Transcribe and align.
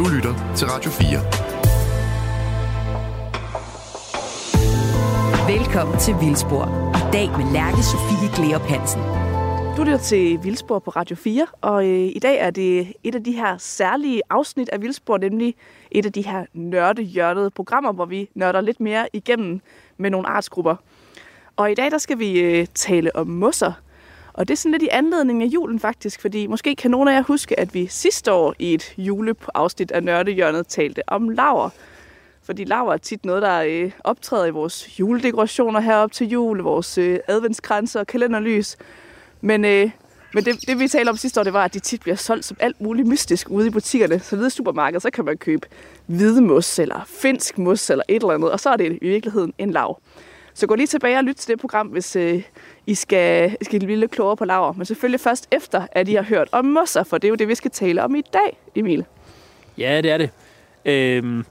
Du 0.00 0.04
lytter 0.14 0.54
til 0.56 0.66
Radio 0.66 0.90
4. 0.90 1.08
Velkommen 5.58 5.98
til 5.98 6.14
Vildspor. 6.20 6.64
I 6.96 7.12
dag 7.12 7.28
med 7.38 7.52
Lærke 7.52 7.82
Sofie 7.82 8.28
Gleop 8.36 8.60
Hansen. 8.60 9.00
Du 9.76 9.82
lytter 9.82 9.98
til 9.98 10.38
Vildspor 10.42 10.78
på 10.78 10.90
Radio 10.90 11.16
4, 11.16 11.46
og 11.60 11.88
øh, 11.88 12.12
i 12.16 12.18
dag 12.18 12.38
er 12.38 12.50
det 12.50 12.92
et 13.04 13.14
af 13.14 13.24
de 13.24 13.32
her 13.32 13.58
særlige 13.58 14.22
afsnit 14.30 14.68
af 14.68 14.82
Vildspor, 14.82 15.18
nemlig 15.18 15.54
et 15.90 16.06
af 16.06 16.12
de 16.12 16.22
her 16.22 16.44
nørdehjørnede 16.52 17.50
programmer, 17.50 17.92
hvor 17.92 18.04
vi 18.04 18.30
nørder 18.34 18.60
lidt 18.60 18.80
mere 18.80 19.08
igennem 19.12 19.60
med 19.96 20.10
nogle 20.10 20.28
artsgrupper. 20.28 20.76
Og 21.56 21.70
i 21.70 21.74
dag 21.74 21.90
der 21.90 21.98
skal 21.98 22.18
vi 22.18 22.40
øh, 22.40 22.66
tale 22.74 23.16
om 23.16 23.26
mosser. 23.26 23.72
Og 24.32 24.48
det 24.48 24.54
er 24.54 24.56
sådan 24.56 24.72
lidt 24.72 24.82
i 24.82 24.88
anledning 24.90 25.42
af 25.42 25.46
julen 25.46 25.80
faktisk, 25.80 26.20
fordi 26.20 26.46
måske 26.46 26.76
kan 26.76 26.90
nogle 26.90 27.12
af 27.12 27.16
jer 27.16 27.22
huske, 27.22 27.60
at 27.60 27.74
vi 27.74 27.86
sidste 27.86 28.32
år 28.32 28.54
i 28.58 28.74
et 28.74 28.94
juleafsnit 28.98 29.90
af 29.90 30.02
Nørdehjørnet 30.02 30.66
talte 30.66 31.02
om 31.06 31.28
laver. 31.28 31.70
Fordi 32.42 32.64
laver 32.64 32.92
er 32.92 32.96
tit 32.96 33.24
noget, 33.24 33.42
der 33.42 33.62
øh, 33.66 33.90
optræder 34.04 34.46
i 34.46 34.50
vores 34.50 35.00
juledekorationer 35.00 35.80
herop 35.80 36.12
til 36.12 36.28
jul, 36.28 36.58
vores 36.58 36.98
øh, 36.98 37.18
adventskranser 37.28 38.00
og 38.00 38.06
kalenderlys. 38.06 38.76
Men, 39.40 39.64
øh, 39.64 39.90
men 40.34 40.44
det, 40.44 40.56
det, 40.68 40.78
vi 40.78 40.88
talte 40.88 41.10
om 41.10 41.16
sidste 41.16 41.40
år, 41.40 41.44
det 41.44 41.52
var, 41.52 41.64
at 41.64 41.74
de 41.74 41.78
tit 41.78 42.00
bliver 42.00 42.16
solgt 42.16 42.44
som 42.44 42.56
alt 42.60 42.80
muligt 42.80 43.08
mystisk 43.08 43.50
ude 43.50 43.66
i 43.66 43.70
butikkerne. 43.70 44.20
Så 44.20 44.36
ved 44.36 44.50
supermarkedet, 44.50 45.02
så 45.02 45.10
kan 45.10 45.24
man 45.24 45.38
købe 45.38 45.66
hvidemos 46.06 46.78
eller 46.78 47.04
finsk 47.06 47.58
mos 47.58 47.90
eller 47.90 48.04
et 48.08 48.22
eller 48.22 48.34
andet, 48.34 48.52
og 48.52 48.60
så 48.60 48.70
er 48.70 48.76
det 48.76 48.98
i 49.02 49.08
virkeligheden 49.08 49.52
en 49.58 49.70
lav. 49.70 50.00
Så 50.54 50.66
gå 50.66 50.74
lige 50.74 50.86
tilbage 50.86 51.18
og 51.18 51.24
lyt 51.24 51.36
til 51.36 51.48
det 51.48 51.60
program, 51.60 51.86
hvis 51.86 52.16
øh, 52.16 52.42
i 52.90 52.94
skal, 52.94 53.56
I 53.60 53.64
skal 53.64 53.80
blive 53.80 53.98
lidt 53.98 54.10
klogere 54.10 54.36
på 54.36 54.44
laver. 54.44 54.72
Men 54.72 54.86
selvfølgelig 54.86 55.20
først 55.20 55.48
efter, 55.52 55.86
at 55.92 56.08
I 56.08 56.14
har 56.14 56.22
hørt 56.22 56.48
om 56.52 56.64
mosser, 56.64 57.04
for 57.04 57.18
det 57.18 57.28
er 57.28 57.28
jo 57.28 57.34
det, 57.34 57.48
vi 57.48 57.54
skal 57.54 57.70
tale 57.70 58.02
om 58.04 58.14
i 58.14 58.20
dag, 58.20 58.58
Emil. 58.74 59.04
Ja, 59.78 60.00
det 60.00 60.10
er 60.10 60.18
det. 60.18 60.30
Øhm, 60.84 61.44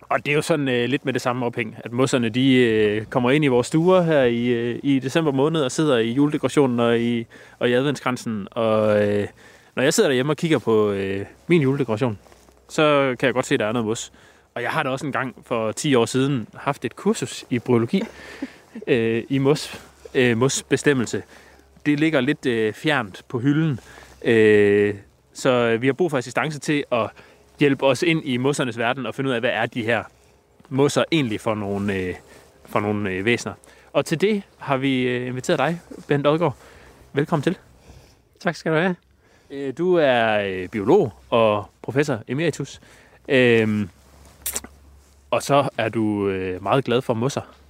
og 0.00 0.26
det 0.26 0.30
er 0.30 0.34
jo 0.34 0.42
sådan 0.42 0.68
øh, 0.68 0.88
lidt 0.88 1.04
med 1.04 1.12
det 1.12 1.22
samme 1.22 1.46
ophæng, 1.46 1.76
at 1.84 1.92
mosserne 1.92 2.28
de 2.28 2.54
øh, 2.54 3.04
kommer 3.04 3.30
ind 3.30 3.44
i 3.44 3.48
vores 3.48 3.66
stuer 3.66 4.02
her 4.02 4.22
i, 4.22 4.46
øh, 4.46 4.80
i 4.82 4.98
december 4.98 5.32
måned 5.32 5.62
og 5.62 5.72
sidder 5.72 5.98
i 5.98 6.10
juledekorationen 6.10 6.80
og 6.80 7.00
i, 7.00 7.26
og 7.58 7.68
i 7.68 7.72
adventskransen. 7.72 8.48
Og 8.50 9.08
øh, 9.08 9.28
når 9.74 9.82
jeg 9.82 9.94
sidder 9.94 10.08
derhjemme 10.08 10.32
og 10.32 10.36
kigger 10.36 10.58
på 10.58 10.90
øh, 10.90 11.26
min 11.46 11.62
juledekoration, 11.62 12.18
så 12.68 13.14
kan 13.18 13.26
jeg 13.26 13.34
godt 13.34 13.46
se, 13.46 13.54
at 13.54 13.60
der 13.60 13.66
er 13.66 13.72
noget 13.72 13.86
mos. 13.86 14.12
Og 14.54 14.62
jeg 14.62 14.70
har 14.70 14.82
da 14.82 14.88
også 14.88 15.06
en 15.06 15.12
gang 15.12 15.36
for 15.46 15.72
10 15.72 15.94
år 15.94 16.06
siden 16.06 16.48
haft 16.54 16.84
et 16.84 16.96
kursus 16.96 17.44
i 17.50 17.58
biologi 17.58 18.02
øh, 18.86 19.22
i 19.28 19.38
mos, 19.38 19.91
øh, 20.14 20.36
mosbestemmelse. 20.36 21.22
Det 21.86 22.00
ligger 22.00 22.20
lidt 22.20 22.46
øh, 22.46 22.72
fjernt 22.72 23.22
på 23.28 23.38
hylden, 23.38 23.80
øh, 24.24 24.94
så 25.32 25.76
vi 25.76 25.86
har 25.86 25.92
brug 25.92 26.10
for 26.10 26.18
assistance 26.18 26.58
til 26.58 26.84
at 26.92 27.10
hjælpe 27.58 27.86
os 27.86 28.02
ind 28.02 28.22
i 28.24 28.36
mossernes 28.36 28.78
verden 28.78 29.06
og 29.06 29.14
finde 29.14 29.30
ud 29.30 29.34
af, 29.34 29.40
hvad 29.40 29.50
er 29.50 29.66
de 29.66 29.82
her 29.82 30.02
mosser 30.68 31.04
egentlig 31.12 31.40
for 31.40 31.54
nogle, 31.54 31.94
øh, 31.94 32.14
for 32.64 32.80
nogle 32.80 33.10
øh, 33.10 33.24
væsener. 33.24 33.54
Og 33.92 34.06
til 34.06 34.20
det 34.20 34.42
har 34.58 34.76
vi 34.76 35.02
øh, 35.02 35.26
inviteret 35.26 35.58
dig, 35.58 35.80
Bent 36.08 36.26
Odgaard. 36.26 36.56
Velkommen 37.12 37.42
til. 37.42 37.58
Tak 38.40 38.56
skal 38.56 38.72
du 38.72 38.76
have. 38.76 38.96
Øh, 39.50 39.72
du 39.78 39.94
er 39.94 40.38
øh, 40.38 40.68
biolog 40.68 41.12
og 41.30 41.70
professor 41.82 42.22
emeritus. 42.28 42.80
Øh, 43.28 43.86
og 45.30 45.42
så 45.42 45.68
er 45.78 45.88
du 45.88 46.28
øh, 46.28 46.62
meget 46.62 46.84
glad 46.84 47.02
for 47.02 47.14
mosser. 47.14 47.61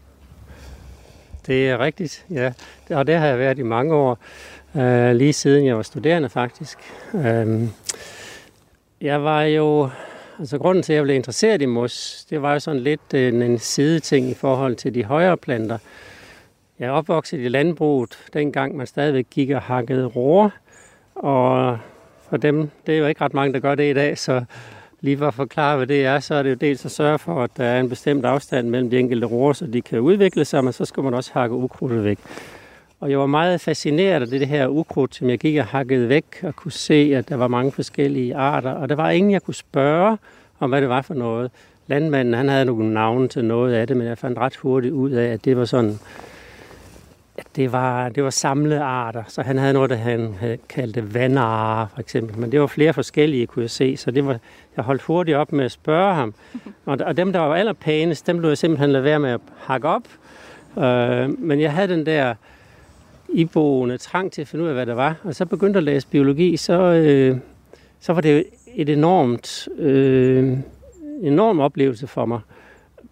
Det 1.46 1.70
er 1.70 1.78
rigtigt, 1.78 2.26
ja. 2.30 2.52
Og 2.90 3.06
det 3.06 3.14
har 3.14 3.26
jeg 3.26 3.38
været 3.38 3.58
i 3.58 3.62
mange 3.62 3.94
år. 3.94 4.18
Øh, 4.76 5.16
lige 5.16 5.32
siden 5.32 5.66
jeg 5.66 5.76
var 5.76 5.82
studerende 5.82 6.28
faktisk. 6.28 6.78
Øh, 7.14 7.68
jeg 9.00 9.24
var 9.24 9.42
jo... 9.42 9.90
Altså 10.38 10.58
grunden 10.58 10.82
til, 10.82 10.92
at 10.92 10.96
jeg 10.96 11.04
blev 11.04 11.16
interesseret 11.16 11.62
i 11.62 11.66
mos, 11.66 12.26
det 12.30 12.42
var 12.42 12.52
jo 12.52 12.58
sådan 12.58 12.80
lidt 12.80 13.14
øh, 13.14 13.28
en, 13.28 13.42
en 13.42 13.58
sideting 13.58 14.30
i 14.30 14.34
forhold 14.34 14.76
til 14.76 14.94
de 14.94 15.04
højere 15.04 15.36
planter. 15.36 15.78
Jeg 16.78 16.86
er 16.86 16.90
opvokset 16.90 17.40
i 17.40 17.48
landbruget, 17.48 18.18
dengang 18.32 18.76
man 18.76 18.86
stadigvæk 18.86 19.26
gik 19.30 19.50
og 19.50 19.62
hakkede 19.62 20.06
roer. 20.06 20.50
Og 21.14 21.78
for 22.30 22.36
dem, 22.36 22.70
det 22.86 22.94
er 22.94 22.98
jo 22.98 23.06
ikke 23.06 23.20
ret 23.20 23.34
mange, 23.34 23.52
der 23.52 23.60
gør 23.60 23.74
det 23.74 23.90
i 23.90 23.94
dag, 23.94 24.18
så 24.18 24.44
lige 25.02 25.18
for 25.18 25.28
at 25.28 25.34
forklare, 25.34 25.76
hvad 25.76 25.86
det 25.86 26.04
er, 26.04 26.20
så 26.20 26.34
er 26.34 26.42
det 26.42 26.50
jo 26.50 26.54
dels 26.54 26.84
at 26.84 26.90
sørge 26.90 27.18
for, 27.18 27.44
at 27.44 27.50
der 27.56 27.64
er 27.64 27.80
en 27.80 27.88
bestemt 27.88 28.24
afstand 28.24 28.68
mellem 28.68 28.90
de 28.90 28.98
enkelte 28.98 29.26
roer, 29.26 29.52
så 29.52 29.66
de 29.66 29.82
kan 29.82 30.00
udvikle 30.00 30.44
sig, 30.44 30.64
men 30.64 30.72
så 30.72 30.84
skal 30.84 31.02
man 31.02 31.14
også 31.14 31.30
hakke 31.34 31.54
ukrudtet 31.54 32.04
væk. 32.04 32.18
Og 33.00 33.10
jeg 33.10 33.18
var 33.18 33.26
meget 33.26 33.60
fascineret 33.60 34.22
af 34.22 34.28
det 34.28 34.48
her 34.48 34.68
ukrudt, 34.68 35.14
som 35.14 35.30
jeg 35.30 35.38
gik 35.38 35.58
og 35.58 35.64
hakkede 35.64 36.08
væk 36.08 36.24
og 36.42 36.56
kunne 36.56 36.72
se, 36.72 37.12
at 37.14 37.28
der 37.28 37.36
var 37.36 37.48
mange 37.48 37.72
forskellige 37.72 38.36
arter. 38.36 38.70
Og 38.70 38.88
der 38.88 38.94
var 38.94 39.10
ingen, 39.10 39.32
jeg 39.32 39.42
kunne 39.42 39.54
spørge 39.54 40.18
om, 40.60 40.70
hvad 40.70 40.80
det 40.80 40.88
var 40.88 41.02
for 41.02 41.14
noget. 41.14 41.50
Landmanden, 41.86 42.34
han 42.34 42.48
havde 42.48 42.64
nogle 42.64 42.94
navne 42.94 43.28
til 43.28 43.44
noget 43.44 43.74
af 43.74 43.86
det, 43.86 43.96
men 43.96 44.06
jeg 44.06 44.18
fandt 44.18 44.38
ret 44.38 44.56
hurtigt 44.56 44.94
ud 44.94 45.10
af, 45.10 45.32
at 45.32 45.44
det 45.44 45.56
var 45.56 45.64
sådan, 45.64 45.98
det 47.56 47.72
var, 47.72 48.08
det 48.08 48.24
var 48.24 48.30
samlearter. 48.30 49.22
Så 49.28 49.42
han 49.42 49.58
havde 49.58 49.72
noget, 49.72 49.90
der 49.90 49.96
han 49.96 50.34
kaldte 50.68 51.14
vandarer, 51.14 51.86
for 51.86 52.00
eksempel. 52.00 52.38
Men 52.38 52.52
det 52.52 52.60
var 52.60 52.66
flere 52.66 52.92
forskellige, 52.92 53.46
kunne 53.46 53.62
jeg 53.62 53.70
se. 53.70 53.96
Så 53.96 54.10
det 54.10 54.26
var, 54.26 54.38
jeg 54.76 54.84
holdt 54.84 55.02
hurtigt 55.02 55.36
op 55.36 55.52
med 55.52 55.64
at 55.64 55.72
spørge 55.72 56.14
ham. 56.14 56.34
Og, 56.84 57.16
dem, 57.16 57.32
der 57.32 57.40
var 57.40 57.54
allerpænest, 57.54 58.26
dem 58.26 58.38
blev 58.38 58.48
jeg 58.48 58.58
simpelthen 58.58 58.90
lade 58.90 59.04
være 59.04 59.18
med 59.18 59.30
at 59.30 59.40
hakke 59.58 59.88
op. 59.88 60.02
Øh, 60.78 61.40
men 61.40 61.60
jeg 61.60 61.72
havde 61.72 61.88
den 61.88 62.06
der 62.06 62.34
iboende 63.28 63.98
trang 63.98 64.32
til 64.32 64.42
at 64.42 64.48
finde 64.48 64.64
ud 64.64 64.68
af, 64.68 64.74
hvad 64.74 64.86
det 64.86 64.96
var. 64.96 65.16
Og 65.24 65.34
så 65.34 65.46
begyndte 65.46 65.78
at 65.78 65.84
læse 65.84 66.06
biologi, 66.08 66.56
så, 66.56 66.82
øh, 66.82 67.36
så 68.00 68.12
var 68.12 68.20
det 68.20 68.44
et 68.74 68.88
enormt, 68.88 69.68
øh, 69.78 70.58
enorm 71.22 71.60
oplevelse 71.60 72.06
for 72.06 72.24
mig. 72.24 72.40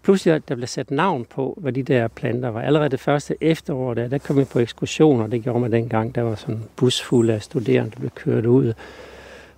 Pludselig 0.03 0.49
der 0.49 0.55
blev 0.55 0.67
sat 0.67 0.91
navn 0.91 1.25
på, 1.25 1.59
hvad 1.61 1.73
de 1.73 1.83
der 1.83 2.09
planter 2.09 2.49
var. 2.49 2.63
Allerede 2.63 2.89
det 2.89 3.01
første 3.01 3.37
efterår, 3.41 3.95
der, 3.95 4.09
der 4.09 4.19
kom 4.19 4.37
vi 4.37 4.45
på 4.45 4.59
ekskursioner. 4.59 5.27
Det 5.27 5.43
gjorde 5.43 5.61
man 5.61 5.73
dengang. 5.73 6.15
Der 6.15 6.23
var 6.23 6.35
sådan 6.35 6.55
en 6.55 6.65
bus 6.77 7.03
fuld 7.03 7.31
af 7.31 7.43
studerende, 7.43 7.91
der 7.91 7.99
blev 7.99 8.11
kørt 8.11 8.47
ud. 8.47 8.73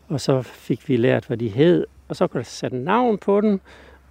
Og 0.08 0.20
så 0.20 0.42
fik 0.42 0.88
vi 0.88 0.96
lært, 0.96 1.24
hvad 1.24 1.36
de 1.36 1.48
hed. 1.48 1.86
Og 2.08 2.16
så 2.16 2.26
kunne 2.26 2.38
der 2.38 2.48
sætte 2.48 2.76
navn 2.76 3.18
på 3.18 3.40
den. 3.40 3.60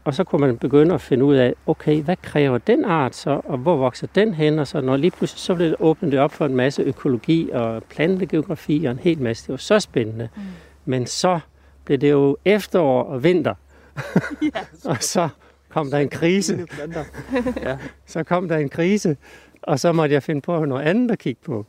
Og 0.03 0.13
så 0.13 0.23
kunne 0.23 0.47
man 0.47 0.57
begynde 0.57 0.93
at 0.93 1.01
finde 1.01 1.25
ud 1.25 1.35
af, 1.35 1.53
okay, 1.65 2.01
hvad 2.01 2.15
kræver 2.21 2.57
den 2.57 2.85
art 2.85 3.15
så, 3.15 3.41
og 3.43 3.57
hvor 3.57 3.75
vokser 3.75 4.07
den 4.15 4.33
hen? 4.33 4.59
Og 4.59 4.67
så 4.67 4.81
når 4.81 4.97
lige 4.97 5.11
pludselig 5.11 5.39
så 5.39 5.55
blev 5.55 5.67
det 5.67 5.75
åbnet 5.79 6.19
op 6.19 6.31
for 6.31 6.45
en 6.45 6.55
masse 6.55 6.81
økologi 6.81 7.49
og 7.53 7.83
plantegeografi 7.83 8.85
og 8.85 8.91
en 8.91 8.99
hel 8.99 9.21
masse. 9.21 9.43
Det 9.43 9.51
var 9.51 9.57
så 9.57 9.79
spændende. 9.79 10.29
Mm. 10.35 10.41
Men 10.85 11.05
så 11.05 11.39
blev 11.85 11.97
det 11.97 12.11
jo 12.11 12.37
efterår 12.45 13.03
og 13.03 13.23
vinter. 13.23 13.53
Ja, 14.41 14.59
og 14.91 14.97
så 14.99 15.29
kom 15.71 15.91
der 15.91 15.97
en 15.97 16.09
krise. 16.09 16.67
ja. 17.63 17.77
Så 18.05 18.23
kom 18.23 18.47
der 18.47 18.57
en 18.57 18.69
krise, 18.69 19.17
og 19.61 19.79
så 19.79 19.91
måtte 19.91 20.13
jeg 20.13 20.23
finde 20.23 20.41
på 20.41 20.65
noget 20.65 20.83
andet 20.83 21.11
at 21.11 21.19
kigge 21.19 21.41
på. 21.45 21.65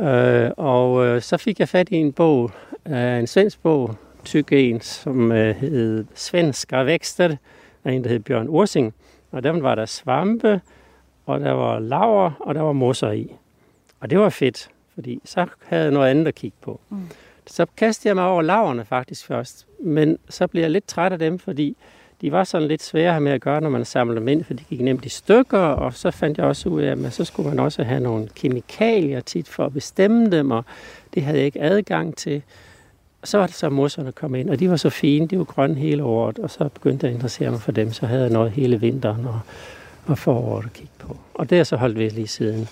Øh, 0.00 0.50
og 0.56 1.06
øh, 1.06 1.22
så 1.22 1.36
fik 1.36 1.60
jeg 1.60 1.68
fat 1.68 1.88
i 1.88 1.96
en 1.96 2.12
bog, 2.12 2.50
øh, 2.86 3.18
en 3.18 3.26
svensk 3.26 3.62
bog, 3.62 3.96
tyk 4.24 4.52
en, 4.52 4.80
som 4.80 5.32
øh, 5.32 5.56
hed 5.56 6.04
Svenska 6.14 6.82
vækster, 6.82 7.36
af 7.84 7.92
en, 7.92 8.04
der 8.04 8.10
hed 8.10 8.20
Bjørn 8.20 8.48
Ursing. 8.48 8.94
Og 9.30 9.42
der 9.42 9.60
var 9.60 9.74
der 9.74 9.86
svampe, 9.86 10.60
og 11.26 11.40
der 11.40 11.52
var 11.52 11.78
laver, 11.78 12.30
og 12.40 12.54
der 12.54 12.60
var 12.60 12.72
mosser 12.72 13.10
i. 13.10 13.32
Og 14.00 14.10
det 14.10 14.18
var 14.18 14.28
fedt, 14.28 14.70
fordi 14.94 15.20
så 15.24 15.46
havde 15.64 15.82
jeg 15.82 15.92
noget 15.92 16.10
andet 16.10 16.26
at 16.26 16.34
kigge 16.34 16.56
på. 16.60 16.80
Mm. 16.88 16.98
Så 17.46 17.66
kastede 17.76 18.08
jeg 18.08 18.16
mig 18.16 18.24
over 18.24 18.42
laverne 18.42 18.84
faktisk 18.84 19.26
først, 19.26 19.66
men 19.80 20.18
så 20.28 20.46
blev 20.46 20.62
jeg 20.62 20.70
lidt 20.70 20.86
træt 20.86 21.12
af 21.12 21.18
dem, 21.18 21.38
fordi 21.38 21.76
de 22.20 22.32
var 22.32 22.44
sådan 22.44 22.68
lidt 22.68 22.82
svære 22.82 23.20
med 23.20 23.32
at 23.32 23.40
gøre, 23.40 23.60
når 23.60 23.68
man 23.70 23.84
samlede 23.84 24.20
dem 24.20 24.28
ind, 24.28 24.44
for 24.44 24.54
de 24.54 24.64
gik 24.64 24.80
nemt 24.80 25.04
i 25.04 25.08
stykker, 25.08 25.58
og 25.58 25.94
så 25.94 26.10
fandt 26.10 26.38
jeg 26.38 26.46
også 26.46 26.68
ud 26.68 26.82
af, 26.82 26.96
at 27.06 27.12
så 27.12 27.24
skulle 27.24 27.48
man 27.48 27.58
også 27.58 27.82
have 27.82 28.00
nogle 28.00 28.28
kemikalier 28.34 29.20
tit 29.20 29.48
for 29.48 29.66
at 29.66 29.72
bestemme 29.72 30.30
dem, 30.30 30.50
og 30.50 30.64
det 31.14 31.22
havde 31.22 31.38
jeg 31.38 31.46
ikke 31.46 31.60
adgang 31.60 32.16
til. 32.16 32.42
Og 33.22 33.28
så 33.28 33.38
var 33.38 33.46
det 33.46 33.54
så, 33.54 33.68
mosserne 33.68 34.12
kom 34.12 34.34
ind, 34.34 34.50
og 34.50 34.60
de 34.60 34.70
var 34.70 34.76
så 34.76 34.90
fine, 34.90 35.26
de 35.26 35.38
var 35.38 35.44
grønne 35.44 35.76
hele 35.76 36.02
året, 36.02 36.38
og 36.38 36.50
så 36.50 36.68
begyndte 36.68 37.06
jeg 37.06 37.10
at 37.10 37.14
interessere 37.14 37.50
mig 37.50 37.60
for 37.60 37.72
dem, 37.72 37.92
så 37.92 38.06
havde 38.06 38.22
jeg 38.22 38.30
noget 38.30 38.50
hele 38.50 38.80
vinteren 38.80 39.26
og, 39.26 39.40
og 40.06 40.18
foråret 40.18 40.64
at 40.64 40.72
kigge 40.72 40.92
på. 40.98 41.16
Og 41.34 41.50
det 41.50 41.58
har 41.58 41.64
så 41.64 41.76
holdt 41.76 41.98
ved 41.98 42.10
lige 42.10 42.28
siden. 42.28 42.68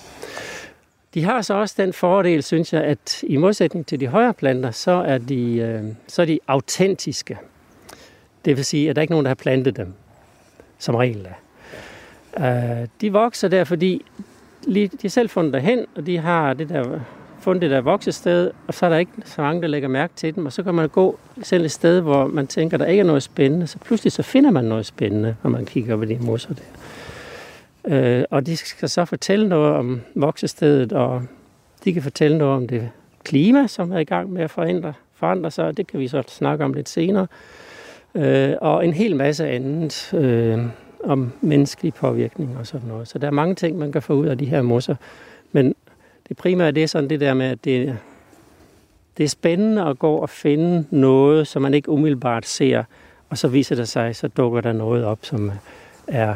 De 1.14 1.24
har 1.24 1.42
så 1.42 1.54
også 1.54 1.74
den 1.78 1.92
fordel, 1.92 2.42
synes 2.42 2.72
jeg, 2.72 2.84
at 2.84 3.22
i 3.22 3.36
modsætning 3.36 3.86
til 3.86 4.00
de 4.00 4.06
højere 4.06 4.34
planter, 4.34 4.70
så 4.70 4.90
er 4.90 5.18
de, 5.18 5.56
øh, 5.56 5.84
så 6.08 6.22
er 6.22 6.26
de 6.26 6.38
autentiske. 6.48 7.38
Det 8.44 8.56
vil 8.56 8.64
sige, 8.64 8.90
at 8.90 8.96
der 8.96 9.00
er 9.00 9.02
ikke 9.02 9.12
nogen, 9.12 9.25
der 9.25 9.31
har 9.31 9.35
plantet 9.35 9.76
dem, 9.76 9.93
som 10.79 10.94
regel 10.94 11.26
er. 11.26 12.81
Øh, 12.81 12.88
de 13.00 13.12
vokser 13.12 13.49
der, 13.49 13.64
fordi 13.64 14.05
lige, 14.67 14.88
de 14.88 14.99
har 15.02 15.08
selv 15.08 15.29
fundet 15.29 15.52
derhen, 15.52 15.87
og 15.96 16.06
de 16.06 16.19
har 16.19 16.55
det 16.55 16.69
der 16.69 17.00
fundet 17.40 17.62
det 17.62 17.70
der 17.70 17.81
voksested, 17.81 18.50
og 18.67 18.75
så 18.75 18.87
er 18.87 18.90
der 18.90 18.96
ikke 18.96 19.12
så 19.25 19.43
mange, 19.43 19.62
der 19.62 19.69
lægger 19.69 19.88
mærke 19.88 20.12
til 20.17 20.35
dem, 20.35 20.46
og 20.46 20.52
så 20.52 20.62
kan 20.62 20.75
man 20.75 20.88
gå 20.88 21.19
selv 21.43 21.64
et 21.64 21.70
sted, 21.70 22.00
hvor 22.00 22.26
man 22.26 22.46
tænker, 22.46 22.76
der 22.76 22.87
ikke 22.87 23.00
er 23.00 23.05
noget 23.05 23.23
spændende, 23.23 23.67
så 23.67 23.79
pludselig 23.79 24.12
så 24.12 24.23
finder 24.23 24.50
man 24.50 24.64
noget 24.64 24.87
spændende, 24.87 25.37
når 25.43 25.50
man 25.50 25.67
kigger 25.67 25.96
på 25.96 26.05
de 26.05 26.19
mosser 26.20 26.55
der. 26.55 26.62
Øh, 27.87 28.25
og 28.31 28.46
de 28.46 28.56
skal 28.56 28.88
så 28.88 29.05
fortælle 29.05 29.49
noget 29.49 29.75
om 29.75 30.00
voksestedet, 30.14 30.93
og 30.93 31.23
de 31.85 31.93
kan 31.93 32.02
fortælle 32.02 32.38
noget 32.38 32.55
om 32.55 32.69
det 32.69 32.90
klima, 33.25 33.67
som 33.67 33.93
er 33.93 33.99
i 33.99 34.05
gang 34.05 34.32
med 34.32 34.43
at 34.43 34.50
forandre, 34.50 34.93
forandre 35.14 35.50
sig, 35.50 35.64
og 35.64 35.76
det 35.76 35.87
kan 35.87 36.00
vi 36.00 36.08
så 36.08 36.23
snakke 36.29 36.64
om 36.64 36.73
lidt 36.73 36.88
senere 36.88 37.26
øh, 38.14 38.55
og 38.60 38.84
en 38.84 38.93
hel 38.93 39.16
masse 39.16 39.49
andet 39.49 40.14
øh, 40.14 40.58
om 41.05 41.32
menneskelig 41.40 41.94
påvirkning 41.94 42.58
og 42.58 42.66
sådan 42.66 42.88
noget. 42.88 43.08
Så 43.08 43.19
der 43.19 43.26
er 43.26 43.31
mange 43.31 43.55
ting, 43.55 43.78
man 43.78 43.93
kan 43.93 44.02
få 44.02 44.12
ud 44.12 44.26
af 44.26 44.38
de 44.38 44.44
her 44.44 44.62
mosser. 44.62 44.96
Men 45.52 45.75
det 46.28 46.37
primære 46.37 46.70
det 46.70 46.82
er 46.82 46.87
sådan 46.87 47.10
det 47.10 47.20
der 47.20 47.34
med, 47.34 47.46
at 47.46 47.64
det, 47.64 47.99
det 49.19 49.25
er 49.25 49.28
spændende 49.28 49.82
at 49.82 49.99
gå 49.99 50.14
og 50.14 50.31
finde 50.31 50.84
noget, 50.90 51.46
som 51.46 51.62
man 51.62 51.75
ikke 51.75 51.88
umiddelbart 51.88 52.46
ser, 52.46 52.84
og 53.28 53.38
så 53.38 53.49
viser 53.49 53.76
det 53.76 53.88
sig, 53.88 54.16
så 54.16 54.28
dukker 54.28 54.61
der 54.61 54.72
noget 54.72 55.04
op, 55.04 55.19
som 55.22 55.52
er 56.06 56.34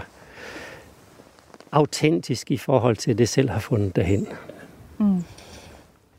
autentisk 1.72 2.50
i 2.50 2.56
forhold 2.56 2.96
til 2.96 3.18
det 3.18 3.28
selv 3.28 3.50
har 3.50 3.60
fundet 3.60 3.96
derhen. 3.96 4.28
Mm. 4.98 5.24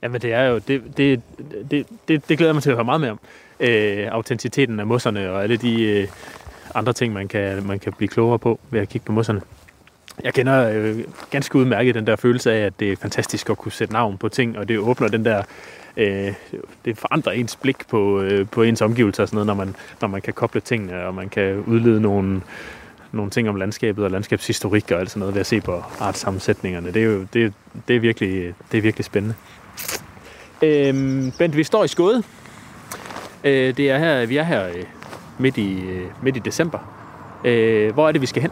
Jamen 0.02 0.22
det 0.22 0.34
er 0.34 0.44
jo, 0.44 0.58
det, 0.58 0.98
det, 0.98 1.22
det, 1.72 1.88
det, 2.08 2.30
det 2.30 2.38
glæder 2.38 2.50
jeg 2.50 2.56
mig 2.56 2.64
til 2.64 2.70
at 2.70 2.76
høre 2.76 2.86
meget 2.86 3.02
mere 3.02 3.12
om. 3.12 3.20
Øh, 3.60 4.08
autenticiteten 4.12 4.80
af 4.80 4.88
mosserne 4.88 5.32
og 5.32 5.44
alle 5.44 5.58
de 5.58 5.84
øh, 5.84 6.08
andre 6.76 6.94
ting, 6.94 7.14
man 7.14 7.28
kan, 7.28 7.68
man 7.68 7.80
kan 7.80 7.94
blive 7.94 8.08
klogere 8.08 8.40
på 8.40 8.60
ved 8.72 8.80
at 8.80 8.90
kigge 8.90 9.06
på 9.06 9.12
mosserne. 9.12 9.42
Jeg 10.24 10.34
kender 10.34 10.70
øh, 10.74 11.00
ganske 11.30 11.56
udmærket 11.56 11.96
den 11.96 12.08
der 12.08 12.16
følelse 12.16 12.52
af, 12.52 12.66
at 12.66 12.74
det 12.80 12.92
er 12.92 12.96
fantastisk 12.96 13.50
at 13.50 13.58
kunne 13.58 13.72
sætte 13.72 13.94
navn 13.94 14.18
på 14.18 14.30
ting, 14.30 14.58
og 14.58 14.68
det 14.68 14.80
åbner 14.80 15.08
den 15.08 15.26
der, 15.26 15.44
øh, 15.98 16.34
det 16.86 16.98
forandrer 16.98 17.32
ens 17.32 17.56
blik 17.56 17.88
på, 17.90 18.22
øh, 18.22 18.48
på 18.52 18.64
ens 18.64 18.82
omgivelser 18.82 19.24
og 19.24 19.30
sådan 19.30 19.36
noget, 19.36 19.48
når 19.48 19.66
man, 19.66 19.76
når 20.02 20.08
man 20.08 20.22
kan 20.22 20.34
koble 20.34 20.62
tingene, 20.62 21.06
og 21.06 21.16
man 21.16 21.30
kan 21.30 21.64
udlede 21.68 22.02
nogle, 22.02 22.42
nogle 23.12 23.32
ting 23.32 23.50
om 23.50 23.56
landskabet 23.56 24.06
og 24.06 24.12
landskabshistorik 24.12 24.92
og 24.92 25.00
alt 25.00 25.10
sådan 25.10 25.20
noget 25.20 25.36
ved 25.36 25.40
at 25.40 25.48
se 25.48 25.62
på 25.62 25.84
artsammensætningerne. 26.00 26.88
Det 26.94 27.02
er 27.02 27.06
jo 27.06 27.28
det, 27.34 27.54
det 27.88 27.96
er 27.96 28.00
virkelig, 28.00 28.54
det 28.72 28.78
er 28.78 28.82
virkelig 28.82 29.06
spændende. 29.06 29.36
Øhm, 30.62 31.32
Bent, 31.38 31.58
vi 31.58 31.64
står 31.64 31.84
i 31.84 31.88
Skåde. 31.88 32.24
Øh, 33.44 33.78
det 33.78 33.90
er 33.92 33.98
her, 33.98 34.25
vi 34.25 34.38
er 34.38 34.44
her 34.44 34.68
øh, 34.68 34.84
midt, 35.38 35.57
i, 35.57 35.81
øh, 35.81 36.01
midt 36.22 36.38
i 36.38 36.40
december. 36.40 36.80
Øh, 37.45 37.94
hvor 37.94 38.07
er 38.07 38.12
det, 38.12 38.22
vi 38.22 38.25
skal 38.25 38.42
hen? 38.42 38.51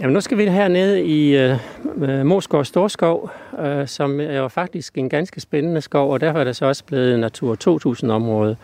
Jamen, 0.00 0.12
nu 0.12 0.20
skal 0.20 0.38
vi 0.38 0.46
hernede 0.46 1.04
i 1.04 1.36
øh, 1.36 1.56
øh 2.02 2.26
Moskov 2.26 2.64
Storskov, 2.64 3.30
øh, 3.58 3.88
som 3.88 4.20
er 4.20 4.38
jo 4.38 4.48
faktisk 4.48 4.98
en 4.98 5.08
ganske 5.08 5.40
spændende 5.40 5.80
skov, 5.80 6.12
og 6.12 6.20
derfor 6.20 6.40
er 6.40 6.44
det 6.44 6.56
så 6.56 6.66
også 6.66 6.84
blevet 6.84 7.18
Natur 7.18 7.56
2000-område. 7.68 8.56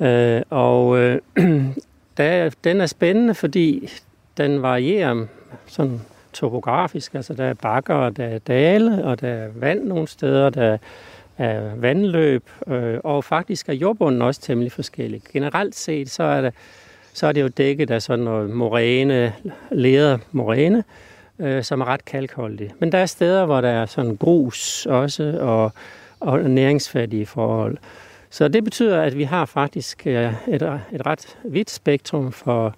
Øh, 0.00 0.42
og 0.50 0.98
øh, 0.98 1.18
der, 2.16 2.50
den 2.64 2.80
er 2.80 2.86
spændende, 2.86 3.34
fordi 3.34 3.90
den 4.36 4.62
varierer 4.62 5.26
sådan 5.66 6.00
topografisk. 6.32 7.14
Altså, 7.14 7.34
der 7.34 7.44
er 7.44 7.54
bakker, 7.54 7.94
og 7.94 8.16
der 8.16 8.24
er 8.24 8.38
dale, 8.38 9.04
og 9.04 9.20
der 9.20 9.28
er 9.28 9.48
vand 9.54 9.84
nogle 9.84 10.08
steder, 10.08 10.50
der 10.50 10.62
er 10.62 10.78
vandløb, 11.76 12.50
øh, 12.66 12.98
og 13.04 13.24
faktisk 13.24 13.68
er 13.68 13.72
jordbunden 13.72 14.22
også 14.22 14.40
temmelig 14.40 14.72
forskellig. 14.72 15.22
Generelt 15.32 15.74
set, 15.74 16.10
så 16.10 16.22
er 16.22 16.40
det, 16.40 16.54
så 17.12 17.26
er 17.26 17.32
det 17.32 17.42
jo 17.42 17.48
dækket 17.48 17.90
af 17.90 18.02
sådan 18.02 18.24
noget 18.24 18.50
moræne, 18.50 19.32
leder 19.70 20.18
moræne, 20.32 20.84
øh, 21.38 21.62
som 21.62 21.80
er 21.80 21.84
ret 21.84 22.04
kalkholdig. 22.04 22.70
Men 22.78 22.92
der 22.92 22.98
er 22.98 23.06
steder, 23.06 23.44
hvor 23.44 23.60
der 23.60 23.68
er 23.68 23.86
sådan 23.86 24.16
grus 24.16 24.86
også, 24.86 25.38
og, 25.40 25.72
og 26.20 26.40
næringsfattige 26.50 27.26
forhold. 27.26 27.76
Så 28.30 28.48
det 28.48 28.64
betyder, 28.64 29.02
at 29.02 29.18
vi 29.18 29.24
har 29.24 29.44
faktisk 29.44 30.06
øh, 30.06 30.32
et, 30.48 30.62
et 30.92 31.06
ret 31.06 31.38
vidt 31.44 31.70
spektrum 31.70 32.32
for, 32.32 32.74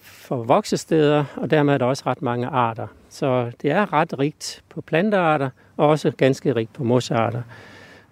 for 0.00 0.36
voksesteder, 0.36 1.24
og 1.36 1.50
dermed 1.50 1.74
er 1.74 1.78
der 1.78 1.86
også 1.86 2.02
ret 2.06 2.22
mange 2.22 2.46
arter. 2.46 2.86
Så 3.10 3.50
det 3.62 3.70
er 3.70 3.92
ret 3.92 4.18
rigt 4.18 4.62
på 4.68 4.80
plantearter, 4.80 5.50
og 5.76 5.88
også 5.88 6.10
ganske 6.10 6.54
rigt 6.54 6.72
på 6.72 6.84
mosarter. 6.84 7.42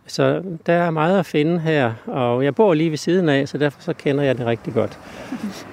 Så 0.06 0.42
der 0.66 0.72
er 0.72 0.90
meget 0.90 1.18
at 1.18 1.26
finde 1.26 1.58
her, 1.58 1.92
og 2.06 2.44
jeg 2.44 2.54
bor 2.54 2.74
lige 2.74 2.90
ved 2.90 2.98
siden 2.98 3.28
af, 3.28 3.48
så 3.48 3.58
derfor 3.58 3.82
så 3.82 3.92
kender 3.92 4.24
jeg 4.24 4.38
det 4.38 4.46
rigtig 4.46 4.74
godt. 4.74 4.98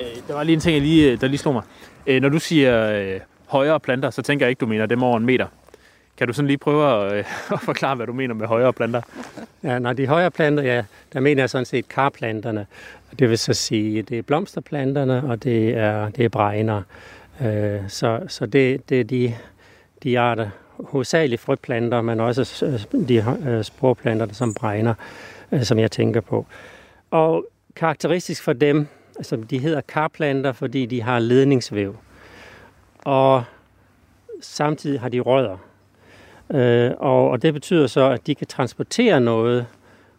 Øh, 0.00 0.28
der 0.28 0.34
var 0.34 0.42
lige 0.42 0.54
en 0.54 0.60
ting, 0.60 0.74
jeg 0.74 0.82
lige, 0.82 1.16
der 1.16 1.26
lige 1.28 1.38
slog 1.38 1.54
mig. 1.54 1.62
Øh, 2.06 2.22
når 2.22 2.28
du 2.28 2.38
siger 2.38 2.92
øh, 2.92 3.20
højere 3.46 3.80
planter, 3.80 4.10
så 4.10 4.22
tænker 4.22 4.46
jeg 4.46 4.50
ikke, 4.50 4.60
du 4.60 4.66
mener 4.66 4.86
dem 4.86 5.02
over 5.02 5.16
en 5.16 5.26
meter. 5.26 5.46
Kan 6.16 6.26
du 6.26 6.32
sådan 6.32 6.46
lige 6.46 6.58
prøve 6.58 7.06
at, 7.06 7.12
øh, 7.12 7.24
at 7.52 7.60
forklare, 7.60 7.94
hvad 7.96 8.06
du 8.06 8.12
mener 8.12 8.34
med 8.34 8.46
højere 8.46 8.72
planter? 8.72 9.02
Ja, 9.62 9.78
når 9.78 9.92
de 9.92 10.06
højere 10.06 10.30
planter, 10.30 10.62
ja, 10.62 10.84
der 11.12 11.20
mener 11.20 11.42
jeg 11.42 11.50
sådan 11.50 11.64
set 11.64 11.88
karplanterne. 11.88 12.66
Det 13.18 13.30
vil 13.30 13.38
så 13.38 13.54
sige, 13.54 14.02
det 14.02 14.18
er 14.18 14.22
blomsterplanterne, 14.22 15.22
og 15.28 15.44
det 15.44 15.76
er, 15.76 16.08
det 16.08 16.24
er 16.24 16.28
bregner. 16.28 16.82
Øh, 17.42 17.80
så 17.88 18.20
så 18.28 18.46
det, 18.46 18.88
det 18.88 19.00
er 19.00 19.04
de, 19.04 19.34
de 20.02 20.18
arter, 20.18 20.48
hovedsageligt 20.84 21.40
frøplanter, 21.40 22.02
men 22.02 22.20
også 22.20 22.76
de 23.08 23.36
øh, 23.48 23.64
sporplanter, 23.64 24.26
som 24.32 24.54
bregner, 24.54 24.94
øh, 25.52 25.62
som 25.62 25.78
jeg 25.78 25.90
tænker 25.90 26.20
på. 26.20 26.46
Og 27.10 27.46
karakteristisk 27.76 28.42
for 28.42 28.52
dem, 28.52 28.86
altså 29.16 29.36
de 29.36 29.58
hedder 29.58 29.80
karplanter, 29.80 30.52
fordi 30.52 30.86
de 30.86 31.02
har 31.02 31.18
ledningsvæv. 31.18 31.96
Og 33.04 33.44
samtidig 34.40 35.00
har 35.00 35.08
de 35.08 35.20
rødder. 35.20 35.56
Øh, 36.50 36.90
og, 36.98 37.30
og 37.30 37.42
det 37.42 37.54
betyder 37.54 37.86
så, 37.86 38.10
at 38.10 38.26
de 38.26 38.34
kan 38.34 38.46
transportere 38.46 39.20
noget, 39.20 39.66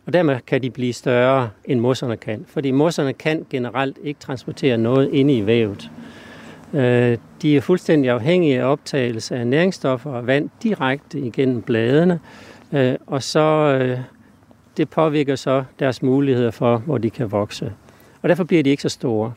og 0.06 0.14
dermed 0.14 0.40
kan 0.48 0.62
de 0.62 0.70
blive 0.70 0.94
større, 0.94 1.50
end 1.66 1.80
mosserne 1.80 2.18
kan. 2.18 2.46
Fordi 2.48 2.72
mosserne 2.72 3.14
kan 3.14 3.46
generelt 3.50 3.98
ikke 4.04 4.20
transportere 4.20 4.78
noget 4.78 5.10
inde 5.14 5.38
i 5.38 5.46
vævet. 5.46 5.92
Øh, 5.98 6.09
de 7.42 7.56
er 7.56 7.62
fuldstændig 7.62 8.12
afhængige 8.12 8.60
af 8.60 8.72
optagelse 8.72 9.36
af 9.36 9.48
næringsstoffer 9.48 10.12
og 10.12 10.28
vand 10.28 10.50
direkte 10.64 11.20
igennem 11.20 11.62
bladene, 11.62 12.20
øh, 12.74 12.96
og 13.08 13.24
så 13.24 13.40
øh, 13.82 14.00
det 14.78 14.90
påvirker 14.90 15.36
så 15.36 15.64
deres 15.80 16.02
muligheder 16.02 16.52
for, 16.52 16.78
hvor 16.78 16.98
de 16.98 17.10
kan 17.10 17.32
vokse. 17.32 17.74
Og 18.22 18.30
derfor 18.30 18.44
bliver 18.44 18.64
de 18.64 18.70
ikke 18.70 18.84
så 18.84 18.90
store. 18.90 19.34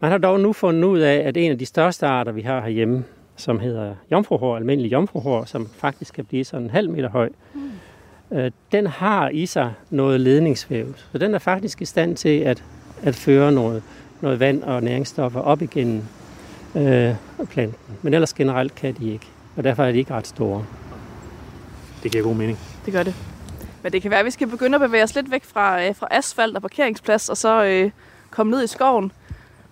Man 0.00 0.10
har 0.10 0.18
dog 0.18 0.40
nu 0.40 0.52
fundet 0.52 0.84
ud 0.84 0.98
af, 0.98 1.16
at 1.16 1.36
en 1.36 1.50
af 1.50 1.58
de 1.58 1.66
største 1.66 2.06
arter, 2.06 2.32
vi 2.32 2.42
har 2.42 2.60
herhjemme, 2.60 3.04
som 3.36 3.60
hedder 3.60 3.94
jomfruhår, 4.10 4.56
almindelig 4.56 4.92
jomfruhår, 4.92 5.44
som 5.44 5.68
faktisk 5.76 6.14
kan 6.14 6.24
blive 6.24 6.44
sådan 6.44 6.64
en 6.64 6.70
halv 6.70 6.90
meter 6.90 7.08
høj, 7.08 7.28
mm. 7.54 8.50
den 8.72 8.86
har 8.86 9.28
i 9.28 9.46
sig 9.46 9.72
noget 9.90 10.20
ledningsvæv. 10.20 10.94
Så 11.12 11.18
den 11.18 11.34
er 11.34 11.38
faktisk 11.38 11.82
i 11.82 11.84
stand 11.84 12.16
til 12.16 12.38
at, 12.38 12.64
at 13.02 13.14
føre 13.14 13.52
noget, 13.52 13.82
noget 14.20 14.40
vand 14.40 14.62
og 14.62 14.82
næringsstoffer 14.82 15.40
op 15.40 15.62
igennem 15.62 16.02
øh, 16.74 17.14
planten. 17.50 17.96
Men 18.02 18.14
ellers 18.14 18.34
generelt 18.34 18.74
kan 18.74 18.94
de 18.94 19.12
ikke, 19.12 19.26
og 19.56 19.64
derfor 19.64 19.84
er 19.84 19.92
de 19.92 19.98
ikke 19.98 20.14
ret 20.14 20.26
store. 20.26 20.64
Det 22.02 22.12
giver 22.12 22.24
god 22.24 22.34
mening. 22.34 22.58
Det 22.86 22.92
gør 22.92 23.02
det. 23.02 23.14
Men 23.82 23.92
det 23.92 24.02
kan 24.02 24.10
være, 24.10 24.20
at 24.20 24.26
vi 24.26 24.30
skal 24.30 24.46
begynde 24.46 24.74
at 24.74 24.80
bevæge 24.80 25.04
os 25.04 25.14
lidt 25.14 25.30
væk 25.30 25.44
fra, 25.44 25.84
øh, 25.84 25.94
fra 25.94 26.08
asfalt 26.10 26.56
og 26.56 26.62
parkeringsplads, 26.62 27.28
og 27.28 27.36
så 27.36 27.64
øh, 27.64 27.90
komme 28.30 28.50
ned 28.50 28.64
i 28.64 28.66
skoven. 28.66 29.12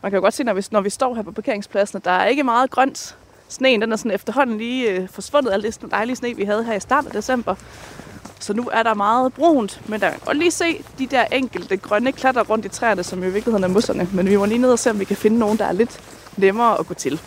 Man 0.02 0.10
kan 0.10 0.16
jo 0.16 0.22
godt 0.22 0.34
se, 0.34 0.44
når 0.44 0.54
vi, 0.54 0.64
når 0.70 0.80
vi 0.80 0.90
står 0.90 1.14
her 1.14 1.22
på 1.22 1.32
parkeringspladsen, 1.32 1.96
at 1.96 2.04
der 2.04 2.10
er 2.10 2.26
ikke 2.26 2.42
meget 2.42 2.70
grønt. 2.70 3.16
Sneen 3.48 3.82
den 3.82 3.92
er 3.92 3.96
sådan 3.96 4.10
efterhånden 4.10 4.58
lige 4.58 4.90
øh, 4.90 5.08
forsvundet, 5.08 5.52
alt 5.52 5.80
det 5.82 5.90
dejlige 5.90 6.16
sne, 6.16 6.36
vi 6.36 6.44
havde 6.44 6.64
her 6.64 6.74
i 6.74 6.80
starten 6.80 7.08
af 7.08 7.12
december. 7.12 7.54
Så 8.40 8.52
nu 8.52 8.68
er 8.72 8.82
der 8.82 8.94
meget 8.94 9.32
brunt, 9.32 9.80
men 9.88 10.00
der 10.00 10.10
kan 10.10 10.20
godt 10.24 10.38
lige 10.38 10.50
se 10.50 10.84
de 10.98 11.06
der 11.06 11.24
enkelte 11.24 11.76
grønne 11.76 12.12
klatter 12.12 12.44
rundt 12.44 12.64
i 12.64 12.68
træerne, 12.68 13.02
som 13.02 13.22
i 13.22 13.30
virkeligheden 13.30 13.64
er 13.64 13.68
musserne. 13.68 14.08
Men 14.12 14.28
vi 14.28 14.36
må 14.36 14.44
lige 14.44 14.58
ned 14.58 14.72
og 14.72 14.78
se, 14.78 14.90
om 14.90 15.00
vi 15.00 15.04
kan 15.04 15.16
finde 15.16 15.38
nogen, 15.38 15.58
der 15.58 15.64
er 15.64 15.72
lidt 15.72 16.00
nemmere 16.38 16.78
at 16.78 16.86
gå 16.86 16.94
til. 16.94 17.20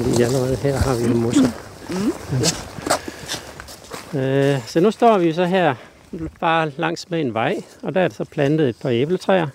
Fordi 0.00 0.22
allerede 0.22 0.48
her 0.62 0.76
har 0.76 0.94
vi 0.94 1.04
en 1.04 1.20
mosser. 1.20 1.48
Mm. 1.90 2.12
Ja. 4.14 4.54
Øh, 4.54 4.66
så 4.66 4.80
nu 4.80 4.90
står 4.90 5.18
vi 5.18 5.32
så 5.32 5.44
her 5.44 5.74
bare 6.40 6.72
langs 6.76 7.10
med 7.10 7.20
en 7.20 7.34
vej, 7.34 7.62
og 7.82 7.94
der 7.94 8.00
er 8.00 8.08
så 8.08 8.24
plantet 8.24 8.68
et 8.68 8.76
par 8.82 8.90
æbletræer. 8.90 9.46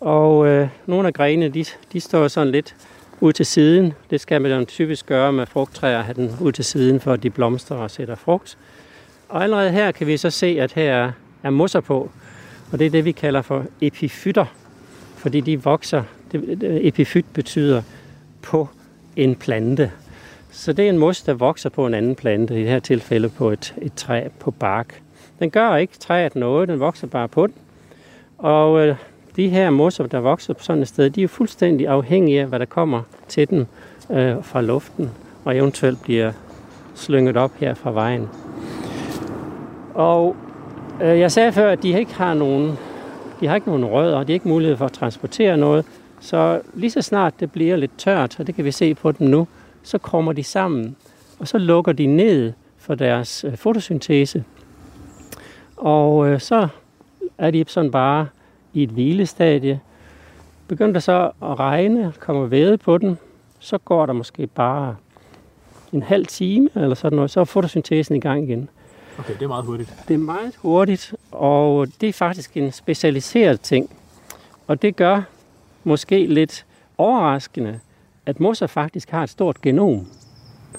Og 0.00 0.46
øh, 0.46 0.68
nogle 0.86 1.08
af 1.08 1.14
grenene, 1.14 1.48
de, 1.48 1.64
de 1.92 2.00
står 2.00 2.28
sådan 2.28 2.52
lidt 2.52 2.74
ud 3.20 3.32
til 3.32 3.46
siden. 3.46 3.92
Det 4.10 4.20
skal 4.20 4.42
man 4.42 4.66
typisk 4.66 5.06
gøre 5.06 5.32
med 5.32 5.46
frugttræer, 5.46 6.02
have 6.02 6.14
den 6.14 6.36
ud 6.40 6.52
til 6.52 6.64
siden, 6.64 7.00
for 7.00 7.12
at 7.12 7.22
de 7.22 7.30
blomstrer 7.30 7.76
og 7.76 7.90
sætter 7.90 8.14
frugt. 8.14 8.58
Og 9.28 9.42
allerede 9.42 9.70
her 9.70 9.92
kan 9.92 10.06
vi 10.06 10.16
så 10.16 10.30
se, 10.30 10.46
at 10.60 10.72
her 10.72 11.12
er 11.42 11.50
mosser 11.50 11.80
på. 11.80 12.10
Og 12.72 12.78
det 12.78 12.86
er 12.86 12.90
det, 12.90 13.04
vi 13.04 13.12
kalder 13.12 13.42
for 13.42 13.64
epifytter. 13.80 14.46
Fordi 15.16 15.40
de 15.40 15.62
vokser. 15.62 16.02
Epifyt 16.62 17.26
betyder 17.34 17.82
på 18.42 18.68
en 19.16 19.34
plante. 19.34 19.90
Så 20.54 20.72
det 20.72 20.84
er 20.84 20.88
en 20.88 20.98
mos, 20.98 21.22
der 21.22 21.34
vokser 21.34 21.70
på 21.70 21.86
en 21.86 21.94
anden 21.94 22.14
plante, 22.14 22.54
i 22.54 22.58
det 22.60 22.68
her 22.68 22.78
tilfælde 22.78 23.28
på 23.28 23.50
et, 23.50 23.74
et 23.82 23.94
træ 23.94 24.28
på 24.38 24.50
bark. 24.50 25.02
Den 25.38 25.50
gør 25.50 25.76
ikke 25.76 25.98
træet 25.98 26.36
noget, 26.36 26.68
den 26.68 26.80
vokser 26.80 27.06
bare 27.06 27.28
på 27.28 27.46
den. 27.46 27.54
Og 28.38 28.86
øh, 28.86 28.96
de 29.36 29.48
her 29.48 29.70
mosser, 29.70 30.06
der 30.06 30.18
vokser 30.18 30.54
på 30.54 30.62
sådan 30.62 30.82
et 30.82 30.88
sted, 30.88 31.10
de 31.10 31.22
er 31.22 31.28
fuldstændig 31.28 31.88
afhængige 31.88 32.40
af, 32.40 32.46
hvad 32.46 32.58
der 32.58 32.64
kommer 32.64 33.02
til 33.28 33.50
dem 33.50 33.66
øh, 34.10 34.34
fra 34.42 34.60
luften, 34.60 35.10
og 35.44 35.56
eventuelt 35.56 36.02
bliver 36.02 36.32
slynget 36.94 37.36
op 37.36 37.52
her 37.56 37.74
fra 37.74 37.90
vejen. 37.90 38.28
Og 39.94 40.36
øh, 41.02 41.18
jeg 41.18 41.32
sagde 41.32 41.52
før, 41.52 41.70
at 41.70 41.82
de 41.82 41.98
ikke 41.98 42.14
har 42.14 42.34
nogen, 42.34 42.78
de 43.40 43.46
har 43.46 43.54
ikke 43.54 43.68
nogen 43.68 43.84
rødder, 43.84 44.18
de 44.18 44.32
har 44.32 44.34
ikke 44.34 44.48
mulighed 44.48 44.76
for 44.76 44.84
at 44.84 44.92
transportere 44.92 45.56
noget, 45.56 45.84
så 46.20 46.60
lige 46.74 46.90
så 46.90 47.02
snart 47.02 47.40
det 47.40 47.52
bliver 47.52 47.76
lidt 47.76 47.98
tørt, 47.98 48.40
og 48.40 48.46
det 48.46 48.54
kan 48.54 48.64
vi 48.64 48.70
se 48.70 48.94
på 48.94 49.12
dem 49.12 49.26
nu, 49.26 49.46
så 49.82 49.98
kommer 49.98 50.32
de 50.32 50.44
sammen, 50.44 50.96
og 51.38 51.48
så 51.48 51.58
lukker 51.58 51.92
de 51.92 52.06
ned 52.06 52.52
for 52.78 52.94
deres 52.94 53.44
øh, 53.44 53.56
fotosyntese. 53.56 54.44
Og 55.76 56.28
øh, 56.28 56.40
så 56.40 56.68
er 57.38 57.50
de 57.50 57.64
sådan 57.66 57.90
bare 57.90 58.26
i 58.72 58.82
et 58.82 58.90
hvilestadie. 58.90 59.80
Begynder 60.68 60.92
der 60.92 61.00
så 61.00 61.30
at 61.42 61.58
regne, 61.58 62.12
kommer 62.18 62.46
væde 62.46 62.78
på 62.78 62.98
den, 62.98 63.18
så 63.58 63.78
går 63.78 64.06
der 64.06 64.12
måske 64.12 64.46
bare 64.46 64.96
en 65.92 66.02
halv 66.02 66.26
time 66.26 66.68
eller 66.74 66.94
sådan 66.94 67.16
noget, 67.16 67.30
så 67.30 67.40
er 67.40 67.44
fotosyntesen 67.44 68.16
i 68.16 68.20
gang 68.20 68.42
igen. 68.42 68.68
Okay, 69.18 69.34
det 69.34 69.42
er 69.42 69.48
meget 69.48 69.64
hurtigt. 69.64 69.94
Det 70.08 70.14
er 70.14 70.18
meget 70.18 70.56
hurtigt, 70.56 71.14
og 71.30 71.88
det 72.00 72.08
er 72.08 72.12
faktisk 72.12 72.56
en 72.56 72.72
specialiseret 72.72 73.60
ting. 73.60 73.90
Og 74.66 74.82
det 74.82 74.96
gør 74.96 75.22
måske 75.84 76.26
lidt 76.26 76.66
overraskende, 76.98 77.80
at 78.26 78.40
mosser 78.40 78.66
faktisk 78.66 79.10
har 79.10 79.22
et 79.22 79.30
stort 79.30 79.60
genom. 79.62 80.06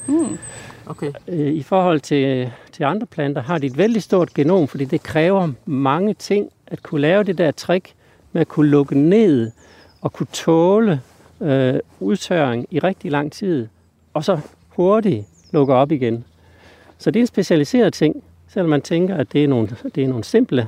Mm. 0.07 0.37
Okay. 0.85 1.11
Øh, 1.27 1.53
I 1.53 1.63
forhold 1.63 1.99
til, 1.99 2.51
til 2.71 2.83
andre 2.83 3.07
planter 3.07 3.41
har 3.41 3.57
de 3.57 3.65
et 3.65 3.77
vældig 3.77 4.03
stort 4.03 4.33
genom, 4.33 4.67
fordi 4.67 4.85
det 4.85 5.03
kræver 5.03 5.51
mange 5.65 6.13
ting 6.13 6.49
at 6.67 6.83
kunne 6.83 7.01
lave 7.01 7.23
det 7.23 7.37
der 7.37 7.51
trick 7.51 7.93
med 8.31 8.41
at 8.41 8.47
kunne 8.47 8.69
lukke 8.69 8.99
ned 8.99 9.51
og 10.01 10.13
kunne 10.13 10.27
tåle 10.33 11.01
øh, 11.41 11.79
udtørring 11.99 12.67
i 12.71 12.79
rigtig 12.79 13.11
lang 13.11 13.31
tid, 13.31 13.67
og 14.13 14.23
så 14.23 14.39
hurtigt 14.69 15.25
lukke 15.51 15.73
op 15.73 15.91
igen. 15.91 16.25
Så 16.97 17.11
det 17.11 17.19
er 17.19 17.23
en 17.23 17.27
specialiseret 17.27 17.93
ting, 17.93 18.23
selvom 18.47 18.69
man 18.69 18.81
tænker, 18.81 19.15
at 19.15 19.33
det 19.33 19.43
er 19.43 19.47
nogle, 19.47 19.69
det 19.95 20.03
er 20.03 20.07
nogle 20.07 20.23
simple 20.23 20.67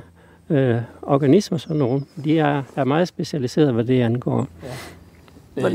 øh, 0.50 0.76
organismer, 1.02 1.58
sådan 1.58 1.76
nogle. 1.76 2.02
De 2.24 2.38
er, 2.38 2.62
er 2.76 2.84
meget 2.84 3.08
specialiseret, 3.08 3.74
hvad 3.74 3.84
det 3.84 4.02
angår. 4.02 4.48
Hvor- 5.60 5.70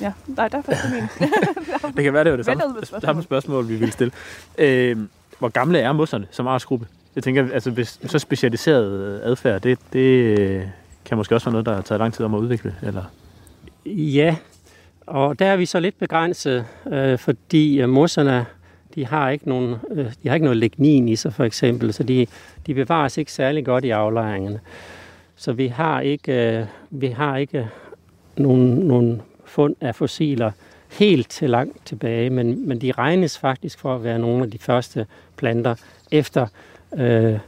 Ja, 0.00 0.12
nej, 0.26 0.48
der 0.48 0.58
er 0.58 0.62
faktisk 0.62 0.84
min. 0.94 1.28
Det 1.96 2.04
kan 2.04 2.12
være, 2.12 2.24
det 2.24 2.30
var 2.32 2.36
det 2.36 2.46
samme, 2.46 2.62
spørgsmål. 2.62 3.00
samme 3.00 3.22
spørgsmål, 3.22 3.68
vi 3.68 3.76
ville 3.76 3.92
stille. 3.92 4.12
Øh, 4.58 4.96
hvor 5.38 5.48
gamle 5.48 5.78
er 5.78 5.92
mosserne 5.92 6.26
som 6.30 6.46
artsgruppe? 6.46 6.86
Jeg 7.14 7.22
tænker, 7.22 7.48
altså 7.52 7.70
hvis 7.70 7.98
så 8.06 8.18
specialiseret 8.18 8.92
øh, 9.00 9.20
adfærd, 9.30 9.60
det, 9.60 9.78
det 9.92 10.38
øh, 10.38 10.62
kan 11.04 11.16
måske 11.16 11.34
også 11.34 11.44
være 11.46 11.52
noget, 11.52 11.66
der 11.66 11.74
har 11.74 11.82
taget 11.82 11.98
lang 12.00 12.14
tid 12.14 12.24
om 12.24 12.34
at 12.34 12.38
udvikle, 12.38 12.74
eller? 12.82 13.02
Ja, 13.86 14.36
og 15.06 15.38
der 15.38 15.46
er 15.46 15.56
vi 15.56 15.66
så 15.66 15.80
lidt 15.80 15.98
begrænset, 15.98 16.64
øh, 16.92 17.18
fordi 17.18 17.80
øh, 17.80 17.88
mosserne, 17.88 18.46
de 18.94 19.06
har 19.06 19.30
ikke 19.30 19.48
nogen, 19.48 19.74
øh, 19.90 20.06
de 20.22 20.28
har 20.28 20.34
ikke 20.34 20.44
noget 20.44 20.56
lignin 20.56 21.08
i 21.08 21.16
sig 21.16 21.32
for 21.32 21.44
eksempel, 21.44 21.92
så 21.92 22.02
de, 22.02 22.26
de 22.66 22.74
bevares 22.74 23.18
ikke 23.18 23.32
særlig 23.32 23.64
godt 23.64 23.84
i 23.84 23.90
aflejringerne. 23.90 24.60
Så 25.36 25.52
vi 25.52 25.66
har 25.66 26.00
ikke, 26.00 26.58
øh, 26.58 26.66
vi 26.90 27.06
har 27.06 27.36
ikke 27.36 27.68
nogle, 28.38 28.88
nogle 28.88 29.20
fund 29.44 29.76
af 29.80 29.94
fossiler 29.94 30.50
helt 30.98 31.30
til 31.30 31.50
langt 31.50 31.86
tilbage, 31.86 32.30
men, 32.30 32.68
men 32.68 32.80
de 32.80 32.92
regnes 32.92 33.38
faktisk 33.38 33.78
for 33.78 33.94
at 33.94 34.04
være 34.04 34.18
nogle 34.18 34.44
af 34.44 34.50
de 34.50 34.58
første 34.58 35.06
planter, 35.36 35.74
efter 36.10 36.46
øh, 36.96 37.38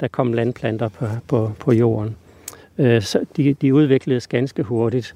der 0.00 0.08
kom 0.08 0.32
landplanter 0.32 0.88
på, 0.88 1.06
på, 1.28 1.52
på 1.60 1.72
jorden. 1.72 2.16
Øh, 2.78 3.02
så 3.02 3.20
de, 3.36 3.54
de 3.54 3.74
udvikledes 3.74 4.26
ganske 4.26 4.62
hurtigt. 4.62 5.14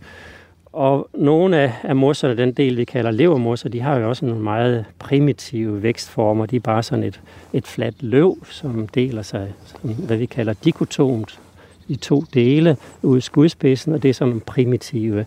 Og 0.72 1.08
nogle 1.14 1.56
af, 1.56 1.72
af 1.82 1.96
mosserne, 1.96 2.36
den 2.36 2.52
del 2.52 2.76
vi 2.76 2.84
kalder 2.84 3.10
levermosser, 3.10 3.68
de 3.68 3.80
har 3.80 3.96
jo 3.96 4.08
også 4.08 4.26
nogle 4.26 4.42
meget 4.42 4.84
primitive 4.98 5.82
vækstformer. 5.82 6.46
De 6.46 6.56
er 6.56 6.60
bare 6.60 6.82
sådan 6.82 7.04
et, 7.04 7.20
et 7.52 7.66
fladt 7.66 8.02
løv, 8.02 8.38
som 8.50 8.88
deler 8.88 9.22
sig, 9.22 9.52
som, 9.64 9.90
hvad 9.90 10.16
vi 10.16 10.26
kalder 10.26 10.54
dikotomt, 10.64 11.40
i 11.88 11.96
to 11.96 12.24
dele 12.34 12.76
ud 13.02 13.20
skudspidsen, 13.20 13.94
og 13.94 14.02
det 14.02 14.08
er 14.08 14.14
sådan 14.14 14.28
nogle 14.28 14.40
primitive 14.40 15.26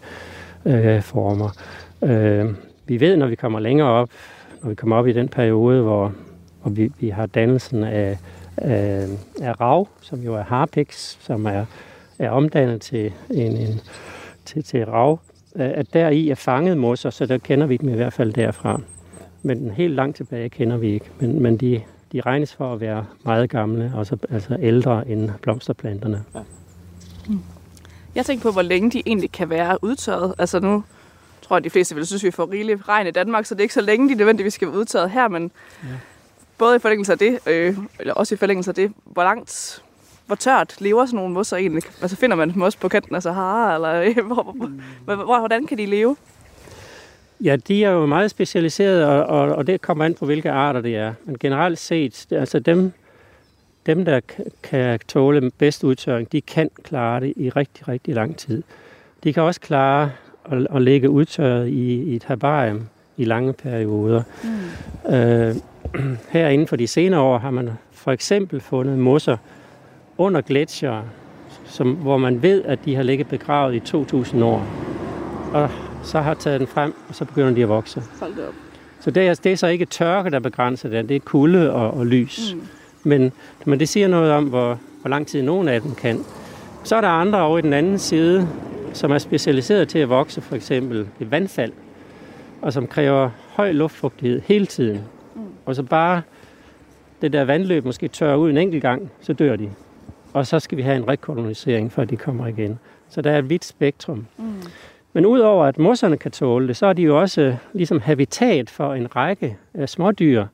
øh, 0.66 1.02
former. 1.02 1.50
Øh, 2.04 2.46
vi 2.86 3.00
ved, 3.00 3.18
når 3.18 3.28
vi 3.28 3.36
kommer 3.36 3.60
længere 3.60 3.88
op, 3.88 4.10
når 4.64 4.70
vi 4.70 4.76
kommer 4.76 4.96
op 4.96 5.08
i 5.08 5.14
den 5.14 5.28
periode, 5.28 5.82
hvor, 5.82 6.14
hvor 6.62 6.72
vi, 6.72 6.92
vi 7.00 7.10
har 7.10 7.26
dannelsen 7.26 7.84
af, 7.84 8.18
af, 8.58 9.08
af 9.42 9.62
rav, 9.62 9.88
som 10.02 10.20
jo 10.20 10.36
er 10.36 10.44
harpix, 10.44 11.18
som 11.20 11.46
er, 11.46 11.66
er 12.20 12.30
omdannet 12.30 12.82
til 12.82 13.14
en, 13.30 13.58
en 13.58 13.82
til, 14.46 14.64
til 14.64 14.86
rav, 14.86 15.20
øh, 15.56 15.72
at 15.76 15.94
der 15.94 16.10
i 16.10 16.30
er 16.30 16.36
fanget 16.36 16.78
mosser, 16.78 17.10
så 17.10 17.26
der 17.26 17.38
kender 17.38 17.68
vi 17.68 17.78
dem 17.78 17.90
i 17.90 17.94
hvert 17.94 18.14
fald 18.14 18.34
derfra. 18.34 18.82
Men 19.44 19.72
helt 19.72 19.94
langt 19.94 20.18
tilbage 20.18 20.50
kender 20.50 20.78
vi 20.78 20.94
ikke. 20.94 21.06
Men, 21.20 21.42
men 21.42 21.58
de, 21.58 21.82
de 22.12 22.22
regnes 22.22 22.54
for 22.54 22.74
at 22.74 22.82
være 22.82 23.06
meget 23.24 23.50
gamle, 23.50 23.92
også, 23.96 24.18
altså 24.30 24.58
ældre 24.62 25.08
end 25.08 25.30
blomsterplanterne. 25.42 26.24
Jeg 28.16 28.26
tænker 28.26 28.44
på, 28.44 28.52
hvor 28.52 28.62
længe 28.62 28.92
de 28.92 29.04
egentlig 29.06 29.32
kan 29.32 29.50
være 29.50 29.78
udtørret. 29.82 30.36
Altså 30.38 30.60
nu 30.60 30.84
tror 31.42 31.56
jeg, 31.56 31.64
de 31.64 31.70
fleste 31.70 31.96
vil 31.96 32.08
synes, 32.08 32.24
vi 32.24 32.32
får 32.32 32.52
rigeligt 32.52 32.90
regn 32.90 33.08
i 33.08 33.12
Danmark, 33.12 33.46
så 33.46 33.56
det 33.56 33.62
er 33.62 33.64
ikke 33.64 33.74
så 33.74 33.82
længe, 33.82 34.10
de 34.10 34.16
nødvendigvis 34.16 34.54
skal 34.54 34.68
være 34.68 34.78
udtørret 34.78 35.12
her, 35.12 35.28
men 35.28 35.52
ja. 35.84 35.90
både 36.58 36.76
i 36.76 36.80
forlængelse 36.80 37.12
af 37.12 37.18
det, 37.18 37.40
øh, 37.48 37.78
eller 38.00 38.14
også 38.14 38.36
i 38.36 38.38
forlængelse 38.38 38.72
af 38.72 38.76
det, 38.76 38.92
hvor 39.06 39.24
langt, 39.24 39.84
hvor 40.26 40.36
tørt 40.36 40.76
lever 40.82 41.06
sådan 41.06 41.18
nogle 41.18 41.34
mosser 41.34 41.58
egentlig? 41.58 41.84
Altså 42.02 42.18
finder 42.18 42.36
man 42.36 42.54
dem 42.54 42.62
også 42.62 42.78
på 42.78 42.90
kanten 42.90 43.16
af 43.16 43.24
Sahara, 43.24 43.76
eller 43.76 44.02
øh, 44.02 44.26
hvor, 44.26 44.56
hvor, 45.06 45.40
hvordan 45.40 45.68
kan 45.68 45.78
de 45.78 45.86
leve? 45.86 46.16
Ja, 47.44 47.56
de 47.56 47.84
er 47.84 47.90
jo 47.90 48.06
meget 48.06 48.32
specialiserede, 48.32 49.08
og, 49.08 49.26
og, 49.26 49.56
og 49.56 49.68
det 49.68 49.82
kommer 49.82 50.06
an 50.06 50.14
på, 50.14 50.26
hvilke 50.26 50.52
arter 50.52 50.82
det 50.82 50.96
er. 50.96 51.14
Men 51.26 51.38
generelt 51.40 51.80
set, 51.80 52.28
altså 52.32 52.60
dem, 52.60 52.92
dem 53.86 54.06
der 54.06 54.20
kan 54.64 55.00
tåle 55.08 55.52
bedst 55.58 55.84
udtørring, 55.84 56.32
de 56.32 56.42
kan 56.42 56.70
klare 56.84 57.20
det 57.20 57.34
i 57.36 57.50
rigtig, 57.50 57.88
rigtig 57.88 58.16
lang 58.16 58.38
tid. 58.38 58.64
De 59.24 59.34
kan 59.34 59.44
også 59.44 59.62
klare 59.62 60.12
at, 60.52 60.68
at 60.76 60.82
ligge 60.82 61.10
udtørret 61.10 61.68
i, 61.68 62.04
i 62.04 62.16
et 62.16 62.24
herbarium 62.24 62.88
i 63.18 63.26
lange 63.26 63.54
perioder. 63.54 64.24
Mm. 64.44 65.14
Øh, 65.14 65.56
her 66.34 66.48
inden 66.48 66.68
for 66.68 66.76
de 66.76 66.88
senere 66.88 67.20
år 67.20 67.38
har 67.38 67.52
man 67.52 67.70
for 67.92 68.12
eksempel 68.12 68.62
fundet 68.62 69.00
mosser 69.00 69.38
under 70.18 70.42
gletsjere, 70.42 71.04
som, 71.66 71.94
hvor 71.94 72.18
man 72.18 72.42
ved, 72.42 72.64
at 72.64 72.80
de 72.86 72.96
har 72.96 73.04
ligget 73.04 73.28
begravet 73.28 73.76
i 73.76 73.80
2000 73.80 74.44
år. 74.44 74.68
Og 75.54 75.70
så 76.06 76.22
har 76.22 76.34
taget 76.34 76.60
den 76.60 76.68
frem, 76.68 76.94
og 77.10 77.16
så 77.16 77.26
begynder 77.26 77.52
de 77.52 77.64
at 77.64 77.70
vokse. 77.70 78.04
Hold 78.20 78.40
op. 78.48 78.54
Så 79.00 79.12
det 79.12 79.28
er, 79.28 79.34
det 79.34 79.52
er 79.52 79.56
så 79.56 79.68
ikke 79.68 79.86
tørke, 79.86 80.30
der 80.30 80.40
begrænser 80.40 80.90
det, 80.90 81.10
det 81.10 81.16
er 81.16 81.20
kulde 81.20 81.72
og, 81.74 81.92
og 81.92 82.06
lys. 82.06 82.54
Mm. 82.54 82.62
Men, 83.04 83.32
men 83.66 83.80
det 83.80 83.90
siger 83.90 84.08
noget 84.08 84.32
om, 84.32 84.46
hvor, 84.46 84.80
hvor 85.02 85.10
lang 85.10 85.28
tid 85.28 85.42
nogen 85.42 85.68
af 85.68 85.82
dem 85.82 85.96
kan. 85.96 86.20
Så 86.84 86.96
er 86.96 87.02
der 87.02 87.08
andre 87.08 87.42
over 87.42 87.58
i 87.58 87.62
den 87.62 87.74
anden 87.74 88.00
side, 88.00 88.48
som 88.94 89.12
er 89.12 89.18
specialiseret 89.18 89.88
til 89.88 90.00
at 90.00 90.10
vokse, 90.10 90.42
for 90.42 90.56
eksempel 90.56 91.08
ved 91.20 91.28
vandfald, 91.28 91.72
og 92.62 92.74
som 92.74 92.88
kræver 92.88 93.30
høj 93.50 93.72
luftfugtighed 93.72 94.42
hele 94.46 94.66
tiden. 94.66 95.02
Mm. 95.36 95.42
Og 95.66 95.76
så 95.76 95.84
bare 95.84 96.22
det 97.22 97.34
der 97.34 97.44
vandløb 97.44 97.86
måske 97.86 98.08
tørrer 98.08 98.36
ud 98.36 98.50
en 98.50 98.58
enkelt 98.58 98.82
gang, 98.82 99.12
så 99.22 99.34
dør 99.34 99.56
de. 99.56 99.70
Og 100.34 100.48
så 100.48 100.60
skal 100.60 100.78
vi 100.78 100.82
have 100.82 100.98
en 100.98 101.08
rekolonisering, 101.08 101.92
før 101.92 102.06
de 102.06 102.18
kommer 102.18 102.48
igen. 102.48 102.80
Så 103.10 103.22
der 103.22 103.32
er 103.32 103.40
et 103.40 103.50
vidt 103.50 103.66
spektrum. 103.66 104.26
Mm. 104.38 104.54
Men 105.16 105.26
udover 105.26 105.66
at 105.66 105.78
mosserne 105.78 106.18
kan 106.18 106.32
tåle 106.32 106.68
det, 106.68 106.78
så 106.78 106.86
er 106.86 106.94
de 106.94 107.02
jo 107.02 107.20
også 107.20 107.42
øh, 107.42 107.56
ligesom 107.74 108.00
habitat 108.00 108.70
for 108.70 108.94
en 108.94 109.16
række 109.16 109.58
af 109.74 109.90
smådyr, 109.90 110.46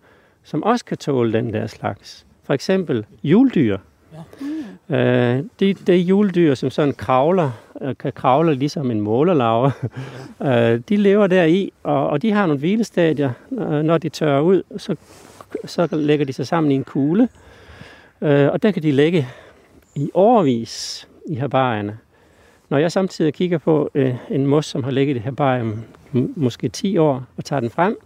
som 0.44 0.64
også 0.64 0.86
kan 0.86 0.98
tåle 0.98 1.34
den 1.34 1.54
der 1.54 1.68
slags. 1.68 2.26
For 2.44 2.54
eksempel 2.54 3.06
juldyr. 3.24 3.78
Ja. 4.90 4.96
Øh, 4.98 5.44
det, 5.60 5.88
det 5.88 5.96
er 5.96 6.00
juldyr, 6.00 6.56
som 6.56 6.70
sådan 6.70 6.94
kravler, 6.94 7.52
øh, 7.82 7.96
kan 8.00 8.12
kravle 8.14 8.56
ligesom 8.56 8.92
en 8.92 9.02
målerlarve. 9.02 9.72
øh, 10.74 10.82
de 10.90 10.96
lever 10.96 11.28
der 11.28 11.44
i, 11.44 11.74
og, 11.84 12.08
og 12.08 12.22
de 12.22 12.32
har 12.32 12.46
nogle 12.46 12.60
hvilestadier. 12.60 13.32
Øh, 13.52 13.84
når 13.84 13.98
de 13.98 14.10
tørrer 14.10 14.42
ud, 14.42 14.64
så, 14.78 14.96
så 15.66 15.88
lægger 15.92 16.26
de 16.26 16.34
sig 16.34 16.48
sammen 16.48 16.72
i 16.72 16.76
en 16.76 16.84
kugle. 16.84 17.30
Øh, 18.22 18.52
og 18.52 18.64
der 18.64 18.72
kan 18.72 18.84
de 18.84 18.92
ligge 18.92 19.28
i 19.96 20.12
overvis 20.14 21.08
i 21.30 21.36
herbarierne. 21.36 21.98
Når 22.72 22.78
jeg 22.78 22.92
samtidig 22.92 23.34
kigger 23.34 23.58
på 23.58 23.90
øh, 23.96 24.16
en 24.30 24.46
mos, 24.46 24.66
som 24.66 24.84
har 24.84 24.92
ligget 24.92 25.16
i 25.16 25.20
herbarium 25.20 25.84
måske 26.36 26.70
10 26.70 26.98
år, 26.98 27.24
og 27.38 27.46
tager 27.46 27.60
den 27.60 27.70
frem, 27.70 27.98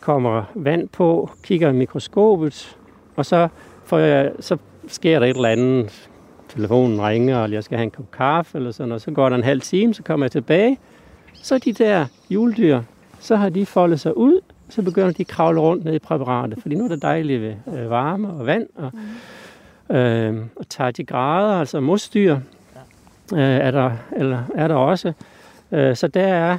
kommer 0.00 0.44
vand 0.54 0.88
på, 0.88 1.30
kigger 1.42 1.68
i 1.68 1.72
mikroskopet, 1.72 2.76
og 3.16 3.26
så, 3.26 3.48
får 3.84 3.98
jeg, 3.98 4.32
så 4.40 4.56
sker 4.88 5.18
der 5.18 5.26
et 5.26 5.36
eller 5.36 5.48
andet. 5.48 6.08
Telefonen 6.48 7.02
ringer, 7.02 7.44
eller 7.44 7.56
jeg 7.56 7.64
skal 7.64 7.78
have 7.78 7.84
en 7.84 7.90
kop 7.90 8.10
kaffe, 8.10 8.58
eller 8.58 8.70
sådan, 8.70 8.92
og 8.92 9.00
så 9.00 9.10
går 9.10 9.28
der 9.28 9.36
en 9.36 9.44
halv 9.44 9.60
time, 9.60 9.94
så 9.94 10.02
kommer 10.02 10.26
jeg 10.26 10.32
tilbage. 10.32 10.78
Så 11.34 11.58
de 11.58 11.72
der 11.72 12.06
juledyr, 12.30 12.80
så 13.20 13.36
har 13.36 13.48
de 13.48 13.66
foldet 13.66 14.00
sig 14.00 14.16
ud, 14.16 14.40
så 14.68 14.82
begynder 14.82 15.12
de 15.12 15.20
at 15.22 15.26
kravle 15.26 15.60
rundt 15.60 15.84
ned 15.84 15.94
i 15.94 15.98
præparatet, 15.98 16.58
fordi 16.62 16.74
nu 16.74 16.84
er 16.84 16.88
det 16.88 17.02
dejligt 17.02 17.42
ved 17.42 17.54
øh, 17.78 17.90
varme 17.90 18.28
og 18.28 18.46
vand, 18.46 18.66
og, 18.76 18.92
Øh, 19.90 20.36
og 20.56 20.68
tardigrader, 20.68 21.60
altså 21.60 21.80
mosdyr, 21.80 22.38
øh, 23.32 23.38
er, 23.40 23.70
der, 23.70 23.90
eller 24.16 24.42
er 24.54 24.68
der 24.68 24.74
også. 24.74 25.12
Øh, 25.72 25.96
så 25.96 26.08
der 26.08 26.26
er, 26.26 26.58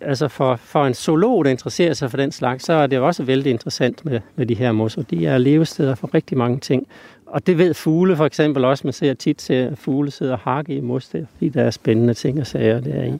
altså 0.00 0.28
for, 0.28 0.56
for 0.56 0.86
en 0.86 0.94
zoolog, 0.94 1.44
der 1.44 1.50
interesserer 1.50 1.94
sig 1.94 2.10
for 2.10 2.16
den 2.16 2.32
slags, 2.32 2.64
så 2.64 2.72
er 2.72 2.86
det 2.86 2.98
også 2.98 3.22
vældig 3.22 3.50
interessant 3.50 4.04
med, 4.04 4.20
med 4.36 4.46
de 4.46 4.54
her 4.54 4.72
mosser. 4.72 5.02
De 5.02 5.26
er 5.26 5.38
levesteder 5.38 5.94
for 5.94 6.14
rigtig 6.14 6.38
mange 6.38 6.58
ting. 6.58 6.86
Og 7.26 7.46
det 7.46 7.58
ved 7.58 7.74
fugle 7.74 8.16
for 8.16 8.26
eksempel 8.26 8.64
også. 8.64 8.86
Man 8.86 8.92
ser 8.92 9.14
tit 9.14 9.36
til, 9.36 9.54
at 9.54 9.78
fugle 9.78 10.10
sidder 10.10 10.32
og 10.32 10.38
hakke 10.38 10.74
i 10.74 10.80
mos 10.80 11.08
der, 11.08 11.24
fordi 11.32 11.48
der 11.48 11.62
er 11.62 11.70
spændende 11.70 12.14
ting 12.14 12.40
og 12.40 12.46
sager 12.46 12.80
der 12.80 13.04
i. 13.04 13.18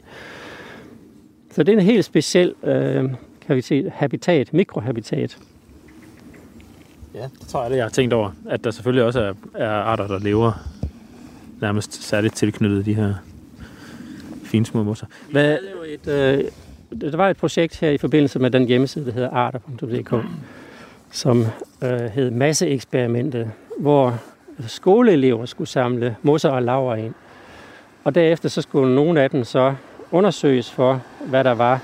Så 1.53 1.63
det 1.63 1.73
er 1.73 1.79
en 1.79 1.85
helt 1.85 2.05
speciel 2.05 2.55
øh, 2.63 3.11
kan 3.47 3.57
vi 3.57 3.61
sige, 3.61 3.93
habitat, 3.95 4.55
mikrohabitat. 4.55 5.39
Ja, 7.15 7.23
det 7.41 7.49
tror 7.49 7.63
jeg, 7.63 7.71
det 7.71 7.77
jeg 7.77 7.85
har 7.85 7.91
tænkt 7.91 8.13
over. 8.13 8.31
At 8.49 8.65
der 8.65 8.71
selvfølgelig 8.71 9.05
også 9.05 9.21
er, 9.21 9.33
er 9.55 9.71
arter, 9.71 10.07
der 10.07 10.19
lever 10.19 10.53
nærmest 11.61 12.03
særligt 12.03 12.37
tilknyttet 12.37 12.87
de 12.87 12.95
her 12.95 13.15
fine 14.45 14.67
små 14.67 14.83
mosser. 14.83 15.07
Hvad... 15.31 15.59
Et, 15.89 16.09
øh, 16.09 16.45
der 17.01 17.17
var 17.17 17.29
et 17.29 17.37
projekt 17.37 17.81
her 17.81 17.91
i 17.91 17.99
forbindelse 17.99 18.39
med 18.39 18.51
den 18.51 18.67
hjemmeside, 18.67 19.07
der 19.07 19.13
hedder 19.13 19.31
arter.dk, 19.31 20.15
som 21.11 21.47
øh, 21.83 22.01
hed 22.01 22.31
Masseeksperimentet, 22.31 23.51
hvor 23.79 24.21
skoleelever 24.67 25.47
skulle 25.47 25.69
samle 25.69 26.17
mosser 26.23 26.49
og 26.49 26.63
laver 26.63 26.95
ind. 26.95 27.15
Og 28.05 28.15
derefter 28.15 28.49
så 28.49 28.63
skulle 28.63 28.95
nogle 28.95 29.21
af 29.21 29.31
dem 29.31 29.45
så 29.45 29.75
undersøges 30.11 30.71
for, 30.71 31.03
hvad 31.27 31.45
der 31.45 31.53
var 31.55 31.75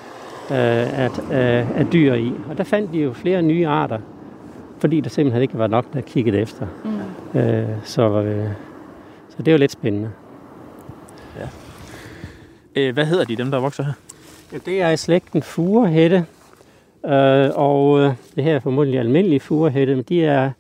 øh, 0.51 1.01
at, 1.05 1.19
øh, 1.19 1.79
af 1.81 1.87
dyr 1.93 2.15
i. 2.15 2.33
Og 2.51 2.59
der 2.59 2.65
fandt 2.65 2.93
de 2.93 2.99
jo 2.99 3.13
flere 3.13 3.43
nye 3.43 3.67
arter, 3.67 3.99
fordi 4.79 5.01
der 5.01 5.11
simpelthen 5.11 5.43
ikke 5.43 5.59
var 5.59 5.67
nok, 5.67 5.93
der 5.93 6.01
kiggede 6.01 6.39
efter. 6.39 6.67
Mm. 6.85 7.41
Øh, 7.41 7.69
så, 7.85 8.23
øh, 8.23 8.49
så 9.37 9.43
det 9.43 9.49
er 9.49 9.53
jo 9.53 9.59
lidt 9.59 9.73
spændende. 9.73 10.11
Ja. 11.39 11.49
Øh, 12.77 12.95
hvad 12.95 13.05
hedder 13.05 13.25
de, 13.25 13.37
dem 13.37 13.51
der 13.51 13.59
vokser 13.59 13.83
her? 13.83 13.93
Ja, 14.53 14.59
det 14.67 14.81
er 14.81 14.91
i 14.91 14.97
slægten 14.97 15.43
furehætte, 15.43 16.25
øh, 17.07 17.51
og 17.55 18.01
øh, 18.01 18.13
det 18.37 18.45
her 18.45 18.55
er 18.55 18.61
formodentlig 18.61 19.01
almindelige 19.01 19.41
furehætte, 19.41 19.95
men 19.95 20.05
de 20.05 20.25
er, 20.25 20.51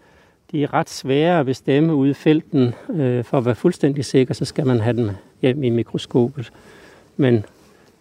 de 0.53 0.63
er 0.63 0.75
ret 0.75 0.91
svære 0.91 1.41
at 1.41 1.47
bestemme 1.47 1.95
ude 1.95 2.11
i 2.11 2.15
felten. 2.15 2.75
Øh, 2.91 3.25
for 3.25 3.39
at 3.39 3.45
være 3.45 3.55
fuldstændig 3.55 4.05
sikker, 4.05 4.35
så 4.35 4.45
skal 4.45 4.67
man 4.67 4.81
have 4.81 4.97
dem 4.97 5.11
hjem 5.43 5.63
i 5.63 5.71
mikroskopet. 5.71 6.53
Men 7.17 7.45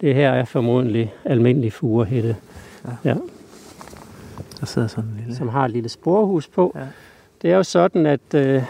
det 0.00 0.14
her 0.14 0.30
er 0.30 0.44
formodentlig 0.44 1.14
almindelig 1.24 1.72
furehætte. 1.72 2.36
Ja. 2.84 3.10
ja. 3.10 3.14
Der 4.60 4.66
sidder 4.66 4.88
sådan 4.88 5.04
en 5.10 5.16
lille... 5.20 5.36
Som 5.36 5.48
har 5.48 5.64
et 5.64 5.70
lille 5.70 5.88
sporhus 5.88 6.48
på. 6.48 6.72
Ja. 6.74 6.86
Det 7.42 7.50
er 7.50 7.56
jo 7.56 7.62
sådan, 7.62 8.06
at, 8.06 8.34
øh, 8.34 8.62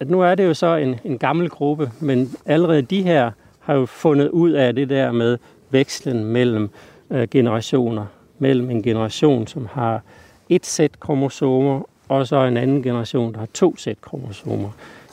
at 0.00 0.10
nu 0.10 0.20
er 0.20 0.34
det 0.34 0.44
jo 0.44 0.54
så 0.54 0.76
en, 0.76 1.00
en 1.04 1.18
gammel 1.18 1.48
gruppe, 1.48 1.90
men 2.00 2.30
allerede 2.46 2.82
de 2.82 3.02
her 3.02 3.30
har 3.60 3.74
jo 3.74 3.86
fundet 3.86 4.28
ud 4.28 4.50
af 4.50 4.74
det 4.74 4.88
der 4.88 5.12
med 5.12 5.38
vekslen 5.70 6.24
mellem 6.24 6.70
øh, 7.10 7.28
generationer. 7.28 8.06
Mellem 8.38 8.70
en 8.70 8.82
generation, 8.82 9.46
som 9.46 9.66
har 9.72 10.00
et 10.48 10.66
sæt 10.66 11.00
kromosomer, 11.00 11.82
og 12.08 12.26
så 12.26 12.36
en 12.36 12.56
anden 12.56 12.82
generation, 12.82 13.32
der 13.32 13.38
har 13.38 13.48
to 13.54 13.76
sæt 13.76 14.00
kromosomer. 14.00 14.70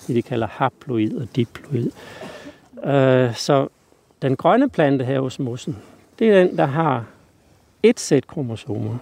Det 0.07 0.15
de 0.15 0.21
kalder 0.21 0.47
haploid 0.47 1.15
og 1.15 1.27
diploid. 1.35 1.91
Øh, 2.85 3.35
så 3.35 3.67
den 4.21 4.35
grønne 4.35 4.69
plante 4.69 5.05
her 5.05 5.19
hos 5.19 5.39
mossen, 5.39 5.77
det 6.19 6.29
er 6.29 6.43
den, 6.43 6.57
der 6.57 6.65
har 6.65 7.05
et 7.83 7.99
sæt 7.99 8.27
kromosomer, 8.27 8.97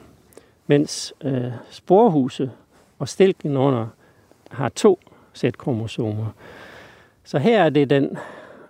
mens 0.68 1.14
øh, 1.24 1.52
sporhuse 1.70 2.52
og 3.00 3.10
stilken 3.10 3.58
under 3.58 3.88
har 4.52 4.70
to 4.70 5.00
sæt 5.34 5.58
kromosomer. 5.58 6.26
Så 7.24 7.38
her 7.38 7.64
er 7.64 7.70
det 7.70 7.90
den 7.90 8.18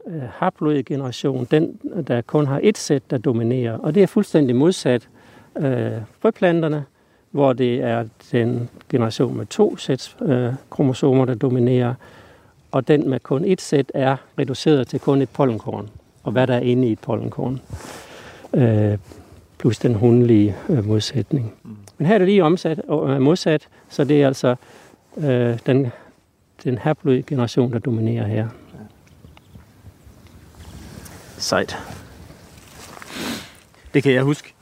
øh, 0.08 0.22
haploide 0.22 0.84
generation, 0.84 1.48
den, 1.52 1.80
der 2.08 2.22
kun 2.22 2.48
har 2.48 2.60
et 2.64 2.78
sæt, 2.78 3.12
der 3.12 3.18
dominerer. 3.18 3.78
Og 3.78 3.96
det 3.96 4.04
er 4.04 4.08
fuldstændig 4.08 4.56
modsat 4.56 5.10
øh, 5.58 5.92
frøplanterne, 6.20 6.86
hvor 7.32 7.54
det 7.54 7.82
er 7.82 8.06
den 8.32 8.70
generation 8.90 9.38
med 9.38 9.46
to 9.46 9.78
sæt 9.78 10.18
øh, 10.22 10.54
kromosomer, 10.70 11.26
der 11.26 11.36
dominerer, 11.36 11.94
og 12.72 12.88
den 12.88 13.10
med 13.10 13.20
kun 13.20 13.46
et 13.46 13.62
sæt 13.62 13.92
er 13.94 14.16
reduceret 14.40 14.88
til 14.88 15.00
kun 15.00 15.22
et 15.22 15.30
pollenkorn 15.30 15.90
og 16.24 16.32
hvad 16.32 16.48
der 16.48 16.54
er 16.54 16.60
inde 16.60 16.88
i 16.88 16.92
et 16.92 17.00
pollenkorn. 17.00 17.62
Øh, 18.54 18.98
plus 19.58 19.80
den 19.80 19.96
hundelige 19.96 20.56
øh, 20.70 20.86
modsætning. 20.86 21.54
Mm. 21.64 21.78
Men 21.98 22.08
her 22.08 22.14
er 22.14 22.18
det 22.18 22.28
lige 22.28 22.44
omsat, 22.44 22.82
øh, 22.90 23.22
modsat, 23.22 23.68
så 23.90 24.04
det 24.04 24.24
er 24.24 24.28
altså 24.28 24.56
øh, 25.18 25.60
den, 25.66 25.92
den 26.64 26.78
haploide 26.78 27.24
generation, 27.24 27.74
der 27.74 27.80
dominerer 27.80 28.28
her. 28.28 28.48
Sejt. 31.38 31.78
Det 33.94 34.04
kan 34.04 34.14
jeg 34.14 34.24
huske. 34.24 34.54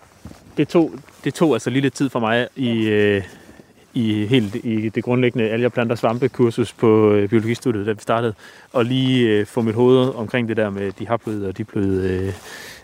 Det 0.57 0.67
tog, 0.67 0.91
det 1.23 1.33
tog 1.33 1.53
altså 1.53 1.69
lige 1.69 1.81
lidt 1.81 1.93
tid 1.93 2.09
for 2.09 2.19
mig 2.19 2.47
i, 2.55 2.87
øh, 2.87 3.23
i 3.93 4.25
helt 4.25 4.55
i 4.55 4.89
det 4.89 5.03
grundlæggende 5.03 5.49
alger, 5.49 5.69
planter, 5.69 5.95
svampe 5.95 6.29
kursus 6.29 6.73
på 6.73 7.11
øh, 7.11 7.29
biologistudiet, 7.29 7.85
da 7.85 7.91
vi 7.91 8.01
startede, 8.01 8.33
og 8.73 8.85
lige 8.85 9.27
øh, 9.27 9.45
få 9.45 9.61
mit 9.61 9.75
hoved 9.75 10.15
omkring 10.15 10.47
det 10.47 10.57
der 10.57 10.69
med 10.69 10.91
de 10.91 11.07
haploide 11.07 11.47
og 11.47 11.57
diploide, 11.57 12.09
øh, 12.09 12.33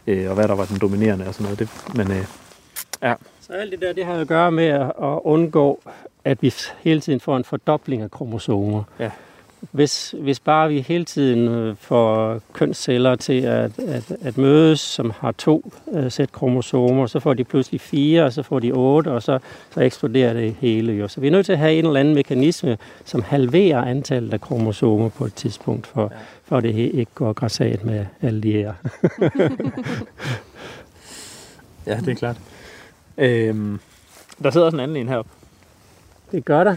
øh, 0.08 0.30
og 0.30 0.36
hvad 0.36 0.48
der 0.48 0.56
var 0.56 0.66
den 0.66 0.80
dominerende 0.80 1.28
og 1.28 1.34
sådan 1.34 1.44
noget. 1.44 1.60
Det, 1.60 1.70
men 1.96 2.12
øh, 2.12 2.26
ja. 3.04 3.14
Så 3.42 3.54
alt 3.54 3.72
det 3.72 3.82
der, 3.82 3.94
det 3.94 4.06
har 4.06 4.14
at 4.14 4.28
gøre 4.28 4.52
med 4.52 4.66
at 4.66 4.92
undgå, 5.24 5.80
at 6.26 6.42
vi 6.42 6.54
hele 6.84 7.00
tiden 7.00 7.20
får 7.20 7.38
en 7.38 7.44
fordobling 7.44 8.02
af 8.02 8.12
kromosomer. 8.12 8.84
Ja 9.00 9.12
hvis, 9.72 10.16
hvis 10.22 10.40
bare 10.40 10.70
vi 10.70 10.80
hele 10.80 11.06
tiden 11.06 11.48
øh, 11.48 11.76
får 11.76 12.42
kønsceller 12.54 13.16
til 13.16 13.42
at, 13.42 13.80
at, 13.80 14.12
at 14.22 14.38
mødes, 14.38 14.80
som 14.80 15.14
har 15.20 15.32
to 15.32 15.74
uh, 15.86 16.12
sæt 16.12 16.32
kromosomer, 16.32 17.08
så 17.08 17.20
får 17.20 17.34
de 17.34 17.44
pludselig 17.44 17.82
fire, 17.82 18.24
og 18.24 18.34
så 18.34 18.44
får 18.44 18.60
de 18.60 18.72
otte, 18.72 19.12
og 19.12 19.24
så, 19.24 19.40
så 19.74 19.82
eksploderer 19.82 20.34
det 20.34 20.56
hele 20.60 20.94
jo. 20.94 21.08
Så 21.08 21.22
vi 21.22 21.28
er 21.28 21.32
nødt 21.32 21.46
til 21.46 21.54
at 21.54 21.60
have 21.60 21.74
en 21.74 21.86
eller 21.86 22.00
anden 22.00 22.16
mekanisme, 22.16 22.78
som 23.06 23.22
halverer 23.22 23.82
antallet 23.82 24.34
af 24.34 24.42
kromosomer 24.42 25.10
på 25.10 25.26
et 25.26 25.34
tidspunkt, 25.34 25.88
for, 25.88 26.02
ja. 26.02 26.18
for 26.44 26.60
det 26.60 26.76
ikke 26.76 27.12
går 27.16 27.34
græsat 27.34 27.86
med 27.86 28.06
alle 28.22 28.42
de 28.42 28.52
her. 28.52 28.74
ja, 31.88 31.96
det 31.96 32.10
er 32.10 32.16
klart. 32.16 32.38
Øhm, 33.18 33.80
der 34.44 34.52
sidder 34.52 34.66
også 34.66 34.78
en 34.78 34.84
anden 34.84 34.98
en 34.98 35.10
heroppe. 35.10 35.32
Det 36.36 36.46
gør 36.46 36.64
der. 36.64 36.76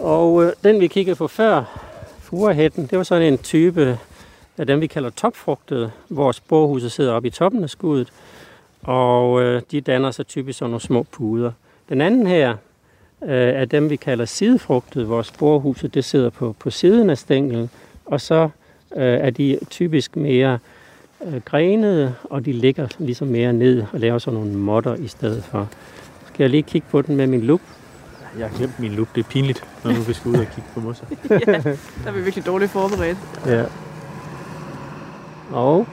Og 0.00 0.44
øh, 0.44 0.52
den 0.64 0.80
vi 0.80 0.86
kiggede 0.86 1.16
på 1.16 1.28
før, 1.28 1.80
furehætten, 2.18 2.86
det 2.86 2.98
var 2.98 3.04
sådan 3.04 3.32
en 3.32 3.38
type 3.38 3.98
af 4.58 4.66
dem, 4.66 4.80
vi 4.80 4.86
kalder 4.86 5.10
topfrugtede, 5.10 5.90
hvor 6.08 6.32
sporhuset 6.32 6.92
sidder 6.92 7.12
oppe 7.12 7.28
i 7.28 7.30
toppen 7.30 7.62
af 7.62 7.70
skuddet, 7.70 8.12
og 8.82 9.42
øh, 9.42 9.62
de 9.70 9.80
danner 9.80 10.10
sig 10.10 10.26
typisk 10.26 10.58
sådan 10.58 10.70
nogle 10.70 10.80
små 10.80 11.02
puder. 11.02 11.52
Den 11.88 12.00
anden 12.00 12.26
her 12.26 12.50
øh, 13.22 13.30
er 13.30 13.64
dem, 13.64 13.90
vi 13.90 13.96
kalder 13.96 14.24
sidefrugtede, 14.24 15.04
hvor 15.04 15.22
sporhuset 15.22 15.94
det 15.94 16.04
sidder 16.04 16.30
på, 16.30 16.54
på 16.58 16.70
siden 16.70 17.10
af 17.10 17.18
stænglen, 17.18 17.70
og 18.04 18.20
så 18.20 18.48
øh, 18.96 19.02
er 19.02 19.30
de 19.30 19.58
typisk 19.70 20.16
mere 20.16 20.58
øh, 21.26 21.40
grenede, 21.44 22.14
og 22.24 22.44
de 22.44 22.52
ligger 22.52 22.88
ligesom 22.98 23.28
mere 23.28 23.52
ned 23.52 23.84
og 23.92 24.00
laver 24.00 24.18
sådan 24.18 24.40
nogle 24.40 24.54
modder 24.54 24.94
i 24.94 25.08
stedet 25.08 25.44
for. 25.44 25.68
Skal 26.26 26.44
jeg 26.44 26.50
lige 26.50 26.62
kigge 26.62 26.86
på 26.90 27.02
den 27.02 27.16
med 27.16 27.26
min 27.26 27.40
lup? 27.40 27.60
Jeg 28.38 28.48
har 28.48 28.56
glemt 28.56 28.80
min 28.80 28.92
look. 28.92 29.08
Det 29.14 29.24
er 29.24 29.28
pinligt, 29.28 29.64
når 29.84 29.92
nu 29.92 30.00
vi 30.00 30.12
skal 30.12 30.28
ud 30.28 30.34
og 30.34 30.46
kigge 30.46 30.70
på 30.74 30.80
mosser. 30.80 31.06
ja, 31.30 31.36
der 31.36 31.76
er 32.06 32.12
vi 32.12 32.20
virkelig 32.20 32.46
dårligt 32.46 32.70
forberedt. 32.70 33.18
Ja. 33.46 33.64
Og 35.50 35.86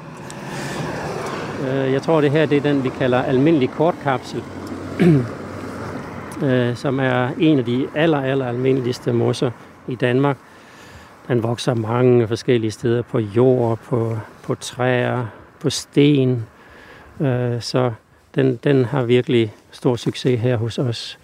øh, 1.62 1.93
jeg 1.93 2.02
tror, 2.02 2.21
det 2.21 2.32
her 2.32 2.45
det 2.45 2.58
er 2.58 2.62
den, 2.62 2.84
vi 2.84 2.89
kalder 2.89 3.21
almindelig 3.21 3.69
kortkapsel. 3.69 4.43
øh, 6.43 6.75
som 6.75 6.99
er 6.99 7.30
en 7.39 7.60
af 7.60 7.65
de 7.65 7.88
aller, 7.95 8.21
aller 8.21 8.47
almindeligste 8.47 9.13
mosser 9.13 9.52
i 9.88 9.95
Danmark. 9.95 10.38
Den 11.28 11.43
vokser 11.43 11.73
mange 11.73 12.28
forskellige 12.28 12.71
steder 12.71 13.02
på 13.02 13.19
jord, 13.19 13.78
på, 13.78 14.17
på 14.43 14.56
træer, 14.56 15.25
på 15.60 15.69
sten. 15.69 16.45
Øh, 17.19 17.62
så 17.62 17.91
den, 18.36 18.60
den 18.63 18.86
har 18.86 19.04
virkelig 19.04 19.54
stor 19.71 19.95
succes 19.95 20.41
her 20.41 20.58
hos 20.58 20.78
os. 20.78 21.19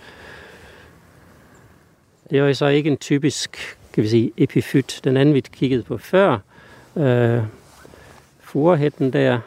Det 2.29 2.39
er 2.39 2.47
jo 2.47 2.53
så 2.53 2.67
ikke 2.67 2.89
en 2.89 2.97
typisk 2.97 3.77
kan 3.95 4.03
vi 4.03 4.07
sige, 4.07 4.31
epifyt. 4.37 5.01
Den 5.03 5.17
anden, 5.17 5.35
vi 5.35 5.39
kiggede 5.39 5.83
på 5.83 5.97
før, 5.97 6.37
øh, 6.95 7.43
furehætten 8.39 9.13
der, 9.13 9.39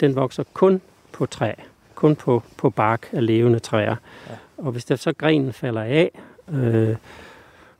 den 0.00 0.16
vokser 0.16 0.44
kun 0.52 0.80
på 1.12 1.26
træ. 1.26 1.52
Kun 1.94 2.16
på, 2.16 2.42
på 2.56 2.70
bark 2.70 3.08
af 3.12 3.26
levende 3.26 3.58
træer. 3.58 3.96
Ja. 4.28 4.34
Og 4.56 4.72
hvis 4.72 4.84
der 4.84 4.96
så 4.96 5.12
grenen 5.12 5.52
falder 5.52 5.82
af 5.82 6.10
øh, 6.52 6.96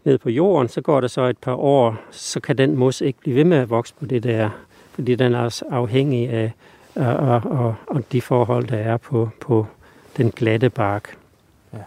ned 0.05 0.19
på 0.19 0.31
jorden, 0.31 0.69
så 0.69 0.81
går 0.81 1.01
der 1.01 1.09
så 1.09 1.23
et 1.23 1.39
par 1.39 1.55
år, 1.55 1.97
så 2.11 2.41
kan 2.41 2.59
den 2.59 2.77
mos 2.77 3.01
ikke 3.01 3.21
blive 3.21 3.37
ved 3.37 3.45
med 3.45 3.57
at 3.57 3.71
vokse 3.71 3.95
på 3.95 4.07
det 4.07 4.23
der, 4.23 4.51
fordi 4.93 5.15
den 5.15 5.35
er 5.35 5.41
også 5.41 5.65
afhængig 5.71 6.29
af 6.29 6.53
og, 6.95 7.17
og, 7.17 7.43
og, 7.45 7.75
og 7.87 8.13
de 8.13 8.21
forhold, 8.21 8.67
der 8.67 8.77
er 8.77 8.97
på, 8.97 9.31
på 9.41 9.67
den 10.17 10.31
glatte 10.31 10.71
bark. 10.71 11.17
Ja. 11.73 11.79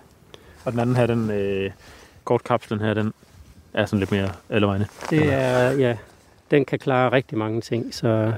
Og 0.66 0.72
den 0.72 0.80
anden 0.80 0.96
her, 0.96 1.06
den, 1.08 1.32
øh, 1.32 1.72
kortkapslen 2.24 2.80
her, 2.80 2.94
den, 2.94 3.14
er 3.74 3.86
sådan 3.86 4.00
lidt 4.00 4.12
mere 4.12 4.30
alle 4.50 4.68
vegne. 4.68 4.88
Det 5.10 5.34
er, 5.34 5.72
ja, 5.72 5.98
den 6.52 6.66
kan 6.66 6.80
klare 6.80 7.12
rigtig 7.12 7.38
mange 7.38 7.62
ting, 7.62 7.94
så 7.94 8.34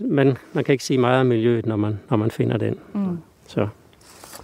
man, 0.00 0.36
man 0.52 0.64
kan 0.64 0.72
ikke 0.72 0.84
sige 0.84 0.98
meget 0.98 1.20
om 1.20 1.26
miljøet, 1.26 1.66
når 1.66 1.76
man, 1.76 2.00
når 2.10 2.16
man 2.16 2.30
finder 2.30 2.56
den. 2.56 2.78
Mm. 2.92 3.18
Så 3.46 3.60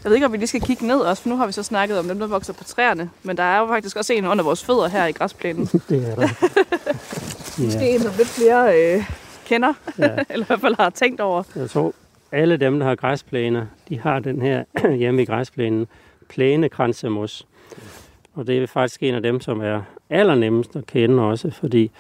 Jeg 0.05 0.11
ved 0.11 0.15
ikke, 0.15 0.27
om 0.27 0.33
vi 0.33 0.37
lige 0.37 0.47
skal 0.47 0.61
kigge 0.61 0.87
ned 0.87 1.01
også, 1.01 1.23
for 1.23 1.29
nu 1.29 1.37
har 1.37 1.47
vi 1.47 1.53
så 1.53 1.63
snakket 1.63 1.99
om 1.99 2.09
dem, 2.09 2.19
der 2.19 2.27
vokser 2.27 2.53
på 2.53 2.65
træerne. 2.65 3.11
Men 3.23 3.37
der 3.37 3.43
er 3.43 3.59
jo 3.59 3.67
faktisk 3.67 3.97
også 3.97 4.13
en 4.13 4.27
under 4.27 4.45
vores 4.45 4.65
fødder 4.65 4.89
her 4.89 5.07
i 5.07 5.13
græsplænen. 5.13 5.67
det 5.89 6.11
er 6.11 6.15
der. 6.15 6.29
Måske 7.65 7.79
Ja, 7.81 7.95
en, 7.95 8.01
som 8.01 8.13
lidt 8.17 8.29
flere 8.29 8.95
øh, 8.95 9.05
kender, 9.47 9.73
ja. 9.99 10.11
eller 10.31 10.45
i 10.45 10.47
hvert 10.47 10.61
fald 10.61 10.75
har 10.77 10.91
tænkt 10.91 11.21
over. 11.21 11.43
Jeg 11.57 11.71
tror, 11.71 11.95
alle 12.33 12.57
dem, 12.57 12.79
der 12.79 12.87
har 12.87 12.95
græsplæner, 12.95 13.67
de 13.89 14.01
har 14.01 14.19
den 14.19 14.43
her 14.43 14.65
hjemme 15.01 15.23
i 15.23 15.25
græsplænen, 15.25 15.87
plænekransemus. 16.29 17.47
Og 18.39 18.47
det 18.47 18.63
er 18.63 18.67
faktisk 18.67 19.03
en 19.03 19.15
af 19.15 19.23
dem, 19.23 19.41
som 19.41 19.61
er 19.61 19.83
allernemmest 20.11 20.77
at 20.77 20.87
kende 20.87 21.23
også, 21.23 21.51
fordi 21.51 21.91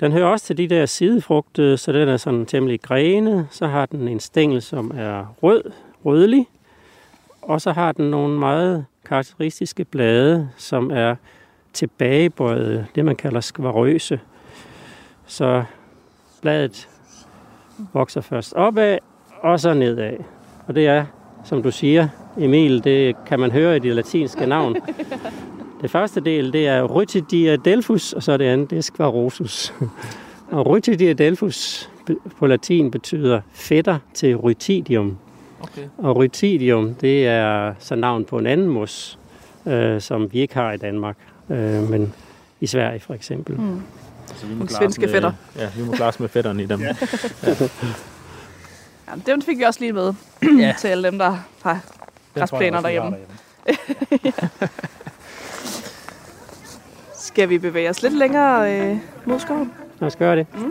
den 0.00 0.12
hører 0.12 0.26
også 0.26 0.46
til 0.46 0.58
de 0.58 0.68
der 0.68 0.86
sidefrugte, 0.86 1.62
øh, 1.62 1.78
så 1.78 1.92
den 1.92 2.08
er 2.08 2.16
sådan 2.16 2.46
temmelig 2.46 2.80
grene, 2.80 3.48
Så 3.50 3.66
har 3.66 3.86
den 3.86 4.08
en 4.08 4.20
stængel, 4.20 4.62
som 4.62 4.92
er 4.96 5.34
rød, 5.42 5.62
rødlig. 6.04 6.46
Og 7.42 7.60
så 7.60 7.72
har 7.72 7.92
den 7.92 8.10
nogle 8.10 8.38
meget 8.38 8.84
karakteristiske 9.04 9.84
blade, 9.84 10.48
som 10.56 10.90
er 10.90 11.14
tilbagebøjet, 11.72 12.86
det 12.94 13.04
man 13.04 13.16
kalder 13.16 13.40
skvarøse. 13.40 14.20
Så 15.26 15.64
bladet 16.42 16.88
vokser 17.92 18.20
først 18.20 18.52
opad, 18.52 18.98
og 19.40 19.60
så 19.60 19.74
nedad. 19.74 20.16
Og 20.66 20.74
det 20.74 20.86
er, 20.86 21.04
som 21.44 21.62
du 21.62 21.70
siger, 21.70 22.08
Emil, 22.38 22.84
det 22.84 23.24
kan 23.26 23.40
man 23.40 23.50
høre 23.50 23.76
i 23.76 23.78
det 23.78 23.94
latinske 23.94 24.46
navn. 24.46 24.76
Det 25.82 25.90
første 25.90 26.20
del, 26.20 26.52
det 26.52 26.66
er 26.68 26.82
Rytidia 26.84 27.56
delphus, 27.56 28.12
og 28.12 28.22
så 28.22 28.36
det 28.36 28.44
andet, 28.44 28.70
det 28.70 28.78
er 28.78 28.82
Squarosus. 28.82 29.74
Og 30.50 30.66
Rytidia 30.66 31.12
delphus 31.12 31.90
be- 32.06 32.16
på 32.38 32.46
latin 32.46 32.90
betyder 32.90 33.40
fætter 33.52 33.98
til 34.14 34.36
Rytidium. 34.36 35.16
Okay. 35.60 35.82
Og 35.98 36.16
Rytidium, 36.16 36.94
det 36.94 37.26
er 37.26 37.74
så 37.78 37.94
navn 37.94 38.24
på 38.24 38.38
en 38.38 38.46
anden 38.46 38.66
mos, 38.68 39.18
øh, 39.66 40.00
som 40.00 40.32
vi 40.32 40.38
ikke 40.40 40.54
har 40.54 40.72
i 40.72 40.76
Danmark, 40.76 41.16
øh, 41.50 41.90
men 41.90 42.14
i 42.60 42.66
Sverige 42.66 43.00
for 43.00 43.14
eksempel. 43.14 43.56
Mm. 43.60 43.80
Så 44.26 44.46
vi 44.46 44.54
os 44.54 44.68
svenske 44.68 45.00
med, 45.00 45.08
fætter. 45.12 45.32
Ja, 45.58 45.68
vi 45.76 45.82
må 45.84 45.92
klare 45.92 46.08
os 46.08 46.20
med 46.20 46.28
fætterne 46.28 46.62
i 46.62 46.66
dem. 46.66 46.80
ja. 46.86 46.94
Ja, 49.08 49.32
dem 49.32 49.42
fik 49.42 49.58
vi 49.58 49.62
også 49.62 49.80
lige 49.80 49.92
med 49.92 50.14
Ja. 50.60 50.74
til 50.78 50.88
alle 50.88 51.10
dem, 51.10 51.18
der 51.18 51.36
har 51.62 51.80
græsplæner 52.34 52.80
derhjemme. 52.80 53.16
Skal 57.30 57.48
vi 57.48 57.58
bevæge 57.58 57.90
os 57.90 58.02
lidt 58.02 58.14
længere 58.18 58.80
øh, 58.80 58.96
mod 59.24 59.38
skoven? 59.38 59.72
Lad 60.00 60.06
os 60.06 60.16
gøre 60.16 60.36
det. 60.36 60.46
Du 60.54 60.62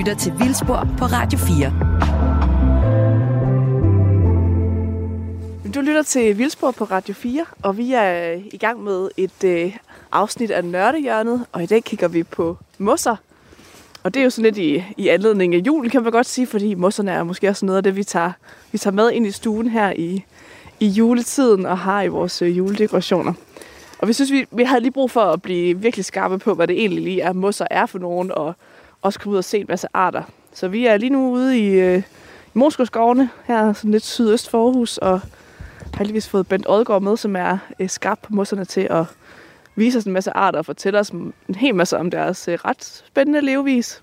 lytter 0.00 0.14
til 0.14 0.32
Vildspor 0.38 0.88
på 0.98 1.04
Radio 1.04 1.38
4. 1.38 1.89
til 6.10 6.38
Vildspor 6.38 6.70
på 6.70 6.84
Radio 6.84 7.14
4, 7.14 7.44
og 7.62 7.76
vi 7.76 7.92
er 7.92 8.32
øh, 8.32 8.42
i 8.52 8.56
gang 8.56 8.82
med 8.82 9.08
et 9.16 9.44
øh, 9.44 9.76
afsnit 10.12 10.50
af 10.50 10.64
Nørdehjørnet, 10.64 11.46
og 11.52 11.62
i 11.62 11.66
dag 11.66 11.84
kigger 11.84 12.08
vi 12.08 12.22
på 12.22 12.56
mosser. 12.78 13.16
Og 14.02 14.14
det 14.14 14.20
er 14.20 14.24
jo 14.24 14.30
sådan 14.30 14.44
lidt 14.44 14.58
i, 14.58 14.84
i 14.96 15.08
anledning 15.08 15.54
af 15.54 15.58
julen, 15.58 15.90
kan 15.90 16.02
man 16.02 16.12
godt 16.12 16.26
sige, 16.26 16.46
fordi 16.46 16.74
mosserne 16.74 17.10
er 17.10 17.22
måske 17.22 17.48
også 17.48 17.66
noget 17.66 17.76
af 17.76 17.82
det, 17.82 17.96
vi 17.96 18.04
tager, 18.04 18.32
vi 18.72 18.78
tager 18.78 18.94
med 18.94 19.12
ind 19.12 19.26
i 19.26 19.30
stuen 19.30 19.68
her 19.68 19.92
i, 19.96 20.24
i 20.80 20.86
juletiden 20.86 21.66
og 21.66 21.78
har 21.78 22.02
i 22.02 22.08
vores 22.08 22.42
øh, 22.42 22.58
juledekorationer. 22.58 23.32
Og 23.98 24.08
vi 24.08 24.12
synes, 24.12 24.32
vi, 24.32 24.46
vi 24.50 24.64
havde 24.64 24.80
lige 24.80 24.92
brug 24.92 25.10
for 25.10 25.22
at 25.22 25.42
blive 25.42 25.78
virkelig 25.78 26.04
skarpe 26.04 26.38
på, 26.38 26.54
hvad 26.54 26.66
det 26.66 26.78
egentlig 26.80 27.04
lige 27.04 27.20
er, 27.20 27.32
mosser 27.32 27.66
er 27.70 27.86
for 27.86 27.98
nogen, 27.98 28.32
og 28.32 28.54
også 29.02 29.18
komme 29.20 29.32
ud 29.32 29.38
og 29.38 29.44
se 29.44 29.58
en 29.58 29.66
masse 29.68 29.88
arter. 29.94 30.22
Så 30.54 30.68
vi 30.68 30.86
er 30.86 30.96
lige 30.96 31.10
nu 31.10 31.30
ude 31.30 31.58
i, 31.58 31.68
øh, 31.68 31.98
i 31.98 32.02
Moskoskovene, 32.54 33.30
her 33.44 33.72
sådan 33.72 33.90
lidt 33.90 34.04
sydøst 34.04 34.50
for 34.50 34.64
Aarhus, 34.66 34.98
og 34.98 35.20
heldigvis 36.00 36.28
fået 36.28 36.46
Bent 36.46 36.66
Odgaard 36.68 37.02
med, 37.02 37.16
som 37.16 37.36
er 37.36 37.58
øh, 37.80 37.88
skarp 37.88 38.18
på 38.22 38.32
mosserne 38.32 38.64
til 38.64 38.86
at 38.90 39.04
vise 39.74 39.98
os 39.98 40.04
en 40.04 40.12
masse 40.12 40.30
arter 40.30 40.58
og 40.58 40.66
fortælle 40.66 40.98
os 40.98 41.10
en 41.10 41.34
hel 41.56 41.74
masse 41.74 41.98
om 41.98 42.10
deres 42.10 42.48
øh, 42.48 42.58
ret 42.64 42.84
spændende 42.84 43.40
levevis. 43.40 44.02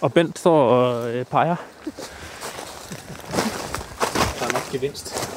Og 0.00 0.12
Bent 0.12 0.38
står 0.38 0.68
og 0.68 1.14
øh, 1.14 1.24
peger. 1.24 1.56
Der 4.38 4.46
er 4.46 4.52
nok 4.52 4.72
gevinst. 4.72 5.30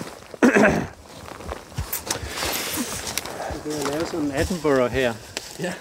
vil 3.64 3.74
lave 3.92 4.06
sådan 4.06 4.26
en 4.26 4.32
Attenborough 4.32 4.92
her. 4.92 5.14
Ja. 5.60 5.74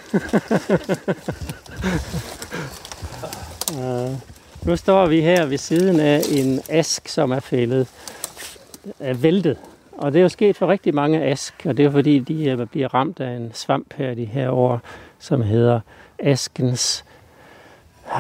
uh, 4.12 4.31
nu 4.66 4.76
står 4.76 5.06
vi 5.06 5.20
her 5.20 5.46
ved 5.46 5.58
siden 5.58 6.00
af 6.00 6.20
en 6.30 6.60
ask, 6.68 7.08
som 7.08 7.30
er 7.30 7.40
fældet, 7.40 7.88
er 9.00 9.14
væltet. 9.14 9.56
Og 9.92 10.12
det 10.12 10.18
er 10.18 10.22
jo 10.22 10.28
sket 10.28 10.56
for 10.56 10.68
rigtig 10.68 10.94
mange 10.94 11.22
ask, 11.22 11.54
og 11.64 11.76
det 11.76 11.84
er 11.84 11.90
fordi, 11.90 12.18
de 12.18 12.66
bliver 12.70 12.94
ramt 12.94 13.20
af 13.20 13.36
en 13.36 13.50
svamp 13.54 13.94
her 13.94 14.14
de 14.14 14.24
her 14.24 14.50
år, 14.50 14.80
som 15.18 15.42
hedder 15.42 15.80
askens 16.18 17.04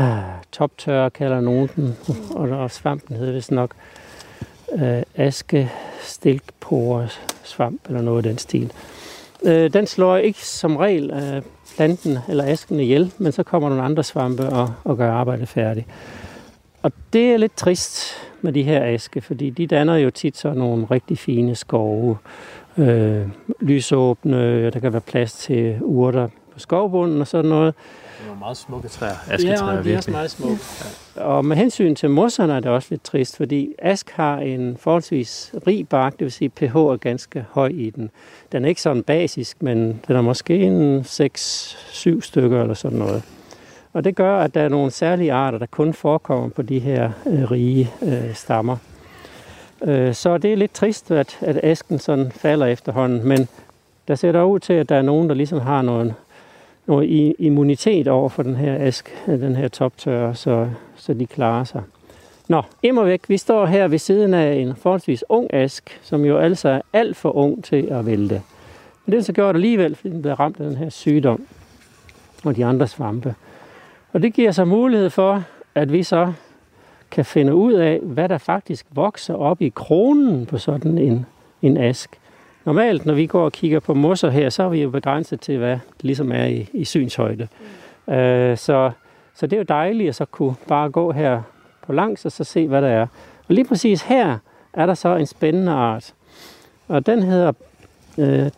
uh, 0.00 0.08
toptørre, 0.52 1.10
kalder 1.10 1.40
nogen 1.40 1.70
den, 1.76 1.96
og, 2.30 2.48
og 2.48 2.70
svampen 2.70 3.16
hedder 3.16 3.32
vist 3.32 3.50
nok 3.50 3.74
øh, 4.74 5.02
aske 5.14 5.70
svamp 7.44 7.80
eller 7.86 8.02
noget 8.02 8.18
af 8.18 8.22
den 8.22 8.38
stil. 8.38 8.72
Øh, 9.42 9.72
den 9.72 9.86
slår 9.86 10.16
ikke 10.16 10.46
som 10.46 10.76
regel 10.76 11.10
øh, 11.10 11.42
planten 11.76 12.18
eller 12.28 12.44
asken 12.44 12.80
ihjel, 12.80 13.12
men 13.18 13.32
så 13.32 13.42
kommer 13.42 13.68
nogle 13.68 13.84
andre 13.84 14.02
svampe 14.02 14.48
og, 14.48 14.74
og 14.84 14.96
gør 14.96 15.12
arbejdet 15.12 15.48
færdigt. 15.48 15.86
Og 16.82 16.92
det 17.12 17.32
er 17.32 17.36
lidt 17.36 17.56
trist 17.56 18.14
med 18.40 18.52
de 18.52 18.62
her 18.62 18.94
aske, 18.94 19.20
fordi 19.20 19.50
de 19.50 19.66
danner 19.66 19.96
jo 19.96 20.10
tit 20.10 20.36
så 20.36 20.52
nogle 20.52 20.86
rigtig 20.90 21.18
fine 21.18 21.54
skove, 21.54 22.16
øh, 22.78 23.28
lysåbne, 23.60 24.70
der 24.70 24.80
kan 24.80 24.92
være 24.92 25.00
plads 25.00 25.32
til 25.32 25.78
urter 25.80 26.28
på 26.52 26.58
skovbunden 26.58 27.20
og 27.20 27.26
sådan 27.26 27.50
noget. 27.50 27.74
Det 28.24 28.30
er 28.30 28.38
meget 28.38 28.56
smukke 28.56 28.88
træer. 28.88 29.14
Asketræer, 29.30 29.76
ja, 29.76 29.82
de 29.82 29.92
er 29.92 29.96
også 29.96 30.10
meget 30.10 30.30
smukke. 30.30 30.58
Ja. 31.16 31.22
Og 31.22 31.44
med 31.44 31.56
hensyn 31.56 31.94
til 31.94 32.10
mosserne 32.10 32.52
er 32.52 32.60
det 32.60 32.70
også 32.70 32.88
lidt 32.90 33.04
trist, 33.04 33.36
fordi 33.36 33.74
ask 33.78 34.10
har 34.10 34.38
en 34.38 34.76
forholdsvis 34.76 35.54
rig 35.66 35.88
bark, 35.88 36.12
det 36.12 36.20
vil 36.20 36.32
sige 36.32 36.48
pH 36.48 36.76
er 36.76 36.96
ganske 36.96 37.44
høj 37.50 37.68
i 37.74 37.90
den. 37.90 38.10
Den 38.52 38.64
er 38.64 38.68
ikke 38.68 38.82
sådan 38.82 39.02
basisk, 39.02 39.62
men 39.62 40.00
den 40.08 40.16
er 40.16 40.20
måske 40.20 40.56
en 40.58 41.00
6-7 41.00 42.20
stykker 42.20 42.62
eller 42.62 42.74
sådan 42.74 42.98
noget. 42.98 43.22
Og 43.92 44.04
det 44.04 44.14
gør, 44.14 44.38
at 44.38 44.54
der 44.54 44.60
er 44.60 44.68
nogle 44.68 44.90
særlige 44.90 45.32
arter, 45.32 45.58
der 45.58 45.66
kun 45.66 45.92
forekommer 45.92 46.48
på 46.48 46.62
de 46.62 46.78
her 46.78 47.10
øh, 47.26 47.50
rige 47.50 47.90
øh, 48.02 48.34
stammer. 48.34 48.76
Øh, 49.84 50.14
så 50.14 50.38
det 50.38 50.52
er 50.52 50.56
lidt 50.56 50.74
trist, 50.74 51.10
at, 51.10 51.38
at 51.40 51.60
asken 51.62 51.98
sådan 51.98 52.32
falder 52.32 52.66
efterhånden, 52.66 53.28
men 53.28 53.48
der 54.08 54.14
ser 54.14 54.32
der 54.32 54.42
ud 54.42 54.60
til, 54.60 54.72
at 54.72 54.88
der 54.88 54.96
er 54.96 55.02
nogen, 55.02 55.28
der 55.28 55.34
ligesom 55.34 55.60
har 55.60 55.82
noget, 55.82 56.14
noget 56.86 57.34
immunitet 57.38 58.08
over 58.08 58.28
for 58.28 58.42
den 58.42 58.56
her 58.56 58.74
ask, 58.74 59.10
øh, 59.28 59.40
den 59.40 59.56
her 59.56 59.68
toptørre, 59.68 60.34
så, 60.34 60.68
så 60.96 61.14
de 61.14 61.26
klarer 61.26 61.64
sig. 61.64 61.82
Nå, 62.48 62.62
immer 62.82 63.04
væk. 63.04 63.20
Vi 63.28 63.36
står 63.36 63.66
her 63.66 63.88
ved 63.88 63.98
siden 63.98 64.34
af 64.34 64.54
en 64.54 64.76
forholdsvis 64.76 65.24
ung 65.28 65.54
ask, 65.54 66.00
som 66.02 66.24
jo 66.24 66.38
altså 66.38 66.68
er 66.68 66.80
alt 66.92 67.16
for 67.16 67.36
ung 67.36 67.64
til 67.64 67.88
at 67.90 68.06
vælte. 68.06 68.42
Men 69.06 69.12
det 69.12 69.24
så 69.24 69.32
gjort 69.32 69.54
alligevel, 69.54 69.94
fordi 69.94 70.10
den 70.14 70.22
blev 70.22 70.34
ramt 70.34 70.60
af 70.60 70.66
den 70.68 70.76
her 70.76 70.88
sygdom 70.88 71.46
og 72.44 72.56
de 72.56 72.64
andre 72.64 72.88
svampe. 72.88 73.34
Og 74.12 74.22
det 74.22 74.34
giver 74.34 74.52
så 74.52 74.64
mulighed 74.64 75.10
for, 75.10 75.44
at 75.74 75.92
vi 75.92 76.02
så 76.02 76.32
kan 77.10 77.24
finde 77.24 77.54
ud 77.54 77.72
af, 77.72 78.00
hvad 78.02 78.28
der 78.28 78.38
faktisk 78.38 78.86
vokser 78.90 79.34
op 79.34 79.62
i 79.62 79.72
kronen 79.74 80.46
på 80.46 80.58
sådan 80.58 80.98
en, 80.98 81.26
en 81.62 81.76
ask. 81.76 82.18
Normalt, 82.64 83.06
når 83.06 83.14
vi 83.14 83.26
går 83.26 83.44
og 83.44 83.52
kigger 83.52 83.80
på 83.80 83.94
mosser 83.94 84.30
her, 84.30 84.50
så 84.50 84.62
er 84.62 84.68
vi 84.68 84.82
jo 84.82 84.90
begrænset 84.90 85.40
til, 85.40 85.58
hvad 85.58 85.70
det 85.70 86.04
ligesom 86.04 86.32
er 86.32 86.44
i, 86.44 86.68
i 86.72 86.84
synshøjde. 86.84 87.48
Mm. 88.06 88.14
Øh, 88.14 88.58
så, 88.58 88.90
så 89.34 89.46
det 89.46 89.52
er 89.52 89.58
jo 89.58 89.64
dejligt 89.68 90.08
at 90.08 90.14
så 90.14 90.24
kunne 90.24 90.54
bare 90.68 90.90
gå 90.90 91.12
her 91.12 91.42
på 91.82 91.92
langs 91.92 92.24
og 92.24 92.32
så 92.32 92.44
se, 92.44 92.68
hvad 92.68 92.82
der 92.82 92.88
er. 92.88 93.06
Og 93.48 93.54
lige 93.54 93.64
præcis 93.64 94.02
her 94.02 94.38
er 94.72 94.86
der 94.86 94.94
så 94.94 95.16
en 95.16 95.26
spændende 95.26 95.72
art. 95.72 96.14
Og 96.88 97.06
den 97.06 97.22
hedder 97.22 97.52
øh, 98.18 98.50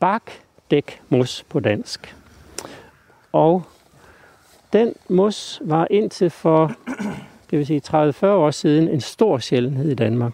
bakdækmos 0.00 1.44
på 1.48 1.60
dansk. 1.60 2.16
Og 3.32 3.62
den 4.72 4.94
mos 5.08 5.62
var 5.64 5.86
indtil 5.90 6.30
for 6.30 6.72
det 7.50 7.58
vil 7.58 7.66
sige 7.66 7.82
30-40 7.88 8.26
år 8.26 8.50
siden 8.50 8.88
en 8.88 9.00
stor 9.00 9.38
sjældenhed 9.38 9.90
i 9.90 9.94
Danmark. 9.94 10.32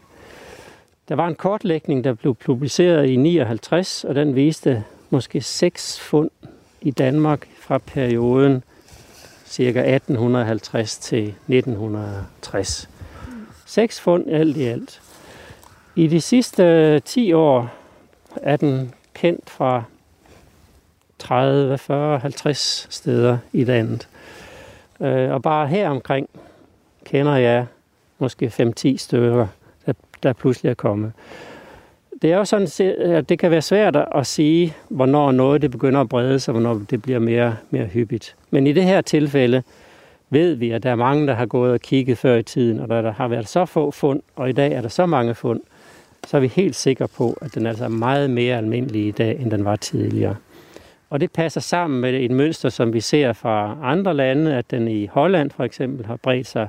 Der 1.09 1.15
var 1.15 1.27
en 1.27 1.35
kortlægning, 1.35 2.05
der 2.05 2.15
blev 2.15 2.35
publiceret 2.35 3.07
i 3.07 3.17
59, 3.17 4.05
og 4.05 4.15
den 4.15 4.35
viste 4.35 4.85
måske 5.11 5.41
6 5.41 6.01
fund 6.01 6.31
i 6.81 6.91
Danmark 6.91 7.49
fra 7.61 7.79
perioden 7.79 8.63
ca. 9.49 9.63
1850 9.63 10.99
til 10.99 11.25
1960. 11.29 12.89
6 13.67 14.01
fund 14.01 14.31
alt 14.31 14.57
i 14.57 14.65
alt. 14.65 15.01
I 15.97 16.07
de 16.07 16.21
sidste 16.21 17.01
10 17.01 17.33
år 17.33 17.71
er 18.37 18.57
den 18.57 18.95
kendt 19.15 19.51
fra 19.51 19.83
30, 21.19 21.79
40, 21.79 22.19
50 22.19 22.87
steder 22.91 23.39
i 23.53 23.65
landet. 23.65 24.09
Øh, 25.01 25.31
og 25.31 25.43
bare 25.43 25.67
her 25.67 25.89
omkring 25.89 26.29
kender 27.05 27.37
jeg 27.37 27.67
måske 28.19 28.47
5-10 28.47 28.97
stykker, 28.97 29.47
der, 29.87 29.93
der 30.23 30.33
pludselig 30.33 30.71
er 30.71 30.75
kommet. 30.75 31.13
Det 32.23 32.33
er 32.33 32.37
jo 32.37 32.45
sådan, 32.45 32.69
at 33.01 33.29
det 33.29 33.39
kan 33.39 33.51
være 33.51 33.63
svært 33.63 33.97
at 34.15 34.27
sige, 34.27 34.75
hvornår 34.89 35.33
noget 35.33 35.63
det 35.63 35.71
begynder 35.71 36.01
at 36.01 36.09
brede 36.09 36.41
sig, 36.41 36.53
hvornår 36.53 36.81
det 36.91 37.03
bliver 37.03 37.19
mere, 37.19 37.57
mere 37.71 37.87
hyppigt. 37.87 38.37
Men 38.51 38.67
i 38.67 38.73
det 38.73 38.85
her 38.85 39.01
tilfælde 39.01 39.63
ved 40.31 40.55
vi, 40.55 40.71
at 40.71 40.83
der 40.83 40.91
er 40.91 40.95
mange, 40.95 41.27
der 41.27 41.35
har 41.35 41.47
gået 41.47 41.73
og 41.73 41.81
kigget 41.81 42.19
før 42.19 42.37
i 42.37 42.43
tiden, 42.43 42.81
og 42.81 42.89
der 42.89 43.13
har 43.13 43.29
været 43.29 43.49
så 43.49 43.65
få 43.65 43.91
fund, 43.91 44.21
og 44.37 44.49
i 44.49 44.53
dag 44.53 44.73
er 44.73 44.81
der 44.81 44.89
så 44.89 45.07
mange 45.07 45.35
fund, 45.35 45.61
så 46.27 46.37
er 46.37 46.41
vi 46.41 46.47
helt 46.47 46.77
sikre 46.77 47.09
på, 47.09 47.39
at 47.41 47.55
den 47.55 47.67
altså 47.67 47.85
er 47.85 47.89
meget 47.89 48.31
mere 48.31 48.57
almindelig 48.57 49.07
i 49.07 49.11
dag, 49.11 49.41
end 49.41 49.51
den 49.51 49.65
var 49.65 49.77
tidligere. 49.77 50.37
Og 51.11 51.21
det 51.21 51.33
passer 51.33 51.61
sammen 51.61 52.01
med 52.01 52.15
et 52.15 52.31
mønster, 52.31 52.69
som 52.69 52.93
vi 52.93 53.01
ser 53.01 53.33
fra 53.33 53.77
andre 53.83 54.15
lande, 54.15 54.57
at 54.57 54.71
den 54.71 54.89
i 54.89 55.07
Holland 55.07 55.51
for 55.51 55.65
eksempel 55.65 56.07
har 56.07 56.17
bredt 56.17 56.47
sig 56.47 56.69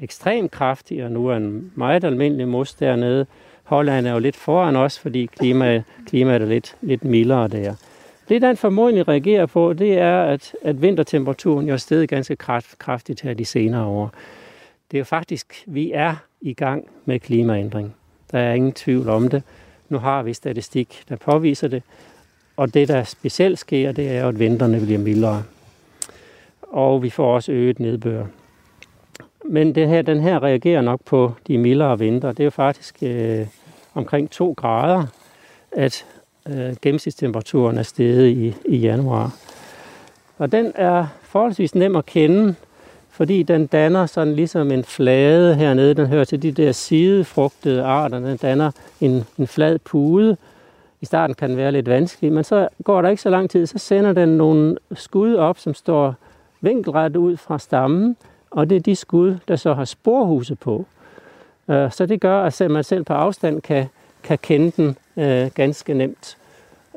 ekstremt 0.00 0.50
kraftigt, 0.50 1.04
og 1.04 1.12
nu 1.12 1.26
er 1.26 1.36
en 1.36 1.72
meget 1.74 2.04
almindelig 2.04 2.48
mos 2.48 2.74
dernede. 2.74 3.26
Holland 3.64 4.06
er 4.06 4.12
jo 4.12 4.18
lidt 4.18 4.36
foran 4.36 4.76
os, 4.76 4.98
fordi 4.98 5.26
klimaet, 5.26 5.84
klimaet 6.06 6.42
er 6.42 6.46
lidt, 6.46 6.76
lidt 6.80 7.04
mildere 7.04 7.48
der. 7.48 7.74
Det, 8.28 8.42
den 8.42 8.56
formodentlig 8.56 9.08
reagerer 9.08 9.46
på, 9.46 9.72
det 9.72 9.98
er, 9.98 10.22
at, 10.22 10.54
at 10.62 10.82
vintertemperaturen 10.82 11.66
jo 11.66 11.72
er 11.72 11.76
steget 11.76 12.08
ganske 12.08 12.36
kraft, 12.36 12.78
kraftigt 12.78 13.20
her 13.20 13.34
de 13.34 13.44
senere 13.44 13.84
år. 13.84 14.12
Det 14.90 14.96
er 14.96 15.00
jo 15.00 15.04
faktisk, 15.04 15.64
vi 15.66 15.92
er 15.92 16.14
i 16.40 16.54
gang 16.54 16.88
med 17.04 17.20
klimaændring. 17.20 17.94
Der 18.32 18.38
er 18.38 18.54
ingen 18.54 18.72
tvivl 18.72 19.08
om 19.08 19.28
det. 19.28 19.42
Nu 19.88 19.98
har 19.98 20.22
vi 20.22 20.34
statistik, 20.34 21.02
der 21.08 21.16
påviser 21.16 21.68
det. 21.68 21.82
Og 22.60 22.74
det, 22.74 22.88
der 22.88 23.04
specielt 23.04 23.58
sker, 23.58 23.92
det 23.92 24.10
er, 24.10 24.28
at 24.28 24.38
vinterne 24.38 24.80
bliver 24.80 24.98
mildere. 24.98 25.42
Og 26.62 27.02
vi 27.02 27.10
får 27.10 27.34
også 27.34 27.52
øget 27.52 27.80
nedbør. 27.80 28.24
Men 29.44 29.74
det 29.74 29.88
her, 29.88 30.02
den 30.02 30.20
her 30.20 30.42
reagerer 30.42 30.80
nok 30.80 31.00
på 31.04 31.32
de 31.46 31.58
mildere 31.58 31.98
vinter. 31.98 32.32
Det 32.32 32.40
er 32.40 32.44
jo 32.44 32.50
faktisk 32.50 32.96
øh, 33.02 33.46
omkring 33.94 34.30
2 34.30 34.54
grader, 34.56 35.06
at 35.72 36.06
øh, 36.48 36.76
gennemsnitstemperaturen 36.82 37.78
er 37.78 37.82
steget 37.82 38.28
i, 38.28 38.54
i 38.64 38.76
januar. 38.76 39.36
Og 40.38 40.52
den 40.52 40.72
er 40.74 41.06
forholdsvis 41.22 41.74
nem 41.74 41.96
at 41.96 42.06
kende, 42.06 42.54
fordi 43.10 43.42
den 43.42 43.66
danner 43.66 44.06
sådan 44.06 44.34
ligesom 44.34 44.72
en 44.72 44.84
flade 44.84 45.54
hernede. 45.54 45.94
Den 45.94 46.06
hører 46.06 46.24
til 46.24 46.42
de 46.42 46.52
der 46.52 46.72
sidefrugtede 46.72 47.82
arter. 47.82 48.18
Den 48.18 48.36
danner 48.36 48.70
en, 49.00 49.24
en 49.38 49.46
flad 49.46 49.78
pude, 49.78 50.36
i 51.00 51.06
starten 51.06 51.34
kan 51.34 51.48
den 51.48 51.56
være 51.56 51.72
lidt 51.72 51.88
vanskelig, 51.88 52.32
men 52.32 52.44
så 52.44 52.68
går 52.84 53.02
der 53.02 53.08
ikke 53.08 53.22
så 53.22 53.30
lang 53.30 53.50
tid, 53.50 53.66
så 53.66 53.78
sender 53.78 54.12
den 54.12 54.28
nogle 54.28 54.76
skud 54.92 55.34
op, 55.34 55.58
som 55.58 55.74
står 55.74 56.14
vinkelret 56.60 57.16
ud 57.16 57.36
fra 57.36 57.58
stammen, 57.58 58.16
og 58.50 58.70
det 58.70 58.76
er 58.76 58.80
de 58.80 58.96
skud, 58.96 59.36
der 59.48 59.56
så 59.56 59.74
har 59.74 59.84
sporhuse 59.84 60.54
på. 60.54 60.86
Øh, 61.68 61.92
så 61.92 62.06
det 62.06 62.20
gør, 62.20 62.42
at 62.42 62.70
man 62.70 62.84
selv 62.84 63.04
på 63.04 63.12
afstand 63.12 63.62
kan, 63.62 63.86
kan 64.22 64.38
kende 64.38 64.70
den 64.70 64.96
øh, 65.16 65.50
ganske 65.54 65.94
nemt. 65.94 66.36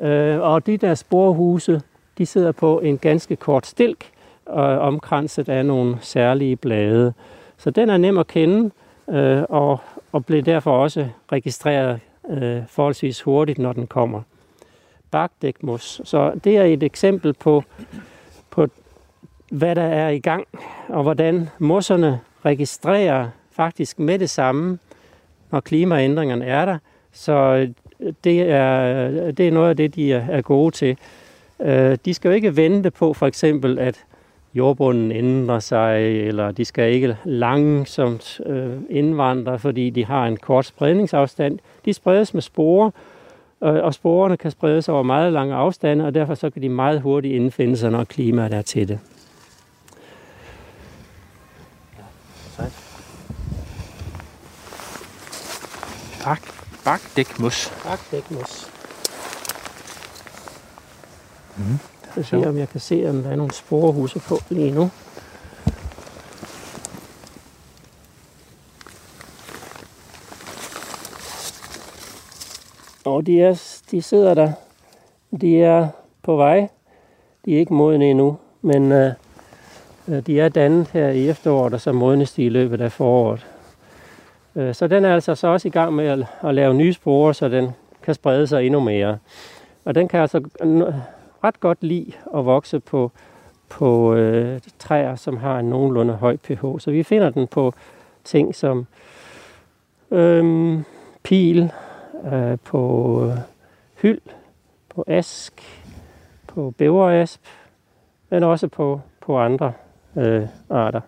Øh, 0.02 0.39
og 0.39 0.66
de 0.66 0.78
der 0.78 0.96
sporhuse, 0.96 1.82
de 2.18 2.26
sidder 2.26 2.52
på 2.52 2.80
en 2.80 2.98
ganske 2.98 3.36
kort 3.36 3.66
stilk, 3.66 4.06
og 4.46 4.80
omkranset 4.80 5.50
af 5.50 5.66
nogle 5.66 5.98
særlige 6.02 6.56
blade. 6.56 7.13
Så 7.58 7.72
den 7.72 7.89
er 7.89 7.98
nem 7.98 8.18
at 8.18 8.28
kende, 8.28 8.72
øh, 9.10 9.44
og, 9.50 9.80
og 10.12 10.26
blev 10.26 10.42
derfor 10.42 10.72
også 10.72 11.08
registreret 11.32 12.00
øh, 12.30 12.62
forholdsvis 12.68 13.22
hurtigt, 13.22 13.60
når 13.60 13.74
den 13.74 13.88
kommer. 13.88 14.22
Bagdækmos. 15.12 16.02
Så 16.04 16.32
det 16.44 16.58
er 16.58 16.64
et 16.64 16.84
eksempel 16.84 17.34
på, 17.34 17.64
på, 18.50 18.68
hvad 19.52 19.76
der 19.76 19.84
er 19.84 20.10
i 20.10 20.20
gang, 20.20 20.48
og 20.90 21.04
hvordan 21.04 21.50
mosserne 21.60 22.20
registrerer 22.46 23.30
faktisk 23.52 24.00
med 24.00 24.20
det 24.20 24.30
samme, 24.30 24.80
når 25.52 25.60
klimaændringerne 25.60 26.46
er 26.46 26.66
der. 26.66 26.78
Så 27.12 27.34
øh, 27.34 27.70
det 28.24 28.42
er, 28.42 29.08
øh, 29.08 29.38
det 29.38 29.48
er 29.48 29.52
noget 29.52 29.70
af 29.70 29.78
det, 29.78 29.96
de 29.96 30.14
er 30.14 30.42
gode 30.42 30.72
til. 30.76 30.98
Øh, 31.60 31.98
de 32.06 32.14
skal 32.14 32.30
jo 32.30 32.36
ikke 32.36 32.56
vente 32.56 32.92
på 32.92 33.14
for 33.14 33.28
eksempel, 33.28 33.80
at 33.80 34.06
jordbunden 34.56 35.12
ændrer 35.12 35.60
sig, 35.60 36.28
eller 36.28 36.52
de 36.52 36.66
skal 36.66 36.94
ikke 36.94 37.18
langsomt 37.24 38.42
øh, 38.46 38.78
indvandre, 38.89 39.60
fordi 39.60 39.89
de 39.89 40.06
har 40.06 40.26
en 40.28 40.38
kort 40.38 40.66
spredningsafstand. 40.66 41.60
De 41.86 41.94
spredes 41.94 42.34
med 42.34 42.42
sporer, 42.42 42.92
og 43.60 43.94
sporene 43.94 44.38
kan 44.38 44.52
spredes 44.52 44.89
over 44.89 45.04
meget 45.04 45.34
lange 45.34 45.56
afstande, 45.56 46.06
og 46.06 46.16
derfor 46.16 46.34
så 46.36 46.50
kan 46.50 46.62
de 46.62 46.70
meget 46.70 47.02
hurtigt 47.02 47.34
indfinde 47.36 47.78
sig, 47.78 47.92
når 47.92 48.04
klimaet 48.04 48.54
er 48.54 48.62
til 48.62 48.88
det. 48.88 49.00
Bak, 56.24 56.42
bakdækmus. 56.86 57.72
Bakdækmus. 57.84 58.68
Mm. 61.58 61.93
Skal 62.13 62.26
se, 62.26 62.49
om 62.49 62.58
jeg 62.58 62.69
kan 62.69 62.80
se, 62.80 63.10
om 63.10 63.23
der 63.23 63.30
er 63.30 63.36
nogle 63.36 63.54
sporehuse 63.54 64.19
på 64.19 64.38
lige 64.49 64.71
nu. 64.71 64.89
Og 73.06 73.26
de, 73.26 73.41
er, 73.41 73.82
de 73.91 74.02
sidder 74.02 74.34
der. 74.34 74.52
De 75.41 75.62
er 75.62 75.88
på 76.23 76.36
vej. 76.36 76.67
De 77.45 77.56
er 77.56 77.60
ikke 77.60 77.73
modne 77.73 78.10
endnu, 78.10 78.38
men 78.62 78.91
øh, 78.91 79.12
øh, 80.08 80.26
de 80.26 80.39
er 80.39 80.49
dannet 80.49 80.88
her 80.88 81.10
i 81.10 81.30
efteråret, 81.30 81.73
og 81.73 81.82
så 81.82 81.91
modnes 81.91 82.32
de 82.32 82.43
i 82.43 82.49
løbet 82.49 82.82
af 82.82 82.91
foråret. 82.91 83.47
Øh, 84.56 84.76
så 84.76 84.88
den 84.88 85.06
er 85.06 85.13
altså 85.13 85.36
så 85.36 85.47
også 85.47 85.67
i 85.67 85.71
gang 85.71 85.93
med 85.93 86.08
at, 86.08 86.26
at 86.43 86.56
lave 86.56 86.73
nye 86.73 86.93
sporer, 86.93 87.34
så 87.34 87.49
den 87.49 87.71
kan 88.04 88.13
sprede 88.13 88.47
sig 88.47 88.65
endnu 88.65 88.80
mere. 88.80 89.17
Og 89.86 89.95
den 89.95 90.08
kan 90.08 90.19
altså 90.19 90.41
ret 91.44 91.60
godt 91.60 91.84
lide 91.84 92.12
at 92.36 92.46
vokse 92.46 92.80
på, 92.80 93.12
på 93.70 94.14
øh, 94.14 94.62
træer, 94.80 95.16
som 95.16 95.38
har 95.38 95.60
en 95.60 95.70
nogenlunde 95.70 96.14
høj 96.14 96.38
pH. 96.38 96.66
Så 96.80 96.92
vi 96.92 97.04
finder 97.04 97.30
den 97.30 97.48
på 97.48 97.74
ting 98.24 98.56
som 98.56 98.88
øh, 100.12 100.80
pil, 101.24 101.72
øh, 102.34 102.58
på 102.64 103.26
øh, 103.26 103.38
hyld, 104.02 104.22
på 104.90 105.04
ask, 105.08 105.84
på 106.48 106.74
bæverasp, 106.78 107.42
men 108.30 108.44
også 108.44 108.68
på, 108.68 109.02
på 109.22 109.40
andre 109.40 109.74
øh, 110.18 110.48
arter. 110.70 111.02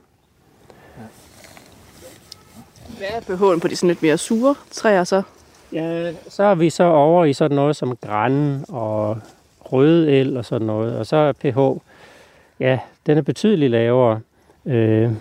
Hvad 2.98 3.08
er 3.08 3.20
pH'en 3.20 3.60
på 3.60 3.68
de 3.68 3.76
sådan 3.76 3.88
lidt 3.88 4.02
mere 4.02 4.18
sure 4.18 4.56
træer 4.72 5.04
så? 5.04 5.22
Ja, 5.74 6.14
så 6.30 6.44
er 6.44 6.56
vi 6.56 6.70
så 6.70 6.84
over 6.84 7.26
i 7.26 7.34
sådan 7.34 7.56
noget 7.56 7.76
som 7.76 7.98
græn 7.98 8.66
og 8.70 9.18
røde 9.74 10.38
og 10.38 10.46
sådan 10.46 10.68
noget. 10.68 10.98
Og 10.98 11.06
så 11.06 11.16
er 11.16 11.32
pH, 11.32 11.82
ja, 12.60 12.80
den 13.06 13.18
er 13.18 13.22
betydeligt 13.22 13.72
lavere. 13.72 14.20
Øh, 14.66 15.12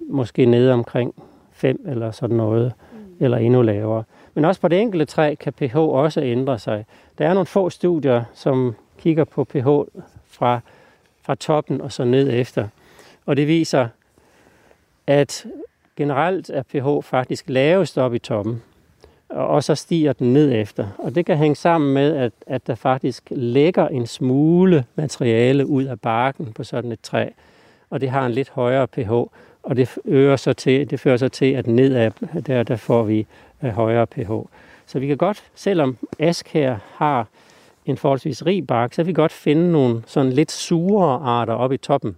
måske 0.00 0.46
nede 0.46 0.72
omkring 0.72 1.14
5 1.52 1.84
eller 1.88 2.10
sådan 2.10 2.36
noget, 2.36 2.72
mm. 2.92 3.24
eller 3.24 3.38
endnu 3.38 3.62
lavere. 3.62 4.04
Men 4.34 4.44
også 4.44 4.60
på 4.60 4.68
det 4.68 4.80
enkelte 4.80 5.04
træ 5.04 5.34
kan 5.34 5.52
pH 5.52 5.76
også 5.76 6.20
ændre 6.20 6.58
sig. 6.58 6.84
Der 7.18 7.28
er 7.28 7.34
nogle 7.34 7.46
få 7.46 7.70
studier, 7.70 8.24
som 8.34 8.74
kigger 8.98 9.24
på 9.24 9.44
pH 9.44 9.66
fra, 10.26 10.60
fra 11.22 11.34
toppen 11.34 11.80
og 11.80 11.92
så 11.92 12.04
ned 12.04 12.32
efter. 12.32 12.68
Og 13.26 13.36
det 13.36 13.48
viser, 13.48 13.88
at 15.06 15.46
generelt 15.96 16.50
er 16.50 16.62
pH 16.62 17.06
faktisk 17.06 17.44
lavest 17.48 17.98
op 17.98 18.14
i 18.14 18.18
toppen, 18.18 18.62
og 19.28 19.64
så 19.64 19.74
stiger 19.74 20.12
den 20.12 20.32
ned 20.32 20.52
efter. 20.52 20.86
Og 20.98 21.14
det 21.14 21.26
kan 21.26 21.36
hænge 21.36 21.56
sammen 21.56 21.94
med, 21.94 22.16
at, 22.16 22.32
at 22.46 22.66
der 22.66 22.74
faktisk 22.74 23.22
lægger 23.30 23.88
en 23.88 24.06
smule 24.06 24.84
materiale 24.94 25.66
ud 25.66 25.84
af 25.84 26.00
barken 26.00 26.52
på 26.52 26.64
sådan 26.64 26.92
et 26.92 27.00
træ, 27.00 27.28
og 27.90 28.00
det 28.00 28.10
har 28.10 28.26
en 28.26 28.32
lidt 28.32 28.50
højere 28.50 28.86
pH, 28.86 29.12
og 29.62 29.76
det, 29.76 29.98
øger 30.04 30.36
så 30.36 30.52
til, 30.52 30.90
det 30.90 31.00
fører 31.00 31.16
så 31.16 31.28
til, 31.28 31.52
at 31.52 31.66
nedad 31.66 32.10
der, 32.46 32.62
der 32.62 32.76
får 32.76 33.02
vi 33.02 33.26
øh, 33.62 33.70
højere 33.70 34.06
pH. 34.06 34.30
Så 34.86 34.98
vi 34.98 35.06
kan 35.06 35.16
godt, 35.16 35.44
selvom 35.54 35.96
ask 36.18 36.48
her 36.48 36.78
har 36.94 37.26
en 37.86 37.96
forholdsvis 37.96 38.46
rig 38.46 38.66
bark, 38.66 38.92
så 38.92 38.96
kan 38.96 39.06
vi 39.06 39.12
godt 39.12 39.32
finde 39.32 39.72
nogle 39.72 40.02
sådan 40.06 40.32
lidt 40.32 40.52
sure 40.52 41.20
arter 41.24 41.54
oppe 41.54 41.74
i 41.74 41.78
toppen. 41.78 42.16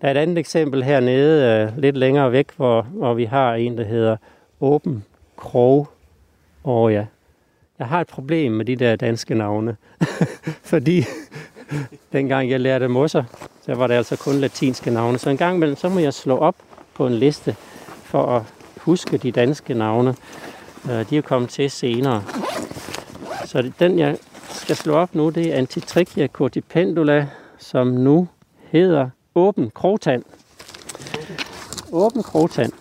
Der 0.00 0.08
er 0.08 0.10
et 0.10 0.16
andet 0.16 0.38
eksempel 0.38 0.84
hernede, 0.84 1.68
øh, 1.72 1.78
lidt 1.78 1.96
længere 1.96 2.32
væk, 2.32 2.46
hvor, 2.56 2.82
hvor 2.82 3.14
vi 3.14 3.24
har 3.24 3.54
en, 3.54 3.78
der 3.78 3.84
hedder 3.84 4.16
åben 4.60 5.04
krog. 5.36 5.88
Og 6.66 6.92
ja, 6.92 7.04
jeg 7.78 7.86
har 7.86 8.00
et 8.00 8.06
problem 8.06 8.52
med 8.52 8.64
de 8.64 8.76
der 8.76 8.96
danske 8.96 9.34
navne, 9.34 9.76
fordi 10.72 11.04
dengang 12.12 12.50
jeg 12.50 12.60
lærte 12.60 12.88
mosser, 12.88 13.24
så 13.62 13.74
var 13.74 13.86
det 13.86 13.94
altså 13.94 14.16
kun 14.16 14.34
latinske 14.34 14.90
navne. 14.90 15.18
Så 15.18 15.30
en 15.30 15.36
gang 15.36 15.56
imellem, 15.56 15.76
så 15.76 15.88
må 15.88 15.98
jeg 15.98 16.14
slå 16.14 16.36
op 16.36 16.56
på 16.94 17.06
en 17.06 17.14
liste 17.14 17.56
for 18.04 18.26
at 18.26 18.42
huske 18.76 19.16
de 19.16 19.32
danske 19.32 19.74
navne. 19.74 20.14
Øh, 20.90 21.10
de 21.10 21.18
er 21.18 21.22
kommet 21.22 21.50
til 21.50 21.70
senere. 21.70 22.22
Så 23.44 23.72
den, 23.78 23.98
jeg 23.98 24.16
skal 24.50 24.76
slå 24.76 24.94
op 24.94 25.14
nu, 25.14 25.28
det 25.28 25.46
er 25.46 25.58
Antitrichia 25.58 26.26
cortipendula, 26.26 27.28
som 27.58 27.86
nu 27.86 28.28
hedder 28.70 29.10
åben 29.34 29.70
krogtand. 29.70 30.22
Åben 31.92 32.22
krogtand. 32.22 32.72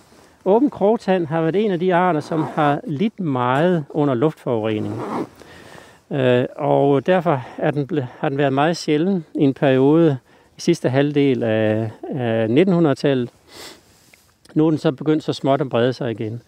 Åben 0.48 0.70
krogtand 0.70 1.26
har 1.26 1.42
været 1.42 1.56
en 1.56 1.72
af 1.72 1.80
de 1.80 1.96
arter, 1.96 2.20
som 2.20 2.44
har 2.44 2.82
lidt 2.84 3.20
meget 3.20 3.86
under 3.90 4.14
luftforurening. 4.14 5.02
Øh, 6.12 6.46
og 6.56 7.06
derfor 7.06 7.44
er 7.58 7.72
den, 7.72 8.00
har 8.20 8.30
den 8.30 8.38
været 8.38 8.54
meget 8.54 8.78
sjælden 8.78 9.26
i 9.36 9.44
en 9.44 9.54
periode 9.54 10.18
i 10.58 10.62
sidste 10.62 10.90
halvdel 10.90 11.44
af, 11.44 11.92
af 12.04 12.48
1900-tallet. 12.48 13.30
Nu 14.54 14.66
er 14.66 14.70
den 14.70 14.80
så 14.80 14.92
begyndt 14.92 15.24
så 15.24 15.34
småt 15.34 15.62
at 15.62 15.70
brede 15.70 15.94
sig 15.94 16.12
igen. 16.12 16.42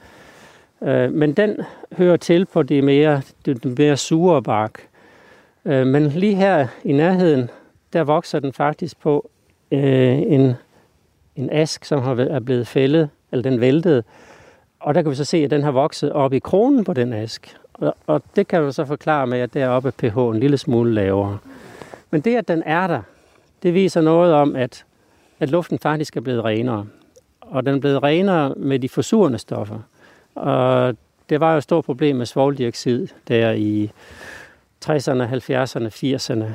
Øh, 0.84 1.12
men 1.12 1.34
den 1.34 1.58
hører 1.98 2.18
til 2.18 2.46
på 2.46 2.64
det 2.64 2.84
mere, 2.84 3.22
det 3.46 3.78
mere 3.78 3.98
sure 3.98 4.44
bark. 4.44 4.88
Øh, 5.66 5.88
men 5.88 6.08
lige 6.08 6.36
her 6.36 6.68
i 6.84 6.92
nærheden, 6.92 7.50
der 7.94 8.04
vokser 8.04 8.40
den 8.40 8.54
faktisk 8.54 9.00
på 9.00 9.30
øh, 9.72 10.18
en, 10.18 10.54
en 11.36 11.50
ask, 11.50 11.86
som 11.86 12.02
har, 12.02 12.16
er 12.16 12.40
blevet 12.40 12.68
fældet, 12.68 13.10
eller 13.32 13.44
den 13.44 13.62
væltede. 13.62 14.04
Og 14.80 14.96
der 14.96 15.02
kan 15.02 15.12
vi 15.12 15.16
så 15.16 15.26
se, 15.26 15.38
at 15.38 15.52
den 15.52 15.64
har 15.64 15.72
vokset 15.72 16.12
op 16.12 16.34
i 16.34 16.40
kronen 16.40 16.84
på 16.84 16.94
den 16.94 17.14
ask. 17.14 17.58
Og, 17.74 17.96
og 18.08 18.22
det 18.36 18.48
kan 18.48 18.66
vi 18.66 18.72
så 18.72 18.86
forklare 18.86 19.28
med, 19.28 19.40
at 19.40 19.54
deroppe 19.54 19.88
er 19.88 20.10
pH 20.10 20.18
en 20.18 20.40
lille 20.40 20.58
smule 20.58 20.94
lavere. 20.94 21.38
Men 22.12 22.22
det, 22.22 22.36
at 22.36 22.48
den 22.48 22.64
er 22.66 22.88
der, 22.88 23.02
det 23.64 23.74
viser 23.74 24.02
noget 24.02 24.34
om, 24.34 24.56
at, 24.56 24.86
at 25.40 25.50
luften 25.50 25.80
faktisk 25.80 26.18
er 26.18 26.22
blevet 26.22 26.46
renere. 26.46 26.86
Og 27.42 27.66
den 27.66 27.76
er 27.76 27.80
blevet 27.80 28.04
renere 28.04 28.54
med 28.58 28.80
de 28.80 28.90
forsurende 28.90 29.38
stoffer. 29.38 29.80
Og 30.36 30.96
det 31.30 31.40
var 31.40 31.52
jo 31.52 31.58
et 31.58 31.64
stort 31.64 31.86
problem 31.86 32.16
med 32.16 32.26
svoldioxid 32.26 33.08
der 33.28 33.52
i 33.52 33.92
60'erne, 34.86 35.24
70'erne, 35.24 35.90
80'erne. 35.90 36.46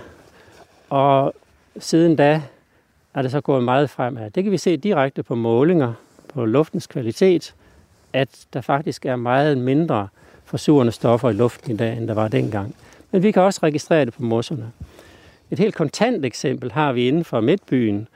Og 0.90 1.34
siden 1.78 2.16
da 2.16 2.42
er 3.14 3.22
det 3.22 3.30
så 3.30 3.40
gået 3.40 3.64
meget 3.64 3.90
fremad. 3.90 4.30
Det 4.30 4.44
kan 4.44 4.52
vi 4.52 4.58
se 4.58 4.76
direkte 4.76 5.22
på 5.22 5.34
målinger 5.34 5.92
på 6.34 6.44
luftens 6.44 6.86
kvalitet, 6.86 7.54
at 8.12 8.46
der 8.52 8.60
faktisk 8.60 9.06
er 9.06 9.16
meget 9.16 9.58
mindre 9.58 10.08
forsurende 10.44 10.92
stoffer 10.92 11.30
i 11.30 11.32
luften 11.32 11.72
i 11.72 11.76
dag, 11.76 11.96
end 11.96 12.08
der 12.08 12.14
var 12.14 12.28
dengang. 12.28 12.74
Men 13.10 13.22
vi 13.22 13.30
kan 13.30 13.42
også 13.42 13.60
registrere 13.62 14.04
det 14.04 14.14
på 14.14 14.22
mosserne. 14.22 14.72
Et 15.50 15.58
helt 15.58 15.74
kontant 15.74 16.24
eksempel 16.24 16.72
har 16.72 16.92
vi 16.92 17.08
inden 17.08 17.24
for 17.24 17.40
Midtbyen. 17.40 18.08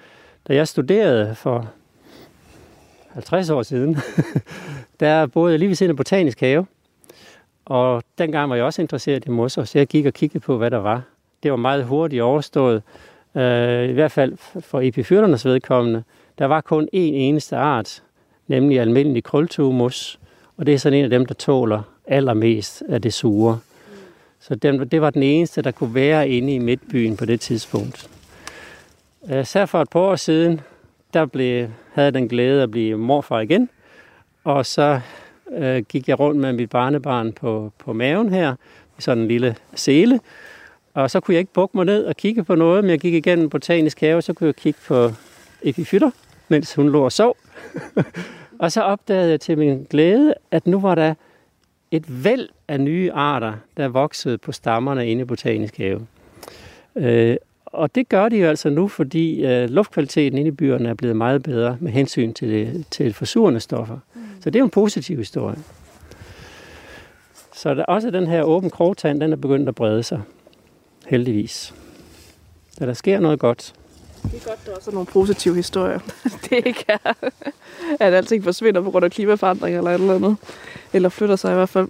Da 0.48 0.54
jeg 0.54 0.68
studerede 0.68 1.34
for 1.34 1.70
50 3.08 3.50
år 3.50 3.62
siden, 3.62 3.96
der 5.00 5.26
boede 5.26 5.52
jeg 5.52 5.58
lige 5.58 5.68
ved 5.68 5.76
siden 5.76 5.90
af 5.90 5.96
Botanisk 5.96 6.40
Have. 6.40 6.66
Og 7.64 8.02
dengang 8.18 8.50
var 8.50 8.56
jeg 8.56 8.64
også 8.64 8.82
interesseret 8.82 9.26
i 9.26 9.30
mosser, 9.30 9.64
så 9.64 9.78
jeg 9.78 9.86
gik 9.86 10.06
og 10.06 10.12
kiggede 10.12 10.40
på, 10.40 10.56
hvad 10.56 10.70
der 10.70 10.78
var. 10.78 11.02
Det 11.42 11.50
var 11.50 11.56
meget 11.56 11.84
hurtigt 11.84 12.22
overstået, 12.22 12.82
øh, 13.34 13.88
i 13.88 13.92
hvert 13.92 14.12
fald 14.12 14.36
for 14.60 14.80
epifyrternes 14.80 15.44
vedkommende. 15.44 16.02
Der 16.38 16.46
var 16.46 16.60
kun 16.60 16.84
én 16.84 16.88
eneste 16.98 17.56
art, 17.56 18.02
nemlig 18.48 18.80
almindelig 18.80 19.24
krøltumus, 19.24 20.18
og 20.56 20.66
det 20.66 20.74
er 20.74 20.78
sådan 20.78 20.98
en 20.98 21.04
af 21.04 21.10
dem, 21.10 21.26
der 21.26 21.34
tåler 21.34 21.82
allermest 22.06 22.82
af 22.88 23.02
det 23.02 23.14
sure. 23.14 23.58
Så 24.40 24.54
den, 24.54 24.88
det 24.88 25.00
var 25.00 25.10
den 25.10 25.22
eneste, 25.22 25.62
der 25.62 25.70
kunne 25.70 25.94
være 25.94 26.28
inde 26.28 26.54
i 26.54 26.58
midtbyen 26.58 27.16
på 27.16 27.24
det 27.24 27.40
tidspunkt. 27.40 28.10
Øh, 29.30 29.44
så 29.44 29.66
for 29.66 29.82
et 29.82 29.90
par 29.90 30.00
år 30.00 30.16
siden, 30.16 30.60
der 31.14 31.26
blev, 31.26 31.68
havde 31.92 32.10
den 32.10 32.28
glæde 32.28 32.62
at 32.62 32.70
blive 32.70 32.98
morfar 32.98 33.40
igen, 33.40 33.68
og 34.44 34.66
så 34.66 35.00
øh, 35.52 35.82
gik 35.88 36.08
jeg 36.08 36.20
rundt 36.20 36.40
med 36.40 36.52
mit 36.52 36.70
barnebarn 36.70 37.32
på, 37.32 37.72
på 37.78 37.92
maven 37.92 38.32
her, 38.32 38.54
i 38.98 39.02
sådan 39.02 39.22
en 39.22 39.28
lille 39.28 39.56
sele, 39.74 40.20
og 40.94 41.10
så 41.10 41.20
kunne 41.20 41.34
jeg 41.34 41.40
ikke 41.40 41.52
bukke 41.52 41.76
mig 41.76 41.86
ned 41.86 42.04
og 42.04 42.16
kigge 42.16 42.44
på 42.44 42.54
noget, 42.54 42.84
men 42.84 42.90
jeg 42.90 43.00
gik 43.00 43.14
igennem 43.14 43.50
botanisk 43.50 44.00
have, 44.00 44.22
så 44.22 44.32
kunne 44.32 44.46
jeg 44.46 44.56
kigge 44.56 44.80
på 44.86 45.10
epifytter, 45.62 46.10
mens 46.48 46.74
hun 46.74 46.88
lå 46.88 47.04
og 47.04 47.12
sov. 47.12 47.36
og 48.58 48.72
så 48.72 48.82
opdagede 48.82 49.30
jeg 49.30 49.40
til 49.40 49.58
min 49.58 49.86
glæde, 49.90 50.34
at 50.50 50.66
nu 50.66 50.80
var 50.80 50.94
der 50.94 51.14
et 51.90 52.24
væld 52.24 52.48
af 52.68 52.80
nye 52.80 53.12
arter, 53.12 53.52
der 53.76 53.88
voksede 53.88 54.38
på 54.38 54.52
stammerne 54.52 55.10
inde 55.10 55.22
i 55.22 55.24
Botanisk 55.24 55.76
Have. 55.76 56.06
Øh, 56.96 57.36
og 57.66 57.94
det 57.94 58.08
gør 58.08 58.28
de 58.28 58.36
jo 58.36 58.48
altså 58.48 58.70
nu, 58.70 58.88
fordi 58.88 59.46
øh, 59.46 59.68
luftkvaliteten 59.68 60.38
inde 60.38 60.48
i 60.48 60.52
byerne 60.52 60.88
er 60.88 60.94
blevet 60.94 61.16
meget 61.16 61.42
bedre 61.42 61.76
med 61.80 61.92
hensyn 61.92 62.32
til, 62.32 62.84
til 62.90 63.12
forsurende 63.14 63.60
stoffer. 63.60 63.98
Mm. 64.14 64.20
Så 64.40 64.50
det 64.50 64.56
er 64.56 64.60
jo 64.60 64.64
en 64.64 64.70
positiv 64.70 65.18
historie. 65.18 65.56
Så 67.54 67.74
der, 67.74 67.84
også 67.84 68.10
den 68.10 68.26
her 68.26 68.42
åben 68.42 68.70
krogtand, 68.70 69.20
den 69.20 69.32
er 69.32 69.36
begyndt 69.36 69.68
at 69.68 69.74
brede 69.74 70.02
sig. 70.02 70.20
Heldigvis. 71.06 71.74
Så 72.70 72.86
der 72.86 72.92
sker 72.92 73.20
noget 73.20 73.38
godt. 73.38 73.74
Det 74.32 74.42
er 74.42 74.48
godt, 74.48 74.66
der 74.66 74.90
er 74.90 74.92
nogle 74.92 75.06
positive 75.06 75.54
historier. 75.54 75.98
det 76.50 76.66
ikke 76.66 76.84
er, 76.88 77.12
at 78.00 78.14
alting 78.14 78.44
forsvinder 78.44 78.80
på 78.82 78.90
grund 78.90 79.04
af 79.04 79.10
klimaforandringer 79.10 79.78
eller 79.78 79.90
et 79.90 80.00
eller 80.00 80.14
andet. 80.14 80.36
Eller 80.92 81.08
flytter 81.08 81.36
sig 81.36 81.52
i 81.52 81.54
hvert 81.54 81.68
fald. 81.68 81.88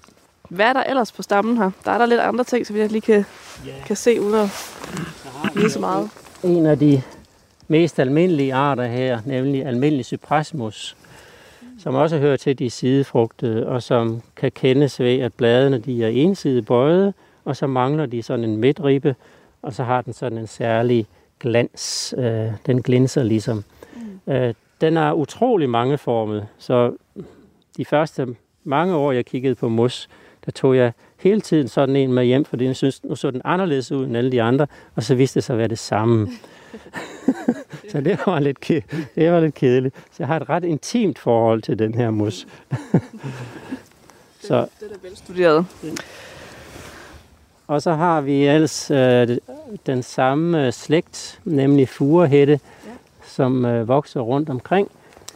Hvad 0.49 0.67
er 0.67 0.73
der 0.73 0.83
ellers 0.83 1.13
på 1.13 1.23
stammen 1.23 1.57
her? 1.57 1.71
Der 1.85 1.91
er 1.91 1.99
der 1.99 2.07
lidt 2.07 2.21
andre 2.21 2.45
ting, 2.45 2.67
som 2.67 2.77
jeg 2.77 2.91
lige 2.91 3.01
kan, 3.01 3.25
yeah. 3.67 3.85
kan 3.87 3.97
se 3.97 4.21
uden 4.21 4.35
at 4.35 4.49
vide 5.55 5.71
så 5.71 5.81
meget. 5.81 6.11
En 6.43 6.67
af 6.67 6.79
de 6.79 7.03
mest 7.69 7.99
almindelige 7.99 8.55
arter 8.55 8.87
her, 8.87 9.21
nemlig 9.25 9.67
almindelig 9.67 10.05
cypressmus, 10.05 10.97
som 11.79 11.95
også 11.95 12.19
hører 12.19 12.37
til 12.37 12.59
de 12.59 12.71
sidefrugtede, 12.71 13.67
og 13.67 13.83
som 13.83 14.23
kan 14.37 14.53
kendes 14.53 15.01
ved, 15.01 15.21
at 15.21 15.35
bladene 15.35 15.79
de 15.79 16.05
er 16.05 16.09
ensidigt 16.09 16.67
bøjet, 16.67 17.15
og 17.45 17.57
så 17.57 17.67
mangler 17.67 18.07
de 18.07 18.23
sådan 18.23 18.45
en 18.45 18.57
midtribe, 18.57 19.15
og 19.63 19.75
så 19.75 19.85
har 19.85 20.03
den 20.03 20.13
sådan 20.13 20.39
en 20.39 20.47
særlig 20.47 21.07
glans. 21.41 22.15
Øh, 22.19 22.51
den 22.67 22.83
glinser 22.83 23.23
ligesom. 23.23 23.65
Mm. 23.97 24.33
Øh, 24.33 24.55
den 24.81 24.97
er 24.97 25.13
utrolig 25.13 25.71
mangeformet, 25.71 26.47
så 26.59 26.93
de 27.77 27.85
første 27.85 28.27
mange 28.65 28.95
år, 28.97 29.13
jeg 29.13 29.27
kiggede 29.27 29.55
på 29.55 29.69
mus, 29.69 30.09
der 30.45 30.53
tog 30.53 30.77
jeg 30.77 30.93
hele 31.17 31.41
tiden 31.41 31.69
sådan 31.69 31.97
en 31.97 32.13
med 32.13 32.25
hjem, 32.25 32.45
fordi 32.45 32.65
jeg 32.65 32.77
synes, 32.77 33.05
nu 33.05 33.15
så 33.15 33.31
den 33.31 33.41
anderledes 33.45 33.93
ud 33.93 34.07
end 34.07 34.17
alle 34.17 34.33
de 34.33 34.43
andre, 34.43 34.67
og 34.95 35.03
så 35.03 35.15
viste 35.15 35.35
det 35.35 35.45
sig 35.45 35.55
at 35.55 35.59
være 35.59 35.69
det 35.69 35.79
samme. 35.79 36.29
så 37.91 38.01
det 38.01 38.19
var, 38.27 38.41
lidt 38.41 38.61
kedeligt. 38.61 39.15
det 39.15 39.33
var 39.33 39.41
lidt 39.41 39.55
kedeligt. 39.55 39.95
Så 39.97 40.17
jeg 40.19 40.27
har 40.27 40.37
et 40.41 40.49
ret 40.49 40.65
intimt 40.65 41.19
forhold 41.19 41.63
til 41.63 41.79
den 41.79 41.95
her 41.95 42.11
mus. 42.11 42.47
så, 44.49 44.67
det, 44.81 44.93
er 44.93 44.97
velstuderet. 45.03 45.67
Og 47.67 47.83
så 47.83 47.95
har 47.95 48.21
vi 48.21 48.47
ellers 48.47 48.91
øh, 48.91 49.37
den 49.87 50.03
samme 50.03 50.73
slægt, 50.73 51.41
nemlig 51.45 51.89
furehætte, 51.89 52.61
ja. 52.87 52.91
som 53.27 53.65
øh, 53.65 53.89
vokser 53.89 54.21
rundt 54.21 54.51
omkring. 54.51 54.91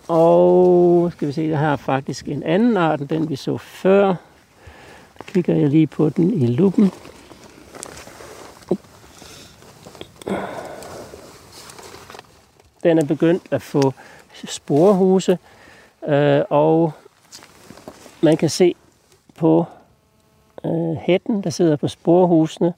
Og 0.09 1.13
skal 1.13 1.29
vi 1.29 1.33
se, 1.33 1.51
der 1.51 1.57
har 1.57 1.77
faktisk 1.77 2.29
en 2.29 2.43
anden 2.43 2.77
art 2.77 3.01
end 3.01 3.09
den, 3.09 3.29
vi 3.29 3.37
så 3.37 3.59
før. 3.59 4.07
Der 5.19 5.25
kigger 5.27 5.55
jeg 5.55 5.69
lige 5.69 5.87
på 5.87 6.09
den 6.09 6.43
i 6.43 6.47
luppen. 6.47 6.93
Den 12.83 12.99
er 12.99 13.05
begyndt 13.05 13.43
at 13.51 13.63
få 13.63 13.93
sporehuse, 14.49 15.39
øh, 16.09 16.41
og 16.51 16.93
man 18.21 18.37
kan 18.37 18.51
se 18.51 18.75
på 19.39 19.67
øh, 20.65 20.97
hætten, 20.97 21.45
der 21.45 21.51
sidder 21.51 21.77
på 21.77 21.89
sporhusene, 21.89 22.73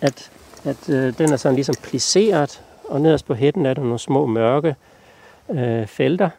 at, 0.00 0.30
at 0.64 0.88
øh, 0.88 1.18
den 1.18 1.32
er 1.32 1.36
sådan 1.36 1.54
ligesom 1.54 1.74
plisseret, 1.82 2.62
og 2.88 3.00
nederst 3.00 3.26
på 3.26 3.34
hætten 3.34 3.66
er 3.66 3.74
der 3.74 3.82
nogle 3.82 3.98
små 3.98 4.26
mørke 4.26 4.76
øh, 5.50 5.86
felter. 5.86 6.30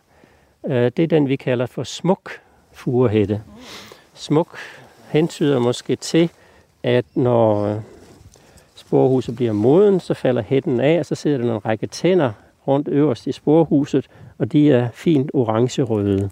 Øh, 0.66 0.92
det 0.98 1.00
er 1.00 1.08
den, 1.08 1.30
vi 1.30 1.36
kalder 1.36 1.66
for 1.66 1.84
smuk 1.84 2.32
furehætte. 2.72 3.42
Smuk 4.14 4.58
hentyder 5.10 5.60
måske 5.60 5.96
til, 5.96 6.32
at 6.84 7.06
når 7.16 7.66
øh, 7.66 7.82
sporhuset 8.76 9.36
bliver 9.36 9.54
moden, 9.54 10.00
så 10.00 10.14
falder 10.14 10.42
hætten 10.42 10.80
af, 10.80 11.00
og 11.00 11.06
så 11.06 11.16
sidder 11.16 11.38
der 11.38 11.46
nogle 11.46 11.60
række 11.60 11.88
tænder 11.88 12.32
rundt 12.68 12.88
øverst 12.88 13.28
i 13.28 13.32
sporhuset, 13.32 14.08
og 14.38 14.52
de 14.52 14.72
er 14.72 14.90
fint 14.94 15.32
orange-røde. 15.34 16.30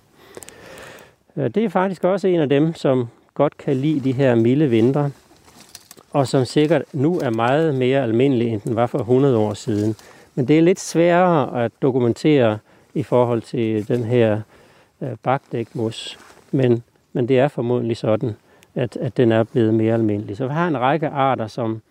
Øh, 1.36 1.50
det 1.50 1.66
er 1.66 1.70
faktisk 1.70 2.04
også 2.04 2.28
en 2.28 2.40
af 2.40 2.50
dem, 2.50 2.74
som 2.74 3.08
godt 3.40 3.58
kan 3.58 3.76
lide 3.76 4.00
de 4.00 4.12
her 4.12 4.36
milde 4.36 4.70
vintre, 4.70 5.12
og 6.12 6.28
som 6.28 6.46
sikkert 6.46 6.84
nu 6.94 7.20
er 7.20 7.30
meget 7.30 7.76
mere 7.76 8.04
almindelig, 8.04 8.48
end 8.48 8.62
den 8.62 8.76
var 8.76 8.88
for 8.88 9.00
100 9.00 9.38
år 9.38 9.54
siden. 9.54 9.96
Men 10.36 10.48
det 10.48 10.58
er 10.58 10.62
lidt 10.62 10.80
sværere 10.80 11.66
at 11.66 11.72
dokumentere 11.82 12.58
i 12.94 13.04
forhold 13.04 13.42
til 13.42 13.88
den 13.88 14.04
her 14.04 14.42
øh, 15.02 15.10
bagdækmus. 15.24 16.20
Men, 16.52 16.84
men 17.14 17.28
det 17.28 17.40
er 17.40 17.48
formodentlig 17.48 17.98
sådan, 17.98 18.36
at, 18.76 18.98
at 18.98 19.18
den 19.18 19.32
er 19.32 19.44
blevet 19.44 19.74
mere 19.74 19.94
almindelig. 19.94 20.38
Så 20.38 20.48
vi 20.48 20.54
har 20.54 20.68
en 20.68 20.80
række 20.80 21.08
arter, 21.08 21.48
som 21.48 21.82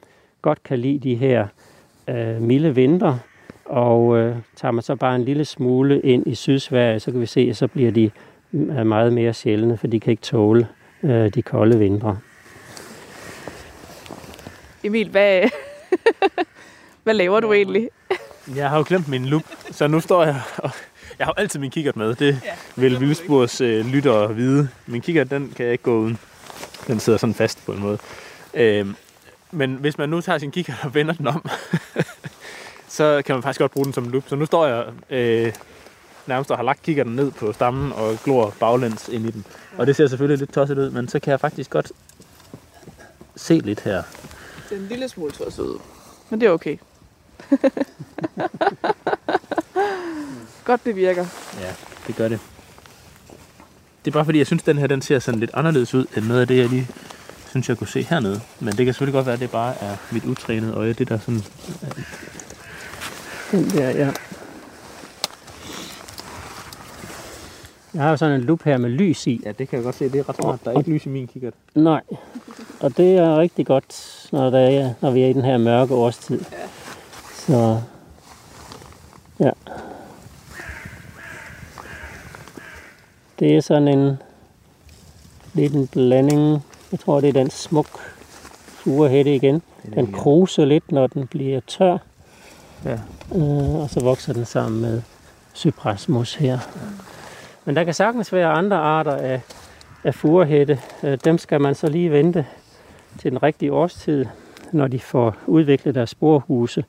godt 0.42 0.62
kan 0.62 0.78
lide 0.78 0.98
de 0.98 1.14
her 1.14 1.46
øh, 2.08 2.42
milde 2.42 2.74
vintre, 2.74 3.18
og 3.64 4.16
øh, 4.16 4.36
tager 4.56 4.72
man 4.72 4.82
så 4.82 4.96
bare 4.96 5.16
en 5.16 5.24
lille 5.24 5.44
smule 5.44 6.00
ind 6.00 6.26
i 6.26 6.34
Sydsverige, 6.34 7.00
så 7.00 7.10
kan 7.10 7.20
vi 7.20 7.26
se, 7.26 7.40
at 7.40 7.56
så 7.56 7.66
bliver 7.66 7.90
de 7.90 8.10
øh, 8.52 8.86
meget 8.86 9.12
mere 9.12 9.34
sjældne, 9.34 9.76
for 9.76 9.86
de 9.86 10.00
kan 10.00 10.10
ikke 10.10 10.22
tåle 10.22 10.68
øh, 11.02 11.34
de 11.34 11.42
kolde 11.42 11.78
vintre. 11.78 12.18
Emil, 14.84 15.08
hvad, 15.08 15.50
hvad 17.04 17.14
laver 17.14 17.40
du 17.40 17.52
egentlig? 17.52 17.90
Jeg 18.54 18.70
har 18.70 18.78
jo 18.78 18.84
glemt 18.88 19.08
min 19.08 19.26
lup, 19.26 19.42
så 19.70 19.86
nu 19.86 20.00
står 20.00 20.24
jeg 20.24 20.40
og 20.56 20.70
jeg 21.18 21.26
har 21.26 21.34
altid 21.36 21.60
min 21.60 21.70
kikkert 21.70 21.96
med. 21.96 22.14
Det 22.14 22.40
ja, 22.44 22.52
vil 22.76 23.00
Vildsborgs 23.00 23.60
øh, 23.60 23.86
lyttere 23.86 24.34
vide. 24.34 24.68
Min 24.86 25.00
kikkert, 25.00 25.30
den 25.30 25.52
kan 25.56 25.64
jeg 25.64 25.72
ikke 25.72 25.84
gå 25.84 25.98
uden. 25.98 26.18
Den 26.86 27.00
sidder 27.00 27.18
sådan 27.18 27.34
fast 27.34 27.66
på 27.66 27.72
en 27.72 27.80
måde. 27.80 27.98
Øh, 28.54 28.86
men 29.50 29.74
hvis 29.74 29.98
man 29.98 30.08
nu 30.08 30.20
tager 30.20 30.38
sin 30.38 30.50
kikkert 30.50 30.78
og 30.82 30.94
vender 30.94 31.14
den 31.14 31.26
om, 31.26 31.48
så 32.88 33.22
kan 33.26 33.34
man 33.34 33.42
faktisk 33.42 33.60
godt 33.60 33.72
bruge 33.72 33.84
den 33.84 33.92
som 33.92 34.04
en 34.04 34.10
lup. 34.10 34.24
Så 34.28 34.36
nu 34.36 34.46
står 34.46 34.66
jeg 34.66 34.84
øh, 35.10 35.52
nærmest 36.28 36.50
og 36.50 36.56
har 36.56 36.64
lagt 36.64 36.82
kikkerten 36.82 37.16
ned 37.16 37.30
på 37.30 37.52
stammen 37.52 37.92
og 37.92 38.18
glor 38.24 38.54
baglæns 38.60 39.08
ind 39.08 39.26
i 39.26 39.30
den. 39.30 39.44
Og 39.78 39.86
det 39.86 39.96
ser 39.96 40.06
selvfølgelig 40.06 40.38
lidt 40.38 40.52
tosset 40.52 40.78
ud, 40.78 40.90
men 40.90 41.08
så 41.08 41.18
kan 41.20 41.30
jeg 41.30 41.40
faktisk 41.40 41.70
godt 41.70 41.92
se 43.36 43.58
lidt 43.58 43.80
her. 43.80 44.02
Det 44.68 44.76
er 44.76 44.80
en 44.80 44.88
lille 44.88 45.08
smule 45.08 45.32
tosset 45.32 45.62
ud, 45.62 45.78
men 46.30 46.40
det 46.40 46.46
er 46.46 46.50
okay. 46.50 46.76
godt, 50.64 50.84
det 50.84 50.96
virker. 50.96 51.26
Ja, 51.60 51.74
det 52.06 52.16
gør 52.16 52.28
det. 52.28 52.40
Det 54.04 54.10
er 54.10 54.12
bare 54.12 54.24
fordi, 54.24 54.38
jeg 54.38 54.46
synes, 54.46 54.62
den 54.62 54.78
her 54.78 54.86
den 54.86 55.02
ser 55.02 55.18
sådan 55.18 55.40
lidt 55.40 55.50
anderledes 55.54 55.94
ud, 55.94 56.06
end 56.16 56.24
noget 56.24 56.40
af 56.40 56.46
det, 56.46 56.58
jeg 56.58 56.68
lige 56.68 56.88
synes, 57.48 57.68
jeg 57.68 57.78
kunne 57.78 57.88
se 57.88 58.02
hernede. 58.02 58.40
Men 58.60 58.68
det 58.68 58.84
kan 58.84 58.94
selvfølgelig 58.94 59.12
godt 59.12 59.26
være, 59.26 59.34
at 59.34 59.40
det 59.40 59.50
bare 59.50 59.74
er 59.80 59.96
mit 60.10 60.24
utrænede 60.24 60.72
øje, 60.72 60.92
det 60.92 61.08
der 61.08 61.18
sådan... 61.18 61.42
Den 63.50 63.70
der, 63.70 63.90
ja. 63.90 64.12
Jeg 67.98 68.04
har 68.06 68.10
jo 68.10 68.16
sådan 68.16 68.40
en 68.40 68.46
lup 68.46 68.62
her 68.62 68.76
med 68.76 68.90
lys 68.90 69.26
i. 69.26 69.40
Ja, 69.44 69.52
det 69.52 69.68
kan 69.68 69.76
jeg 69.76 69.84
godt 69.84 69.94
se. 69.94 70.08
Det 70.08 70.18
er 70.18 70.28
ret 70.28 70.36
smart. 70.36 70.64
Der 70.64 70.70
er 70.70 70.78
ikke 70.78 70.90
lys 70.90 71.06
i 71.06 71.08
min 71.08 71.26
kikkert. 71.26 71.54
Nej, 71.74 72.00
og 72.80 72.96
det 72.96 73.16
er 73.16 73.38
rigtig 73.38 73.66
godt, 73.66 74.28
når, 74.32 74.50
der 74.50 74.58
er, 74.58 74.94
når 75.00 75.10
vi 75.10 75.22
er 75.22 75.26
i 75.28 75.32
den 75.32 75.44
her 75.44 75.58
mørke 75.58 75.94
årstid. 75.94 76.40
Ja. 76.52 76.56
Så, 77.34 77.80
ja. 79.40 79.50
Det 83.38 83.56
er 83.56 83.60
sådan 83.60 83.88
en 83.88 84.22
lidt 85.54 85.74
en 85.74 85.86
blanding. 85.86 86.64
Jeg 86.92 87.00
tror, 87.00 87.20
det 87.20 87.28
er 87.28 87.32
den 87.32 87.50
smuk 87.50 88.00
furehætte 88.66 89.34
igen. 89.34 89.62
Den 89.94 90.12
kruser 90.12 90.64
lidt, 90.64 90.92
når 90.92 91.06
den 91.06 91.26
bliver 91.26 91.60
tør. 91.66 91.98
Ja. 92.84 92.98
Øh, 93.34 93.74
og 93.74 93.90
så 93.90 94.00
vokser 94.00 94.32
den 94.32 94.44
sammen 94.44 94.80
med 94.80 95.02
cypressmus 95.54 96.34
her. 96.34 96.58
Men 97.68 97.76
der 97.76 97.84
kan 97.84 97.94
sagtens 97.94 98.32
være 98.32 98.48
andre 98.52 98.76
arter 98.76 99.16
af, 99.16 99.40
af 100.04 100.14
furehætte. 100.14 100.80
Øh, 101.02 101.18
dem 101.24 101.38
skal 101.38 101.60
man 101.60 101.74
så 101.74 101.88
lige 101.88 102.10
vente 102.10 102.46
til 103.18 103.30
den 103.30 103.42
rigtige 103.42 103.72
årstid, 103.72 104.26
når 104.72 104.88
de 104.88 105.00
får 105.00 105.36
udviklet 105.46 105.94
deres 105.94 106.10
sporhuse. 106.10 106.84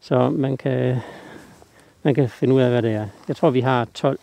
Så 0.00 0.30
man 0.30 0.56
kan, 0.56 0.96
man 2.02 2.14
kan 2.14 2.28
finde 2.28 2.54
ud 2.54 2.60
af, 2.60 2.70
hvad 2.70 2.82
det 2.82 2.92
er. 2.92 3.06
Jeg 3.28 3.36
tror, 3.36 3.50
vi 3.50 3.60
har 3.60 3.84
12 3.94 4.18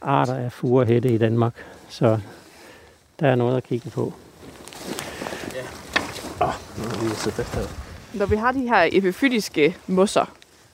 arter 0.00 0.34
af 0.34 0.52
furehætte 0.52 1.08
i 1.08 1.18
Danmark, 1.18 1.54
så 1.88 2.18
der 3.20 3.28
er 3.28 3.34
noget 3.34 3.56
at 3.56 3.64
kigge 3.64 3.90
på. 3.90 4.12
Ja. 5.54 5.62
Oh, 6.46 6.52
nu 7.02 7.10
er 7.10 7.14
så 7.14 7.30
fast 7.30 7.54
her. 7.54 7.62
Når 8.18 8.26
vi 8.26 8.36
har 8.36 8.52
de 8.52 8.68
her 8.68 8.88
epifytiske 8.92 9.76
mosser, 9.86 10.24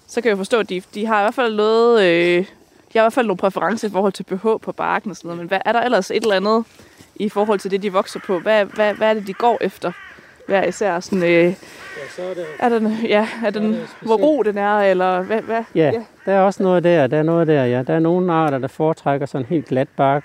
så 0.06 0.20
kan 0.20 0.28
jeg 0.28 0.36
forstå, 0.36 0.58
at 0.58 0.68
de, 0.68 0.82
de 0.94 1.06
har 1.06 1.20
i 1.20 1.22
hvert 1.22 1.34
fald 1.34 1.54
noget, 1.54 2.02
øh, 2.04 2.46
de 2.92 2.98
har 2.98 3.02
i 3.02 3.04
hvert 3.04 3.12
fald 3.12 3.26
nogle 3.26 3.38
præferencer 3.38 3.88
i 3.88 3.90
forhold 3.90 4.12
til 4.12 4.22
pH 4.24 4.46
på 4.62 4.72
barken 4.76 5.10
og 5.10 5.16
sådan 5.16 5.28
noget. 5.28 5.38
Men 5.38 5.48
hvad, 5.48 5.60
er 5.64 5.72
der 5.72 5.80
ellers 5.80 6.10
et 6.10 6.22
eller 6.22 6.36
andet 6.36 6.64
i 7.16 7.28
forhold 7.28 7.58
til 7.58 7.70
det, 7.70 7.82
de 7.82 7.92
vokser 7.92 8.20
på? 8.26 8.38
Hvad, 8.38 8.64
hvad, 8.64 8.94
hvad 8.94 9.10
er 9.10 9.14
det, 9.14 9.26
de 9.26 9.32
går 9.32 9.58
efter? 9.60 9.92
Hvad 10.46 10.68
især 10.68 11.00
sådan... 11.00 11.22
Øh, 11.22 11.30
ja, 11.30 11.54
så 12.16 12.22
er 12.22 12.34
det... 12.34 12.44
Er 12.58 12.68
den, 12.68 12.92
ja, 13.08 13.28
er 13.44 13.50
den, 13.50 13.74
er 13.74 13.86
hvor 14.00 14.16
ro 14.16 14.42
den 14.42 14.58
er, 14.58 14.78
eller 14.78 15.22
hvad? 15.22 15.42
hvad? 15.42 15.64
Ja, 15.74 15.90
ja, 15.94 16.02
der 16.26 16.32
er 16.32 16.40
også 16.40 16.62
noget 16.62 16.84
der. 16.84 17.06
Der 17.06 17.18
er 17.18 17.22
noget 17.22 17.46
der, 17.46 17.64
ja. 17.64 17.82
Der 17.82 17.94
er 17.94 17.98
nogle 17.98 18.32
arter, 18.32 18.58
der 18.58 18.68
foretrækker 18.68 19.26
sådan 19.26 19.46
helt 19.46 19.66
glat 19.66 19.88
bark, 19.96 20.24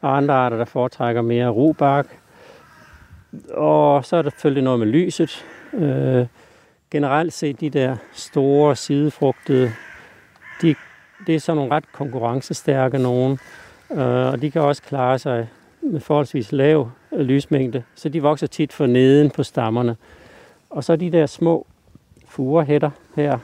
og 0.00 0.16
andre 0.16 0.34
arter, 0.34 0.56
der 0.56 0.64
foretrækker 0.64 1.22
mere 1.22 1.48
ro 1.48 1.72
bark. 1.72 2.06
Og 3.54 4.04
så 4.04 4.16
er 4.16 4.22
der 4.22 4.30
selvfølgelig 4.30 4.64
noget 4.64 4.78
med 4.78 4.86
lyset. 4.86 5.44
Øh, 5.74 6.26
generelt 6.90 7.32
set 7.32 7.60
de 7.60 7.70
der 7.70 7.96
store 8.12 8.76
sidefrugtede, 8.76 9.72
de, 10.62 10.74
det 11.26 11.34
er 11.34 11.40
sådan 11.40 11.56
nogle 11.56 11.72
ret 11.72 11.92
konkurrencestærke 11.92 12.98
nogen, 12.98 13.38
øh, 13.90 14.26
og 14.26 14.42
de 14.42 14.50
kan 14.50 14.62
også 14.62 14.82
klare 14.82 15.18
sig 15.18 15.48
med 15.82 16.00
forholdsvis 16.00 16.52
lav 16.52 16.90
øh, 17.12 17.20
lysmængde, 17.20 17.82
så 17.94 18.08
de 18.08 18.22
vokser 18.22 18.46
tit 18.46 18.72
for 18.72 18.86
neden 18.86 19.30
på 19.30 19.42
stammerne. 19.42 19.96
Og 20.70 20.84
så 20.84 20.96
de 20.96 21.12
der 21.12 21.26
små 21.26 21.66
furehætter 22.28 22.90
her, 23.16 23.38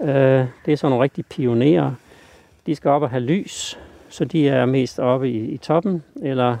øh, 0.00 0.46
det 0.66 0.72
er 0.72 0.76
sådan 0.76 0.90
nogle 0.90 1.02
rigtige 1.02 1.24
pionerer. 1.30 1.92
De 2.66 2.74
skal 2.74 2.90
op 2.90 3.02
og 3.02 3.10
have 3.10 3.22
lys, 3.22 3.78
så 4.08 4.24
de 4.24 4.48
er 4.48 4.66
mest 4.66 4.98
oppe 4.98 5.30
i, 5.30 5.38
i 5.38 5.56
toppen, 5.56 6.02
eller 6.22 6.56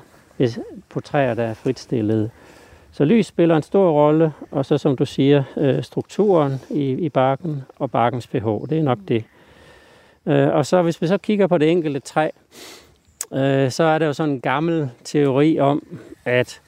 på 0.88 1.00
træer, 1.00 1.34
der 1.34 1.44
er 1.44 1.54
fritstillede. 1.54 2.30
Så 2.92 3.04
lys 3.04 3.26
spiller 3.26 3.56
en 3.56 3.62
stor 3.62 3.90
rolle, 3.90 4.32
og 4.50 4.66
så 4.66 4.78
som 4.78 4.96
du 4.96 5.06
siger, 5.06 5.42
øh, 5.56 5.82
strukturen 5.82 6.60
i, 6.70 6.90
i 6.90 7.08
barken 7.08 7.62
og 7.78 7.90
barkens 7.90 8.26
pH, 8.26 8.46
det 8.70 8.72
er 8.72 8.82
nok 8.82 8.98
det. 9.08 9.24
Øh, 10.28 10.48
og 10.48 10.66
så 10.66 10.82
hvis 10.82 11.02
vi 11.02 11.06
så 11.06 11.18
kigger 11.18 11.46
på 11.46 11.58
det 11.58 11.70
enkelte 11.70 12.00
træ, 12.00 12.28
øh, 13.32 13.70
så 13.70 13.84
er 13.84 13.98
der 13.98 14.06
jo 14.06 14.12
sådan 14.12 14.34
en 14.34 14.40
gammel 14.40 14.90
teori 15.04 15.58
om, 15.58 15.98
at 16.24 16.60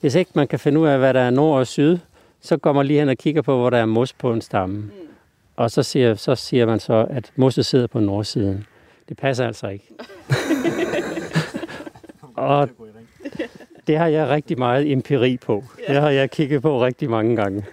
hvis 0.00 0.14
ikke 0.14 0.30
man 0.34 0.48
kan 0.48 0.58
finde 0.58 0.80
ud 0.80 0.86
af, 0.86 0.98
hvad 0.98 1.14
der 1.14 1.20
er 1.20 1.30
nord 1.30 1.58
og 1.58 1.66
syd, 1.66 1.98
så 2.40 2.56
går 2.56 2.72
man 2.72 2.86
lige 2.86 2.98
hen 2.98 3.08
og 3.08 3.16
kigger 3.16 3.42
på, 3.42 3.56
hvor 3.56 3.70
der 3.70 3.78
er 3.78 3.86
mos 3.86 4.12
på 4.12 4.32
en 4.32 4.40
stamme. 4.40 4.76
Mm. 4.76 4.90
Og 5.56 5.70
så 5.70 5.82
siger, 5.82 6.14
så 6.14 6.34
siger 6.34 6.66
man 6.66 6.80
så, 6.80 7.06
at 7.10 7.32
mosset 7.36 7.66
sidder 7.66 7.86
på 7.86 8.00
nordsiden. 8.00 8.66
Det 9.08 9.16
passer 9.16 9.46
altså 9.46 9.68
ikke. 9.68 9.88
og 12.34 12.68
det 13.86 13.98
har 13.98 14.06
jeg 14.06 14.28
rigtig 14.28 14.58
meget 14.58 14.92
empiri 14.92 15.36
på. 15.36 15.64
Det 15.88 15.96
har 15.96 16.10
jeg 16.10 16.30
kigget 16.30 16.62
på 16.62 16.84
rigtig 16.84 17.10
mange 17.10 17.36
gange. 17.36 17.64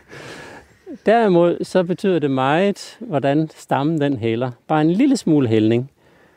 Derimod 1.07 1.57
så 1.63 1.83
betyder 1.83 2.19
det 2.19 2.31
meget, 2.31 2.97
hvordan 2.99 3.49
stammen 3.55 4.01
den 4.01 4.17
hælder. 4.17 4.51
Bare 4.67 4.81
en 4.81 4.91
lille 4.91 5.17
smule 5.17 5.47
hældning 5.47 5.91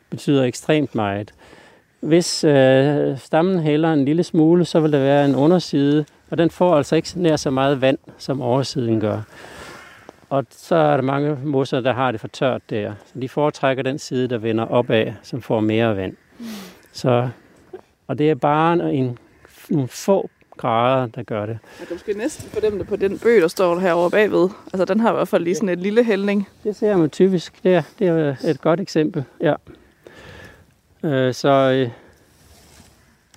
betyder 0.09 0.43
ekstremt 0.43 0.95
meget. 0.95 1.33
Hvis 1.99 2.43
øh, 2.43 3.17
stammen 3.17 3.59
hælder 3.59 3.93
en 3.93 4.05
lille 4.05 4.23
smule, 4.23 4.65
så 4.65 4.79
vil 4.79 4.91
der 4.91 4.99
være 4.99 5.25
en 5.25 5.35
underside, 5.35 6.05
og 6.29 6.37
den 6.37 6.49
får 6.49 6.75
altså 6.75 6.95
ikke 6.95 7.09
nær 7.15 7.35
så 7.35 7.49
meget 7.49 7.81
vand, 7.81 7.97
som 8.17 8.41
oversiden 8.41 8.99
gør. 8.99 9.21
Og 10.29 10.45
så 10.49 10.75
er 10.75 10.97
der 10.97 11.03
mange 11.03 11.37
mosser, 11.43 11.79
der 11.79 11.93
har 11.93 12.11
det 12.11 12.21
for 12.21 12.27
tørt 12.27 12.61
der. 12.69 12.93
Så 13.05 13.19
de 13.19 13.29
foretrækker 13.29 13.83
den 13.83 13.99
side, 13.99 14.27
der 14.27 14.37
vender 14.37 14.65
opad, 14.65 15.13
som 15.23 15.41
får 15.41 15.59
mere 15.59 15.95
vand. 15.95 16.15
Mm. 16.39 16.45
Så, 16.91 17.29
og 18.07 18.17
det 18.17 18.29
er 18.29 18.35
bare 18.35 18.93
en, 18.93 19.17
nogle 19.69 19.87
få 19.87 20.29
grader, 20.61 21.07
der 21.07 21.23
gør 21.23 21.45
det. 21.45 21.59
Man 21.79 21.87
kan 21.87 21.95
måske 21.95 22.13
næsten 22.13 22.49
fornemme 22.49 22.79
det 22.79 22.87
på 22.87 22.95
den 22.95 23.19
bøg, 23.19 23.41
der 23.41 23.47
står 23.47 23.79
herovre 23.79 24.11
bagved. 24.11 24.49
Altså 24.73 24.85
den 24.85 24.99
har 24.99 25.09
i 25.09 25.13
hvert 25.13 25.27
fald 25.27 25.43
lige 25.43 25.55
sådan 25.55 25.69
et 25.69 25.79
lille 25.79 26.03
hældning. 26.03 26.47
Det 26.63 26.75
ser 26.75 26.97
man 26.97 27.09
typisk. 27.09 27.63
Det 27.63 27.75
er, 27.75 27.83
det 27.99 28.07
er 28.07 28.35
et 28.49 28.61
godt 28.61 28.79
eksempel, 28.79 29.23
ja. 29.41 29.53
Øh, 31.03 31.33
så, 31.33 31.49
øh, 31.49 31.89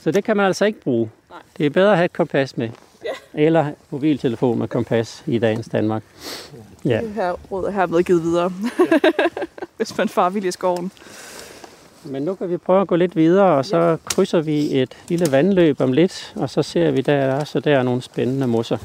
så 0.01 0.11
det 0.11 0.25
kan 0.25 0.37
man 0.37 0.47
altså 0.47 0.65
ikke 0.65 0.81
bruge. 0.81 1.11
Nej. 1.31 1.39
Det 1.59 1.67
er 1.67 1.71
bedre 1.71 1.91
at 1.91 1.97
have 1.97 2.05
et 2.05 2.13
kompas 2.13 2.57
med. 2.57 2.69
Ja. 3.05 3.45
Eller 3.45 3.73
mobiltelefon 3.91 4.59
med 4.59 4.69
kompas 4.69 5.23
i 5.27 5.39
dagens 5.39 5.69
Danmark. 5.69 6.03
Ja. 6.85 7.01
Det 7.01 7.11
her 7.11 7.33
råd 7.33 7.67
er 7.67 7.71
hermed 7.71 8.03
givet 8.03 8.23
videre, 8.23 8.53
ja. 8.79 8.99
hvis 9.77 9.99
man 9.99 10.09
far 10.09 10.51
skoven. 10.51 10.93
Men 12.05 12.23
nu 12.23 12.35
kan 12.35 12.51
vi 12.51 12.57
prøve 12.57 12.81
at 12.81 12.89
gå 12.89 12.97
lidt 12.97 13.17
videre, 13.17 13.57
og 13.57 13.65
så 13.65 13.77
ja. 13.77 13.97
krydser 14.05 14.41
vi 14.41 14.81
et 14.81 14.97
lille 15.09 15.27
vandløb 15.31 15.81
om 15.81 15.93
lidt, 15.93 16.33
og 16.37 16.51
så 16.51 16.63
ser 16.63 16.91
vi, 16.91 17.01
der 17.01 17.13
er, 17.13 17.45
så 17.45 17.61
der 17.61 17.79
er 17.79 17.83
nogle 17.83 18.03
spændende 18.03 18.47
mosser. 18.47 18.79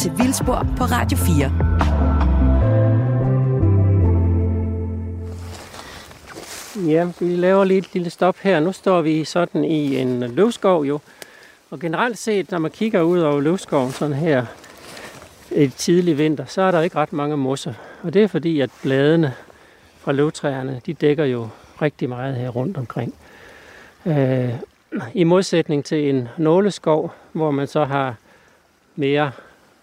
Til 0.00 0.12
Vildspor 0.18 0.66
på 0.76 0.84
Radio 0.84 1.18
4. 1.18 1.52
Ja, 6.90 7.08
vi 7.20 7.36
laver 7.36 7.64
lige 7.64 7.78
et 7.78 7.94
lille 7.94 8.10
stop 8.10 8.36
her. 8.38 8.60
Nu 8.60 8.72
står 8.72 9.00
vi 9.00 9.24
sådan 9.24 9.64
i 9.64 9.96
en 9.96 10.20
løvskov 10.20 10.84
jo. 10.84 11.00
Og 11.70 11.80
generelt 11.80 12.18
set, 12.18 12.50
når 12.50 12.58
man 12.58 12.70
kigger 12.70 13.02
ud 13.02 13.18
over 13.18 13.40
løvskoven 13.40 13.92
sådan 13.92 14.14
her 14.14 14.46
et 15.50 15.74
tidlig 15.74 16.18
vinter, 16.18 16.44
så 16.44 16.62
er 16.62 16.70
der 16.70 16.80
ikke 16.80 16.96
ret 16.96 17.12
mange 17.12 17.36
mosser. 17.36 17.74
Og 18.02 18.14
det 18.14 18.22
er 18.22 18.28
fordi, 18.28 18.60
at 18.60 18.70
bladene 18.82 19.34
fra 19.98 20.12
løvtræerne, 20.12 20.80
de 20.86 20.94
dækker 20.94 21.24
jo 21.24 21.48
rigtig 21.82 22.08
meget 22.08 22.36
her 22.36 22.48
rundt 22.48 22.76
omkring. 22.76 23.14
Øh, 24.06 24.54
I 25.14 25.24
modsætning 25.24 25.84
til 25.84 26.10
en 26.10 26.28
nåleskov, 26.38 27.12
hvor 27.32 27.50
man 27.50 27.66
så 27.66 27.84
har 27.84 28.14
mere 28.96 29.32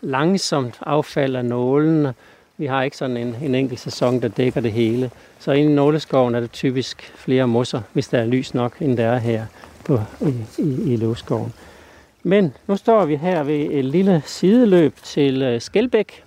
langsomt 0.02 0.80
affald 0.82 1.36
af 1.36 1.46
nålene. 1.46 2.14
Vi 2.58 2.66
har 2.66 2.84
ikke 2.84 2.98
sådan 2.98 3.18
en, 3.18 3.36
en 3.42 3.56
enkelt 3.56 3.80
sæson, 3.80 4.22
der 4.22 4.28
dækker 4.28 4.62
det 4.62 4.72
hele. 4.72 5.12
Så 5.40 5.52
inde 5.52 5.72
i 5.72 5.76
nåleskoven 5.76 6.36
er 6.36 6.40
det 6.40 6.52
typisk 6.52 7.14
flere 7.16 7.48
mosser, 7.48 7.82
hvis 7.94 8.08
der 8.08 8.20
er 8.20 8.26
lys 8.26 8.54
nok, 8.54 8.82
end 8.82 8.98
der 8.98 9.06
er 9.06 9.18
her 9.18 9.46
på, 9.86 10.00
i, 10.22 10.62
i, 10.62 10.94
i 10.94 10.96
løvskoven. 10.96 11.54
Men 12.24 12.54
nu 12.68 12.78
står 12.78 13.06
vi 13.06 13.16
her 13.16 13.44
ved 13.44 13.68
et 13.72 13.86
lille 13.86 14.22
sideløb 14.26 14.96
til 15.04 15.42
øh, 15.42 15.62
Skelbæk. 15.62 16.24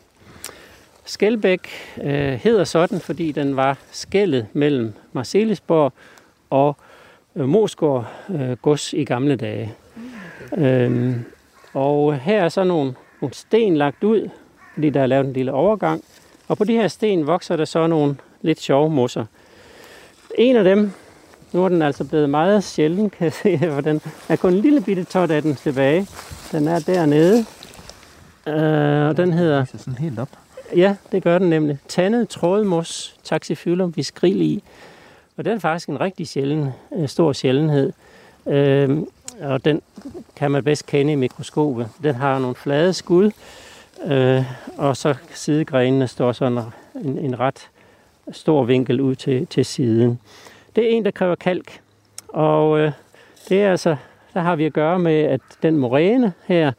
Skelbæk 1.05 1.69
øh, 2.03 2.33
hedder 2.33 2.65
sådan, 2.65 3.01
fordi 3.01 3.33
den 3.33 3.57
var 3.57 3.79
skældet 3.91 4.47
mellem 4.53 4.93
Marcelisborg 5.13 5.93
og 6.51 6.77
øh, 7.37 7.49
Mosgård 7.49 8.07
øh, 8.31 8.53
gods 8.53 8.93
i 8.93 9.05
gamle 9.05 9.37
dage. 9.37 9.75
Øhm, 10.57 11.25
og 11.75 12.15
her 12.15 12.45
er 12.45 12.49
så 12.49 12.65
nogle, 12.65 12.95
nogle 13.21 13.35
sten 13.35 13.77
lagt 13.77 14.05
ud, 14.05 14.29
fordi 14.75 14.91
der 14.91 15.03
er 15.03 15.07
lavet 15.07 15.27
en 15.27 15.33
lille 15.33 15.53
overgang. 15.53 16.05
Og 16.49 16.59
på 16.59 16.65
de 16.65 16.73
her 16.73 16.89
sten 16.89 17.27
vokser 17.27 17.57
der 17.57 17.65
så 17.65 17.87
nogle 17.87 18.17
lidt 18.43 18.61
sjove 18.61 18.91
mosser. 18.91 19.25
En 20.39 20.57
af 20.57 20.65
dem, 20.65 20.93
nu 21.53 21.65
er 21.65 21.69
den 21.69 21.83
altså 21.83 22.05
blevet 22.05 22.31
meget 22.31 22.65
sjælden, 22.65 23.11
kan 23.11 23.25
jeg 23.25 23.33
se, 23.33 23.59
for 23.75 23.81
den 23.81 24.01
er 24.29 24.37
kun 24.37 24.53
en 24.53 24.61
lille 24.61 24.81
bitte 24.81 25.05
tot 25.05 25.31
af 25.31 25.43
den 25.43 25.57
tilbage. 25.57 26.07
Den 26.53 26.69
er 26.69 26.79
dernede, 26.79 27.45
øh, 28.47 29.09
og 29.09 29.17
den 29.17 29.33
hedder... 29.33 29.65
Så 29.65 29.79
sådan 29.79 29.99
helt 29.99 30.19
op. 30.19 30.29
Ja, 30.77 30.97
det 31.13 31.23
gør 31.23 31.39
den 31.39 31.51
nemlig. 31.51 31.79
Tandet 31.89 32.29
trådmos 32.29 33.17
taxifylum 33.25 33.97
viskrili. 33.97 34.63
Og 35.37 35.45
den 35.45 35.53
er 35.53 35.59
faktisk 35.59 35.89
en 35.89 36.01
rigtig 36.01 36.29
sjælden, 36.29 36.69
øh, 36.97 37.09
stor 37.09 37.33
sjældenhed. 37.33 37.93
Øh, 38.47 38.99
og 39.41 39.65
den 39.65 39.83
kan 40.37 40.51
man 40.51 40.65
bedst 40.65 40.87
kende 40.87 41.13
i 41.13 41.17
mikroskopet. 41.17 41.89
Den 42.03 42.15
har 42.15 42.39
nogle 42.39 42.55
flade 42.55 42.93
skud, 42.93 43.31
øh, 44.05 44.45
og 44.77 44.97
så 44.97 45.15
sidegrenene 45.35 46.09
står 46.09 46.33
sådan 46.33 46.59
en, 47.05 47.19
en 47.19 47.41
ret 47.41 47.69
stor 48.33 48.65
vinkel 48.65 49.01
ud 49.01 49.15
til, 49.15 49.47
til 49.47 49.65
siden. 49.65 50.21
Det 50.77 50.85
er 50.85 50.89
en, 50.89 51.05
der 51.05 51.11
kræver 51.11 51.35
kalk, 51.35 51.81
og 52.29 52.79
øh, 52.79 52.93
det 53.49 53.63
er 53.63 53.71
altså, 53.71 53.97
der 54.35 54.41
har 54.41 54.57
vi 54.57 54.65
at 54.65 54.73
gøre 54.73 54.99
med, 54.99 55.23
at 55.23 55.41
den 55.63 55.77
moræne 55.77 56.33
her, 56.47 56.73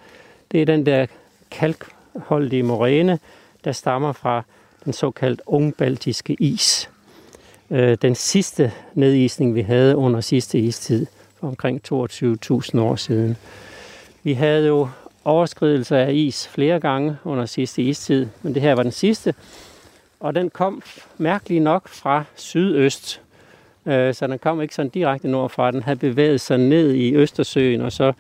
det 0.51 0.61
er 0.61 0.65
den 0.65 0.85
der 0.85 1.05
kalkholdige 1.51 2.63
moræne, 2.63 3.19
der 3.63 3.71
stammer 3.71 4.11
fra 4.11 4.43
den 4.85 4.93
såkaldt 4.93 5.41
ungbaltiske 5.45 6.33
is. 6.39 6.89
Øh, 7.69 7.97
den 8.01 8.15
sidste 8.15 8.71
nedisning, 8.93 9.55
vi 9.55 9.61
havde 9.61 9.95
under 9.95 10.21
sidste 10.21 10.59
istid, 10.59 11.05
for 11.41 11.47
omkring 11.47 11.81
22.000 11.93 12.79
år 12.79 12.95
siden. 12.95 13.37
Vi 14.23 14.33
havde 14.33 14.67
jo 14.67 14.89
overskridelser 15.25 15.97
af 15.97 16.13
is 16.13 16.47
flere 16.47 16.79
gange 16.79 17.17
under 17.23 17.45
sidste 17.45 17.81
istid, 17.81 18.27
men 18.41 18.53
det 18.53 18.61
her 18.61 18.73
var 18.73 18.83
den 18.83 18.91
sidste, 18.91 19.33
og 20.19 20.35
den 20.35 20.49
kom 20.49 20.81
mærkeligt 21.17 21.63
nok 21.63 21.87
fra 21.87 22.23
sydøst. 22.35 23.21
Øh, 23.85 24.13
så 24.13 24.27
den 24.27 24.39
kom 24.39 24.61
ikke 24.61 24.75
sådan 24.75 24.89
direkte 24.89 25.27
nordfra. 25.27 25.71
Den 25.71 25.83
havde 25.83 25.99
bevæget 25.99 26.41
sig 26.41 26.57
ned 26.57 26.91
i 26.93 27.15
Østersøen 27.15 27.81
og 27.81 27.91
så, 27.91 28.13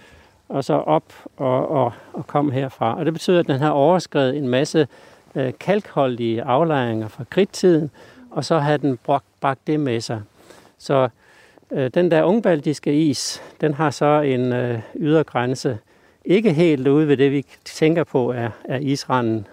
og 0.49 0.63
så 0.63 0.73
op 0.73 1.13
og, 1.37 1.69
og, 1.69 1.93
og 2.13 2.27
kom 2.27 2.51
herfra. 2.51 2.97
Og 2.97 3.05
det 3.05 3.13
betyder, 3.13 3.39
at 3.39 3.47
den 3.47 3.59
har 3.59 3.69
overskrevet 3.69 4.37
en 4.37 4.47
masse 4.47 4.87
øh, 5.35 5.53
kalkholdige 5.59 6.43
aflejringer 6.43 7.07
fra 7.07 7.23
kridttiden, 7.29 7.91
og 8.31 8.45
så 8.45 8.59
har 8.59 8.77
den 8.77 8.97
bragt, 8.97 9.25
bragt 9.41 9.67
det 9.67 9.79
med 9.79 10.01
sig. 10.01 10.21
Så 10.77 11.09
Øh, 11.73 11.91
den 11.93 12.11
der 12.11 12.23
ungbaltiske 12.23 12.93
is, 12.93 13.41
den 13.61 13.73
har 13.73 13.89
så 13.89 14.21
en 14.21 14.53
øh, 14.53 14.79
ydergrænse, 14.95 15.77
ikke 16.25 16.53
helt 16.53 16.87
ude 16.87 17.07
ved 17.07 17.17
det, 17.17 17.31
vi 17.31 17.45
tænker 17.65 18.03
på 18.03 18.31
er, 18.31 18.49
er 18.65 18.77
isranden 18.77 19.47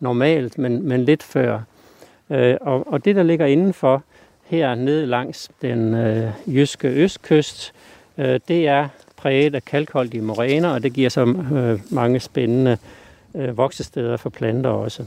normalt, 0.00 0.58
men, 0.58 0.88
men 0.88 1.04
lidt 1.04 1.22
før. 1.22 1.60
Øh, 2.30 2.56
og, 2.60 2.92
og 2.92 3.04
det, 3.04 3.16
der 3.16 3.22
ligger 3.22 3.46
indenfor 3.46 4.02
her 4.44 4.74
ned 4.74 5.06
langs 5.06 5.50
den 5.62 5.94
øh, 5.94 6.30
jyske 6.46 6.88
østkyst, 6.88 7.72
øh, 8.18 8.40
det 8.48 8.68
er 8.68 8.88
præget 9.16 9.54
af 9.54 9.64
kalkholdige 9.64 10.22
moræner, 10.22 10.68
og 10.68 10.82
det 10.82 10.92
giver 10.92 11.08
så 11.08 11.20
øh, 11.52 11.80
mange 11.90 12.20
spændende 12.20 12.78
øh, 13.34 13.56
voksesteder 13.56 14.16
for 14.16 14.30
planter 14.30 14.70
også. 14.70 15.04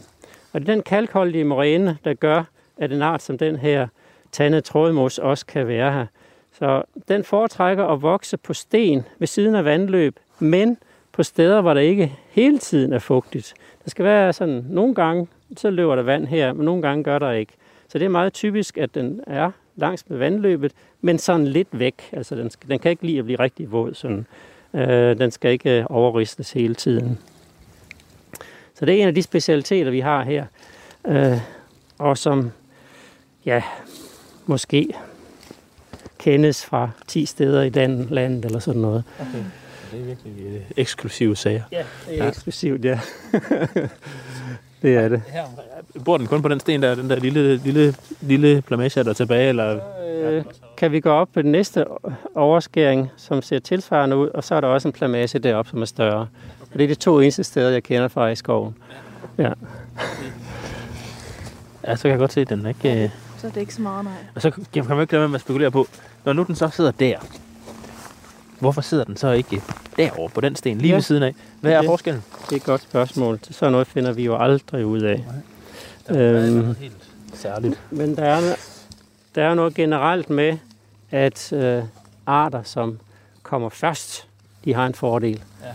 Og 0.54 0.62
det 0.62 0.70
er 0.70 0.74
den 0.74 0.84
kalkholdige 0.84 1.44
moræne, 1.44 1.98
der 2.04 2.14
gør, 2.14 2.44
at 2.78 2.92
en 2.92 3.02
art 3.02 3.22
som 3.22 3.38
den 3.38 3.56
her 3.56 3.88
tandet 4.32 4.64
trådmos 4.64 5.18
også 5.18 5.46
kan 5.46 5.68
være 5.68 5.92
her. 5.92 6.06
Så 6.64 6.84
den 7.08 7.24
foretrækker 7.24 7.86
at 7.86 8.02
vokse 8.02 8.38
på 8.38 8.54
sten 8.54 9.04
ved 9.20 9.28
siden 9.28 9.56
af 9.56 9.66
vandløb, 9.66 10.20
men 10.40 10.78
på 11.12 11.24
steder, 11.24 11.62
hvor 11.62 11.74
der 11.74 11.82
ikke 11.82 12.14
hele 12.30 12.58
tiden 12.58 12.94
er 12.94 13.00
fugtigt. 13.00 13.54
Der 13.84 13.90
skal 13.90 14.06
være 14.06 14.34
sådan, 14.34 14.66
nogle 14.70 14.96
gange, 14.96 15.28
så 15.58 15.70
løber 15.70 15.96
der 15.96 16.04
vand 16.04 16.28
her, 16.28 16.54
men 16.54 16.66
nogle 16.66 16.82
gange 16.82 17.04
gør 17.04 17.20
der 17.20 17.32
ikke. 17.32 17.54
Så 17.88 18.00
det 18.00 18.06
er 18.06 18.10
meget 18.10 18.34
typisk, 18.34 18.78
at 18.78 18.96
den 18.96 19.22
er 19.28 19.52
langs 19.76 20.10
med 20.10 20.18
vandløbet, 20.18 20.72
men 21.02 21.20
sådan 21.20 21.48
lidt 21.48 21.68
væk. 21.72 22.10
Altså 22.12 22.36
den, 22.36 22.50
skal, 22.50 22.70
den 22.70 22.80
kan 22.80 22.92
ikke 22.92 23.06
lide 23.06 23.20
at 23.20 23.26
blive 23.26 23.40
rigtig 23.40 23.72
våd. 23.72 23.94
Sådan. 23.94 24.26
Øh, 24.74 25.18
den 25.18 25.32
skal 25.32 25.52
ikke 25.52 25.80
øh, 25.80 25.86
overristes 25.90 26.52
hele 26.52 26.76
tiden. 26.76 27.20
Så 28.76 28.86
det 28.86 28.96
er 28.96 29.02
en 29.02 29.08
af 29.08 29.16
de 29.16 29.24
specialiteter, 29.24 29.92
vi 29.92 30.00
har 30.00 30.24
her. 30.24 30.46
Øh, 31.08 31.38
og 31.98 32.18
som, 32.18 32.52
ja, 33.46 33.64
måske 34.46 34.94
kendes 36.24 36.66
fra 36.66 36.90
10 37.08 37.26
steder 37.26 37.62
i 37.62 37.70
den 37.70 38.08
land 38.12 38.46
eller 38.46 38.60
sådan 38.60 38.82
noget. 38.82 39.04
Okay. 39.20 39.44
Det 39.92 40.02
er 40.02 40.06
virkelig 40.06 40.34
øh, 40.46 40.62
eksklusive 40.78 41.36
sager. 41.36 41.64
Ja, 41.72 41.84
det 42.08 42.20
er 42.20 42.24
ja. 42.24 42.30
eksklusivt, 42.30 42.86
ja. 42.86 43.00
det 44.82 44.96
er 44.96 45.10
det. 45.10 45.22
Her, 45.28 45.44
bor 46.06 46.18
den 46.18 46.28
kun 46.28 46.42
på 46.42 46.48
den 46.48 46.60
sten 46.60 46.82
der, 46.82 46.96
den 46.96 47.10
der 47.10 47.16
lille, 47.16 47.58
lille, 47.58 47.96
lille 48.22 48.62
plamage, 48.62 49.04
der 49.04 49.10
er 49.10 49.14
tilbage? 49.14 49.50
Eller? 49.50 49.80
Øh, 50.10 50.44
kan 50.78 50.92
vi 50.92 51.00
gå 51.00 51.10
op 51.10 51.30
på 51.34 51.42
den 51.42 51.52
næste 51.52 51.86
overskæring, 52.36 53.10
som 53.18 53.42
ser 53.42 53.60
tilsvarende 53.60 54.18
ud, 54.18 54.28
og 54.28 54.44
så 54.44 54.56
er 54.56 54.62
der 54.62 54.68
også 54.68 54.88
en 54.88 54.92
plamage 54.92 55.40
deroppe, 55.40 55.72
som 55.72 55.82
er 55.82 55.86
større. 55.86 56.22
Okay. 56.62 56.72
Og 56.74 56.80
det 56.80 56.84
er 56.84 56.88
de 56.88 56.96
to 56.96 57.20
eneste 57.20 57.44
steder, 57.44 57.70
jeg 57.70 57.84
kender 57.84 58.08
fra 58.08 58.28
i 58.28 58.36
skoven. 58.36 58.76
Ja. 59.38 59.54
Ja, 61.88 61.96
så 61.96 62.02
kan 62.02 62.12
jeg 62.12 62.20
godt 62.20 62.34
se, 62.34 62.42
at 62.42 62.50
den 62.50 62.66
er 62.66 62.70
ikke... 62.70 63.12
Så 63.44 63.48
er 63.48 63.52
det 63.52 63.62
ikke 63.62 63.74
så 63.74 63.82
meget, 63.82 64.06
nej. 64.06 64.14
Og 64.36 64.42
så 64.42 64.52
kan 64.74 64.86
man 64.90 65.02
ikke 65.02 65.14
lade 65.14 65.28
med 65.28 65.36
at 65.36 65.42
spekulere 65.42 65.72
på, 65.72 65.88
når 66.26 66.34
nu 66.34 66.44
den 66.44 66.56
så 66.56 66.70
sidder 66.70 66.92
der, 66.92 67.18
hvorfor 68.60 68.82
sidder 68.82 69.04
den 69.04 69.18
så 69.18 69.32
ikke 69.32 69.62
derovre 69.98 70.30
på 70.30 70.42
den 70.42 70.56
sten, 70.56 70.78
lige 70.78 70.90
ja. 70.90 70.96
ved 70.96 71.02
siden 71.02 71.24
af? 71.24 71.36
Hvad 71.62 71.72
er 71.72 71.78
det, 71.78 71.88
forskellen? 71.88 72.24
Det 72.46 72.52
er 72.52 72.56
et 72.56 72.64
godt 72.64 72.82
spørgsmål. 72.82 73.40
Sådan 73.52 73.72
noget 73.72 73.88
finder 73.88 74.12
vi 74.12 74.24
jo 74.26 74.38
aldrig 74.38 74.86
ud 74.86 75.02
af. 75.02 75.26
Der 76.08 76.20
er 76.20 76.46
øhm, 76.46 76.54
noget 76.54 76.78
helt 76.78 76.98
særligt. 77.34 77.80
Men 77.92 78.16
der 78.16 78.24
er, 78.24 78.56
der 79.36 79.44
er 79.44 79.54
noget 79.54 79.74
generelt 79.74 80.30
med, 80.30 80.58
at 81.12 81.54
øh, 81.54 81.84
arter, 82.26 82.64
som 82.64 83.00
kommer 83.42 83.70
først, 83.70 84.28
de 84.66 84.74
har 84.74 84.86
en 84.86 84.94
fordel. 84.94 85.44
Ja. 85.64 85.68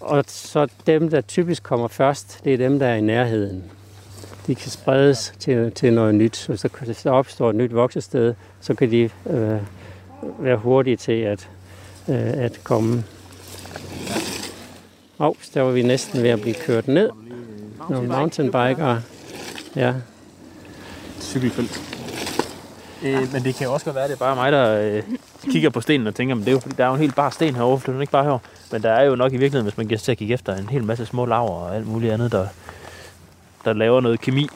Og 0.00 0.24
så 0.28 0.66
dem, 0.86 1.10
der 1.10 1.20
typisk 1.20 1.62
kommer 1.62 1.88
først, 1.88 2.40
det 2.44 2.54
er 2.54 2.58
dem, 2.58 2.78
der 2.78 2.86
er 2.86 2.94
i 2.94 3.00
nærheden. 3.00 3.64
De 4.46 4.54
kan 4.54 4.70
spredes 4.70 5.34
til, 5.38 5.72
til 5.72 5.92
noget 5.92 6.14
nyt. 6.14 6.46
Hvis 6.46 6.60
der 6.60 6.92
så 6.92 7.10
opstår 7.10 7.50
et 7.50 7.56
nyt 7.56 7.74
voksested, 7.74 8.34
så 8.60 8.74
kan 8.74 8.90
de 8.90 9.10
øh, 9.30 9.60
være 10.38 10.56
hurtige 10.56 10.96
til 10.96 11.12
at, 11.12 11.48
øh, 12.08 12.16
at 12.16 12.60
komme. 12.64 13.04
Og 15.18 15.36
der 15.54 15.62
var 15.62 15.70
vi 15.70 15.82
næsten 15.82 16.22
ved 16.22 16.30
at 16.30 16.40
blive 16.40 16.54
kørt 16.54 16.88
ned. 16.88 17.10
Nogle 17.90 18.08
mountainbikere. 18.08 19.02
Ja. 19.76 19.94
Cykelfelt. 21.20 21.80
Øh, 23.02 23.32
men 23.32 23.44
det 23.44 23.54
kan 23.54 23.68
også 23.68 23.84
godt 23.84 23.94
være, 23.94 24.04
at 24.04 24.10
det 24.10 24.16
er 24.16 24.18
bare 24.18 24.36
mig, 24.36 24.52
der 24.52 24.80
øh, 24.80 25.02
kigger 25.52 25.70
på 25.70 25.80
stenen 25.80 26.06
og 26.06 26.14
tænker, 26.14 26.34
men 26.34 26.44
det 26.44 26.48
er 26.48 26.52
jo 26.52 26.60
fordi, 26.60 26.74
der 26.78 26.84
er 26.84 26.88
jo 26.88 26.94
en 26.94 27.00
helt 27.00 27.14
bare 27.14 27.32
sten 27.32 27.54
herovre, 27.54 27.80
for 27.80 27.92
det 27.92 27.96
er 27.96 28.00
ikke 28.00 28.12
bare 28.12 28.24
her. 28.24 28.38
Men 28.72 28.82
der 28.82 28.90
er 28.90 29.04
jo 29.04 29.14
nok 29.14 29.32
i 29.32 29.36
virkeligheden, 29.36 29.64
hvis 29.64 29.76
man 29.76 29.86
giver 29.86 29.98
sig 29.98 30.04
til 30.04 30.12
at 30.12 30.18
kigge 30.18 30.34
efter, 30.34 30.56
en 30.56 30.68
hel 30.68 30.84
masse 30.84 31.06
små 31.06 31.26
laver 31.26 31.50
og 31.50 31.76
alt 31.76 31.86
muligt 31.86 32.12
andet, 32.12 32.32
der, 32.32 32.46
der 33.64 33.72
laver 33.72 34.00
noget 34.00 34.20
kemi 34.20 34.46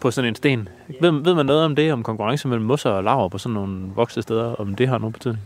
på 0.00 0.10
sådan 0.10 0.28
en 0.28 0.34
sten. 0.34 0.68
Ved, 1.00 1.22
ved 1.22 1.34
man 1.34 1.46
noget 1.46 1.64
om 1.64 1.76
det, 1.76 1.92
om 1.92 2.02
konkurrence 2.02 2.48
mellem 2.48 2.66
mosser 2.66 2.90
og 2.90 3.04
laver 3.04 3.28
på 3.28 3.38
sådan 3.38 3.54
nogle 3.54 3.90
voksne 3.94 4.22
steder, 4.22 4.54
om 4.54 4.74
det 4.74 4.88
har 4.88 4.98
nogen 4.98 5.12
betydning? 5.12 5.42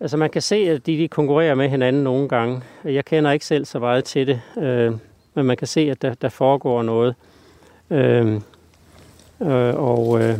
Altså 0.00 0.16
man 0.16 0.30
kan 0.30 0.42
se, 0.42 0.56
at 0.56 0.86
de, 0.86 0.98
de 0.98 1.08
konkurrerer 1.08 1.54
med 1.54 1.68
hinanden 1.68 2.04
nogle 2.04 2.28
gange. 2.28 2.62
Jeg 2.84 3.04
kender 3.04 3.30
ikke 3.30 3.46
selv 3.46 3.64
så 3.64 3.78
meget 3.78 4.04
til 4.04 4.26
det. 4.26 4.40
Øh, 4.58 4.92
men 5.34 5.46
man 5.46 5.56
kan 5.56 5.66
se, 5.66 5.80
at 5.80 6.02
der, 6.02 6.14
der 6.14 6.28
foregår 6.28 6.82
noget. 6.82 7.14
Øh, 7.90 8.40
øh, 9.42 9.74
og 9.74 10.22
øh, 10.22 10.38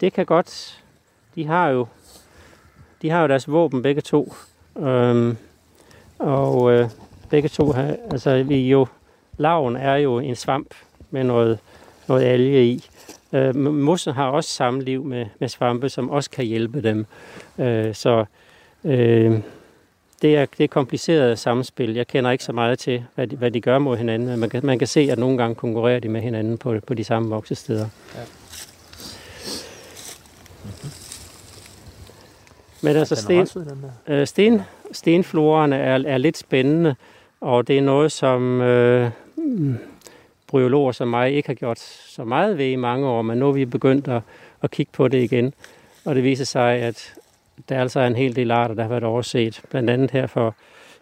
det 0.00 0.12
kan 0.12 0.26
godt, 0.26 0.82
de 1.34 1.46
har 1.46 1.68
jo, 1.68 1.86
de 3.02 3.10
har 3.10 3.22
jo 3.22 3.28
deres 3.28 3.50
våben 3.50 3.82
begge 3.82 4.00
to. 4.00 4.34
Øh, 4.78 5.34
og 6.18 6.72
øh, 6.72 6.88
begge 7.30 7.48
to 7.48 7.72
har, 7.72 7.96
altså 8.10 8.42
vi 8.42 8.68
jo, 8.68 8.86
laven 9.36 9.76
er 9.76 9.94
jo 9.96 10.18
en 10.18 10.36
svamp 10.36 10.74
med 11.10 11.24
noget, 11.24 11.58
noget 12.08 12.24
alge 12.24 12.64
i. 12.64 12.84
Øh, 13.32 13.56
mosser 13.56 14.12
har 14.12 14.26
også 14.28 14.50
samliv 14.50 15.04
med, 15.04 15.26
med 15.38 15.48
svampe, 15.48 15.88
som 15.88 16.10
også 16.10 16.30
kan 16.30 16.44
hjælpe 16.44 16.82
dem. 16.82 17.06
Øh, 17.58 17.94
så 17.94 18.24
øh, 18.84 19.40
det 20.22 20.36
er, 20.36 20.46
det 20.58 20.64
er 20.64 20.68
kompliceret 20.68 21.38
samspil. 21.38 21.94
Jeg 21.94 22.06
kender 22.06 22.30
ikke 22.30 22.44
så 22.44 22.52
meget 22.52 22.78
til, 22.78 23.04
hvad 23.14 23.26
de, 23.26 23.36
hvad 23.36 23.50
de 23.50 23.60
gør 23.60 23.78
mod 23.78 23.96
hinanden, 23.96 24.28
men 24.28 24.40
man 24.40 24.50
kan, 24.50 24.66
man 24.66 24.78
kan 24.78 24.88
se, 24.88 25.00
at 25.00 25.18
nogle 25.18 25.38
gange 25.38 25.54
konkurrerer 25.54 26.00
de 26.00 26.08
med 26.08 26.20
hinanden 26.20 26.58
på, 26.58 26.74
på 26.86 26.94
de 26.94 27.04
samme 27.04 27.28
voksesteder. 27.28 27.88
Ja. 28.14 28.20
Mm-hmm. 30.64 30.90
Men 32.82 32.96
altså, 32.96 33.14
sten, 33.14 33.48
øh, 34.06 34.26
sten, 34.26 34.62
stenflorerne 34.92 35.76
er, 35.76 36.02
er 36.06 36.18
lidt 36.18 36.36
spændende, 36.36 36.94
og 37.40 37.68
det 37.68 37.78
er 37.78 37.82
noget, 37.82 38.12
som 38.12 38.60
øh, 38.60 39.10
bryologer 40.48 40.92
som 40.92 41.08
mig 41.08 41.32
ikke 41.32 41.48
har 41.48 41.54
gjort 41.54 41.78
så 41.78 42.24
meget 42.24 42.58
ved 42.58 42.66
i 42.66 42.76
mange 42.76 43.06
år, 43.06 43.22
men 43.22 43.38
nu 43.38 43.48
er 43.48 43.52
vi 43.52 43.64
begyndt 43.64 44.08
at, 44.08 44.22
at 44.62 44.70
kigge 44.70 44.92
på 44.92 45.08
det 45.08 45.22
igen. 45.22 45.54
Og 46.04 46.14
det 46.14 46.24
viser 46.24 46.44
sig, 46.44 46.72
at 46.72 47.14
der 47.68 47.80
altså 47.80 48.00
er 48.00 48.04
altså 48.04 48.16
en 48.16 48.16
hel 48.16 48.36
del 48.36 48.50
arter, 48.50 48.74
der 48.74 48.82
har 48.82 48.88
været 48.88 49.04
overset. 49.04 49.62
Blandt 49.70 49.90
andet 49.90 50.10
her 50.10 50.26
for 50.26 50.54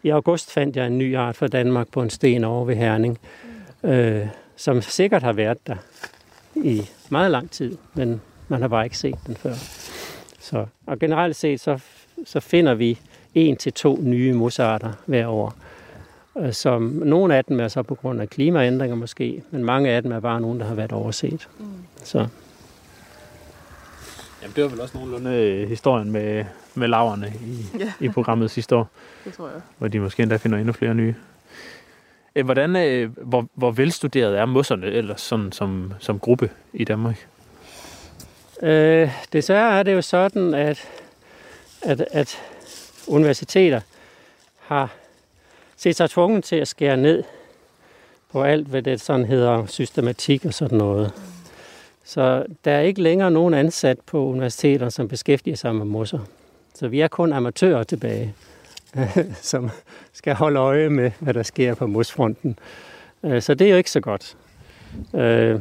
i 0.03 0.09
august 0.09 0.53
fandt 0.53 0.77
jeg 0.77 0.87
en 0.87 0.99
ny 0.99 1.17
art 1.17 1.37
fra 1.37 1.47
Danmark 1.47 1.89
på 1.89 2.03
en 2.03 2.11
sten 2.11 2.45
over 2.45 2.65
ved 2.65 2.77
Herning, 2.77 3.19
øh, 3.85 4.27
som 4.57 4.83
sikkert 4.83 5.23
har 5.23 5.33
været 5.33 5.67
der 5.67 5.77
i 6.55 6.83
meget 7.09 7.31
lang 7.31 7.51
tid, 7.51 7.79
men 7.95 8.21
man 8.49 8.61
har 8.61 8.69
bare 8.69 8.85
ikke 8.85 8.99
set 8.99 9.19
den 9.27 9.37
før. 9.37 9.55
Så, 10.41 10.67
og 10.87 10.99
generelt 10.99 11.37
set, 11.37 11.61
så, 11.61 11.79
så 12.25 12.41
finder 12.41 12.75
vi 12.75 12.99
en 13.35 13.57
til 13.57 13.73
to 13.73 13.99
nye 14.03 14.33
mosarter 14.33 14.93
hver 15.07 15.27
år. 15.27 15.55
Øh, 16.39 16.53
som 16.53 16.83
nogle 16.83 17.37
af 17.37 17.45
dem 17.45 17.61
er 17.61 17.69
så 17.69 17.83
på 17.83 17.95
grund 17.95 18.21
af 18.21 18.31
klimaændringer 18.31 18.97
måske, 18.97 19.43
men 19.51 19.65
mange 19.65 19.91
af 19.91 20.03
dem 20.03 20.13
er 20.13 20.21
bare 20.21 20.41
nogen, 20.41 20.61
der 20.61 20.67
har 20.67 20.75
været 20.75 20.93
overset. 20.93 21.49
Mm. 21.59 21.67
Så. 22.05 22.19
Jamen, 24.43 24.57
det 24.57 24.65
var 24.65 24.71
vel 24.71 24.81
også 24.81 24.97
nogenlunde 24.99 25.31
øh, 25.31 25.69
historien 25.69 26.11
med, 26.11 26.45
med 26.75 26.89
laverne 26.89 27.33
i, 27.47 27.79
ja. 27.79 27.93
i 28.01 28.09
programmet 28.09 28.51
sidste 28.51 28.77
år. 28.77 28.89
Det 29.25 29.33
tror 29.33 29.49
jeg. 29.49 29.61
Hvor 29.79 29.89
de 29.89 30.01
måske 30.01 30.23
endda 30.23 30.37
finder 30.37 30.59
endnu 30.59 30.73
flere 30.73 30.95
nye. 30.95 31.15
Øh, 32.37 32.45
hvordan, 32.45 32.71
hvor, 33.23 33.49
hvor 33.55 33.71
velstuderet 33.71 34.39
er 34.39 34.45
mosserne 34.45 34.87
eller 34.87 35.17
sådan, 35.17 35.53
som, 35.53 35.93
som 35.99 36.19
gruppe 36.19 36.51
i 36.73 36.85
Danmark? 36.85 37.29
Øh, 38.63 39.11
desværre 39.33 39.79
er 39.79 39.83
det 39.83 39.93
jo 39.95 40.03
sådan, 40.03 40.55
at, 40.55 40.89
at, 41.83 42.01
at 42.11 42.39
universiteter 43.07 43.81
har 44.59 44.91
set 45.77 45.97
sig 45.97 46.11
tvunget 46.11 46.45
til 46.45 46.57
at 46.57 46.69
skære 46.69 46.97
ned 46.97 47.25
på 48.33 48.43
alt, 48.43 48.67
hvad 48.67 48.83
det 48.83 49.01
sådan 49.01 49.27
hedder 49.27 49.67
systematik 49.67 50.45
og 50.45 50.55
sådan 50.55 50.79
noget. 50.79 51.13
Så 52.05 52.45
der 52.65 52.73
er 52.73 52.81
ikke 52.81 53.03
længere 53.03 53.31
nogen 53.31 53.55
ansat 53.55 53.99
på 54.07 54.27
universiteter, 54.27 54.89
som 54.89 55.09
beskæftiger 55.09 55.57
sig 55.57 55.75
med 55.75 55.85
mosser. 55.85 56.19
Så 56.75 56.89
vi 56.89 57.01
er 57.01 57.09
kun 57.09 57.33
amatører 57.33 57.83
tilbage, 57.83 58.35
som 59.43 59.71
skal 60.13 60.35
holde 60.35 60.59
øje 60.61 60.89
med, 60.89 61.11
hvad 61.21 61.35
der 61.35 61.43
sker 61.43 61.75
på 61.75 61.87
mosfronten. 61.87 62.59
Øh, 63.23 63.43
så 63.43 63.55
det 63.55 63.67
er 63.67 63.71
jo 63.71 63.77
ikke 63.77 63.91
så 63.91 64.01
godt. 64.01 64.37
Øh, 65.15 65.61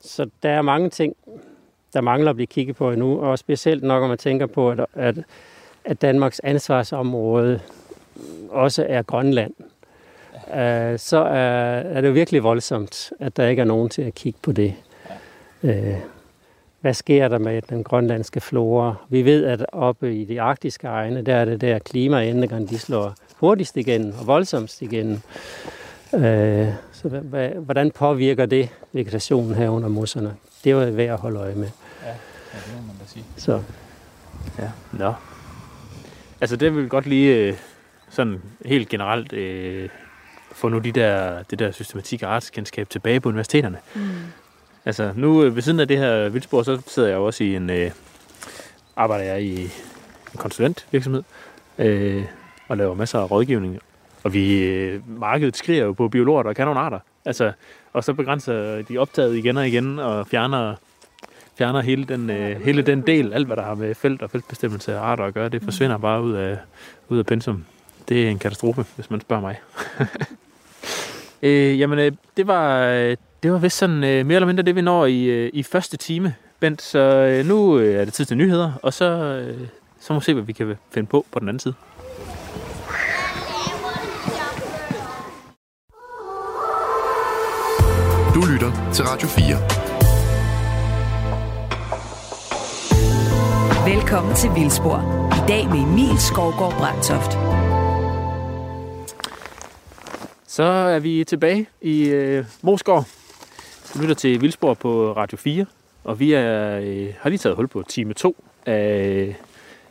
så 0.00 0.30
der 0.42 0.50
er 0.50 0.62
mange 0.62 0.90
ting, 0.90 1.16
der 1.92 2.00
mangler 2.00 2.30
at 2.30 2.36
blive 2.36 2.46
kigget 2.46 2.76
på 2.76 2.90
endnu, 2.90 3.20
og 3.20 3.38
specielt 3.38 3.82
nok, 3.82 4.00
når 4.00 4.08
man 4.08 4.18
tænker 4.18 4.46
på, 4.46 4.70
at, 4.70 4.86
at, 4.94 5.14
at 5.84 6.02
Danmarks 6.02 6.40
ansvarsområde 6.44 7.60
også 8.50 8.86
er 8.88 9.02
Grønland, 9.02 9.52
øh, 10.54 10.98
så 10.98 11.16
er, 11.16 11.80
er 11.80 12.00
det 12.00 12.14
virkelig 12.14 12.42
voldsomt, 12.42 13.12
at 13.20 13.36
der 13.36 13.46
ikke 13.46 13.60
er 13.60 13.66
nogen 13.66 13.88
til 13.88 14.02
at 14.02 14.14
kigge 14.14 14.38
på 14.42 14.52
det. 14.52 14.74
Øh, 15.62 15.94
hvad 16.80 16.94
sker 16.94 17.28
der 17.28 17.38
med 17.38 17.62
den 17.62 17.84
grønlandske 17.84 18.40
flora? 18.40 18.94
Vi 19.08 19.24
ved, 19.24 19.44
at 19.44 19.66
oppe 19.72 20.16
i 20.16 20.24
de 20.24 20.40
arktiske 20.40 20.86
egne, 20.86 21.22
der 21.22 21.34
er 21.34 21.44
det 21.44 21.60
der 21.60 21.78
klimaændringerne, 21.78 22.66
de 22.66 22.78
slår 22.78 23.14
hurtigst 23.36 23.76
igen 23.76 24.14
og 24.20 24.26
voldsomst 24.26 24.82
igen. 24.82 25.22
Øh, 26.14 26.68
så 26.92 27.08
hvordan 27.58 27.90
påvirker 27.90 28.46
det 28.46 28.68
vegetationen 28.92 29.54
her 29.54 29.68
under 29.68 29.88
mosserne? 29.88 30.36
Det 30.64 30.72
er 30.72 30.86
jo 30.86 30.92
værd 30.92 31.08
at 31.08 31.18
holde 31.18 31.40
øje 31.40 31.54
med. 31.54 31.68
Ja, 32.02 32.08
ja 32.08 32.58
det 32.66 32.72
må 32.80 32.86
man 32.86 32.96
da 33.00 33.04
sige. 33.06 33.24
Så. 33.36 33.62
Ja, 34.58 34.70
nå. 34.92 35.12
Altså 36.40 36.56
det 36.56 36.76
vil 36.76 36.88
godt 36.88 37.06
lige 37.06 37.36
øh, 37.36 37.54
sådan 38.16 38.42
helt 38.64 38.88
generelt 38.88 39.32
øh, 39.32 39.88
få 40.52 40.68
nu 40.68 40.78
de 40.78 40.92
der, 40.92 41.42
det 41.42 41.58
der 41.58 41.70
systematik 41.70 42.22
og 42.22 42.34
artskendskab 42.34 42.90
tilbage 42.90 43.20
på 43.20 43.28
universiteterne. 43.28 43.78
Mm. 43.94 44.00
Altså 44.84 45.12
nu 45.16 45.44
øh, 45.44 45.54
ved 45.54 45.62
siden 45.62 45.80
af 45.80 45.88
det 45.88 45.98
her 45.98 46.28
vildspor, 46.28 46.62
så 46.62 46.82
sidder 46.86 47.08
jeg 47.08 47.16
jo 47.16 47.26
også 47.26 47.44
i 47.44 47.56
en, 47.56 47.70
øh, 47.70 47.90
arbejder 48.96 49.24
jeg 49.24 49.42
i 49.42 49.62
en 49.62 49.70
konsulentvirksomhed 50.36 51.22
øh, 51.78 52.24
og 52.68 52.76
laver 52.76 52.94
masser 52.94 53.18
af 53.18 53.30
rådgivning. 53.30 53.78
Og 54.24 54.32
vi, 54.32 54.62
øh, 54.62 55.00
markedet 55.20 55.56
skriger 55.56 55.84
jo 55.84 55.92
på 55.92 56.08
biologer, 56.08 56.42
der 56.42 56.52
kan 56.52 56.64
nogle 56.64 56.80
arter. 56.80 56.98
Altså, 57.24 57.52
og 57.92 58.04
så 58.04 58.12
begrænser 58.12 58.82
de 58.82 58.98
optaget 58.98 59.36
igen 59.36 59.56
og 59.56 59.68
igen 59.68 59.98
og 59.98 60.26
fjerner 60.26 60.74
fjerner 61.58 61.80
hele 61.80 62.04
den, 62.04 62.30
øh, 62.30 62.60
hele 62.60 62.82
den 62.82 63.00
del, 63.00 63.32
alt 63.32 63.46
hvad 63.46 63.56
der 63.56 63.62
har 63.62 63.74
med 63.74 63.94
felt 63.94 64.22
og 64.22 64.30
feltbestemmelse 64.30 64.94
af 64.94 65.00
arter 65.00 65.24
at 65.24 65.34
gøre, 65.34 65.48
det 65.48 65.62
forsvinder 65.62 65.98
bare 65.98 66.22
ud 66.22 66.32
af, 66.32 66.58
ud 67.08 67.18
af 67.18 67.26
pensum. 67.26 67.64
Det 68.08 68.26
er 68.26 68.30
en 68.30 68.38
katastrofe, 68.38 68.84
hvis 68.96 69.10
man 69.10 69.20
spørger 69.20 69.42
mig. 69.42 69.60
øh, 71.42 71.80
jamen, 71.80 71.98
øh, 71.98 72.12
det 72.36 72.46
var, 72.46 72.82
øh, 72.82 73.16
det 73.42 73.52
var 73.52 73.58
vist 73.58 73.76
sådan 73.76 74.04
øh, 74.04 74.26
mere 74.26 74.36
eller 74.36 74.46
mindre 74.46 74.62
det, 74.62 74.76
vi 74.76 74.80
når 74.80 75.06
i, 75.06 75.24
øh, 75.24 75.50
i 75.52 75.62
første 75.62 75.96
time, 75.96 76.34
Bent. 76.60 76.82
Så 76.82 76.98
øh, 76.98 77.46
nu 77.46 77.78
øh, 77.78 78.00
er 78.00 78.04
det 78.04 78.14
tid 78.14 78.24
til 78.24 78.36
nyheder, 78.36 78.72
og 78.82 78.92
så, 78.92 79.04
øh, 79.04 79.68
så 80.00 80.12
må 80.12 80.18
vi 80.18 80.24
se, 80.24 80.34
hvad 80.34 80.42
vi 80.42 80.52
kan 80.52 80.76
finde 80.90 81.08
på 81.08 81.26
på 81.32 81.38
den 81.38 81.48
anden 81.48 81.60
side. 81.60 81.74
Du 88.34 88.40
lytter 88.52 88.90
til 88.92 89.04
Radio 89.04 89.28
4. 89.28 89.56
Velkommen 93.94 94.34
til 94.34 94.50
Vildspor. 94.54 94.98
I 95.34 95.48
dag 95.48 95.66
med 95.66 95.78
Emil 95.78 96.18
Skovgaard 96.18 96.72
Brandtoft. 96.72 97.65
Så 100.56 100.62
er 100.62 100.98
vi 100.98 101.24
tilbage 101.24 101.66
i 101.80 102.08
øh, 102.08 102.44
Mosgård. 102.62 103.04
Du 103.94 104.00
lytter 104.00 104.14
til 104.14 104.40
Vildspor 104.40 104.74
på 104.74 105.12
Radio 105.12 105.38
4, 105.38 105.66
og 106.04 106.20
vi 106.20 106.32
er, 106.32 106.78
øh, 106.78 107.14
har 107.20 107.30
lige 107.30 107.38
taget 107.38 107.56
hul 107.56 107.68
på 107.68 107.84
time 107.88 108.14
2 108.14 108.44
af, 108.66 109.36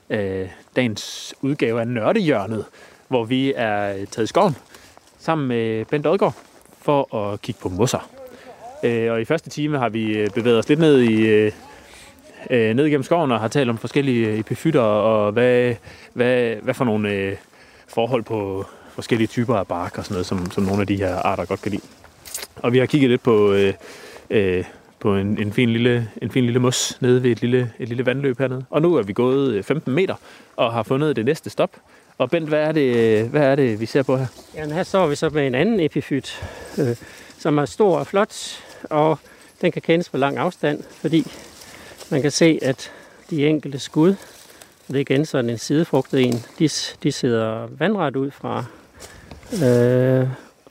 af 0.10 0.54
dagens 0.76 1.34
udgave 1.42 1.80
af 1.80 1.88
Nørdehjørnet, 1.88 2.66
hvor 3.08 3.24
vi 3.24 3.54
er 3.56 3.94
øh, 3.94 4.08
taget 4.08 4.24
i 4.24 4.28
skoven 4.28 4.56
sammen 5.20 5.48
med 5.48 5.86
Bent 5.86 6.08
Odgaard 6.08 6.36
for 6.82 7.16
at 7.16 7.42
kigge 7.42 7.62
på 7.62 7.70
mosser. 7.70 8.10
Øh, 8.84 9.12
og 9.12 9.22
i 9.22 9.26
første 9.26 9.50
time 9.50 9.78
har 9.78 9.90
vi 9.90 10.18
øh, 10.18 10.30
bevæget 10.30 10.60
os 10.60 10.70
lidt 10.70 10.80
ned 10.80 11.02
i 11.02 11.28
øh, 11.28 11.52
øh, 12.50 12.76
ned 12.76 12.86
igennem 12.86 13.04
skoven 13.04 13.32
og 13.32 13.40
har 13.40 13.48
talt 13.48 13.70
om 13.70 13.78
forskellige 13.78 14.40
epifytter 14.40 14.82
og 14.82 15.32
hvad, 15.32 15.76
hvad, 16.14 16.56
hvad 16.56 16.74
for 16.74 16.86
nogle 16.86 17.10
øh, 17.10 17.36
forhold 17.88 18.24
på 18.24 18.66
forskellige 18.96 19.28
typer 19.28 19.56
af 19.56 19.68
bark 19.68 19.98
og 19.98 20.04
sådan 20.04 20.14
noget, 20.14 20.26
som, 20.26 20.52
som 20.52 20.64
nogle 20.64 20.82
af 20.82 20.88
de 20.88 20.96
her 20.98 21.16
arter 21.16 21.46
godt 21.46 21.62
kan 21.62 21.72
lide. 21.72 21.82
Og 22.56 22.74
vi 22.74 22.78
har 22.78 22.86
kigget 22.86 23.10
lidt 23.10 23.24
på, 23.24 23.52
øh, 23.52 23.74
øh, 24.30 24.64
på 25.00 25.16
en, 25.16 25.42
en, 25.42 25.54
fin 25.54 25.70
lille, 25.70 26.10
en 26.22 26.32
fin 26.32 26.44
lille 26.44 26.60
mos 26.60 26.98
nede 27.02 27.24
ved 27.24 27.32
et 27.32 27.42
lille, 27.42 27.72
et 27.80 27.88
lille 27.88 28.06
vandløb 28.06 28.40
hernede. 28.40 28.66
Og 28.70 28.82
nu 28.82 28.96
er 28.96 29.04
vi 29.04 29.14
gået 29.14 29.54
øh, 29.54 29.64
15 29.64 29.94
meter 29.94 30.16
og 30.56 30.74
har 30.74 30.84
fundet 30.84 31.16
det 31.16 31.26
næste 31.26 31.50
stop. 31.50 31.70
Og 32.18 32.30
Bent, 32.30 32.50
hvad 32.50 32.60
er 32.60 32.72
det, 32.72 32.96
øh, 32.96 33.30
hvad 33.30 33.42
er 33.42 33.56
det 33.56 33.80
vi 33.80 33.86
ser 33.86 34.04
på 34.04 34.18
her? 34.18 34.26
Ja, 34.56 34.74
her 34.74 34.84
står 34.84 35.08
vi 35.08 35.16
så 35.16 35.30
med 35.30 35.48
en 35.48 35.56
anden 35.56 35.80
epifyt, 35.80 36.46
øh, 36.78 36.96
som 37.38 37.58
er 37.58 37.66
stor 37.66 37.98
og 37.98 38.08
flot, 38.08 38.64
og 38.90 39.20
den 39.62 39.72
kan 39.72 39.82
kendes 39.82 40.10
på 40.10 40.18
lang 40.18 40.38
afstand, 40.38 40.84
fordi 41.02 41.32
man 42.12 42.22
kan 42.22 42.32
se, 42.32 42.60
at 42.62 42.92
de 43.30 43.48
enkelte 43.48 43.80
skud, 43.80 44.16
det 44.88 44.96
er 44.96 45.00
igen 45.00 45.26
sådan 45.26 45.50
en 45.50 45.58
sidefrugtet 45.58 46.22
en, 46.22 46.34
de, 46.60 46.70
de 47.04 47.12
sidder 47.12 47.68
vandret 47.78 48.16
ud 48.16 48.32
fra, 48.32 48.66
øh, 49.54 50.28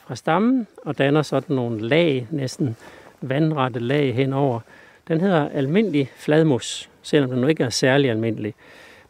fra 0.06 0.14
stammen 0.14 0.66
og 0.84 0.98
danner 0.98 1.22
sådan 1.22 1.56
nogle 1.56 1.88
lag, 1.88 2.26
næsten 2.30 2.76
vandrette 3.20 3.80
lag 3.80 4.14
henover. 4.14 4.60
Den 5.08 5.20
hedder 5.20 5.48
almindelig 5.48 6.10
fladmus, 6.16 6.90
selvom 7.02 7.30
den 7.30 7.40
nu 7.40 7.46
ikke 7.46 7.64
er 7.64 7.70
særlig 7.70 8.10
almindelig. 8.10 8.54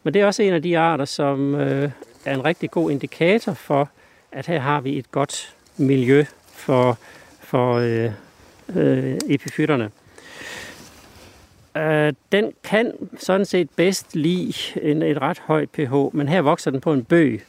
Men 0.03 0.13
det 0.13 0.21
er 0.21 0.25
også 0.25 0.43
en 0.43 0.53
af 0.53 0.61
de 0.61 0.77
arter, 0.77 1.05
som 1.05 1.55
øh, 1.55 1.91
er 2.25 2.33
en 2.33 2.45
rigtig 2.45 2.71
god 2.71 2.91
indikator 2.91 3.53
for, 3.53 3.89
at 4.31 4.47
her 4.47 4.59
har 4.59 4.81
vi 4.81 4.97
et 4.97 5.11
godt 5.11 5.55
miljø 5.77 6.25
for, 6.53 6.97
for 7.39 7.73
øh, 7.73 8.11
øh, 8.75 9.17
epifytterne. 9.29 9.91
Øh, 11.77 12.13
den 12.31 12.51
kan 12.63 12.91
sådan 13.19 13.45
set 13.45 13.69
bedst 13.75 14.15
lide 14.15 14.53
en, 14.81 15.01
et 15.01 15.21
ret 15.21 15.39
højt 15.39 15.69
pH, 15.69 15.93
men 16.13 16.27
her 16.27 16.41
vokser 16.41 16.71
den 16.71 16.81
på 16.81 16.93
en 16.93 17.03
bøg. 17.03 17.45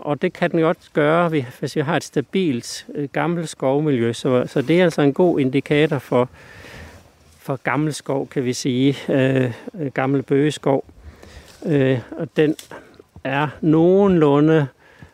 Og 0.00 0.22
det 0.22 0.32
kan 0.32 0.50
den 0.50 0.60
godt 0.60 0.90
gøre, 0.92 1.28
hvis 1.60 1.76
vi 1.76 1.80
har 1.80 1.96
et 1.96 2.04
stabilt 2.04 2.86
øh, 2.94 3.08
gammelt 3.12 3.48
skovmiljø. 3.48 4.12
Så, 4.12 4.44
så 4.46 4.62
det 4.62 4.80
er 4.80 4.84
altså 4.84 5.02
en 5.02 5.12
god 5.12 5.40
indikator 5.40 5.98
for, 5.98 6.28
for 7.38 7.56
gammel 7.56 7.94
skov, 7.94 8.28
kan 8.28 8.44
vi 8.44 8.52
sige. 8.52 8.96
Øh, 9.08 9.52
øh 9.80 9.90
gammel 9.94 10.22
bøgeskov. 10.22 10.84
Øh, 11.66 12.00
og 12.10 12.28
den 12.36 12.56
er 13.24 13.48
nogenlunde, 13.60 14.66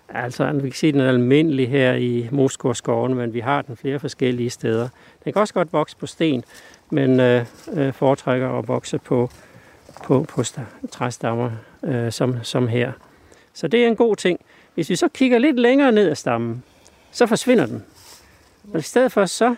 altså 0.09 0.53
vi 0.53 0.69
kan 0.69 0.77
sige, 0.77 0.93
den 0.93 1.01
er 1.01 1.09
almindelig 1.09 1.71
her 1.71 1.95
i 1.95 2.29
Moskårskoven, 2.33 3.15
men 3.15 3.35
vi 3.35 3.41
har 3.41 3.63
den 3.63 3.77
flere 3.77 3.99
forskellige 3.99 4.51
steder. 4.51 4.89
Den 5.25 5.33
kan 5.33 5.41
også 5.41 5.55
godt 5.55 5.73
vokse 5.73 5.97
på 5.97 6.07
sten, 6.07 6.45
men 6.91 7.21
øh, 7.21 7.45
øh 7.73 7.93
foretrækker 7.93 8.59
at 8.59 8.69
vokse 8.69 8.99
på, 8.99 9.31
på, 10.05 10.27
på 10.29 10.43
træstammer, 10.91 11.51
øh, 11.85 12.13
som, 12.13 12.37
som 12.43 12.69
her. 12.69 12.93
Så 13.55 13.69
det 13.69 13.85
er 13.85 13.89
en 13.89 13.97
god 13.97 14.17
ting. 14.17 14.41
Hvis 14.77 14.91
vi 14.91 14.97
så 14.97 15.09
kigger 15.09 15.39
lidt 15.39 15.59
længere 15.59 15.93
ned 15.93 16.11
ad 16.11 16.15
stammen, 16.15 16.63
så 17.11 17.27
forsvinder 17.27 17.67
den. 17.67 17.85
Og 18.73 18.79
i 18.79 18.83
stedet 18.83 19.13
for 19.13 19.27
så 19.27 19.55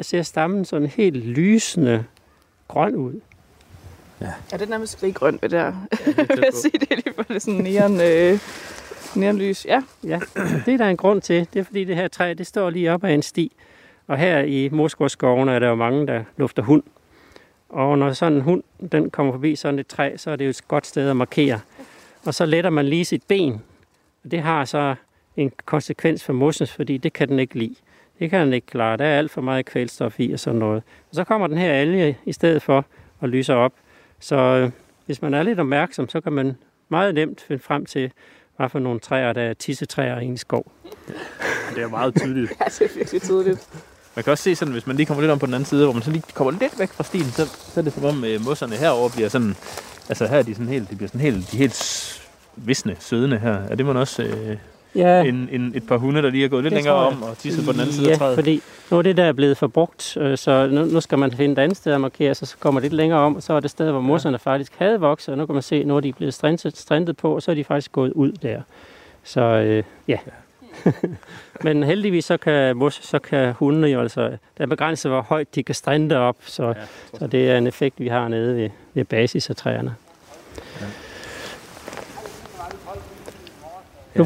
ser 0.00 0.22
stammen 0.22 0.64
sådan 0.64 0.88
helt 0.88 1.16
lysende 1.16 2.04
grøn 2.68 2.94
ud. 2.94 3.20
Ja, 4.20 4.32
ja 4.52 4.56
det 4.56 4.62
er 4.62 4.70
nærmest 4.70 4.92
skriggrønt 4.92 5.42
ved 5.42 5.48
der. 5.48 5.64
Ja, 5.64 6.22
det 6.22 6.38
jeg 6.44 6.48
sige, 6.52 6.72
det 6.72 6.86
er 6.90 6.94
lige 6.94 7.14
for 7.14 7.22
det 7.22 7.42
sådan 7.42 7.60
neon, 7.60 8.00
øh, 8.00 8.38
neonlys. 9.14 9.64
Ja. 9.64 9.82
ja, 10.04 10.20
det 10.66 10.74
er 10.74 10.78
der 10.78 10.88
en 10.88 10.96
grund 10.96 11.22
til. 11.22 11.48
Det 11.54 11.60
er 11.60 11.64
fordi 11.64 11.84
det 11.84 11.96
her 11.96 12.08
træ, 12.08 12.34
det 12.38 12.46
står 12.46 12.70
lige 12.70 12.92
op 12.92 13.04
ad 13.04 13.14
en 13.14 13.22
sti. 13.22 13.52
Og 14.06 14.18
her 14.18 14.40
i 14.40 14.68
Moskvaskoven 14.68 15.48
er 15.48 15.58
der 15.58 15.68
jo 15.68 15.74
mange, 15.74 16.06
der 16.06 16.24
lufter 16.36 16.62
hund. 16.62 16.82
Og 17.68 17.98
når 17.98 18.12
sådan 18.12 18.32
en 18.32 18.40
hund 18.40 18.62
den 18.92 19.10
kommer 19.10 19.32
forbi 19.32 19.56
sådan 19.56 19.78
et 19.78 19.86
træ, 19.86 20.16
så 20.16 20.30
er 20.30 20.36
det 20.36 20.44
jo 20.44 20.50
et 20.50 20.68
godt 20.68 20.86
sted 20.86 21.10
at 21.10 21.16
markere. 21.16 21.60
Og 22.24 22.34
så 22.34 22.46
letter 22.46 22.70
man 22.70 22.84
lige 22.84 23.04
sit 23.04 23.22
ben. 23.28 23.62
Og 24.26 24.32
det 24.32 24.42
har 24.42 24.64
så 24.64 24.94
en 25.36 25.52
konsekvens 25.64 26.24
for 26.24 26.32
mosens, 26.32 26.72
fordi 26.72 26.96
det 26.96 27.12
kan 27.12 27.28
den 27.28 27.38
ikke 27.38 27.58
lide. 27.58 27.74
Det 28.18 28.30
kan 28.30 28.46
den 28.46 28.52
ikke 28.52 28.66
klare. 28.66 28.96
Der 28.96 29.04
er 29.04 29.18
alt 29.18 29.30
for 29.30 29.40
meget 29.40 29.66
kvælstof 29.66 30.20
i 30.20 30.32
og 30.32 30.40
sådan 30.40 30.58
noget. 30.58 30.82
Og 31.08 31.14
så 31.14 31.24
kommer 31.24 31.46
den 31.46 31.58
her 31.58 31.72
alge 31.72 32.18
i 32.24 32.32
stedet 32.32 32.62
for 32.62 32.84
og 33.20 33.28
lyser 33.28 33.54
op. 33.54 33.72
Så 34.20 34.36
øh, 34.36 34.70
hvis 35.06 35.22
man 35.22 35.34
er 35.34 35.42
lidt 35.42 35.60
opmærksom, 35.60 36.08
så 36.08 36.20
kan 36.20 36.32
man 36.32 36.56
meget 36.88 37.14
nemt 37.14 37.40
finde 37.40 37.62
frem 37.62 37.86
til, 37.86 38.12
hvad 38.56 38.68
for 38.68 38.78
nogle 38.78 39.00
træer, 39.00 39.32
der 39.32 39.42
er 39.42 39.54
tissetræer 39.54 40.20
i 40.20 40.24
en 40.24 40.36
skov. 40.36 40.72
Det 41.74 41.82
er 41.82 41.88
meget 41.88 42.14
tydeligt. 42.14 42.52
ja, 42.60 42.64
det 42.64 42.80
er 42.80 42.94
virkelig 42.96 43.22
tydeligt. 43.22 43.68
Man 44.16 44.22
kan 44.24 44.30
også 44.30 44.44
se 44.44 44.54
sådan, 44.54 44.72
hvis 44.72 44.86
man 44.86 44.96
lige 44.96 45.06
kommer 45.06 45.22
lidt 45.22 45.32
om 45.32 45.38
på 45.38 45.46
den 45.46 45.54
anden 45.54 45.66
side, 45.66 45.84
hvor 45.84 45.92
man 45.92 46.02
så 46.02 46.10
lige 46.10 46.24
kommer 46.34 46.50
lidt 46.50 46.78
væk 46.78 46.88
fra 46.88 47.04
stien, 47.04 47.24
så, 47.24 47.46
så 47.46 47.80
er 47.80 47.84
det 47.84 47.92
som 47.92 48.04
om 48.04 48.24
øh, 48.24 48.44
mosserne 48.44 48.76
herover 48.76 49.08
bliver 49.08 49.28
sådan, 49.28 49.56
altså 50.08 50.26
her 50.26 50.38
er 50.38 50.42
de 50.42 50.54
sådan 50.54 50.68
helt, 50.68 50.90
de 50.90 50.96
bliver 50.96 51.08
sådan 51.08 51.20
helt, 51.20 51.52
de 51.52 51.56
helt 51.56 51.74
visne, 52.56 52.96
sødende 52.98 53.38
her. 53.38 53.54
Er 53.54 53.74
det 53.74 53.86
man 53.86 53.96
også 53.96 54.22
øh, 54.22 54.56
ja. 54.94 55.22
en, 55.22 55.48
en, 55.52 55.72
et 55.74 55.86
par 55.86 55.96
hunde, 55.96 56.22
der 56.22 56.30
lige 56.30 56.44
er 56.44 56.48
gået 56.48 56.62
lidt 56.62 56.74
længere 56.74 56.94
om 56.94 57.22
og 57.22 57.38
tisset 57.38 57.64
på 57.64 57.72
den 57.72 57.80
anden 57.80 57.94
side 57.94 58.06
ja, 58.06 58.12
af 58.12 58.18
træet? 58.18 58.34
fordi 58.34 58.62
nu 58.90 58.98
er 58.98 59.02
det 59.02 59.16
der 59.16 59.32
blevet 59.32 59.56
forbrugt, 59.56 60.16
øh, 60.16 60.38
så 60.38 60.68
nu, 60.72 60.84
nu 60.84 61.00
skal 61.00 61.18
man 61.18 61.32
finde 61.32 61.52
et 61.52 61.58
andet 61.58 61.76
sted 61.76 61.92
at 61.92 62.00
markere, 62.00 62.34
så 62.34 62.56
kommer 62.60 62.80
lidt 62.80 62.92
længere 62.92 63.20
om, 63.20 63.36
og 63.36 63.42
så 63.42 63.52
er 63.52 63.60
det 63.60 63.70
sted, 63.70 63.90
hvor 63.90 64.00
mosserne 64.00 64.38
ja. 64.46 64.50
faktisk 64.50 64.72
havde 64.78 65.00
vokset, 65.00 65.32
og 65.32 65.38
nu 65.38 65.46
kan 65.46 65.52
man 65.52 65.62
se, 65.62 65.84
nu 65.84 65.96
er 65.96 66.00
de 66.00 66.12
blevet 66.12 66.34
strintet, 66.34 66.76
strintet 66.76 67.16
på, 67.16 67.34
og 67.34 67.42
så 67.42 67.50
er 67.50 67.54
de 67.54 67.64
faktisk 67.64 67.92
gået 67.92 68.12
ud 68.12 68.32
der. 68.32 68.60
Så 69.24 69.40
øh, 69.40 69.82
ja. 70.08 70.18
ja. 70.26 70.32
Men 71.64 71.82
heldigvis 71.82 72.24
så 72.24 72.36
kan, 72.36 72.76
mos, 72.76 73.00
så 73.02 73.18
kan 73.18 73.52
hundene 73.52 73.86
jo 73.86 74.00
altså, 74.00 74.20
der 74.58 74.64
er 74.64 74.66
begrænset, 74.66 75.10
hvor 75.10 75.22
højt 75.22 75.54
de 75.54 75.62
kan 75.62 75.74
strinde 75.74 76.16
op, 76.16 76.36
så, 76.40 76.66
ja, 76.66 76.74
så 77.18 77.26
det 77.26 77.50
er 77.50 77.58
en 77.58 77.66
effekt, 77.66 78.00
vi 78.00 78.08
har 78.08 78.28
nede 78.28 78.56
ved, 78.56 78.70
ved 78.94 79.04
basis 79.04 79.50
af 79.50 79.56
træerne. 79.56 79.94
Ja. 80.80 80.86
Ja. 84.16 84.24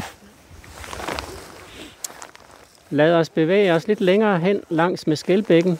Lad 2.89 3.13
os 3.13 3.29
bevæge 3.29 3.73
os 3.73 3.87
lidt 3.87 4.01
længere 4.01 4.39
hen 4.39 4.61
langs 4.69 5.07
med 5.07 5.15
skælbækken, 5.15 5.79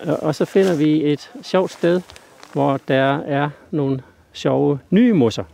og 0.00 0.34
så 0.34 0.44
finder 0.44 0.76
vi 0.76 1.12
et 1.12 1.30
sjovt 1.42 1.70
sted, 1.70 2.00
hvor 2.52 2.80
der 2.88 3.18
er 3.18 3.50
nogle 3.70 4.02
sjove 4.32 4.78
nye 4.90 5.12
mosser. 5.12 5.44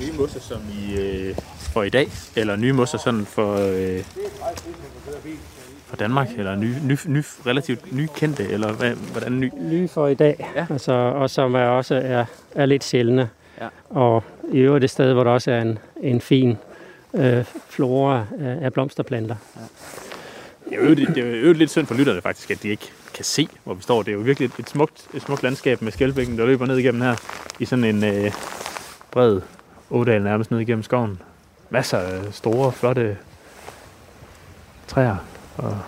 Nye 0.00 0.12
mosser 0.18 0.40
som 0.40 0.60
i 0.88 1.00
øh, 1.00 1.36
for 1.72 1.82
i 1.82 1.88
dag, 1.88 2.08
eller 2.36 2.56
nye 2.56 2.72
mosser 2.72 2.98
sådan 2.98 3.26
for, 3.26 3.54
øh, 3.54 4.04
for 5.86 5.96
Danmark, 5.96 6.28
eller 6.38 6.56
nye, 6.56 6.76
ny, 6.84 6.96
ny, 7.06 7.22
relativt 7.46 7.92
nykendte, 7.92 8.48
eller 8.48 8.72
hvad, 8.72 8.90
hvordan 9.12 9.40
ny? 9.40 9.50
Nye 9.60 9.88
for 9.88 10.06
i 10.06 10.14
dag, 10.14 10.50
ja. 10.56 10.66
altså, 10.70 10.92
og 10.92 11.30
som 11.30 11.54
er 11.54 11.66
også 11.66 11.94
er, 11.94 12.24
er 12.54 12.66
lidt 12.66 12.84
sjældne. 12.84 13.28
Ja. 13.60 13.68
Og 13.90 14.24
i 14.52 14.58
øvrigt 14.58 14.84
et 14.84 14.90
sted, 14.90 15.12
hvor 15.12 15.24
der 15.24 15.30
også 15.30 15.50
er 15.50 15.60
en, 15.60 15.78
en 16.02 16.20
fin 16.20 16.58
øh, 17.14 17.44
flora 17.68 18.24
af, 18.40 18.58
af 18.60 18.72
blomsterplanter. 18.72 19.36
Ja. 19.56 19.60
Det 20.70 20.78
er, 20.78 20.88
jo, 20.88 20.94
det 20.94 21.18
er 21.18 21.46
jo 21.46 21.52
lidt 21.52 21.70
synd 21.70 21.86
for 21.86 21.94
lytterne 21.94 22.20
faktisk, 22.20 22.50
at 22.50 22.62
de 22.62 22.68
ikke 22.68 22.92
kan 23.14 23.24
se, 23.24 23.48
hvor 23.64 23.74
vi 23.74 23.82
står. 23.82 24.02
Det 24.02 24.10
er 24.10 24.16
jo 24.16 24.20
virkelig 24.20 24.50
et, 24.58 24.68
smukt, 24.68 25.06
et 25.14 25.22
smukt 25.22 25.42
landskab 25.42 25.82
med 25.82 25.92
skælbækken, 25.92 26.38
der 26.38 26.46
løber 26.46 26.66
ned 26.66 26.76
igennem 26.76 27.00
her 27.02 27.14
i 27.58 27.64
sådan 27.64 27.84
en 27.84 28.04
øh, 28.04 28.32
bred 29.10 29.40
ådal 29.90 30.22
nærmest 30.22 30.50
ned 30.50 30.60
igennem 30.60 30.82
skoven. 30.82 31.22
Masser 31.70 31.98
af 31.98 32.34
store, 32.34 32.72
flotte 32.72 33.16
træer. 34.86 35.16
Og 35.56 35.78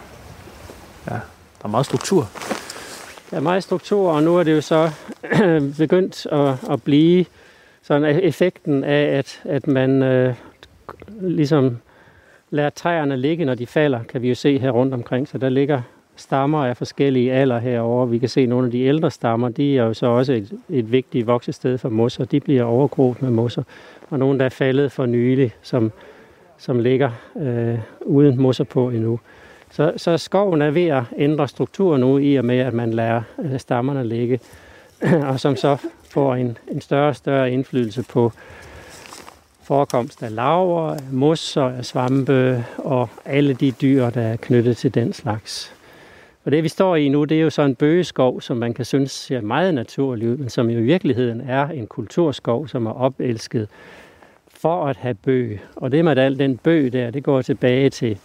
ja, 1.11 1.15
der 1.15 1.65
er 1.65 1.69
meget 1.69 1.87
struktur. 1.87 2.29
Der 3.31 3.37
er 3.37 3.41
meget 3.41 3.63
struktur, 3.63 4.13
og 4.13 4.23
nu 4.23 4.37
er 4.37 4.43
det 4.43 4.53
jo 4.53 4.61
så 4.61 4.91
begyndt 5.79 6.27
at, 6.27 6.71
at 6.71 6.83
blive 6.83 7.25
sådan 7.89 8.19
effekten 8.23 8.85
af, 8.85 9.19
at, 9.19 9.43
at 9.45 9.67
man 9.67 10.03
øh, 10.03 10.35
ligesom 11.21 11.79
lader 12.51 12.71
træerne 12.71 13.17
ligge, 13.17 13.45
når 13.45 13.55
de 13.55 13.67
falder, 13.67 14.01
kan 14.03 14.23
vi 14.23 14.29
jo 14.29 14.35
se 14.35 14.59
her 14.59 14.71
rundt 14.71 14.95
omkring. 14.95 15.29
Så 15.29 15.39
der 15.39 15.49
ligger 15.49 15.83
stammer 16.17 16.65
af 16.67 16.77
forskellige 16.77 17.33
alder 17.33 17.59
herover. 17.59 18.07
Vi 18.07 18.19
kan 18.19 18.29
se 18.29 18.47
nogle 18.47 18.67
af 18.67 18.71
de 18.71 18.83
ældre 18.83 19.11
stammer, 19.11 19.49
de 19.49 19.79
er 19.79 19.83
jo 19.83 19.95
så 19.95 20.07
også 20.07 20.33
et, 20.33 20.53
et 20.71 20.93
vigtigt 20.93 21.27
voksested 21.27 21.79
for 21.79 21.89
mosser. 21.89 22.25
De 22.25 22.41
bliver 22.41 22.63
overgroet 22.63 23.23
med 23.23 23.31
mosser. 23.31 23.63
Og 24.11 24.19
nogle, 24.19 24.39
der 24.39 24.45
er 24.45 24.49
faldet 24.49 24.93
for 24.93 25.07
nylig, 25.07 25.53
som, 25.63 25.93
som 26.59 26.81
ligger 26.81 27.11
øh, 27.41 27.79
uden 28.01 28.43
mosser 28.43 28.65
på 28.65 28.91
endnu. 28.91 29.21
Så, 29.71 29.93
så 29.97 30.17
skoven 30.17 30.63
er 30.63 30.71
ved 30.71 30.87
at 30.87 31.03
ændre 31.19 31.49
struktur 31.49 31.97
nu, 31.97 32.19
i 32.19 32.37
og 32.37 32.45
med, 32.45 32.59
at 32.59 32.75
man 32.75 32.91
lader 32.91 33.23
øh, 33.39 33.59
stammerne 33.59 34.05
ligge, 34.05 34.41
og 35.31 35.41
som 35.41 35.57
så 35.57 35.77
får 36.11 36.35
en, 36.35 36.59
en 36.69 36.81
større 36.81 37.09
og 37.09 37.17
større 37.17 37.53
indflydelse 37.53 38.03
på 38.03 38.33
forekomst 39.63 40.23
af 40.23 40.35
laver, 40.35 40.91
af 40.91 41.01
mos 41.13 41.57
og 41.57 41.77
af 41.77 41.85
svampe 41.85 42.65
og 42.79 43.09
alle 43.25 43.55
de 43.55 43.71
dyr, 43.71 44.11
der 44.11 44.23
er 44.23 44.37
knyttet 44.37 44.77
til 44.77 44.95
den 44.95 45.13
slags. 45.13 45.75
Og 46.45 46.53
det 46.53 46.63
vi 46.63 46.69
står 46.69 46.97
i 46.97 47.09
nu, 47.09 47.25
det 47.25 47.37
er 47.39 47.43
jo 47.43 47.51
så 47.51 47.63
en 47.63 47.75
bøgeskov, 47.75 48.41
som 48.41 48.57
man 48.57 48.75
kan 48.75 48.85
synes 48.85 49.11
ser 49.11 49.41
meget 49.41 49.75
naturlig 49.75 50.29
ud, 50.29 50.37
men 50.37 50.51
som 50.51 50.71
jo 50.71 50.79
i 50.79 50.83
virkeligheden 50.83 51.41
er 51.41 51.69
en 51.69 51.87
kulturskov, 51.87 52.69
som 52.69 52.87
er 52.87 52.93
opelsket 52.93 53.69
for 54.55 54.87
at 54.87 54.97
have 54.97 55.15
bøg. 55.15 55.61
Og 55.77 55.93
det 55.93 56.05
med 56.05 56.19
al 56.19 56.39
den 56.39 56.57
bøg 56.57 56.93
der, 56.93 57.11
det 57.11 57.25
går 57.25 57.43
tilbage 57.43 57.91
til 57.91 58.19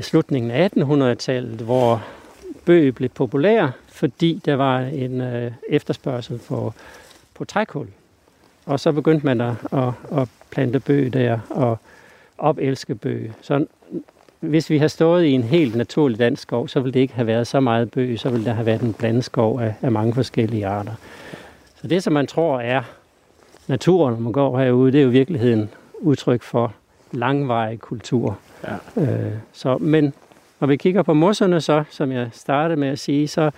slutningen 0.00 0.50
af 0.50 0.68
1800-tallet, 0.76 1.60
hvor 1.60 2.04
bøg 2.64 2.94
blev 2.94 3.08
populær, 3.08 3.68
fordi 4.02 4.40
der 4.44 4.54
var 4.54 4.80
en 4.80 5.20
øh, 5.20 5.52
efterspørgsel 5.68 6.38
på, 6.38 6.72
på 7.34 7.44
trækul. 7.44 7.86
Og 8.66 8.80
så 8.80 8.92
begyndte 8.92 9.26
man 9.26 9.40
at, 9.40 9.54
at, 9.72 9.92
at 10.18 10.28
plante 10.50 10.80
bøg 10.80 11.12
der 11.12 11.38
og 11.50 11.78
opelske 12.38 12.94
bøg. 12.94 13.32
Så 13.40 13.66
hvis 14.40 14.70
vi 14.70 14.78
har 14.78 14.88
stået 14.88 15.24
i 15.24 15.30
en 15.30 15.42
helt 15.42 15.76
naturlig 15.76 16.18
dansk 16.18 16.42
skov, 16.42 16.68
så 16.68 16.80
ville 16.80 16.94
det 16.94 17.00
ikke 17.00 17.14
have 17.14 17.26
været 17.26 17.46
så 17.46 17.60
meget 17.60 17.90
bøg, 17.90 18.18
så 18.18 18.30
ville 18.30 18.44
der 18.44 18.52
have 18.52 18.66
været 18.66 18.80
en 18.80 18.92
blandet 18.92 19.24
skov 19.24 19.60
af, 19.60 19.74
af 19.82 19.92
mange 19.92 20.14
forskellige 20.14 20.66
arter. 20.66 20.94
Så 21.80 21.86
det, 21.86 22.02
som 22.02 22.12
man 22.12 22.26
tror 22.26 22.60
er 22.60 22.82
naturen, 23.66 24.14
når 24.14 24.20
man 24.20 24.32
går 24.32 24.58
herude, 24.58 24.92
det 24.92 24.98
er 24.98 25.02
jo 25.02 25.08
i 25.08 25.12
virkeligheden 25.12 25.70
udtryk 26.00 26.42
for 26.42 26.72
langvarig 27.12 27.80
kultur. 27.80 28.38
Ja. 28.96 29.02
Øh, 29.02 29.32
så, 29.52 29.78
men 29.78 30.12
når 30.60 30.66
vi 30.66 30.76
kigger 30.76 31.02
på 31.02 31.14
mosserne 31.14 31.60
så, 31.60 31.84
som 31.90 32.12
jeg 32.12 32.28
startede 32.32 32.80
med 32.80 32.88
at 32.88 32.98
sige, 32.98 33.28
så 33.28 33.50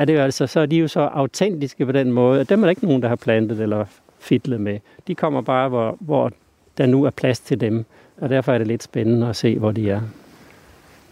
er 0.00 0.04
det 0.04 0.14
jo 0.14 0.20
altså, 0.20 0.46
så 0.46 0.60
er 0.60 0.66
de 0.66 0.76
jo 0.76 0.88
så 0.88 1.00
autentiske 1.00 1.86
på 1.86 1.92
den 1.92 2.12
måde, 2.12 2.40
at 2.40 2.48
dem 2.48 2.62
er 2.62 2.66
der 2.66 2.70
ikke 2.70 2.84
nogen, 2.84 3.02
der 3.02 3.08
har 3.08 3.16
plantet 3.16 3.60
eller 3.60 3.84
fitlet 4.18 4.60
med. 4.60 4.78
De 5.06 5.14
kommer 5.14 5.40
bare, 5.40 5.68
hvor, 5.68 5.96
hvor 6.00 6.32
der 6.78 6.86
nu 6.86 7.04
er 7.04 7.10
plads 7.10 7.40
til 7.40 7.60
dem, 7.60 7.84
og 8.20 8.28
derfor 8.28 8.52
er 8.52 8.58
det 8.58 8.66
lidt 8.66 8.82
spændende 8.82 9.28
at 9.28 9.36
se, 9.36 9.58
hvor 9.58 9.72
de 9.72 9.90
er. 9.90 10.00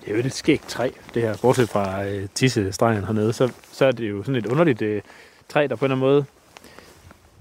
Det 0.04 0.10
er 0.12 0.16
jo 0.16 0.20
et 0.26 0.32
skægt 0.32 0.68
træ, 0.68 0.90
det 1.14 1.22
her. 1.22 1.36
Bortset 1.42 1.68
fra 1.68 2.04
øh, 2.04 2.28
tissestregen 2.34 3.04
hernede, 3.04 3.32
så, 3.32 3.52
så 3.72 3.84
er 3.84 3.92
det 3.92 4.10
jo 4.10 4.22
sådan 4.22 4.36
et 4.36 4.46
underligt 4.46 4.82
øh, 4.82 5.02
træ, 5.48 5.66
der 5.70 5.76
på 5.76 5.84
en 5.84 5.92
eller 5.92 5.96
anden 5.96 6.08
måde... 6.08 6.24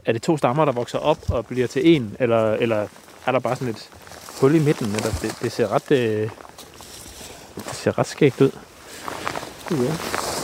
Er 0.05 0.11
det 0.11 0.21
to 0.21 0.37
stammer, 0.37 0.65
der 0.65 0.71
vokser 0.71 0.99
op 0.99 1.17
og 1.29 1.45
bliver 1.45 1.67
til 1.67 1.95
en, 1.95 2.15
eller, 2.19 2.53
eller 2.53 2.87
er 3.25 3.31
der 3.31 3.39
bare 3.39 3.55
sådan 3.55 3.73
et 3.73 3.89
hul 4.41 4.55
i 4.55 4.59
midten, 4.59 4.87
eller 4.87 5.09
det, 5.21 5.37
det 5.41 5.51
ser 5.51 5.67
ret, 5.67 5.91
øh, 5.91 6.29
det 7.55 7.73
ser 7.73 7.99
ret 7.99 8.07
skægt 8.07 8.41
ud. 8.41 8.51
Ja. 9.71 10.36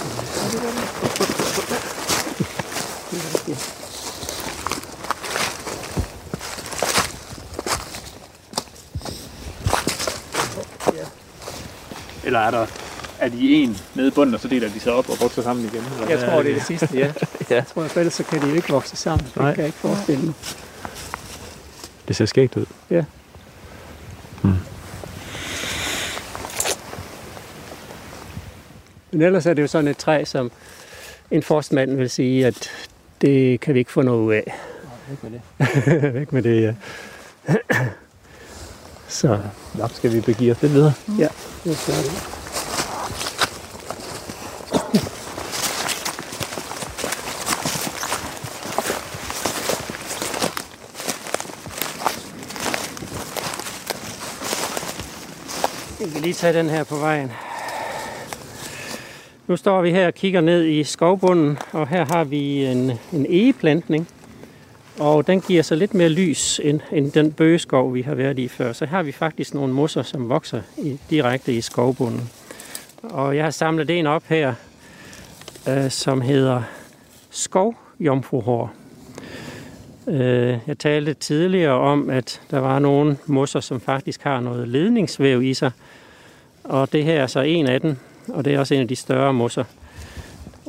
Eller 12.24 12.40
er 12.40 12.52
der 12.52 12.66
er 13.20 13.30
de 13.30 13.54
en 13.54 13.78
nede 13.96 14.08
i 14.08 14.12
bunden, 14.12 14.36
og 14.36 14.42
så 14.42 14.48
deler 14.48 14.70
de 14.70 14.80
sig 14.80 14.94
op 14.94 15.10
og 15.10 15.18
vokser 15.22 15.42
sammen 15.42 15.66
igen? 15.66 15.84
Eller 15.94 16.10
Jeg 16.18 16.30
tror, 16.30 16.44
det 16.44 16.52
er 16.52 16.56
det 16.56 16.66
sidste, 16.66 16.90
ja. 16.94 17.12
Ja. 17.50 17.56
Jeg 17.56 17.68
tror, 17.74 17.88
for 17.88 18.00
ellers 18.00 18.14
så 18.14 18.24
kan 18.24 18.42
de 18.42 18.56
ikke 18.56 18.70
vokse 18.70 18.96
sammen. 18.96 19.26
Det 19.26 19.36
Nej. 19.36 19.52
kan 19.54 19.60
jeg 19.60 19.66
ikke 19.66 19.78
forestille 19.78 20.24
mig. 20.26 20.34
Det 22.08 22.16
ser 22.16 22.26
skægt 22.26 22.58
ud. 22.58 22.66
Ja. 22.90 23.04
Hmm. 24.42 24.54
Men 29.14 29.22
ellers 29.22 29.46
er 29.46 29.54
det 29.54 29.62
jo 29.62 29.68
sådan 29.68 29.88
et 29.88 29.98
træ, 29.98 30.26
som 30.26 30.52
en 31.32 31.44
forstmand 31.44 31.96
vil 31.96 32.10
sige, 32.10 32.46
at 32.48 32.70
det 33.22 33.60
kan 33.60 33.74
vi 33.74 33.80
ikke 33.80 33.92
få 33.92 34.02
noget 34.02 34.20
ud 34.22 34.34
af. 34.34 34.54
Væk 35.10 35.24
med 35.24 35.32
det. 35.32 36.14
Væk 36.20 36.34
med 36.34 36.42
det, 36.44 36.62
ja. 36.62 36.74
Så, 39.08 39.40
Nå, 39.74 39.88
skal 39.94 40.14
vi 40.14 40.22
begive 40.22 40.52
os 40.52 40.62
lidt 40.62 40.74
videre? 40.74 40.94
ja. 41.20 41.28
Det 41.64 41.72
er 41.72 42.02
det. 42.02 42.24
Jeg 56.00 56.12
kan 56.12 56.22
lige 56.22 56.34
tage 56.34 56.54
den 56.54 56.70
her 56.70 56.84
på 56.84 56.96
vejen. 56.96 57.32
Nu 59.48 59.58
står 59.58 59.82
vi 59.82 59.92
her 59.92 60.08
og 60.08 60.14
kigger 60.14 60.42
ned 60.42 60.66
i 60.66 60.84
skovbunden, 60.84 61.58
og 61.72 61.88
her 61.88 62.06
har 62.06 62.24
vi 62.24 62.66
en, 62.66 62.92
en 63.14 63.26
egeplantning. 63.30 64.08
Og 65.00 65.28
den 65.28 65.42
giver 65.42 65.64
så 65.64 65.76
lidt 65.76 65.94
mere 65.94 66.10
lys 66.10 66.62
end, 66.64 66.80
end 66.92 67.12
den 67.12 67.32
bøgeskov, 67.32 67.94
vi 67.94 68.02
har 68.02 68.16
været 68.16 68.40
i 68.40 68.48
før. 68.48 68.74
Så 68.74 68.86
her 68.86 68.96
har 68.96 69.04
vi 69.04 69.12
faktisk 69.12 69.54
nogle 69.54 69.74
mosser, 69.74 70.04
som 70.04 70.30
vokser 70.30 70.62
i, 70.78 71.00
direkte 71.10 71.54
i 71.54 71.62
skovbunden. 71.62 72.30
Og 73.04 73.36
jeg 73.36 73.44
har 73.44 73.52
samlet 73.52 73.90
en 73.90 74.08
op 74.08 74.24
her, 74.28 74.54
øh, 75.70 75.92
som 75.92 76.22
hedder 76.22 76.62
skovjomfruhår. 77.30 78.74
Øh, 80.08 80.58
jeg 80.68 80.78
talte 80.80 81.14
tidligere 81.14 81.74
om, 81.74 82.10
at 82.10 82.42
der 82.52 82.60
var 82.60 82.80
nogle 82.80 83.18
mosser, 83.26 83.60
som 83.60 83.82
faktisk 83.82 84.22
har 84.24 84.40
noget 84.40 84.68
ledningsvæv 84.68 85.44
i 85.44 85.54
sig. 85.54 85.72
Og 86.64 86.92
det 86.92 87.04
her 87.04 87.22
er 87.22 87.28
så 87.28 87.40
en 87.40 87.68
af 87.68 87.82
dem, 87.82 87.98
og 88.28 88.46
det 88.46 88.54
er 88.54 88.60
også 88.60 88.74
en 88.74 88.82
af 88.82 88.88
de 88.88 88.96
større 88.96 89.34
mosser. 89.34 89.64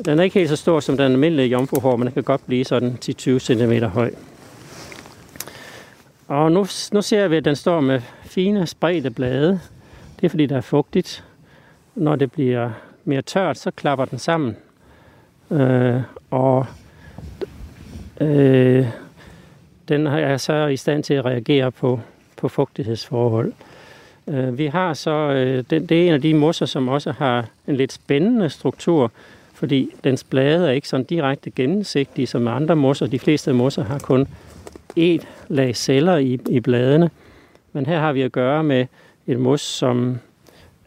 Den 0.05 0.19
er 0.19 0.23
ikke 0.23 0.39
helt 0.39 0.49
så 0.49 0.57
stor 0.57 0.81
som 0.81 0.97
den 0.97 1.13
almindelige 1.13 1.49
jomfruhår, 1.49 1.97
men 1.97 2.07
den 2.07 2.15
kan 2.15 2.23
godt 2.23 2.47
blive 2.47 2.65
sådan 2.65 2.99
10-20 3.05 3.39
cm 3.39 3.73
høj. 3.73 4.11
Og 6.29 6.53
nu, 6.53 6.67
nu 6.93 7.03
ser 7.03 7.29
vi, 7.29 7.37
at 7.37 7.45
den 7.45 7.57
står 7.57 7.81
med 7.81 8.01
fine 8.23 8.67
spredte 8.67 9.11
blade. 9.11 9.61
Det 10.21 10.27
er 10.27 10.29
fordi, 10.29 10.47
der 10.47 10.57
er 10.57 10.61
fugtigt. 10.61 11.25
Når 11.95 12.17
det 12.17 12.33
bliver 12.33 12.71
mere 13.05 13.23
tørt, 13.23 13.59
så 13.59 13.71
klapper 13.71 14.05
den 14.05 14.19
sammen. 14.19 14.57
Øh, 15.51 16.01
og 16.31 16.67
øh, 18.21 18.87
den 19.89 20.07
er 20.07 20.37
så 20.37 20.67
i 20.67 20.77
stand 20.77 21.05
til 21.05 21.15
at 21.15 21.25
reagere 21.25 21.73
på, 21.73 22.01
på 22.37 22.49
fugtighedsforhold. 22.49 23.53
Øh, 24.29 24.59
vi 24.59 24.66
har 24.66 24.95
så, 24.95 25.11
øh, 25.11 25.64
det, 25.70 25.89
det 25.89 26.03
er 26.03 26.07
en 26.07 26.14
af 26.14 26.22
de 26.22 26.35
mosser, 26.35 26.66
som 26.66 26.89
også 26.89 27.12
har 27.12 27.47
en 27.68 27.77
lidt 27.77 27.93
spændende 27.93 28.51
struktur, 28.51 29.12
fordi 29.55 29.91
dens 30.05 30.25
blade 30.25 30.68
er 30.68 30.72
ikke 30.72 30.89
sådan 30.89 31.05
direkte 31.05 31.51
gennemsigtige 31.51 32.27
som 32.27 32.49
andre 32.49 32.77
mosser. 32.77 33.07
De 33.07 33.18
fleste 33.18 33.53
mosser 33.53 33.85
har 33.85 33.99
kun 33.99 34.29
et 34.97 35.29
lag 35.49 35.77
celler 35.77 36.16
i, 36.16 36.39
i 36.49 36.61
bladene, 36.61 37.11
men 37.72 37.87
her 37.87 38.01
har 38.01 38.12
vi 38.12 38.22
at 38.22 38.33
gøre 38.33 38.64
med 38.64 38.87
et 39.27 39.39
mos, 39.39 39.61
som 39.61 40.18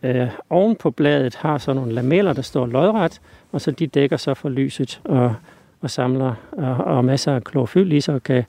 øh, 0.04 0.28
oven 0.50 0.76
på 0.76 0.92
bladet 0.92 1.36
har 1.36 1.58
sådan 1.58 1.76
nogle 1.76 1.94
lameller, 1.94 2.34
der 2.34 2.42
står 2.42 2.66
lodret, 2.66 3.22
og 3.52 3.62
så 3.62 3.72
de 3.72 3.88
dækker 3.88 4.18
så 4.18 4.34
for 4.34 4.50
lyset 4.50 5.02
og, 5.04 5.36
og 5.82 5.90
samler 5.90 6.34
og, 6.52 6.76
og 6.76 7.06
masser 7.06 7.36
af 7.36 7.44
klorofyl 7.44 7.92
i 7.92 8.02
sig 8.02 8.16
og 8.16 8.24
kan 8.24 8.44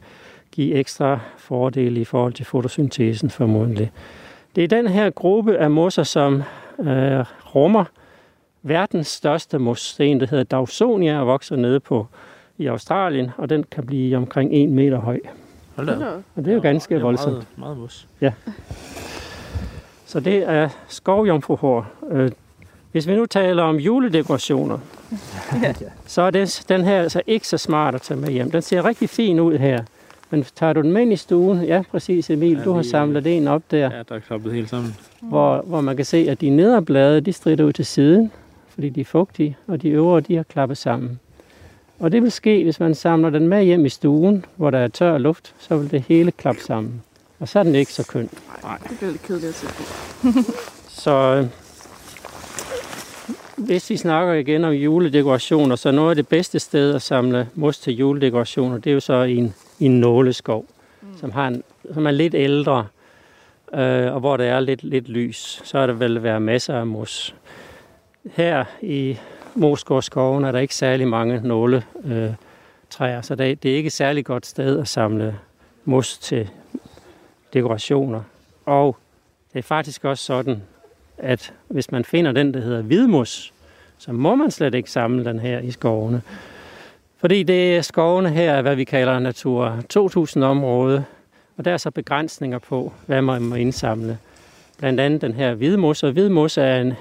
give 0.53 0.74
ekstra 0.74 1.20
fordele 1.36 2.01
i 2.01 2.05
forhold 2.05 2.32
til 2.32 2.45
fotosyntesen 2.45 3.30
formodentlig. 3.30 3.91
Det 4.59 4.65
er 4.65 4.69
den 4.69 4.89
her 4.89 5.11
gruppe 5.11 5.59
af 5.59 5.71
mosser, 5.71 6.03
som 6.03 6.43
øh, 6.79 7.25
rummer 7.55 7.85
verdens 8.63 9.07
største 9.07 9.59
mos. 9.59 9.95
Det 9.99 10.07
er 10.07 10.11
en, 10.11 10.21
der 10.21 10.27
hedder 10.27 10.45
Dawsonia 10.45 11.21
og 11.21 11.27
vokser 11.27 11.57
nede 11.57 11.81
på 11.81 12.07
i 12.59 12.67
Australien, 12.67 13.31
og 13.37 13.51
den 13.51 13.65
kan 13.71 13.87
blive 13.87 14.17
omkring 14.17 14.51
1 14.55 14.69
meter 14.69 14.99
høj. 14.99 15.21
Hold 15.77 15.87
da. 15.87 16.07
Og 16.37 16.45
det 16.45 16.49
er 16.49 16.55
jo 16.55 16.61
ganske 16.61 16.95
det 16.95 17.01
er 17.01 17.05
voldsomt. 17.05 17.33
Meget, 17.35 17.47
meget 17.57 17.79
mus. 17.79 18.07
Så 20.07 20.21
det 20.21 20.49
er 20.49 20.69
skovjomfruhår. 20.89 21.87
Øh, 22.11 22.31
Hvis 22.93 23.07
vi 23.09 23.17
nu 23.17 23.27
taler 23.27 23.63
om 23.63 23.77
juledekorationer, 23.77 24.79
så 26.07 26.23
er 26.23 26.31
det, 26.31 26.65
den 26.69 26.85
her 26.85 27.03
altså 27.03 27.23
ikke 27.27 27.49
så 27.49 27.59
smart 27.59 27.95
at 27.95 28.03
tage 28.03 28.21
med 28.21 28.29
hjem. 28.29 28.51
Den 28.51 28.63
ser 28.63 28.85
rigtig 28.85 29.09
fin 29.09 29.41
ud 29.41 29.59
her. 29.59 29.83
Men 30.31 30.45
tager 30.57 30.72
du 30.72 30.83
den 30.83 30.93
med 30.93 31.03
ind 31.03 31.12
i 31.12 31.16
stuen, 31.16 31.64
ja 31.64 31.83
præcis 31.91 32.31
Emil, 32.31 32.57
Ja, 32.59 32.64
du 32.64 32.72
har 32.72 32.83
samlet 32.83 33.26
en 33.26 33.49
op 33.49 33.62
der, 33.70 33.79
Ja, 33.79 34.03
der 34.09 34.14
er 34.14 34.18
klappet 34.18 34.53
helt 34.53 34.70
sammen. 34.70 34.97
hvor, 35.20 35.62
hvor 35.66 35.81
man 35.81 35.97
kan 35.97 36.05
se, 36.05 36.26
at 36.31 36.41
de 36.41 36.51
nedre 36.51 36.83
blade, 36.83 37.20
de 37.20 37.33
strider 37.33 37.64
ud 37.64 37.72
til 37.72 37.87
siden, 37.87 38.33
fordi 38.68 38.89
de 38.89 39.01
er 39.01 39.05
fugtige, 39.05 39.57
og 39.66 39.83
de 39.83 39.89
øvre, 39.89 40.20
de 40.20 40.37
har 40.37 40.43
klappet 40.43 40.79
sammen. 40.79 41.20
Og 41.99 42.12
det 42.12 42.22
vil 42.22 42.33
ske, 42.33 42.64
hvis 42.64 42.81
man 42.81 42.95
samler 42.95 43.31
den 43.31 43.49
med 43.49 43.64
hjem 43.64 43.87
i 43.87 43.89
stuen, 43.89 44.45
hvor 44.57 44.70
der 44.70 44.79
er 44.79 44.89
tør 44.89 45.18
luft, 45.18 45.55
så 45.59 45.76
vil 45.76 45.91
det 45.91 46.05
hele 46.09 46.31
klappe 46.31 46.61
sammen. 46.62 47.03
Og 47.41 47.49
så 47.49 47.59
er 47.59 47.62
den 47.62 47.74
ikke 47.74 47.93
så 47.93 48.07
køn. 48.07 48.22
Det 48.22 48.99
bliver 48.99 49.11
lidt 49.11 49.22
kedeligt 49.22 49.49
at 49.49 49.55
se 49.55 49.66
på. 49.66 49.83
Så 50.89 51.11
øh, 51.11 51.47
hvis 53.57 53.91
vi 53.91 53.97
snakker 53.97 54.33
igen 54.33 54.64
om 54.64 54.72
juledekorationer, 54.72 55.76
så 55.76 55.91
noget 55.91 56.11
af 56.11 56.16
det 56.16 56.29
bedste 56.29 56.59
sted 56.59 56.95
at 56.95 57.03
samle 57.03 57.49
mos 57.55 57.79
til 57.79 57.97
juledekorationer, 57.97 58.79
det 58.79 58.91
er 58.91 58.95
jo 58.95 59.01
så 59.01 59.22
i 59.22 59.37
en, 59.37 59.55
i 59.79 59.89
nåleskov, 59.89 60.66
mm. 61.03 61.09
som, 61.16 61.31
har 61.31 61.49
en, 61.49 61.62
som 61.95 62.07
er 62.07 62.11
lidt 62.11 62.35
ældre, 62.35 62.87
øh, 63.74 64.14
og 64.14 64.20
hvor 64.20 64.37
der 64.37 64.45
er 64.45 64.61
lidt, 64.61 64.85
lidt 64.85 65.09
lys. 65.09 65.61
Så 65.64 65.79
er 65.79 65.87
der 65.87 65.95
vel 65.95 66.22
være 66.22 66.41
masser 66.41 66.74
af 66.74 66.87
mos. 66.87 67.35
Her 68.33 68.64
i 68.83 69.18
Mosgårdsskoven 69.55 70.45
er 70.45 70.53
der 70.53 70.59
ikke 70.59 70.74
særlig 70.74 71.09
mange 71.09 71.41
nåle 71.41 71.85
øh, 72.05 72.31
træer, 72.91 73.22
så 73.22 73.35
det, 73.35 73.62
det 73.62 73.70
er 73.70 73.76
ikke 73.76 73.87
et 73.87 73.93
særlig 73.93 74.24
godt 74.24 74.47
sted 74.47 74.81
at 74.81 74.89
samle 74.89 75.39
mos 75.85 76.18
til 76.18 76.51
dekorationer. 77.53 78.22
Og 78.66 78.97
det 79.53 79.59
er 79.59 79.62
faktisk 79.62 80.05
også 80.05 80.24
sådan, 80.24 80.62
at 81.18 81.55
hvis 81.68 81.91
man 81.93 82.05
finder 82.05 82.33
den, 82.33 82.55
der 82.55 82.61
hedder 82.61 82.83
hvidmus, 82.83 83.53
så 83.99 84.12
må 84.12 84.35
man 84.35 84.51
slet 84.51 84.74
ikke 84.74 84.91
samle 84.91 85.24
den 85.24 85.39
her 85.39 85.59
i 85.61 85.70
skovene. 85.70 86.22
Fordi 87.21 87.43
det 87.43 87.77
er 87.77 87.83
skovene 87.83 88.31
her, 88.31 88.53
er, 88.53 88.62
hvad 88.62 88.77
vi 88.77 88.85
kalder 88.85 89.19
Natur 89.19 89.79
2000-område, 89.95 91.05
og 91.57 91.64
der 91.64 91.73
er 91.73 91.77
så 91.77 91.91
begrænsninger 91.91 92.59
på, 92.59 92.93
hvad 93.07 93.23
man 93.23 93.43
må 93.43 93.55
indsamle. 93.55 94.19
Blandt 94.79 95.01
andet 95.01 95.23
den 95.23 95.35
her 95.35 95.55
hvidmus, 95.55 96.03
og 96.03 96.12
hvidmus 96.12 96.59
er 96.59 96.77
en, 96.77 96.93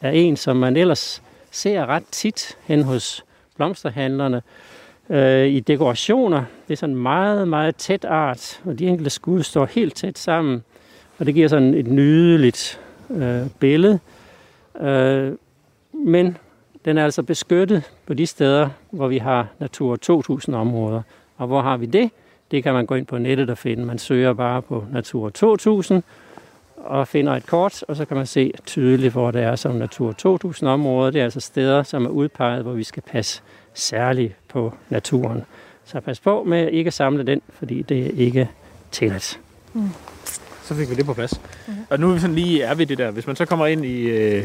er 0.00 0.10
en, 0.10 0.36
som 0.36 0.56
man 0.56 0.76
ellers 0.76 1.22
ser 1.50 1.86
ret 1.86 2.02
tit 2.10 2.58
hen 2.64 2.82
hos 2.82 3.24
blomsterhandlerne 3.56 4.42
øh, 5.10 5.46
i 5.46 5.60
dekorationer. 5.60 6.44
Det 6.68 6.72
er 6.72 6.76
sådan 6.76 6.96
en 6.96 7.02
meget, 7.02 7.48
meget 7.48 7.76
tæt 7.76 8.04
art, 8.04 8.60
og 8.64 8.78
de 8.78 8.86
enkelte 8.86 9.10
skud 9.10 9.42
står 9.42 9.66
helt 9.66 9.96
tæt 9.96 10.18
sammen, 10.18 10.64
og 11.18 11.26
det 11.26 11.34
giver 11.34 11.48
sådan 11.48 11.74
et 11.74 11.86
nydeligt 11.86 12.80
øh, 13.10 13.42
billede. 13.58 13.98
Øh, 14.80 15.32
men 15.92 16.36
den 16.84 16.98
er 16.98 17.04
altså 17.04 17.22
beskyttet 17.22 17.82
på 18.06 18.14
de 18.14 18.26
steder, 18.26 18.68
hvor 18.90 19.08
vi 19.08 19.18
har 19.18 19.46
Natur 19.58 19.96
2000 19.96 20.56
områder. 20.56 21.02
Og 21.36 21.46
hvor 21.46 21.62
har 21.62 21.76
vi 21.76 21.86
det? 21.86 22.10
Det 22.50 22.62
kan 22.62 22.74
man 22.74 22.86
gå 22.86 22.94
ind 22.94 23.06
på 23.06 23.18
nettet 23.18 23.50
og 23.50 23.58
finde. 23.58 23.84
Man 23.84 23.98
søger 23.98 24.32
bare 24.32 24.62
på 24.62 24.84
Natur 24.92 25.28
2000 25.28 26.02
og 26.76 27.08
finder 27.08 27.32
et 27.32 27.46
kort, 27.46 27.82
og 27.82 27.96
så 27.96 28.04
kan 28.04 28.16
man 28.16 28.26
se 28.26 28.52
tydeligt, 28.66 29.12
hvor 29.12 29.30
det 29.30 29.42
er 29.42 29.56
som 29.56 29.74
Natur 29.74 30.12
2000 30.12 30.68
områder. 30.68 31.10
Det 31.10 31.20
er 31.20 31.24
altså 31.24 31.40
steder, 31.40 31.82
som 31.82 32.04
er 32.04 32.08
udpeget, 32.10 32.62
hvor 32.62 32.72
vi 32.72 32.84
skal 32.84 33.02
passe 33.02 33.42
særligt 33.74 34.34
på 34.48 34.74
naturen. 34.88 35.42
Så 35.84 36.00
pas 36.00 36.20
på 36.20 36.44
med 36.44 36.70
ikke 36.70 36.88
at 36.88 36.94
samle 36.94 37.26
den, 37.26 37.42
fordi 37.50 37.82
det 37.82 38.06
er 38.06 38.10
ikke 38.16 38.50
tilladt. 38.90 39.40
Så 40.62 40.74
fik 40.74 40.90
vi 40.90 40.94
det 40.94 41.06
på 41.06 41.14
plads. 41.14 41.32
Okay. 41.32 41.78
Og 41.90 42.00
nu 42.00 42.10
er 42.10 42.14
vi 42.14 42.20
sådan 42.20 42.36
lige 42.36 42.62
er 42.62 42.74
ved 42.74 42.86
det 42.86 42.98
der. 42.98 43.10
Hvis 43.10 43.26
man 43.26 43.36
så 43.36 43.44
kommer 43.44 43.66
ind 43.66 43.84
i 43.84 44.00
øh, 44.02 44.44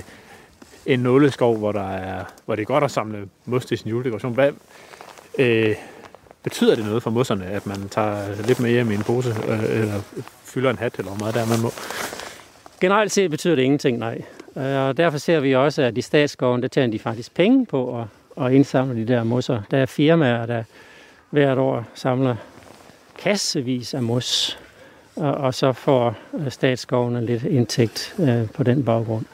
en 0.93 0.99
nåleskov, 0.99 1.57
hvor, 1.57 1.71
der 1.71 1.89
er, 1.89 2.23
hvor 2.45 2.55
det 2.55 2.61
er 2.61 2.65
godt 2.65 2.83
at 2.83 2.91
samle 2.91 3.29
mos 3.45 3.65
til 3.65 3.77
sin 3.77 3.89
juledekoration, 3.89 4.33
hvad, 4.33 4.51
øh, 5.39 5.75
betyder 6.43 6.75
det 6.75 6.85
noget 6.85 7.03
for 7.03 7.09
mosserne, 7.09 7.45
at 7.45 7.65
man 7.65 7.89
tager 7.89 8.41
lidt 8.47 8.59
mere 8.59 8.71
hjem 8.71 8.91
i 8.91 8.95
en 8.95 9.03
pose? 9.03 9.29
Øh, 9.47 9.63
eller 9.63 10.01
fylder 10.43 10.69
en 10.69 10.77
hat, 10.77 10.95
eller 10.97 11.11
hvor 11.11 11.19
meget 11.19 11.35
der 11.35 11.45
man 11.45 11.59
må. 11.61 11.71
Generelt 12.81 13.11
set 13.11 13.31
betyder 13.31 13.55
det 13.55 13.63
ingenting, 13.63 13.97
nej. 13.97 14.21
Øh, 14.57 14.87
og 14.87 14.97
derfor 14.97 15.17
ser 15.17 15.39
vi 15.39 15.55
også, 15.55 15.81
at 15.81 15.97
i 15.97 16.01
statsskoven, 16.01 16.61
der 16.61 16.67
tjener 16.67 16.91
de 16.91 16.99
faktisk 16.99 17.33
penge 17.33 17.65
på 17.65 17.99
at, 18.01 18.45
at 18.45 18.51
indsamle 18.51 19.01
de 19.01 19.13
der 19.13 19.23
mosser. 19.23 19.61
Der 19.71 19.77
er 19.77 19.85
firmaer, 19.85 20.45
der 20.45 20.63
hvert 21.29 21.57
år 21.57 21.85
samler 21.95 22.35
kassevis 23.19 23.93
af 23.93 24.03
mos, 24.03 24.59
og, 25.15 25.33
og 25.33 25.53
så 25.53 25.73
får 25.73 26.15
øh, 26.39 26.51
statsskovene 26.51 27.25
lidt 27.25 27.43
indtægt 27.43 28.15
øh, 28.19 28.49
på 28.53 28.63
den 28.63 28.85
baggrund. 28.85 29.25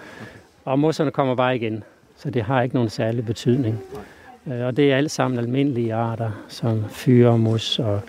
Og 0.65 0.79
mosserne 0.79 1.11
kommer 1.11 1.35
bare 1.35 1.55
igen, 1.55 1.83
så 2.17 2.29
det 2.29 2.43
har 2.43 2.61
ikke 2.61 2.75
nogen 2.75 2.89
særlig 2.89 3.25
betydning. 3.25 3.79
Øh, 4.47 4.65
og 4.65 4.77
det 4.77 4.91
er 4.91 4.97
alt 4.97 5.11
sammen 5.11 5.39
almindelige 5.39 5.93
arter, 5.93 6.31
som 6.47 6.83
fyremos 6.89 7.79
og 7.79 8.01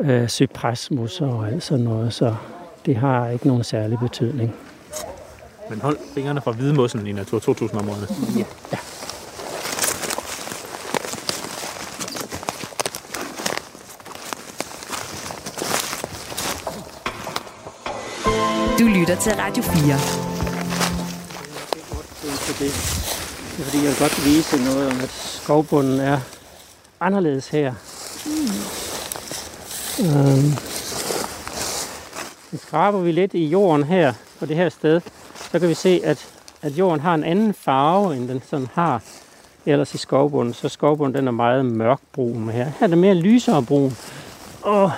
øh, 0.00 0.28
cypresmus 0.28 1.20
og 1.20 1.46
alt 1.46 1.62
sådan 1.62 1.84
noget, 1.84 2.12
så 2.12 2.34
det 2.86 2.96
har 2.96 3.28
ikke 3.28 3.46
nogen 3.46 3.64
særlig 3.64 3.98
betydning. 3.98 4.54
Men 5.70 5.80
hold 5.80 5.96
fingrene 6.14 6.40
fra 6.40 6.52
hvidmossen 6.52 7.06
i 7.06 7.12
Natur 7.12 7.38
2000-områderne. 7.38 8.06
Du 18.78 18.84
lytter 18.98 19.16
til 19.16 19.32
Radio 19.32 19.62
4 19.62 20.31
til 22.62 22.70
det. 22.70 23.56
Det 23.56 23.60
er 23.60 23.64
fordi, 23.64 23.84
jeg 23.84 23.90
vil 23.90 23.98
godt 23.98 24.24
vise 24.24 24.64
noget 24.64 24.92
om, 24.92 25.00
at 25.00 25.10
skovbunden 25.10 26.00
er 26.00 26.20
anderledes 27.00 27.48
her. 27.48 27.74
Øhm. 30.00 30.52
Skraber 32.58 32.98
vi 32.98 33.12
lidt 33.12 33.34
i 33.34 33.46
jorden 33.46 33.84
her, 33.84 34.12
på 34.38 34.46
det 34.46 34.56
her 34.56 34.68
sted, 34.68 35.00
så 35.52 35.58
kan 35.58 35.68
vi 35.68 35.74
se, 35.74 36.00
at, 36.04 36.28
at 36.62 36.72
jorden 36.72 37.00
har 37.00 37.14
en 37.14 37.24
anden 37.24 37.54
farve, 37.54 38.16
end 38.16 38.28
den 38.28 38.42
sådan 38.50 38.68
har 38.74 39.02
ellers 39.66 39.94
i 39.94 39.98
skovbunden. 39.98 40.54
Så 40.54 40.68
skovbunden 40.68 41.14
den 41.14 41.28
er 41.28 41.32
meget 41.32 41.66
mørkbrun 41.66 42.48
her. 42.48 42.64
Her 42.64 42.72
er 42.80 42.86
det 42.86 42.98
mere 42.98 43.14
lysere 43.14 43.62
brun. 43.62 43.96
Og 44.62 44.92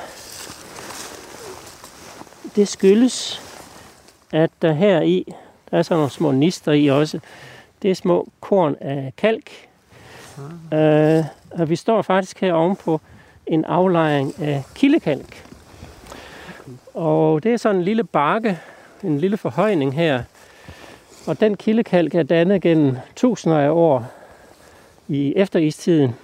det 2.57 2.69
skyldes, 2.69 3.43
at 4.33 4.51
der 4.63 4.73
her 4.73 5.01
i, 5.01 5.35
der 5.71 5.79
er 5.79 5.83
sådan 5.83 5.99
nogle 5.99 6.11
små 6.11 6.31
nister 6.31 6.73
i 6.73 6.87
også, 6.87 7.21
det 7.85 7.91
er 7.91 7.95
små 7.95 8.29
korn 8.41 8.77
af 8.81 9.13
kalk. 9.17 9.51
Øh, 10.75 11.25
og 11.51 11.71
vi 11.71 11.77
står 11.77 12.03
faktisk 12.03 12.41
her 12.41 12.53
ovenpå 12.53 13.01
en 13.47 13.65
aflejring 13.65 14.43
af 14.43 14.63
kildekalk. 14.75 15.47
Og 16.95 17.43
det 17.43 17.53
er 17.53 17.57
sådan 17.57 17.77
en 17.77 17.83
lille 17.83 18.05
bakke, 18.05 18.59
en 19.03 19.19
lille 19.19 19.37
forhøjning 19.37 19.95
her. 19.95 20.23
Og 21.27 21.41
den 21.41 21.57
kildekalk 21.57 22.15
er 22.15 22.23
dannet 22.23 22.63
gennem 22.63 22.97
tusinder 23.17 23.59
af 23.59 23.71
år 23.71 24.07
i 25.09 25.33
efteristiden. 25.37 26.15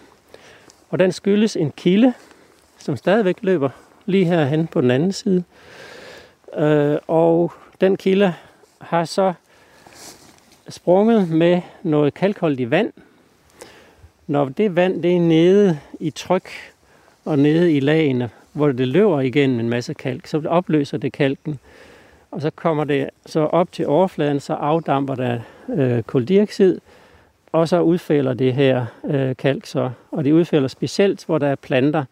Og 0.90 0.98
den 0.98 1.12
skyldes 1.12 1.56
en 1.56 1.70
kilde, 1.70 2.14
som 2.78 2.96
stadigvæk 2.96 3.36
løber 3.40 3.70
lige 4.06 4.24
herhen 4.24 4.66
på 4.66 4.80
den 4.80 4.90
anden 4.90 5.12
side. 5.12 5.44
Øh, 6.56 6.98
og 7.06 7.52
den 7.80 7.96
kilde 7.96 8.34
har 8.80 9.04
så 9.04 9.32
sprunget 10.70 11.28
med 11.28 11.60
noget 11.82 12.14
kalkholdigt 12.14 12.70
vand. 12.70 12.92
Når 14.26 14.44
det 14.44 14.76
vand 14.76 15.02
det 15.02 15.16
er 15.16 15.20
nede 15.20 15.78
i 16.00 16.10
tryk 16.10 16.50
og 17.24 17.38
nede 17.38 17.72
i 17.72 17.80
lagene, 17.80 18.30
hvor 18.52 18.72
det 18.72 18.88
løber 18.88 19.20
igennem 19.20 19.60
en 19.60 19.68
masse 19.68 19.94
kalk, 19.94 20.26
så 20.26 20.42
opløser 20.48 20.98
det 20.98 21.12
kalken. 21.12 21.58
Og 22.30 22.40
så 22.40 22.50
kommer 22.50 22.84
det 22.84 23.10
så 23.26 23.40
op 23.40 23.72
til 23.72 23.86
overfladen, 23.86 24.40
så 24.40 24.52
afdamper 24.52 25.14
der 25.14 25.40
øh, 25.68 26.02
koldioxid, 26.02 26.80
og 27.52 27.68
så 27.68 27.80
udfælder 27.80 28.34
det 28.34 28.54
her 28.54 28.86
øh, 29.04 29.36
kalk 29.36 29.66
så. 29.66 29.90
Og 30.10 30.24
det 30.24 30.32
udfælder 30.32 30.68
specielt, 30.68 31.26
hvor 31.26 31.38
der 31.38 31.46
er 31.46 31.54
planter 31.54 32.04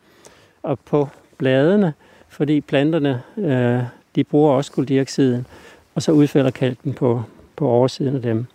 og 0.63 0.79
på 0.79 1.09
bladene, 1.39 1.93
fordi 2.29 2.61
planterne 2.61 3.23
øh, 3.37 3.83
de 4.15 4.25
bruger 4.25 4.53
også 4.53 4.73
koldioxiden, 4.73 5.47
og 5.95 6.03
så 6.03 6.13
udfælder 6.13 6.51
kalken 6.51 6.93
på, 6.93 7.23
på 7.59 7.69
oversiden 7.69 8.17
af 8.17 8.23
dem. 8.23 8.47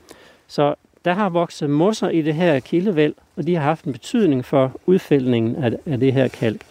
Så 0.47 0.75
der 1.05 1.13
har 1.13 1.29
vokset 1.29 1.69
mosser 1.69 2.09
i 2.09 2.21
det 2.21 2.33
her 2.33 2.59
kildevæld, 2.59 3.13
og 3.35 3.47
de 3.47 3.55
har 3.55 3.61
haft 3.61 3.85
en 3.85 3.91
betydning 3.91 4.45
for 4.45 4.71
udfældningen 4.85 5.55
af, 5.55 5.71
af 5.85 5.99
det 5.99 6.13
her 6.13 6.27
kalk. 6.27 6.61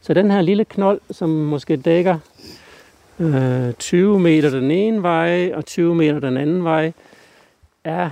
Så 0.00 0.14
den 0.14 0.30
her 0.30 0.42
lille 0.42 0.64
knold, 0.64 1.00
som 1.10 1.28
måske 1.30 1.76
dækker 1.76 2.18
øh, 3.18 3.72
20 3.72 4.20
meter 4.20 4.50
den 4.50 4.70
ene 4.70 5.02
vej 5.02 5.52
og 5.54 5.66
20 5.66 5.94
meter 5.94 6.20
den 6.20 6.36
anden 6.36 6.64
vej, 6.64 6.92
er 7.84 8.10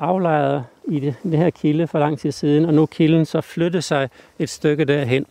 aflejret 0.00 0.64
i 0.88 1.00
det, 1.00 1.14
det 1.22 1.38
her 1.38 1.50
kilde 1.50 1.86
for 1.86 1.98
lang 1.98 2.18
tid 2.18 2.32
siden, 2.32 2.64
og 2.64 2.74
nu 2.74 2.82
er 2.82 2.86
kilden 2.86 3.26
så 3.26 3.40
flyttet 3.40 3.84
sig 3.84 4.08
et 4.38 4.48
stykke 4.48 4.84
derhen. 4.84 5.26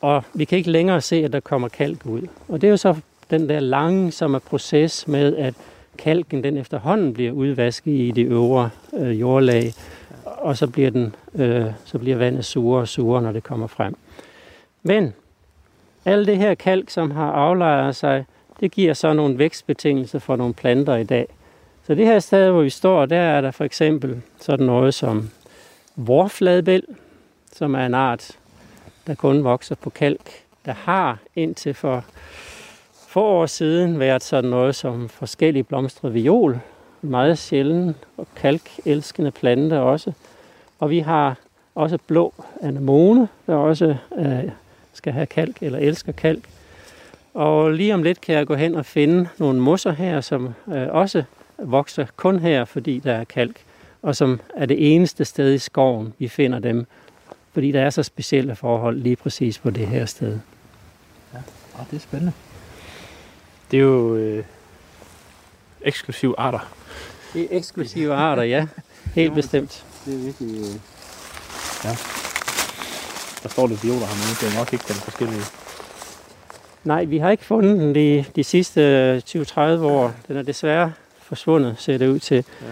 Og 0.00 0.22
vi 0.34 0.44
kan 0.44 0.58
ikke 0.58 0.70
længere 0.70 1.00
se, 1.00 1.16
at 1.24 1.32
der 1.32 1.40
kommer 1.40 1.68
kalk 1.68 2.06
ud. 2.06 2.22
Og 2.48 2.60
det 2.60 2.66
er 2.66 2.70
jo 2.70 2.76
så 2.76 2.94
den 3.30 3.48
der 3.48 3.60
langsomme 3.60 4.40
proces 4.40 5.08
med, 5.08 5.36
at 5.36 5.54
kalken 5.98 6.44
den 6.44 6.56
efterhånden 6.56 7.14
bliver 7.14 7.32
udvasket 7.32 7.92
i 7.92 8.10
det 8.10 8.26
øvre 8.26 8.70
øh, 8.98 9.20
jordlag, 9.20 9.72
og 10.24 10.56
så 10.56 10.66
bliver, 10.66 10.90
den, 10.90 11.14
øh, 11.34 11.64
så 11.84 11.98
bliver 11.98 12.16
vandet 12.16 12.44
surere 12.44 12.80
og 12.80 12.88
surere, 12.88 13.22
når 13.22 13.32
det 13.32 13.42
kommer 13.42 13.66
frem. 13.66 13.94
Men 14.82 15.14
alt 16.04 16.26
det 16.26 16.36
her 16.36 16.54
kalk, 16.54 16.90
som 16.90 17.10
har 17.10 17.32
aflejret 17.32 17.96
sig, 17.96 18.24
det 18.60 18.70
giver 18.70 18.94
så 18.94 19.12
nogle 19.12 19.38
vækstbetingelser 19.38 20.18
for 20.18 20.36
nogle 20.36 20.54
planter 20.54 20.96
i 20.96 21.04
dag. 21.04 21.26
Så 21.86 21.94
det 21.94 22.06
her 22.06 22.18
sted, 22.18 22.50
hvor 22.50 22.62
vi 22.62 22.70
står, 22.70 23.06
der 23.06 23.16
er 23.16 23.40
der 23.40 23.50
for 23.50 23.64
eksempel 23.64 24.22
sådan 24.40 24.66
noget 24.66 24.94
som 24.94 25.30
vorfladbæl, 25.96 26.82
som 27.52 27.74
er 27.74 27.86
en 27.86 27.94
art, 27.94 28.30
der 29.06 29.14
kun 29.14 29.44
vokser 29.44 29.74
på 29.74 29.90
kalk, 29.90 30.30
der 30.66 30.72
har 30.72 31.18
indtil 31.36 31.74
for 31.74 32.04
få 33.18 33.24
år 33.24 33.46
siden 33.46 33.98
været 33.98 34.22
sådan 34.22 34.50
noget 34.50 34.74
som 34.74 35.08
forskellige 35.08 35.62
blomstrede 35.62 36.12
viol, 36.12 36.60
meget 37.02 37.38
sjælden 37.38 37.94
og 38.16 38.26
kalkelskende 38.36 39.30
plante 39.30 39.80
også. 39.80 40.12
Og 40.78 40.90
vi 40.90 40.98
har 40.98 41.36
også 41.74 41.98
blå 42.06 42.34
anemone, 42.62 43.28
der 43.46 43.54
også 43.54 43.96
øh, 44.18 44.50
skal 44.92 45.12
have 45.12 45.26
kalk 45.26 45.62
eller 45.62 45.78
elsker 45.78 46.12
kalk. 46.12 46.48
Og 47.34 47.72
lige 47.72 47.94
om 47.94 48.02
lidt 48.02 48.20
kan 48.20 48.34
jeg 48.34 48.46
gå 48.46 48.54
hen 48.54 48.74
og 48.74 48.86
finde 48.86 49.28
nogle 49.38 49.60
mosser 49.60 49.92
her, 49.92 50.20
som 50.20 50.54
øh, 50.68 50.88
også 50.90 51.22
vokser 51.58 52.06
kun 52.16 52.38
her, 52.38 52.64
fordi 52.64 52.98
der 52.98 53.12
er 53.12 53.24
kalk, 53.24 53.56
og 54.02 54.16
som 54.16 54.40
er 54.56 54.66
det 54.66 54.94
eneste 54.94 55.24
sted 55.24 55.54
i 55.54 55.58
skoven, 55.58 56.14
vi 56.18 56.28
finder 56.28 56.58
dem, 56.58 56.86
fordi 57.52 57.72
der 57.72 57.82
er 57.82 57.90
så 57.90 58.02
specielle 58.02 58.56
forhold 58.56 58.98
lige 58.98 59.16
præcis 59.16 59.58
på 59.58 59.70
det 59.70 59.86
her 59.86 60.06
sted. 60.06 60.38
Ja, 61.34 61.38
og 61.74 61.86
det 61.90 61.96
er 61.96 62.00
spændende. 62.00 62.32
Det 63.70 63.76
er 63.76 63.82
jo 63.82 64.16
øh, 64.16 64.44
eksklusive 65.82 66.34
arter. 66.38 66.72
Det 67.32 67.42
er 67.42 67.46
eksklusive 67.50 68.14
arter, 68.14 68.42
ja. 68.42 68.66
Helt 69.14 69.34
bestemt. 69.34 69.84
Det 70.06 70.14
er 70.14 70.18
virkelig... 70.18 70.60
Øh... 70.60 70.74
Ja. 71.84 71.96
Der 73.42 73.48
står 73.48 73.66
lidt 73.66 73.84
violer 73.84 74.06
her, 74.06 74.14
men 74.14 74.36
det 74.40 74.54
er 74.54 74.58
nok 74.58 74.72
ikke 74.72 74.84
den 74.88 74.94
forskellige. 74.94 75.42
Nej, 76.84 77.04
vi 77.04 77.18
har 77.18 77.30
ikke 77.30 77.44
fundet 77.44 77.78
den 77.78 77.94
de, 77.94 78.24
de 78.36 78.44
sidste 78.44 79.22
20-30 79.28 79.60
år. 79.60 80.12
Den 80.28 80.36
er 80.36 80.42
desværre 80.42 80.92
forsvundet, 81.22 81.74
ser 81.78 81.98
det 81.98 82.08
ud 82.08 82.18
til. 82.18 82.36
Ja. 82.36 82.66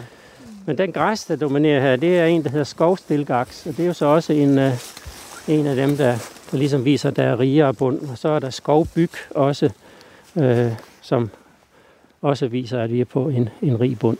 Men 0.67 0.79
den 0.79 0.93
græs, 0.93 1.25
der 1.25 1.37
dominerer 1.37 1.81
her, 1.81 1.97
det 1.97 2.19
er 2.19 2.27
en, 2.27 2.45
der 2.45 2.51
hedder 2.51 2.65
skovstilgaks, 2.65 3.67
og 3.67 3.77
det 3.77 3.83
er 3.83 3.87
jo 3.87 3.93
så 3.93 4.07
også 4.07 4.33
en, 4.33 4.59
uh, 4.59 4.73
en 5.49 5.67
af 5.67 5.77
dem, 5.77 5.97
der, 5.97 6.19
der 6.51 6.59
ligesom 6.59 6.85
viser, 6.85 7.09
at 7.09 7.17
der 7.17 7.23
er 7.23 7.41
rigere 7.41 7.75
bund. 7.75 8.01
Og 8.11 8.19
så 8.19 8.29
er 8.29 8.39
der 8.39 8.51
skovbyg 8.51 9.11
også, 9.31 9.71
øh, 10.37 10.73
som 11.01 11.31
også 12.23 12.49
viser, 12.49 12.83
at 12.83 12.93
vi 12.93 13.01
er 13.01 13.05
på 13.05 13.29
en, 13.29 13.49
en 13.63 13.81
rig 13.81 13.99
bund. 13.99 14.19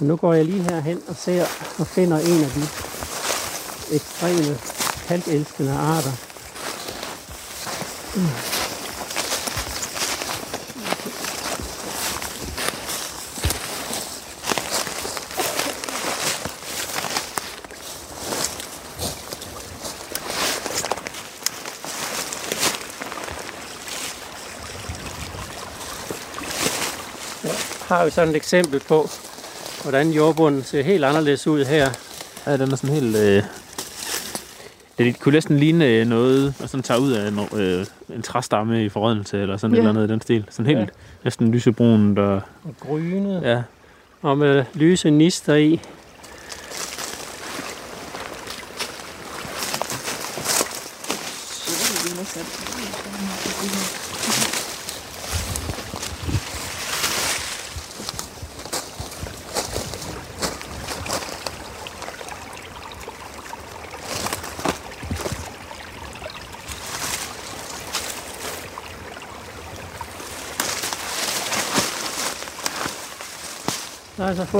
Og 0.00 0.06
nu 0.06 0.16
går 0.16 0.32
jeg 0.32 0.44
lige 0.44 0.62
herhen 0.62 1.00
og 1.08 1.16
ser 1.16 1.42
og 1.78 1.86
finder 1.86 2.18
en 2.18 2.44
af 2.44 2.50
de 2.50 2.62
ekstreme 3.94 4.56
kalkelskende 5.08 5.72
arter. 5.72 6.12
Har 27.92 28.04
jo 28.04 28.10
sådan 28.10 28.28
et 28.28 28.36
eksempel 28.36 28.80
på, 28.80 29.08
hvordan 29.82 30.10
jordbunden 30.10 30.62
ser 30.62 30.82
helt 30.82 31.04
anderledes 31.04 31.46
ud 31.46 31.64
her. 31.64 31.90
Ja, 32.46 32.56
den 32.56 32.72
er 32.72 32.76
sådan 32.76 32.94
helt, 32.94 33.16
øh, 33.16 33.42
Det 34.98 35.20
kunne 35.20 35.32
næsten 35.32 35.58
ligne 35.58 35.86
øh, 35.86 36.06
noget, 36.06 36.54
og 36.62 36.68
sådan 36.68 36.82
tager 36.82 37.00
ud 37.00 37.12
af 37.12 37.28
en, 37.28 37.60
øh, 37.60 37.86
en 38.14 38.22
træstamme 38.22 38.84
i 38.84 38.88
forrådnelse, 38.88 39.42
eller 39.42 39.56
sådan 39.56 39.74
Ja. 39.74 39.80
et 39.80 39.86
eller 39.88 39.90
andet 40.00 40.08
i 40.08 40.12
den 40.12 40.20
stil. 40.20 40.44
Sådan 40.50 40.66
helt 40.66 40.78
Ja. 40.80 40.86
næsten 41.24 41.50
lysebrunt, 41.52 42.18
og 42.18 42.34
Og 42.64 42.74
grynet. 42.80 43.42
ja, 43.42 43.62
Og 44.22 44.38
med 44.38 44.64
lyse 44.74 45.10
nister 45.10 45.54
i. 45.54 45.80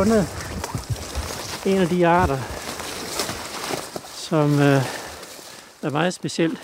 fundet 0.03 0.27
en 1.67 1.81
af 1.81 1.89
de 1.89 2.07
arter, 2.07 2.39
som 4.15 4.61
øh, 4.61 4.83
er 5.83 5.91
meget 5.91 6.15
speciel. 6.15 6.59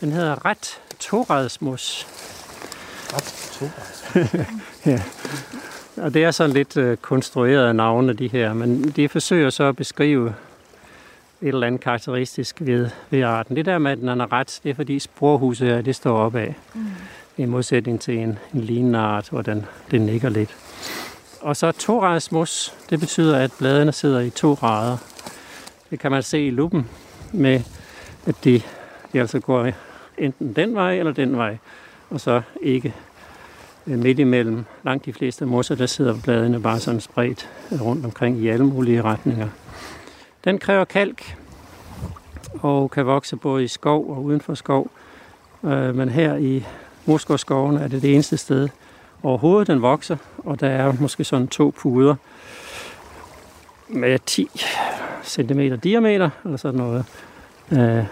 Den 0.00 0.12
hedder 0.12 0.44
ret 0.44 0.80
toradsmus. 0.98 2.06
ja. 4.86 5.02
Og 5.96 6.14
det 6.14 6.24
er 6.24 6.30
sådan 6.30 6.52
lidt 6.52 6.76
øh, 6.76 6.96
konstrueret 6.96 7.76
navne, 7.76 8.12
de 8.12 8.28
her, 8.28 8.52
men 8.52 8.82
de 8.90 9.08
forsøger 9.08 9.50
så 9.50 9.64
at 9.64 9.76
beskrive 9.76 10.34
et 11.42 11.48
eller 11.48 11.66
andet 11.66 11.80
karakteristisk 11.80 12.56
ved, 12.60 12.90
ved 13.10 13.22
arten. 13.22 13.56
Det 13.56 13.66
der 13.66 13.78
med, 13.78 13.92
at 13.92 13.98
den 13.98 14.08
er 14.08 14.32
ret, 14.32 14.60
det 14.62 14.70
er 14.70 14.74
fordi 14.74 14.98
sporhuset 14.98 15.68
her, 15.68 15.82
det 15.82 15.96
står 15.96 16.18
opad. 16.18 16.48
Mm. 16.74 16.86
I 17.36 17.44
modsætning 17.44 18.00
til 18.00 18.18
en, 18.18 18.38
en 18.54 18.60
lignende 18.60 18.98
art, 18.98 19.28
hvor 19.30 19.42
den, 19.42 19.66
den 19.90 20.00
nikker 20.00 20.28
lidt. 20.28 20.56
Og 21.40 21.56
så 21.56 21.72
toradsmus, 21.72 22.74
det 22.90 23.00
betyder, 23.00 23.38
at 23.38 23.52
bladene 23.58 23.92
sidder 23.92 24.20
i 24.20 24.30
to 24.30 24.54
rader. 24.54 24.96
Det 25.90 26.00
kan 26.00 26.10
man 26.10 26.22
se 26.22 26.46
i 26.46 26.50
luppen 26.50 26.88
med, 27.32 27.60
at 28.26 28.44
de, 28.44 28.62
de 29.12 29.20
altså 29.20 29.40
går 29.40 29.68
enten 30.18 30.52
den 30.56 30.74
vej 30.74 30.98
eller 30.98 31.12
den 31.12 31.36
vej, 31.36 31.58
og 32.10 32.20
så 32.20 32.42
ikke 32.62 32.94
øh, 33.86 33.98
midt 33.98 34.18
imellem. 34.18 34.64
Langt 34.84 35.04
de 35.04 35.12
fleste 35.12 35.46
mosser, 35.46 35.74
der 35.74 35.86
sidder 35.86 36.14
bladene 36.24 36.60
bare 36.60 36.80
sådan 36.80 37.00
spredt 37.00 37.48
øh, 37.72 37.82
rundt 37.82 38.04
omkring 38.04 38.38
i 38.38 38.48
alle 38.48 38.66
mulige 38.66 39.02
retninger. 39.02 39.48
Den 40.44 40.58
kræver 40.58 40.84
kalk 40.84 41.36
og 42.62 42.90
kan 42.90 43.06
vokse 43.06 43.36
både 43.36 43.64
i 43.64 43.68
skov 43.68 44.10
og 44.10 44.24
uden 44.24 44.40
for 44.40 44.54
skov. 44.54 44.90
Øh, 45.64 45.94
men 45.94 46.08
her 46.08 46.36
i 46.36 46.64
Moskosskoven 47.06 47.76
er 47.76 47.88
det 47.88 48.02
det 48.02 48.14
eneste 48.14 48.36
sted 48.36 48.68
overhovedet, 49.22 49.66
den 49.68 49.82
vokser, 49.82 50.16
og 50.38 50.60
der 50.60 50.68
er 50.68 50.92
måske 51.00 51.24
sådan 51.24 51.48
to 51.48 51.74
puder 51.78 52.14
med 53.88 54.18
10 54.26 54.48
cm 55.24 55.60
diameter, 55.82 56.30
eller 56.44 56.56
sådan 56.56 56.78
noget. 56.80 57.04
Øh, 57.72 58.04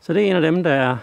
Så 0.00 0.12
det 0.12 0.22
er 0.22 0.26
en 0.30 0.36
af 0.36 0.42
dem, 0.42 0.62
der 0.62 0.72
er, 0.72 0.96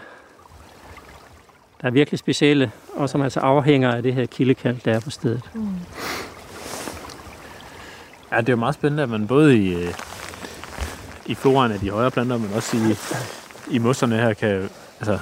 der 1.81 1.87
er 1.87 1.91
virkelig 1.91 2.19
specielle, 2.19 2.71
og 2.95 3.09
som 3.09 3.21
altså 3.21 3.39
afhænger 3.39 3.91
af 3.95 4.03
det 4.03 4.13
her 4.13 4.25
kildekalk, 4.25 4.85
der 4.85 4.93
er 4.93 4.99
på 4.99 5.09
stedet. 5.09 5.41
ja, 8.31 8.37
det 8.37 8.49
er 8.49 8.53
jo 8.53 8.57
meget 8.57 8.75
spændende, 8.75 9.03
at 9.03 9.09
man 9.09 9.27
både 9.27 9.57
i, 9.57 9.73
øh, 9.73 9.93
i 11.25 11.35
floraen 11.35 11.71
af 11.71 11.79
de 11.79 11.89
højere 11.89 12.11
planter, 12.11 12.37
men 12.37 12.49
også 12.55 12.77
i, 12.77 12.95
i 13.75 13.77
mosserne 13.77 14.15
her 14.15 14.33
kan, 14.33 14.69
altså, 14.99 15.19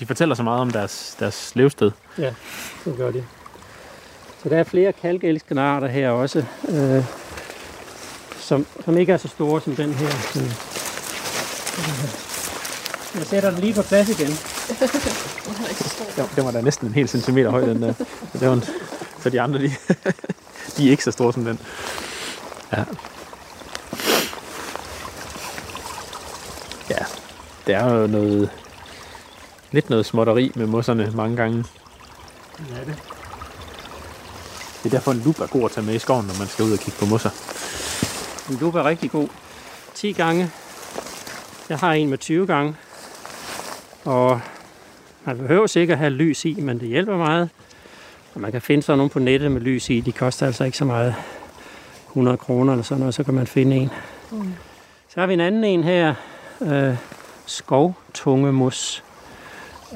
de 0.00 0.06
fortæller 0.06 0.34
så 0.34 0.42
meget 0.42 0.60
om 0.60 0.70
deres, 0.70 1.16
deres 1.20 1.52
levested. 1.56 1.90
Ja, 2.18 2.34
det 2.84 2.96
gør 2.96 3.10
de. 3.10 3.24
Så 4.42 4.48
der 4.48 4.58
er 4.58 4.64
flere 4.64 4.92
kalkelskende 4.92 5.62
arter 5.62 5.88
her 5.88 6.10
også, 6.10 6.44
øh, 6.68 7.04
som, 8.38 8.66
som 8.84 8.98
ikke 8.98 9.12
er 9.12 9.16
så 9.16 9.28
store 9.28 9.60
som 9.60 9.76
den 9.76 9.92
her. 9.92 10.08
Øh, 10.36 10.52
jeg 13.14 13.26
sætter 13.26 13.50
den 13.50 13.60
lige 13.60 13.74
på 13.74 13.82
plads 13.82 14.08
igen. 14.08 14.32
Ja, 16.16 16.24
den 16.36 16.44
var 16.44 16.50
da 16.50 16.60
næsten 16.60 16.88
en 16.88 16.94
hel 16.94 17.08
centimeter 17.08 17.50
høj, 17.50 17.60
den 17.60 17.82
der. 17.82 17.92
Så, 18.32 18.38
det 18.38 18.48
var 18.48 18.54
en, 18.54 18.64
så 19.22 19.30
de 19.30 19.40
andre, 19.40 19.58
de, 19.58 19.64
de 20.76 20.86
er 20.86 20.90
ikke 20.90 21.04
så 21.04 21.10
store 21.10 21.32
som 21.32 21.44
den. 21.44 21.58
Ja. 22.72 22.84
Ja, 26.90 27.04
det 27.66 27.74
er 27.74 27.94
jo 27.94 28.06
noget, 28.06 28.50
lidt 29.72 29.90
noget 29.90 30.06
småtteri 30.06 30.52
med 30.54 30.66
mosserne 30.66 31.12
mange 31.14 31.36
gange. 31.36 31.64
Ja, 32.70 32.80
det. 32.80 33.02
Det 34.82 34.86
er 34.86 34.90
derfor, 34.90 35.12
en 35.12 35.22
lup 35.24 35.40
er 35.40 35.46
god 35.46 35.64
at 35.64 35.70
tage 35.70 35.86
med 35.86 35.94
i 35.94 35.98
skoven, 35.98 36.26
når 36.26 36.38
man 36.38 36.48
skal 36.48 36.64
ud 36.64 36.72
og 36.72 36.78
kigge 36.78 36.98
på 36.98 37.06
mosser. 37.06 37.30
En 38.50 38.58
lup 38.60 38.74
er 38.74 38.84
rigtig 38.84 39.10
god. 39.10 39.28
10 39.94 40.12
gange. 40.12 40.50
Jeg 41.68 41.78
har 41.78 41.92
en 41.92 42.10
med 42.10 42.18
20 42.18 42.46
gange. 42.46 42.76
Og 44.04 44.40
man 45.24 45.38
behøver 45.38 45.66
sikkert 45.66 45.98
have 45.98 46.10
lys 46.10 46.44
i, 46.44 46.60
men 46.60 46.80
det 46.80 46.88
hjælper 46.88 47.16
meget. 47.16 47.50
Og 48.34 48.40
man 48.40 48.52
kan 48.52 48.62
finde 48.62 48.82
sådan 48.82 48.98
nogle 48.98 49.10
på 49.10 49.18
nettet 49.18 49.52
med 49.52 49.60
lys 49.60 49.90
i. 49.90 50.00
De 50.00 50.12
koster 50.12 50.46
altså 50.46 50.64
ikke 50.64 50.78
så 50.78 50.84
meget. 50.84 51.14
100 52.08 52.36
kroner 52.36 52.72
eller 52.72 52.84
sådan 52.84 53.00
noget, 53.00 53.14
så 53.14 53.24
kan 53.24 53.34
man 53.34 53.46
finde 53.46 53.76
en. 53.76 53.90
Mm. 54.30 54.52
Så 55.08 55.20
har 55.20 55.26
vi 55.26 55.32
en 55.32 55.40
anden 55.40 55.64
en 55.64 55.84
her. 55.84 56.14
Øh, 56.60 56.96
skovtungemus, 57.46 59.04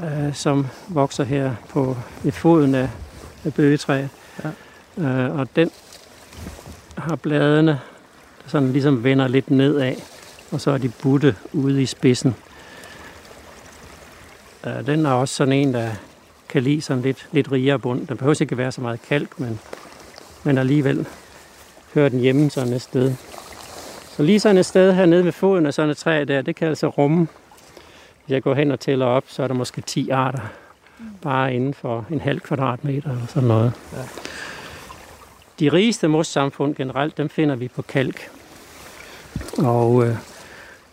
øh, 0.04 0.34
som 0.34 0.66
vokser 0.88 1.24
her 1.24 1.54
på 1.68 1.96
ved 2.22 2.32
foden 2.32 2.74
af, 2.74 2.88
af 3.44 3.54
bøgetræet. 3.54 4.08
Ja. 4.44 4.50
Øh, 5.02 5.38
og 5.38 5.48
den 5.56 5.70
har 6.98 7.16
bladene, 7.16 7.80
der 8.42 8.48
sådan 8.48 8.72
ligesom 8.72 9.04
vender 9.04 9.28
lidt 9.28 9.50
nedad, 9.50 9.94
og 10.50 10.60
så 10.60 10.70
er 10.70 10.78
de 10.78 10.88
butte 11.02 11.36
ude 11.52 11.82
i 11.82 11.86
spidsen. 11.86 12.34
Øh, 14.66 14.86
den 14.86 15.06
er 15.06 15.10
også 15.10 15.34
sådan 15.34 15.52
en, 15.52 15.74
der 15.74 15.90
kan 16.48 16.62
lide 16.62 16.82
sådan 16.82 17.02
lidt, 17.02 17.28
lidt 17.32 17.52
rigere 17.52 17.78
bund. 17.78 18.06
Der 18.06 18.14
behøver 18.14 18.36
ikke 18.40 18.56
være 18.56 18.72
så 18.72 18.80
meget 18.80 19.02
kalk, 19.02 19.40
men, 19.40 19.60
men 20.44 20.58
alligevel 20.58 21.06
hører 21.94 22.08
den 22.08 22.20
hjemme 22.20 22.50
sådan 22.50 22.72
et 22.72 22.82
sted. 22.82 23.14
Så 24.16 24.22
lige 24.22 24.40
sådan 24.40 24.58
et 24.58 24.66
sted 24.66 24.92
hernede 24.92 25.24
ved 25.24 25.32
foden 25.32 25.66
af 25.66 25.74
sådan 25.74 25.90
et 25.90 25.96
træ 25.96 26.24
der, 26.28 26.42
det 26.42 26.56
kan 26.56 26.68
altså 26.68 26.88
rumme, 26.88 27.28
hvis 28.26 28.34
jeg 28.34 28.42
går 28.42 28.54
hen 28.54 28.70
og 28.70 28.80
tæller 28.80 29.06
op, 29.06 29.24
så 29.26 29.42
er 29.42 29.46
der 29.46 29.54
måske 29.54 29.80
10 29.80 30.10
arter. 30.10 30.40
Bare 31.22 31.54
inden 31.54 31.74
for 31.74 32.04
en 32.10 32.20
halv 32.20 32.40
kvadratmeter 32.40 33.10
eller 33.10 33.26
sådan 33.26 33.48
noget. 33.48 33.72
Ja. 33.92 34.02
De 35.60 35.68
rigeste 35.68 36.08
mossamfund 36.08 36.74
generelt, 36.74 37.16
dem 37.16 37.28
finder 37.28 37.56
vi 37.56 37.68
på 37.68 37.82
kalk. 37.82 38.30
Og 39.58 40.06
øh, 40.06 40.16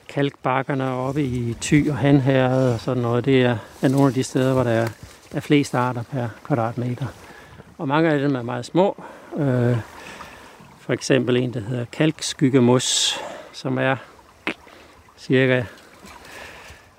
kalkbakkerne 0.10 0.90
oppe 0.90 1.24
i 1.24 1.56
Thy 1.62 1.90
og 1.90 1.98
Hanherred 1.98 2.74
og 2.74 2.80
sådan 2.80 3.04
noget, 3.04 3.26
det 3.26 3.44
er, 3.44 3.58
er 3.82 3.88
nogle 3.88 4.08
af 4.08 4.14
de 4.14 4.24
steder, 4.24 4.54
hvor 4.54 4.64
der 4.64 4.72
er, 4.72 4.88
er 5.32 5.40
flest 5.40 5.76
arter 5.76 6.04
per 6.04 6.28
kvadratmeter. 6.44 7.06
Og 7.78 7.88
mange 7.88 8.10
af 8.10 8.20
dem 8.20 8.36
er 8.36 8.42
meget 8.42 8.66
små. 8.66 9.04
Øh, 9.38 9.78
for 10.80 10.94
eksempel 10.94 11.38
en, 11.38 11.54
der 11.54 11.60
hedder 11.60 11.86
kalkskyggemus, 11.92 13.20
som 13.54 13.78
er 13.78 13.96
cirka 15.18 15.64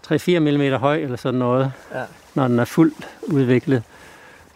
3-4 0.06 0.38
mm 0.38 0.72
høj 0.80 0.96
eller 0.96 1.16
sådan 1.16 1.38
noget, 1.38 1.72
Ja. 1.94 2.02
når 2.34 2.48
den 2.48 2.58
er 2.58 2.64
fuldt 2.64 3.08
udviklet. 3.22 3.82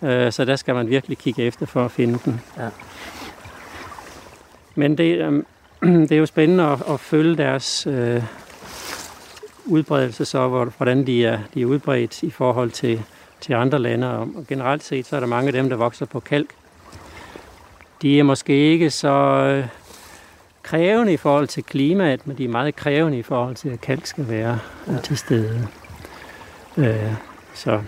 Øh, 0.02 0.32
Så 0.32 0.44
der 0.44 0.56
skal 0.56 0.74
man 0.74 0.88
virkelig 0.90 1.18
kigge 1.18 1.42
efter 1.42 1.66
for 1.66 1.84
at 1.84 1.90
finde 1.90 2.18
den. 2.24 2.40
Ja. 2.58 2.68
Men 4.74 4.98
det, 4.98 5.18
øh, 5.18 5.42
det 6.08 6.12
er 6.12 6.16
jo 6.18 6.26
spændende 6.26 6.64
at, 6.64 6.78
at 6.90 7.00
følge 7.00 7.36
deres 7.36 7.86
øh, 7.86 8.22
udbredelse, 9.66 10.24
så 10.24 10.48
hvor- 10.48 10.72
hvordan 10.76 11.06
de 11.06 11.26
er, 11.26 11.38
de 11.54 11.62
er 11.62 11.66
udbredt 11.66 12.22
i 12.22 12.30
forhold 12.30 12.70
til, 12.70 13.02
til 13.40 13.52
andre 13.52 13.78
lande. 13.78 14.10
Og 14.18 14.20
og 14.36 14.44
generelt 14.48 14.84
set, 14.84 15.06
så 15.06 15.16
er 15.16 15.20
der 15.20 15.26
mange 15.26 15.46
af 15.46 15.52
dem, 15.52 15.68
der 15.68 15.76
vokser 15.76 16.06
på 16.06 16.20
kalk. 16.20 16.50
De 18.02 18.18
er 18.18 18.22
måske 18.22 18.52
ikke 18.72 18.90
så 18.90 19.08
øh, 19.08 19.64
krævende 20.68 21.12
i 21.12 21.16
forhold 21.16 21.48
til 21.48 21.64
klimaet, 21.64 22.26
men 22.26 22.38
de 22.38 22.44
er 22.44 22.48
meget 22.48 22.76
krævende 22.76 23.18
i 23.18 23.22
forhold 23.22 23.54
til, 23.54 23.68
at 23.68 23.80
kalk 23.80 24.06
skal 24.06 24.28
være 24.28 24.58
øh, 24.88 25.02
til 25.02 25.18
stede. 25.18 25.68
Øh, 26.76 27.12
så 27.54 27.80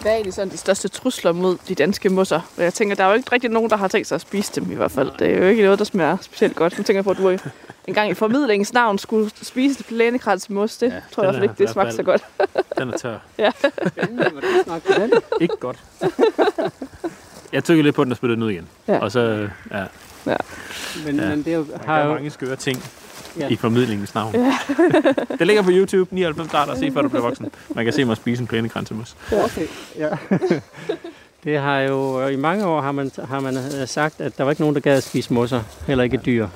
Hvad 0.00 0.12
er 0.12 0.14
egentlig 0.14 0.34
sådan 0.34 0.52
de 0.52 0.56
største 0.56 0.88
trusler 0.88 1.32
mod 1.32 1.56
de 1.68 1.74
danske 1.74 2.08
mosser? 2.08 2.40
Og 2.56 2.62
jeg 2.62 2.74
tænker, 2.74 2.96
der 2.96 3.04
er 3.04 3.08
jo 3.08 3.14
ikke 3.14 3.32
rigtig 3.32 3.50
nogen, 3.50 3.70
der 3.70 3.76
har 3.76 3.88
tænkt 3.88 4.08
sig 4.08 4.14
at 4.14 4.20
spise 4.20 4.60
dem 4.60 4.72
i 4.72 4.74
hvert 4.74 4.90
fald. 4.90 5.10
Det 5.18 5.34
er 5.34 5.38
jo 5.38 5.44
ikke 5.44 5.62
noget, 5.62 5.78
der 5.78 5.84
smager 5.84 6.16
specielt 6.20 6.56
godt. 6.56 6.78
Nu 6.78 6.84
tænker 6.84 6.98
jeg 6.98 7.04
på, 7.04 7.10
at 7.10 7.16
du 7.16 7.28
en 7.88 7.94
gang 7.94 8.10
i 8.10 8.14
formidlingens 8.14 8.72
navn 8.72 8.98
skulle 8.98 9.30
spise 9.42 9.84
plænekrans 9.84 10.46
Det 10.46 10.82
Ja, 10.82 10.86
ja, 10.86 11.00
tror 11.12 11.22
jeg 11.22 11.30
i 11.30 11.32
hvert 11.32 11.34
fald 11.34 11.42
ikke, 11.42 11.54
det 11.58 11.70
smagte 11.70 11.92
så 11.92 12.02
godt. 12.02 12.24
Den 12.78 12.88
er 12.90 12.96
tør. 12.96 13.18
Den? 14.96 15.12
Ikke 15.40 15.56
godt. 15.60 15.78
Jeg 17.52 17.64
tykker 17.64 17.84
lidt 17.84 17.96
på 17.96 18.04
den 18.04 18.12
og 18.12 18.16
spyttede 18.16 18.36
den 18.36 18.42
ud 18.42 18.50
igen. 18.50 18.68
Ja. 18.88 18.98
Og 18.98 19.12
så, 19.12 19.48
ja, 19.70 19.84
Men, 20.24 21.16
Ja. 21.16 21.28
men 21.28 21.38
det 21.44 21.52
er 21.52 21.56
jo, 21.56 21.66
der 21.72 21.78
har 21.86 21.98
er 21.98 22.06
jo, 22.06 22.14
mange 22.14 22.30
skøre 22.30 22.56
ting. 22.56 22.84
ja. 23.38 23.48
i 23.48 23.56
formidlingens 23.56 24.14
navn. 24.14 24.34
Ja. 24.34 24.58
det 25.38 25.46
ligger 25.46 25.62
på 25.62 25.70
YouTube, 25.72 26.14
99 26.14 26.54
arter, 26.54 26.74
se 26.74 26.90
før 26.92 27.02
du 27.02 27.08
bliver 27.08 27.22
voksen. 27.22 27.50
Man 27.74 27.84
kan 27.84 27.92
se 27.94 28.04
mig 28.04 28.16
spise 28.16 28.40
en 28.40 28.46
plænekransemus. 28.46 29.16
Okay, 29.32 29.66
ja. 29.98 30.08
Det 31.44 31.58
har 31.58 31.78
jo 31.78 32.26
i 32.26 32.36
mange 32.36 32.66
år 32.66 32.80
har 32.80 32.92
man, 32.92 33.10
har 33.28 33.40
man 33.40 33.56
øh, 33.56 33.88
sagt, 33.88 34.20
at 34.20 34.38
der 34.38 34.44
var 34.44 34.50
ikke 34.50 34.62
nogen, 34.62 34.74
der 34.74 34.80
gad 34.80 34.96
at 34.96 35.02
spise 35.02 35.32
mosser, 35.32 35.60
heller 35.86 36.04
ikke 36.04 36.16
dyr. 36.16 36.48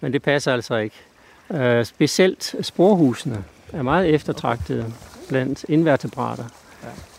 Men 0.00 0.12
det 0.12 0.22
passer 0.22 0.52
altså 0.52 0.76
ikke. 0.76 0.96
Uh, 1.48 1.84
specielt 1.84 2.54
sporhusene 2.60 3.44
er 3.72 3.82
meget 3.82 4.14
eftertragtede 4.14 4.92
blandt 5.28 5.64
invertebrater. 5.68 6.44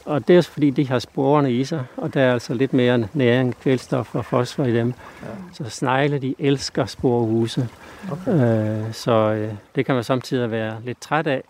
Og 0.08 0.28
det 0.28 0.38
er 0.38 0.42
fordi, 0.42 0.70
de 0.70 0.88
har 0.88 1.00
sporene 1.00 1.54
i 1.54 1.64
sig, 1.64 1.86
og 1.98 2.14
der 2.14 2.22
er 2.22 2.34
altså 2.34 2.54
lidt 2.54 2.74
mere 2.74 3.08
næring, 3.14 3.56
kvælstof 3.62 4.16
og 4.16 4.26
fosfor 4.26 4.64
i 4.64 4.74
dem. 4.74 4.94
Ja. 5.22 5.28
Så 5.54 5.70
snegle, 5.70 6.20
de 6.20 6.36
elsker 6.40 6.86
sporehuse. 6.86 7.70
Okay. 8.12 8.86
Uh, 8.86 8.94
så 8.94 9.32
uh, 9.32 9.58
det 9.76 9.86
kan 9.86 9.96
man 9.96 10.04
samtidig 10.04 10.52
være 10.52 10.78
lidt 10.84 11.02
træt 11.02 11.28
af. 11.28 11.44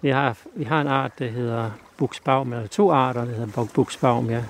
Vi 0.00 0.08
har, 0.08 0.36
vi 0.54 0.64
har 0.64 0.80
en 0.80 0.86
art, 0.86 1.18
der 1.18 1.28
hedder 1.28 1.70
buksbaum, 1.96 2.52
eller 2.52 2.66
to 2.66 2.92
arter, 2.92 3.24
der 3.24 3.34
hedder 3.34 3.66
buksbaum, 3.74 4.30
ja. 4.30 4.40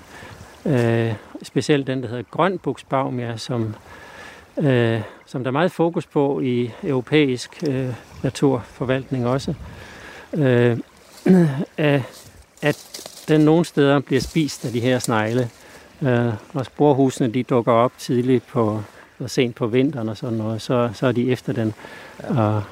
Uh, 0.65 1.15
specielt 1.43 1.87
den, 1.87 2.03
der 2.03 2.09
hedder 2.09 2.25
grøn 2.31 2.59
buksbaum, 2.59 3.20
ja, 3.20 3.37
som, 3.37 3.75
uh, 4.57 5.01
som 5.27 5.45
der 5.45 5.47
er 5.47 5.51
meget 5.51 5.73
fokus 5.73 6.07
på 6.07 6.41
i 6.41 6.70
europæisk 6.83 7.65
uh, 7.69 7.95
naturforvaltning 8.23 9.27
også. 9.27 9.55
Uh, 10.33 10.79
at 12.62 13.05
den 13.28 13.40
nogle 13.40 13.64
steder 13.64 14.00
bliver 14.00 14.20
spist 14.20 14.64
af 14.64 14.72
de 14.72 14.80
her 14.80 14.98
snegle. 14.98 15.50
Øh, 16.02 16.32
og 16.55 16.64
sporhusene 16.64 17.28
de 17.28 17.42
dukker 17.42 17.72
op 17.72 17.92
tidligt 17.98 18.46
på, 18.46 18.82
og 19.18 19.30
sent 19.30 19.56
på 19.56 19.66
vinteren 19.66 20.09
og 20.09 20.16
sådan 20.16 20.38
noget, 20.38 20.62
så, 20.62 20.90
så 20.94 21.06
er 21.06 21.12
de 21.12 21.30
efter 21.30 21.52
den. 21.52 21.74
Ja. 22.22 22.40
Og, 22.40 22.62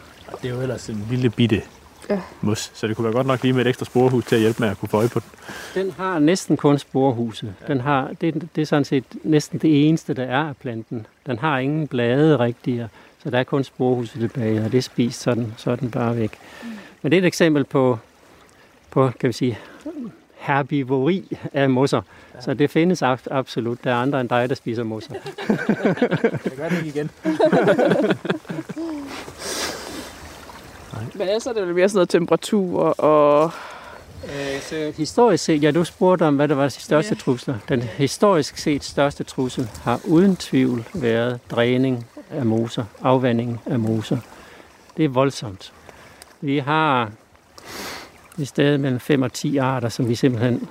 det 0.43 0.51
er 0.51 0.55
jo 0.55 0.61
ellers 0.61 0.89
en 0.89 1.07
lille 1.11 1.31
bitte 1.31 1.63
ja. 2.11 2.21
mus, 2.41 2.71
så 2.75 2.87
det 2.87 2.97
kunne 2.97 3.05
være 3.05 3.13
godt 3.13 3.27
nok 3.27 3.43
lige 3.43 3.53
med 3.53 3.61
et 3.61 3.67
ekstra 3.67 3.85
sporhus 3.85 4.25
til 4.25 4.35
at 4.35 4.41
hjælpe 4.41 4.63
med 4.63 4.69
at 4.69 4.79
kunne 4.79 4.89
få 4.89 4.97
øje 4.97 5.09
på 5.09 5.21
den. 5.21 5.29
Den 5.75 5.91
har 5.91 6.19
næsten 6.19 6.57
kun 6.57 6.79
sporhuse. 6.79 7.55
Ja. 7.61 7.73
Den 7.73 7.81
har, 7.81 8.11
det, 8.21 8.49
det 8.57 8.63
er 8.63 8.67
sådan 8.67 8.85
set 8.85 9.05
næsten 9.23 9.59
det 9.59 9.89
eneste, 9.89 10.15
der 10.15 10.25
er 10.25 10.49
af 10.49 10.57
planten. 10.57 11.07
Den 11.27 11.39
har 11.39 11.59
ingen 11.59 11.89
blade 11.89 12.39
rigtige, 12.39 12.89
så 13.23 13.31
der 13.31 13.39
er 13.39 13.45
kun 13.45 13.65
sporhuse 13.65 14.19
tilbage, 14.19 14.65
og 14.65 14.73
det 14.73 14.79
er 14.79 14.83
spist, 14.83 15.21
så 15.21 15.31
er 15.31 15.35
den, 15.35 15.55
så 15.57 15.71
er 15.71 15.77
den 15.77 15.91
bare 15.91 16.17
væk. 16.17 16.39
Mm. 16.63 16.69
Men 17.03 17.13
det 17.13 17.19
er 17.19 17.23
et 17.23 17.27
eksempel 17.27 17.65
på, 17.65 17.99
på 18.91 19.11
kan 19.21 19.29
vi 19.29 19.33
sige, 19.33 19.59
herbivori 20.47 21.39
af 21.53 21.71
mosser. 21.71 22.03
Ja. 22.35 22.41
Så 22.41 22.55
det 22.55 22.71
findes 22.71 23.03
absolut. 23.31 23.85
Der 23.85 23.91
er 23.91 23.97
andre 23.97 24.21
end 24.21 24.29
dig, 24.29 24.49
der 24.49 24.55
spiser 24.55 24.83
mosser. 24.83 25.15
det 26.45 26.53
gør 26.57 26.69
det 26.69 26.79
ikke 26.79 26.89
igen. 26.89 27.11
Men 31.15 31.29
ellers 31.29 31.47
er 31.47 31.53
det 31.53 31.75
mere 31.75 31.89
sådan 31.89 31.97
noget 31.97 32.09
temperatur 32.09 32.83
og... 33.01 33.51
Øh, 34.25 34.61
så 34.61 34.93
historisk 34.97 35.45
set, 35.45 35.63
ja, 35.63 35.71
du 35.71 35.85
spurgte 35.85 36.23
om, 36.23 36.37
hvad 36.37 36.49
der 36.49 36.55
var 36.55 36.65
de 36.65 36.71
største 36.71 37.15
ja. 37.15 37.21
trusler. 37.21 37.55
Den 37.69 37.83
historisk 37.83 38.57
set 38.57 38.85
største 38.85 39.25
trussel 39.25 39.69
har 39.83 40.01
uden 40.05 40.37
tvivl 40.37 40.85
været 40.95 41.41
dræning 41.51 42.07
af 42.31 42.47
moser, 42.47 42.85
afvanding 43.03 43.61
af 43.67 43.79
moser. 43.79 44.19
Det 44.97 45.05
er 45.05 45.09
voldsomt. 45.09 45.73
Vi 46.41 46.59
har 46.59 47.11
i 48.39 48.45
stedet 48.45 48.81
mellem 48.81 49.01
5 49.01 49.23
og 49.23 49.33
10 49.33 49.57
arter, 49.57 49.89
som 49.89 50.09
vi 50.09 50.15
simpelthen... 50.15 50.69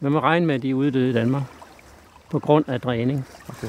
Man 0.00 0.12
må 0.12 0.20
regne 0.20 0.46
med, 0.46 0.54
at 0.54 0.62
de 0.62 0.70
er 0.70 0.74
uddøde 0.74 1.10
i 1.10 1.12
Danmark 1.12 1.42
på 2.30 2.38
grund 2.38 2.64
af 2.68 2.80
dræning. 2.80 3.26
Okay. 3.48 3.68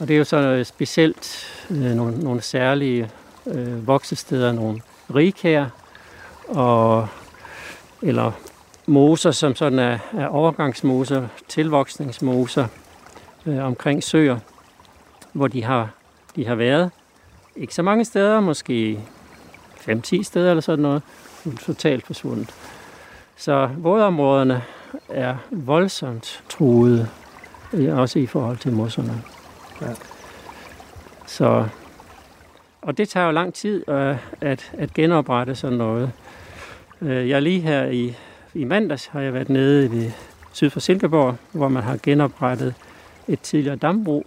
Og 0.00 0.08
det 0.08 0.14
er 0.14 0.18
jo 0.18 0.24
så 0.24 0.64
specielt 0.64 1.46
øh, 1.70 1.76
nogle, 1.76 2.18
nogle 2.18 2.40
særlige 2.40 3.10
øh, 3.46 3.86
voksesteder, 3.86 4.52
nogle 4.52 4.80
rigkær, 5.14 5.66
og, 6.48 7.08
eller 8.02 8.32
moser, 8.86 9.30
som 9.30 9.54
sådan 9.54 9.78
er, 9.78 9.98
er 10.12 10.26
overgangsmoser, 10.26 11.28
tilvoksningsmoser 11.48 12.66
øh, 13.46 13.64
omkring 13.64 14.04
søer, 14.04 14.38
hvor 15.32 15.46
de 15.46 15.64
har, 15.64 15.88
de 16.36 16.46
har 16.46 16.54
været. 16.54 16.90
Ikke 17.56 17.74
så 17.74 17.82
mange 17.82 18.04
steder, 18.04 18.40
måske 18.40 19.00
5-10 19.76 20.22
steder 20.22 20.50
eller 20.50 20.60
sådan 20.60 20.82
noget, 20.82 21.02
totalt 21.52 22.06
forsvundet. 22.06 22.54
Så 23.36 23.70
vådområderne 23.76 24.62
er 25.08 25.36
voldsomt 25.50 26.42
truede, 26.48 27.08
også 27.92 28.18
i 28.18 28.26
forhold 28.26 28.56
til 28.56 28.72
mosserne. 28.72 29.22
Ja. 29.80 29.86
Så, 31.26 31.66
og 32.82 32.98
det 32.98 33.08
tager 33.08 33.26
jo 33.26 33.32
lang 33.32 33.54
tid 33.54 33.88
øh, 33.88 34.16
at, 34.40 34.72
at 34.72 34.94
genoprette 34.94 35.54
sådan 35.54 35.78
noget. 35.78 36.12
Øh, 37.02 37.28
jeg 37.28 37.42
lige 37.42 37.60
her 37.60 37.84
i, 37.84 38.16
i 38.54 38.64
mandags 38.64 39.06
har 39.06 39.20
jeg 39.20 39.34
været 39.34 39.48
nede 39.48 39.90
ved 39.90 40.10
syd 40.52 40.70
for 40.70 40.80
Silkeborg, 40.80 41.36
hvor 41.52 41.68
man 41.68 41.82
har 41.82 41.98
genoprettet 42.02 42.74
et 43.28 43.40
tidligere 43.40 43.76
dambrug, 43.76 44.26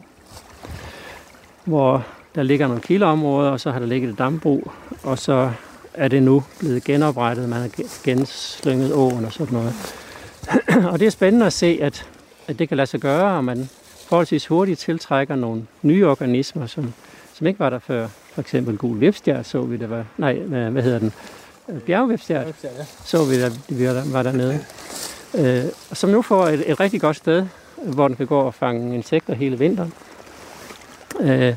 hvor 1.66 2.06
der 2.36 2.44
ligger 2.44 2.68
nogle 2.68 2.82
kildeområder, 2.82 3.52
og 3.52 3.60
så 3.60 3.72
har 3.72 3.80
der 3.80 3.86
ligget 3.86 4.10
et 4.10 4.18
dambrug, 4.18 4.72
og 5.04 5.18
så 5.18 5.52
er 5.98 6.08
det 6.08 6.24
nu 6.24 6.44
blevet 6.60 6.84
genoprettet. 6.84 7.50
Man 7.50 7.62
har 7.62 7.70
genslynget 8.04 8.94
åen 8.94 9.26
og 9.26 9.34
sådan 9.34 9.58
noget. 9.58 9.74
og 10.92 11.00
det 11.00 11.06
er 11.06 11.10
spændende 11.10 11.46
at 11.46 11.54
se, 11.54 11.80
at, 11.82 12.06
at 12.48 12.60
det 12.60 12.68
kan 12.68 12.78
lade 12.78 12.88
sig 12.88 13.00
gøre, 13.00 13.38
og 13.38 13.44
man 13.44 13.70
forholdsvis 14.10 14.48
hurtigt 14.48 14.80
tiltrækker 14.80 15.36
nogle 15.36 15.68
nye 15.82 16.08
organismer, 16.08 16.66
som, 16.66 16.94
som 17.34 17.48
ikke 17.48 17.60
var 17.60 17.70
der 17.70 17.80
før. 17.80 18.08
For 18.34 18.42
eksempel 18.42 18.78
gul 18.78 19.00
vipstjert 19.00 19.48
så 19.48 19.62
vi, 19.62 19.78
det 19.78 19.90
var, 19.90 20.06
nej, 20.18 20.40
hvad, 20.40 20.84
hedder 20.84 21.00
den? 21.00 21.14
Bjergvipstjert 21.86 22.56
så 23.06 23.26
vi, 23.26 23.42
der, 23.42 23.50
vi 23.70 24.14
var 24.14 24.24
dernede. 24.24 24.60
Øh, 25.38 25.64
som 25.94 26.10
nu 26.10 26.22
får 26.22 26.48
et, 26.48 26.72
et 26.72 26.80
rigtig 26.80 27.02
godt 27.02 27.16
sted, 27.16 27.46
hvor 27.84 28.08
den 28.08 28.18
kan 28.18 28.28
gå 28.28 28.40
og 28.40 28.54
fange 28.54 28.96
insekter 28.96 29.34
hele 29.34 29.60
vinteren. 29.60 29.94
Øh, 31.20 31.56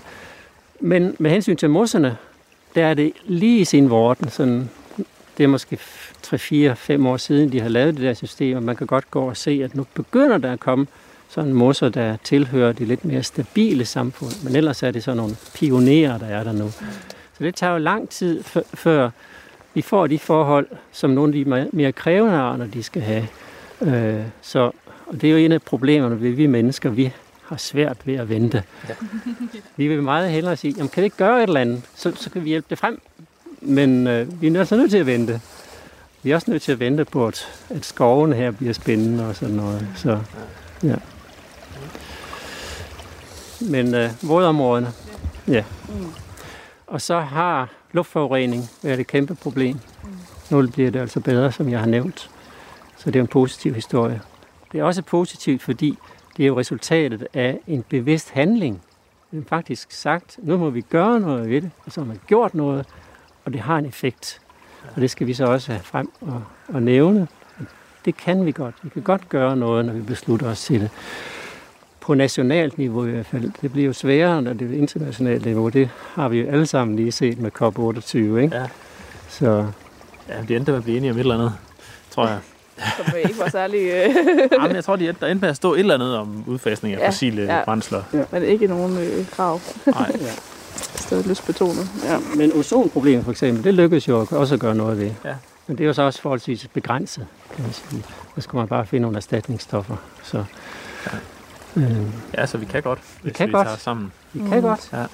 men 0.80 1.16
med 1.18 1.30
hensyn 1.30 1.56
til 1.56 1.70
mosserne, 1.70 2.16
der 2.74 2.86
er 2.86 2.94
det 2.94 3.12
lige 3.24 3.58
i 3.58 3.64
sin 3.64 3.90
vorden. 3.90 4.30
Sådan, 4.30 4.70
det 5.38 5.44
er 5.44 5.48
måske 5.48 5.78
3-4-5 6.26 7.06
år 7.06 7.16
siden, 7.16 7.52
de 7.52 7.60
har 7.60 7.68
lavet 7.68 7.94
det 7.96 8.02
der 8.02 8.14
system, 8.14 8.56
og 8.56 8.62
man 8.62 8.76
kan 8.76 8.86
godt 8.86 9.10
gå 9.10 9.28
og 9.28 9.36
se, 9.36 9.60
at 9.64 9.74
nu 9.74 9.86
begynder 9.94 10.38
der 10.38 10.52
at 10.52 10.60
komme 10.60 10.86
sådan 11.28 11.52
mosser, 11.52 11.88
der 11.88 12.16
tilhører 12.24 12.72
de 12.72 12.84
lidt 12.84 13.04
mere 13.04 13.22
stabile 13.22 13.84
samfund. 13.84 14.32
Men 14.44 14.56
ellers 14.56 14.82
er 14.82 14.90
det 14.90 15.04
sådan 15.04 15.16
nogle 15.16 15.36
pionerer, 15.54 16.18
der 16.18 16.26
er 16.26 16.44
der 16.44 16.52
nu. 16.52 16.70
Så 17.38 17.44
det 17.44 17.54
tager 17.54 17.72
jo 17.72 17.78
lang 17.78 18.08
tid, 18.08 18.42
før 18.74 19.10
vi 19.74 19.82
får 19.82 20.06
de 20.06 20.18
forhold, 20.18 20.66
som 20.92 21.10
nogle 21.10 21.38
af 21.38 21.44
de 21.44 21.68
mere 21.72 21.92
krævende 21.92 22.36
arter, 22.36 22.66
de 22.66 22.82
skal 22.82 23.02
have. 23.02 23.26
Øh, 23.80 24.22
så, 24.42 24.70
og 25.06 25.20
det 25.20 25.24
er 25.24 25.30
jo 25.30 25.36
en 25.36 25.52
af 25.52 25.62
problemerne 25.62 26.20
ved 26.20 26.30
vi 26.30 26.46
mennesker. 26.46 26.90
Vi 26.90 27.12
har 27.50 27.56
svært 27.56 27.96
ved 28.04 28.14
at 28.14 28.28
vente. 28.28 28.62
Ja. 28.88 28.94
Vi 29.76 29.88
vil 29.88 30.02
meget 30.02 30.30
hellere 30.30 30.56
sige, 30.56 30.74
jamen, 30.76 30.88
kan 30.88 31.00
vi 31.00 31.04
ikke 31.04 31.16
gøre 31.16 31.38
et 31.38 31.42
eller 31.42 31.60
andet, 31.60 31.82
så, 31.94 32.12
så 32.14 32.30
kan 32.30 32.44
vi 32.44 32.48
hjælpe 32.48 32.66
det 32.70 32.78
frem. 32.78 33.00
Men 33.60 34.06
øh, 34.06 34.42
vi 34.42 34.48
er 34.48 34.58
altså 34.58 34.76
nødt 34.76 34.90
til 34.90 34.98
at 34.98 35.06
vente. 35.06 35.40
Vi 36.22 36.30
er 36.30 36.34
også 36.34 36.50
nødt 36.50 36.62
til 36.62 36.72
at 36.72 36.80
vente 36.80 37.04
på, 37.04 37.26
at, 37.26 37.48
at 37.70 37.84
skovene 37.84 38.36
her 38.36 38.50
bliver 38.50 38.72
spændende 38.72 39.28
og 39.28 39.36
sådan 39.36 39.54
noget. 39.54 39.86
Så, 39.96 40.20
ja. 40.82 40.94
Men 43.60 43.94
øh, 43.94 44.10
vådområderne, 44.22 44.92
ja. 45.48 45.64
Og 46.86 47.00
så 47.00 47.20
har 47.20 47.68
luftforurening 47.92 48.70
været 48.82 49.00
et 49.00 49.06
kæmpe 49.06 49.34
problem. 49.34 49.78
Nu 50.50 50.66
bliver 50.66 50.90
det 50.90 51.00
altså 51.00 51.20
bedre, 51.20 51.52
som 51.52 51.68
jeg 51.68 51.78
har 51.78 51.86
nævnt. 51.86 52.30
Så 52.96 53.10
det 53.10 53.16
er 53.16 53.20
en 53.20 53.26
positiv 53.28 53.74
historie. 53.74 54.20
Det 54.72 54.80
er 54.80 54.84
også 54.84 55.02
positivt, 55.02 55.62
fordi 55.62 55.98
det 56.40 56.44
er 56.46 56.48
jo 56.48 56.58
resultatet 56.58 57.26
af 57.34 57.58
en 57.66 57.84
bevidst 57.88 58.30
handling. 58.30 58.82
Det 59.30 59.38
er 59.38 59.48
faktisk 59.48 59.92
sagt, 59.92 60.38
nu 60.42 60.56
må 60.56 60.70
vi 60.70 60.80
gøre 60.80 61.20
noget 61.20 61.50
ved 61.50 61.60
det, 61.60 61.70
og 61.86 61.92
så 61.92 62.00
har 62.00 62.06
man 62.06 62.20
gjort 62.26 62.54
noget, 62.54 62.86
og 63.44 63.52
det 63.52 63.60
har 63.60 63.78
en 63.78 63.86
effekt. 63.86 64.40
Og 64.94 65.00
det 65.00 65.10
skal 65.10 65.26
vi 65.26 65.34
så 65.34 65.44
også 65.44 65.72
have 65.72 65.82
frem 65.82 66.10
og, 66.20 66.42
og 66.68 66.82
nævne. 66.82 67.28
Det 68.04 68.16
kan 68.16 68.46
vi 68.46 68.52
godt. 68.52 68.74
Vi 68.82 68.88
kan 68.88 69.02
godt 69.02 69.28
gøre 69.28 69.56
noget, 69.56 69.84
når 69.84 69.92
vi 69.92 70.00
beslutter 70.00 70.50
os 70.50 70.64
til 70.64 70.80
det. 70.80 70.90
På 72.00 72.14
nationalt 72.14 72.78
niveau 72.78 73.06
i 73.06 73.10
hvert 73.10 73.26
fald. 73.26 73.52
Det 73.62 73.72
bliver 73.72 73.86
jo 73.86 73.92
sværere, 73.92 74.42
når 74.42 74.52
det 74.52 74.74
er 74.74 74.78
internationalt 74.78 75.44
niveau. 75.44 75.68
Det 75.68 75.90
har 76.14 76.28
vi 76.28 76.40
jo 76.40 76.50
alle 76.50 76.66
sammen 76.66 76.96
lige 76.96 77.12
set 77.12 77.38
med 77.38 77.50
COP28, 77.62 78.16
ikke? 78.16 78.56
Ja. 78.56 78.68
Så... 79.28 79.66
Ja, 80.28 80.42
det 80.48 80.56
endte 80.56 80.72
med 80.72 80.78
at 80.78 80.84
blive 80.84 80.96
enige 80.96 81.10
om 81.10 81.16
et 81.16 81.20
eller 81.20 81.34
andet, 81.34 81.52
tror 82.10 82.26
jeg 82.26 82.38
som 82.96 83.06
ikke 83.16 83.38
var 83.38 83.48
særlig... 83.48 83.80
Øh... 83.80 84.14
Jamen, 84.52 84.76
jeg 84.76 84.84
tror, 84.84 84.96
de 84.96 85.06
der 85.20 85.26
endte 85.26 85.40
med 85.40 85.48
at 85.48 85.56
stå 85.56 85.74
et 85.74 85.80
eller 85.80 85.94
andet 85.94 86.16
om 86.16 86.44
udfasning 86.46 86.94
af 86.94 86.98
ja, 86.98 87.08
fossile 87.08 87.42
ja. 87.42 87.64
brændsler. 87.64 88.02
Ja. 88.12 88.24
Men 88.30 88.42
ikke 88.42 88.66
nogen 88.66 88.98
øh, 88.98 89.26
krav. 89.30 89.60
Nej. 89.86 90.12
ja. 90.20 90.30
Stadig 90.94 91.26
lystbetonet. 91.26 91.88
Ja. 92.04 92.18
Men 92.36 92.52
ozonproblemet 92.54 93.24
for 93.24 93.30
eksempel, 93.30 93.64
det 93.64 93.74
lykkedes 93.74 94.08
jo 94.08 94.26
også 94.30 94.54
at 94.54 94.60
gøre 94.60 94.74
noget 94.74 94.98
ved. 94.98 95.10
Ja. 95.24 95.34
Men 95.66 95.78
det 95.78 95.84
er 95.84 95.86
jo 95.86 95.92
så 95.92 96.02
også 96.02 96.22
forholdsvis 96.22 96.68
begrænset, 96.74 97.26
kan 97.54 97.64
man 97.64 97.72
sige. 97.72 98.04
Der 98.34 98.40
skal 98.40 98.56
man 98.56 98.68
bare 98.68 98.86
finde 98.86 99.02
nogle 99.02 99.16
erstatningsstoffer. 99.16 99.96
Så, 100.22 100.44
ja. 101.06 101.18
Øh, 101.76 101.96
ja, 102.34 102.46
så 102.46 102.58
vi 102.58 102.66
kan 102.66 102.82
godt, 102.82 102.98
vi 103.22 103.30
kan 103.30 103.48
vi 103.48 103.52
godt. 103.52 103.66
tager 103.66 103.78
sammen. 103.78 104.12
Vi 104.32 104.38
kan 104.48 104.60
mm. 104.60 104.62
godt. 104.62 104.88
Ja. 104.92 105.04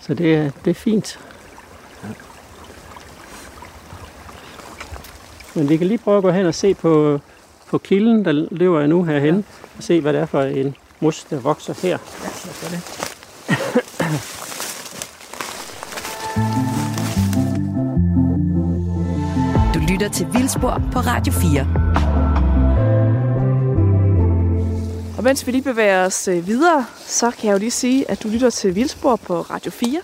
Så 0.00 0.14
det, 0.14 0.52
det 0.64 0.70
er 0.70 0.74
fint. 0.74 1.18
Men 5.54 5.68
vi 5.68 5.76
kan 5.76 5.86
lige 5.86 5.98
prøve 5.98 6.16
at 6.16 6.22
gå 6.22 6.30
hen 6.30 6.46
og 6.46 6.54
se 6.54 6.74
på, 6.74 7.20
på 7.70 7.78
kilden, 7.78 8.24
der 8.24 8.32
løber 8.50 8.78
jeg 8.78 8.88
nu 8.88 9.04
herhen, 9.04 9.34
ja. 9.34 9.42
og 9.76 9.82
se, 9.82 10.00
hvad 10.00 10.12
det 10.12 10.20
er 10.20 10.26
for 10.26 10.42
en 10.42 10.76
mus, 11.00 11.24
der 11.24 11.40
vokser 11.40 11.74
her. 11.82 11.88
Ja, 11.88 11.96
lad 12.44 12.50
os 12.50 12.60
det. 12.70 12.80
Du 19.74 19.80
lytter 19.92 20.08
til 20.08 20.26
Vildspor 20.32 20.82
på 20.92 20.98
Radio 20.98 21.32
4. 21.32 21.66
Og 25.18 25.24
mens 25.24 25.46
vi 25.46 25.52
lige 25.52 25.62
bevæger 25.62 26.06
os 26.06 26.28
øh, 26.28 26.46
videre, 26.46 26.86
så 27.06 27.30
kan 27.30 27.46
jeg 27.46 27.52
jo 27.52 27.58
lige 27.58 27.70
sige, 27.70 28.10
at 28.10 28.22
du 28.22 28.28
lytter 28.28 28.50
til 28.50 28.74
Vildspor 28.74 29.16
på 29.16 29.40
Radio 29.40 29.70
4. 29.70 30.00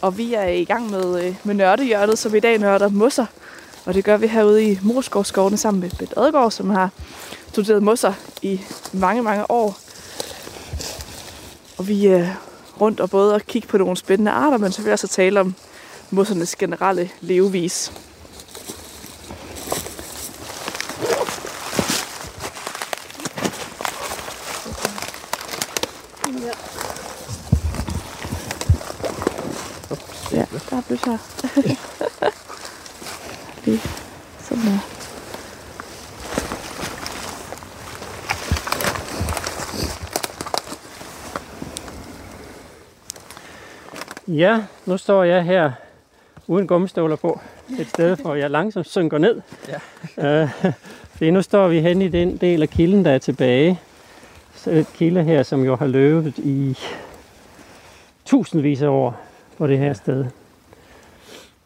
Og 0.00 0.18
vi 0.18 0.34
er 0.34 0.48
i 0.48 0.64
gang 0.64 0.90
med, 0.90 1.24
øh, 1.24 1.34
med 1.44 1.54
nørdehjørnet, 1.54 2.18
som 2.18 2.34
i 2.34 2.40
dag 2.40 2.58
nørder 2.58 2.88
mosser. 2.88 3.26
Og 3.88 3.94
det 3.94 4.04
gør 4.04 4.16
vi 4.16 4.26
herude 4.26 4.64
i 4.64 4.78
Morskovskovene 4.82 5.56
sammen 5.56 5.80
med 5.80 5.90
Bette 5.98 6.18
Adegaard, 6.18 6.50
som 6.50 6.70
har 6.70 6.90
studeret 7.48 7.82
mosser 7.82 8.12
i 8.42 8.60
mange, 8.92 9.22
mange 9.22 9.50
år. 9.50 9.78
Og 11.78 11.88
vi 11.88 12.06
er 12.06 12.28
rundt 12.80 13.00
og 13.00 13.10
både 13.10 13.34
at 13.34 13.46
kigge 13.46 13.68
på 13.68 13.78
nogle 13.78 13.96
spændende 13.96 14.30
arter, 14.30 14.58
men 14.58 14.72
så 14.72 14.82
vil 14.82 14.88
jeg 14.88 14.92
også 14.92 15.08
tale 15.08 15.40
om 15.40 15.54
mossernes 16.10 16.56
generelle 16.56 17.10
levevis. 17.20 17.92
Ja, 30.32 30.44
der 30.70 30.76
er 30.76 31.06
her. 31.06 31.18
Lige 33.68 33.80
sådan 34.38 34.64
der. 34.64 34.78
Ja, 44.28 44.64
nu 44.86 44.96
står 44.96 45.24
jeg 45.24 45.44
her 45.44 45.72
uden 46.46 46.66
gummistøvler 46.66 47.16
på, 47.16 47.40
et 47.78 47.88
sted, 47.88 48.16
hvor 48.16 48.34
jeg 48.34 48.50
langsomt 48.50 48.88
synker 48.88 49.18
ned. 49.18 49.40
Ja. 50.18 50.42
øh, 50.42 50.50
fordi 51.12 51.30
nu 51.30 51.42
står 51.42 51.68
vi 51.68 51.80
hen 51.80 52.02
i 52.02 52.08
den 52.08 52.36
del 52.36 52.62
af 52.62 52.68
kilden, 52.68 53.04
der 53.04 53.10
er 53.10 53.18
tilbage. 53.18 53.80
Så 54.54 54.70
et 54.70 54.86
kilde 54.94 55.24
her, 55.24 55.42
som 55.42 55.64
jo 55.64 55.76
har 55.76 55.86
løbet 55.86 56.38
i 56.38 56.78
tusindvis 58.24 58.82
af 58.82 58.88
år 58.88 59.20
på 59.58 59.66
det 59.66 59.78
her 59.78 59.92
sted. 59.92 60.26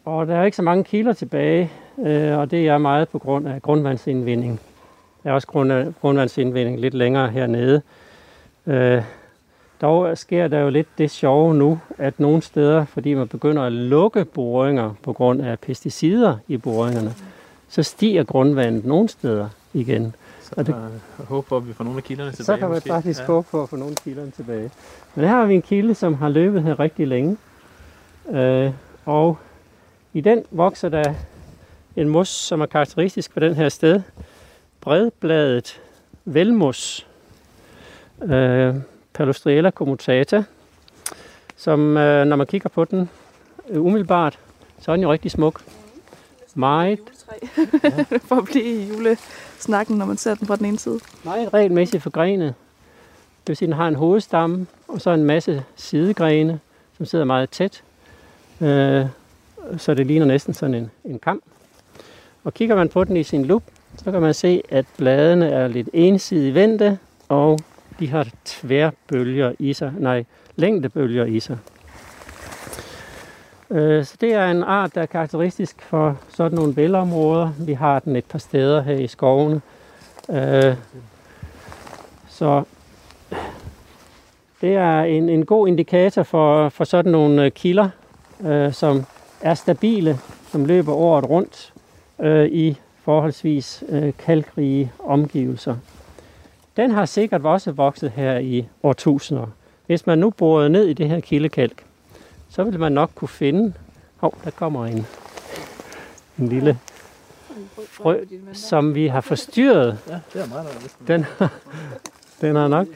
Og 0.05 0.27
der 0.27 0.35
er 0.35 0.45
ikke 0.45 0.57
så 0.57 0.63
mange 0.63 0.83
kilder 0.83 1.13
tilbage, 1.13 1.71
øh, 1.99 2.37
og 2.37 2.51
det 2.51 2.67
er 2.67 2.77
meget 2.77 3.09
på 3.09 3.19
grund 3.19 3.47
af 3.47 3.61
grundvandsindvinding. 3.61 4.59
Der 5.23 5.29
er 5.29 5.33
også 5.33 5.47
grund 5.47 5.71
af 5.71 5.87
grundvandsindvinding 6.01 6.79
lidt 6.79 6.93
længere 6.93 7.29
hernede. 7.29 7.81
Øh, 8.67 9.01
dog 9.81 10.17
sker 10.17 10.47
der 10.47 10.59
jo 10.59 10.69
lidt 10.69 10.87
det 10.97 11.11
sjove 11.11 11.53
nu, 11.55 11.79
at 11.97 12.19
nogle 12.19 12.41
steder, 12.41 12.85
fordi 12.85 13.13
man 13.13 13.27
begynder 13.27 13.63
at 13.63 13.71
lukke 13.71 14.25
boringer 14.25 14.93
på 15.03 15.13
grund 15.13 15.41
af 15.41 15.59
pesticider 15.59 16.37
i 16.47 16.57
boringerne, 16.57 17.13
så 17.69 17.83
stiger 17.83 18.23
grundvandet 18.23 18.85
nogle 18.85 19.09
steder 19.09 19.49
igen. 19.73 20.15
Så 20.41 20.51
Og 20.57 20.67
det- 20.67 20.75
jeg 21.19 21.25
håber 21.25 21.41
på, 21.41 21.57
at 21.57 21.67
vi 21.67 21.73
får 21.73 21.83
nogle 21.83 21.97
af 21.97 22.03
kilderne 22.03 22.31
tilbage. 22.31 22.45
Så 22.45 22.57
kan 22.57 22.67
man 22.67 22.75
måske. 22.75 22.89
faktisk 22.89 23.19
ja. 23.19 23.25
håbe 23.25 23.47
på 23.51 23.63
at 23.63 23.69
få 23.69 23.75
nogle 23.75 23.95
kilderne 23.95 24.31
tilbage. 24.31 24.71
Men 25.15 25.25
her 25.25 25.35
har 25.35 25.45
vi 25.45 25.55
en 25.55 25.61
kilde, 25.61 25.95
som 25.95 26.13
har 26.13 26.29
løbet 26.29 26.63
her 26.63 26.79
rigtig 26.79 27.07
længe. 27.07 27.37
Øh, 28.31 28.71
og 29.05 29.37
i 30.13 30.21
den 30.21 30.43
vokser 30.51 30.89
der 30.89 31.13
en 31.95 32.09
mos, 32.09 32.27
som 32.27 32.61
er 32.61 32.65
karakteristisk 32.65 33.33
for 33.33 33.39
den 33.39 33.55
her 33.55 33.69
sted. 33.69 34.01
Bredbladet 34.81 35.81
velmos. 36.25 37.07
Øh, 38.23 38.75
Palostriella 39.13 39.71
commutata. 39.71 40.43
Som, 41.55 41.97
øh, 41.97 42.25
når 42.25 42.35
man 42.35 42.47
kigger 42.47 42.69
på 42.69 42.85
den 42.85 43.09
øh, 43.69 43.85
umiddelbart, 43.85 44.39
så 44.79 44.91
er 44.91 44.95
den 44.95 45.03
jo 45.03 45.11
rigtig 45.11 45.31
smuk. 45.31 45.61
Meget 46.55 46.99
Juletræ. 46.99 48.17
For 48.27 48.35
at 48.35 48.45
blive 48.45 48.63
i 48.63 48.87
julesnakken, 48.87 49.97
når 49.97 50.05
man 50.05 50.17
ser 50.17 50.35
den 50.35 50.47
fra 50.47 50.55
den 50.55 50.65
ene 50.65 50.79
side. 50.79 50.99
meget 51.23 51.53
regelmæssigt 51.53 52.03
forgrenet. 52.03 52.53
Det 53.41 53.47
vil 53.47 53.57
sige, 53.57 53.67
at 53.67 53.69
den 53.69 53.77
har 53.77 53.87
en 53.87 53.95
hovedstamme, 53.95 54.67
og 54.87 55.01
så 55.01 55.09
en 55.09 55.23
masse 55.23 55.63
sidegrene, 55.75 56.59
som 56.97 57.05
sidder 57.05 57.25
meget 57.25 57.49
tæt. 57.49 57.83
Øh, 58.61 59.05
så 59.77 59.93
det 59.93 60.07
ligner 60.07 60.25
næsten 60.25 60.53
sådan 60.53 60.73
en, 60.75 60.91
en 61.05 61.19
kam. 61.19 61.41
Og 62.43 62.53
kigger 62.53 62.75
man 62.75 62.89
på 62.89 63.03
den 63.03 63.17
i 63.17 63.23
sin 63.23 63.45
lup, 63.45 63.63
så 63.97 64.11
kan 64.11 64.21
man 64.21 64.33
se, 64.33 64.61
at 64.69 64.85
bladene 64.97 65.49
er 65.49 65.67
lidt 65.67 65.89
ensidigt 65.93 66.55
vendte, 66.55 66.97
og 67.29 67.59
de 67.99 68.09
har 68.09 68.27
tværbølger 68.45 69.53
i 69.59 69.73
sig, 69.73 69.93
nej, 69.97 70.25
længdebølger 70.55 71.25
i 71.25 71.39
sig. 71.39 71.57
Øh, 73.69 74.05
så 74.05 74.17
det 74.21 74.33
er 74.33 74.51
en 74.51 74.63
art, 74.63 74.95
der 74.95 75.01
er 75.01 75.05
karakteristisk 75.05 75.81
for 75.81 76.19
sådan 76.29 76.55
nogle 76.57 76.75
vældområder. 76.75 77.51
Vi 77.59 77.73
har 77.73 77.99
den 77.99 78.15
et 78.15 78.25
par 78.25 78.39
steder 78.39 78.81
her 78.81 78.95
i 78.95 79.07
skovene. 79.07 79.61
Øh, 80.29 80.75
så 82.29 82.63
det 84.61 84.75
er 84.75 85.01
en, 85.03 85.29
en 85.29 85.45
god 85.45 85.67
indikator 85.67 86.23
for, 86.23 86.69
for 86.69 86.83
sådan 86.83 87.11
nogle 87.11 87.45
øh, 87.45 87.51
kilder, 87.51 87.89
øh, 88.45 88.73
som 88.73 89.05
er 89.41 89.53
stabile, 89.53 90.19
som 90.51 90.65
løber 90.65 90.93
året 90.93 91.29
rundt 91.29 91.72
øh, 92.23 92.45
i 92.45 92.77
forholdsvis 93.03 93.83
øh, 93.89 94.13
kalkrige 94.19 94.91
omgivelser. 94.99 95.75
Den 96.77 96.91
har 96.91 97.05
sikkert 97.05 97.41
også 97.41 97.71
vokset 97.71 98.11
her 98.11 98.37
i 98.37 98.67
årtusinder. 98.83 99.47
Hvis 99.85 100.05
man 100.05 100.17
nu 100.17 100.29
borede 100.29 100.69
ned 100.69 100.87
i 100.87 100.93
det 100.93 101.09
her 101.09 101.19
kildekalk, 101.19 101.83
så 102.49 102.63
vil 102.63 102.79
man 102.79 102.91
nok 102.91 103.11
kunne 103.15 103.27
finde, 103.27 103.73
hov, 104.17 104.37
der 104.43 104.51
kommer 104.51 104.85
en, 104.85 105.07
en 106.39 106.47
lille 106.47 106.79
frø, 107.89 108.19
som 108.53 108.95
vi 108.95 109.07
har 109.07 109.21
forstyrret. 109.21 109.99
Ja, 110.09 110.19
det 110.33 110.41
er 110.41 110.47
meget, 110.47 110.67
Den, 111.07 111.25
den 112.41 112.55
har 112.55 112.67
nok 112.67 112.87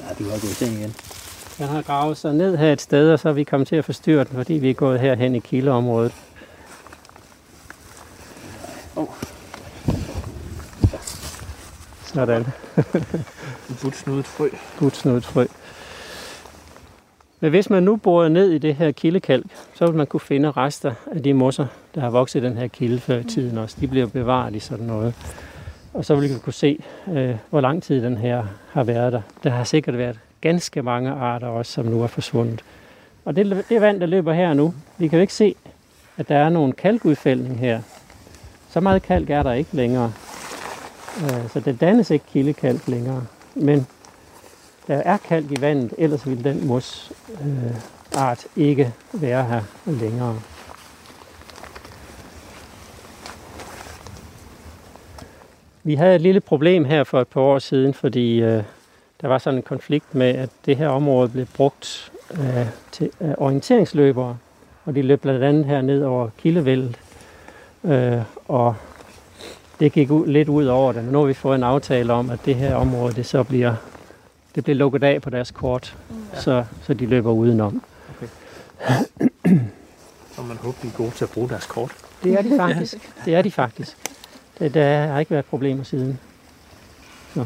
Ja, 0.00 0.14
du 0.18 0.24
har 0.24 0.30
gået 0.30 0.56
ting 0.56 0.72
igen. 0.72 0.94
Den 1.58 1.66
har 1.66 1.82
gravet 1.82 2.16
sig 2.16 2.34
ned 2.34 2.56
her 2.56 2.72
et 2.72 2.80
sted, 2.80 3.12
og 3.12 3.18
så 3.18 3.28
er 3.28 3.32
vi 3.32 3.44
kommet 3.44 3.68
til 3.68 3.76
at 3.76 3.84
forstyrre 3.84 4.24
den, 4.24 4.36
fordi 4.36 4.54
vi 4.54 4.70
er 4.70 4.74
gået 4.74 5.00
herhen 5.00 5.34
i 5.34 5.38
kildeområdet. 5.38 6.12
Sådan. 12.04 12.46
En 13.70 13.76
butsnudet 13.82 14.26
frø. 14.26 14.48
Butsnudet 14.78 15.24
frø. 15.24 15.46
Men 17.40 17.50
hvis 17.50 17.70
man 17.70 17.82
nu 17.82 17.96
borer 17.96 18.28
ned 18.28 18.50
i 18.50 18.58
det 18.58 18.74
her 18.74 18.92
kildekalk, 18.92 19.46
så 19.74 19.86
vil 19.86 19.94
man 19.94 20.06
kunne 20.06 20.20
finde 20.20 20.50
rester 20.50 20.94
af 21.12 21.22
de 21.22 21.34
mosser, 21.34 21.66
der 21.94 22.00
har 22.00 22.10
vokset 22.10 22.40
i 22.40 22.46
den 22.46 22.56
her 22.56 22.66
kilde 22.66 23.00
før 23.00 23.18
i 23.18 23.24
tiden 23.24 23.58
også. 23.58 23.76
De 23.80 23.88
bliver 23.88 24.06
bevaret 24.06 24.54
i 24.54 24.58
sådan 24.58 24.86
noget. 24.86 25.14
Og 25.94 26.04
så 26.04 26.14
vil 26.14 26.34
vi 26.34 26.38
kunne 26.38 26.52
se, 26.52 26.78
øh, 27.08 27.36
hvor 27.50 27.60
lang 27.60 27.82
tid 27.82 28.02
den 28.02 28.16
her 28.16 28.44
har 28.70 28.84
været 28.84 29.12
der. 29.12 29.22
Der 29.44 29.50
har 29.50 29.64
sikkert 29.64 29.98
været 29.98 30.18
ganske 30.40 30.82
mange 30.82 31.10
arter 31.10 31.46
også, 31.46 31.72
som 31.72 31.86
nu 31.86 32.02
er 32.02 32.06
forsvundet. 32.06 32.64
Og 33.24 33.36
det, 33.36 33.64
det 33.68 33.80
vand, 33.80 34.00
der 34.00 34.06
løber 34.06 34.32
her 34.32 34.54
nu, 34.54 34.74
vi 34.98 35.08
kan 35.08 35.18
jo 35.18 35.20
ikke 35.20 35.34
se, 35.34 35.54
at 36.16 36.28
der 36.28 36.36
er 36.36 36.48
nogen 36.48 36.72
kalkudfældning 36.72 37.58
her. 37.58 37.80
Så 38.72 38.80
meget 38.80 39.02
kalk 39.02 39.30
er 39.30 39.42
der 39.42 39.52
ikke 39.52 39.76
længere. 39.76 40.12
Øh, 41.22 41.50
så 41.52 41.60
der 41.60 41.72
dannes 41.72 42.10
ikke 42.10 42.24
kildekalk 42.32 42.88
længere. 42.88 43.26
Men 43.54 43.86
der 44.86 44.94
er 44.94 45.16
kalk 45.16 45.50
i 45.50 45.60
vandet, 45.60 45.94
ellers 45.98 46.26
ville 46.26 46.44
den 46.44 46.66
mos 46.66 47.12
øh, 47.30 47.76
art 48.14 48.46
ikke 48.56 48.92
være 49.12 49.44
her 49.44 49.62
længere. 49.86 50.40
Vi 55.82 55.94
havde 55.94 56.14
et 56.14 56.20
lille 56.20 56.40
problem 56.40 56.84
her 56.84 57.04
for 57.04 57.20
et 57.20 57.28
par 57.28 57.40
år 57.40 57.58
siden, 57.58 57.94
fordi 57.94 58.40
øh, 58.40 58.62
der 59.20 59.28
var 59.28 59.38
sådan 59.38 59.58
en 59.58 59.62
konflikt 59.62 60.14
med, 60.14 60.28
at 60.28 60.50
det 60.66 60.76
her 60.76 60.88
område 60.88 61.28
blev 61.28 61.46
brugt 61.46 62.12
øh, 62.30 62.66
til 62.92 63.10
øh, 63.20 63.30
orienteringsløbere, 63.36 64.36
og 64.84 64.94
de 64.94 65.02
løb 65.02 65.22
blandt 65.22 65.44
andet 65.44 65.64
her 65.64 65.80
ned 65.80 66.04
over 66.04 66.28
Kildevældet, 66.38 66.98
øh, 67.84 68.22
og 68.48 68.74
det 69.80 69.92
gik 69.92 70.10
ud, 70.10 70.26
lidt 70.26 70.48
ud 70.48 70.66
over 70.66 70.92
det. 70.92 71.04
Men 71.04 71.12
nu 71.12 71.18
har 71.18 71.26
vi 71.26 71.34
fået 71.34 71.54
en 71.54 71.62
aftale 71.62 72.12
om, 72.12 72.30
at 72.30 72.38
det 72.44 72.54
her 72.54 72.74
område, 72.74 73.14
det 73.14 73.26
så 73.26 73.42
bliver, 73.42 73.74
det 74.54 74.64
bliver 74.64 74.76
lukket 74.76 75.02
af 75.02 75.22
på 75.22 75.30
deres 75.30 75.50
kort, 75.50 75.96
ja. 76.34 76.40
så, 76.40 76.64
så 76.82 76.94
de 76.94 77.06
løber 77.06 77.32
udenom. 77.32 77.82
Og 80.36 80.44
man 80.44 80.56
håber, 80.56 80.78
de 80.82 80.86
er 80.88 80.92
gode 80.96 81.10
til 81.10 81.24
at 81.24 81.30
bruge 81.30 81.48
deres 81.48 81.66
kort. 81.66 81.92
Det 82.24 82.32
er 82.32 82.42
de 82.42 82.56
faktisk. 82.68 83.12
Det 83.24 83.34
er 83.34 83.42
de 83.42 83.50
faktisk. 83.50 83.96
Det, 84.58 84.74
der 84.74 85.06
har 85.06 85.20
ikke 85.20 85.30
været 85.30 85.44
problemer 85.44 85.84
siden. 85.84 86.18
Det 87.34 87.40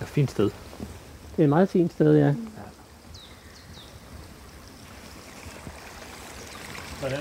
er 0.00 0.02
et 0.02 0.08
fint 0.08 0.30
sted. 0.30 0.50
Det 1.36 1.38
er 1.38 1.42
et 1.42 1.48
meget 1.48 1.68
fint 1.68 1.92
sted, 1.92 2.18
ja. 2.18 2.34
Jeg 7.10 7.20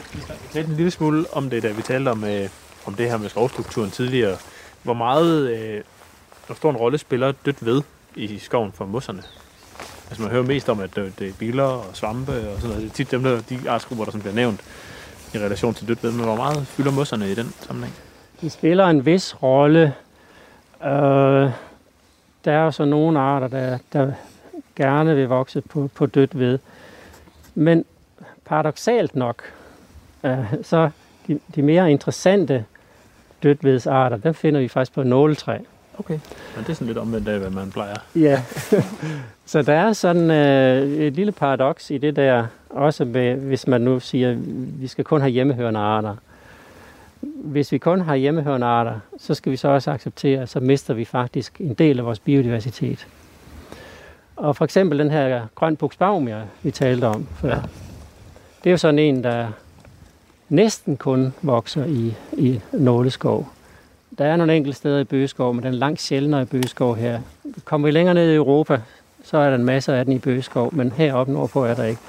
talte 0.52 0.70
en 0.70 0.76
lille 0.76 0.92
smule 0.92 1.26
om 1.34 1.50
det, 1.50 1.64
da 1.64 1.72
vi 1.72 1.82
talte 1.82 2.10
om, 2.10 2.24
øh, 2.24 2.50
om 2.86 2.94
det 2.94 3.10
her 3.10 3.18
med 3.18 3.30
skovstrukturen 3.30 3.92
tidligere. 3.92 4.38
Hvor 4.84 4.94
meget, 4.94 5.50
øh, 5.50 5.82
hvor 6.46 6.56
stor 6.56 6.70
en 6.70 6.78
rolle 6.78 6.98
spiller 6.98 7.34
dødt 7.46 7.66
ved 7.66 7.82
i 8.16 8.40
skoven 8.40 8.72
for 8.72 8.86
mosserne? 8.86 9.24
Altså 10.10 10.22
man 10.22 10.32
hører 10.32 10.44
mest 10.44 10.70
om, 10.70 10.80
at 10.80 10.96
det, 10.96 11.20
det 11.20 11.28
er 11.30 11.34
biler 11.40 11.64
og 11.64 11.86
svampe 11.94 12.32
og 12.32 12.56
sådan 12.56 12.70
noget. 12.70 12.84
Det 12.84 12.90
er 12.90 12.94
tit 12.94 13.12
dem, 13.12 13.24
der, 13.24 13.42
de 13.42 13.70
artsgrupper, 13.70 14.06
der 14.06 14.12
som 14.12 14.22
bliver 14.22 14.36
nævnt 14.36 14.62
i 15.34 15.38
relation 15.38 15.74
til 15.74 15.88
dødt 15.88 16.04
ved. 16.04 16.12
Men 16.12 16.26
hvor 16.26 16.36
meget 16.36 16.68
fylder 16.68 16.92
mosserne 16.92 17.32
i 17.32 17.36
den 17.36 17.54
sammenhæng? 17.62 17.96
De 18.42 18.50
spiller 18.50 18.88
en 18.88 19.06
vis 19.06 19.44
rolle. 19.44 19.94
Øh, 20.84 21.50
der 22.46 22.52
er 22.52 22.72
så 22.72 22.86
nogle 22.86 23.20
arter, 23.20 23.48
der, 23.48 23.78
der 23.94 24.12
gerne 24.76 25.16
vil 25.16 25.28
vokse 25.28 25.62
på, 25.62 25.90
på 25.96 26.06
dødt 26.06 26.40
ved. 26.40 26.60
Men 27.56 27.86
paradoxalt 28.46 29.16
nok, 29.16 29.44
øh, 30.24 30.54
så 30.64 30.90
de, 31.28 31.40
de 31.56 31.62
mere 31.62 31.92
interessante 31.92 32.66
dødvedsarter, 33.44 34.18
dem 34.18 34.34
finder 34.34 34.60
vi 34.60 34.68
faktisk 34.68 34.94
på 34.94 35.04
nåletræ. 35.04 35.58
Okay. 36.00 36.20
Men 36.56 36.64
det 36.64 36.70
er 36.70 36.74
sådan 36.74 36.88
lidt 36.88 36.98
omvendt 36.98 37.28
af, 37.28 37.40
hvad 37.40 37.50
man 37.50 37.72
plejer. 37.72 37.96
Ja, 38.16 38.42
så 39.46 39.62
der 39.62 39.74
er 39.74 39.94
sådan 39.94 40.32
øh, 40.32 41.06
et 41.06 41.14
lille 41.14 41.32
paradoks 41.32 41.92
i 41.92 41.98
det 41.98 42.16
der, 42.16 42.46
også 42.70 43.06
med, 43.06 43.36
hvis 43.36 43.68
man 43.68 43.82
nu 43.82 44.00
siger, 44.00 44.32
at 44.32 44.38
vi 44.82 44.88
skal 44.88 45.04
kun 45.04 45.22
have 45.22 45.32
hjemmehørende 45.32 45.80
arter. 45.80 46.16
Hvis 47.22 47.72
vi 47.72 47.78
kun 47.78 48.02
har 48.02 48.16
hjemmehørende 48.16 48.68
arter, 48.68 49.00
så 49.18 49.34
skal 49.34 49.52
vi 49.52 49.58
så 49.58 49.68
også 49.68 49.92
acceptere, 49.92 50.42
at 50.42 50.50
så 50.50 50.60
mister 50.60 50.94
vi 50.94 51.06
faktisk 51.06 51.62
en 51.62 51.74
del 51.74 52.00
af 52.00 52.06
vores 52.06 52.20
biodiversitet. 52.20 53.08
Og 54.36 54.56
for 54.56 54.66
eksempel 54.66 55.00
den 55.00 55.12
her 55.12 55.48
grøn 55.56 55.76
buksbaumia, 55.76 56.42
vi 56.64 56.72
talte 56.72 57.06
om 57.06 57.28
før, 57.36 57.50
ja. 57.50 57.62
det 58.64 58.70
er 58.70 58.72
jo 58.72 58.78
sådan 58.78 59.00
en, 59.00 59.24
der 59.24 59.48
næsten 60.50 60.98
kun 60.98 61.34
vokser 61.42 61.86
i, 61.86 62.14
i 62.38 62.62
nåleskov. 62.72 63.50
Der 64.18 64.26
er 64.26 64.36
nogle 64.36 64.56
enkelte 64.56 64.78
steder 64.78 65.00
i 65.00 65.04
bøgeskov, 65.04 65.54
men 65.54 65.64
den 65.64 65.74
er 65.74 65.78
langt 65.78 66.02
sjældnere 66.02 66.42
i 66.42 66.46
bøgeskov 66.46 66.96
her. 66.96 67.20
Kommer 67.66 67.88
vi 67.88 67.92
længere 67.92 68.16
ned 68.16 68.32
i 68.32 68.36
Europa, 68.36 68.82
så 69.24 69.38
er 69.38 69.50
der 69.50 69.56
en 69.56 69.66
masse 69.66 69.94
af 69.96 70.06
den 70.06 70.14
i 70.14 70.20
bøgeskov, 70.20 70.76
men 70.76 70.92
heroppe 70.92 71.34
nordpå 71.34 71.66
er 71.66 71.74
der 71.74 71.84
ikke. 71.84 72.02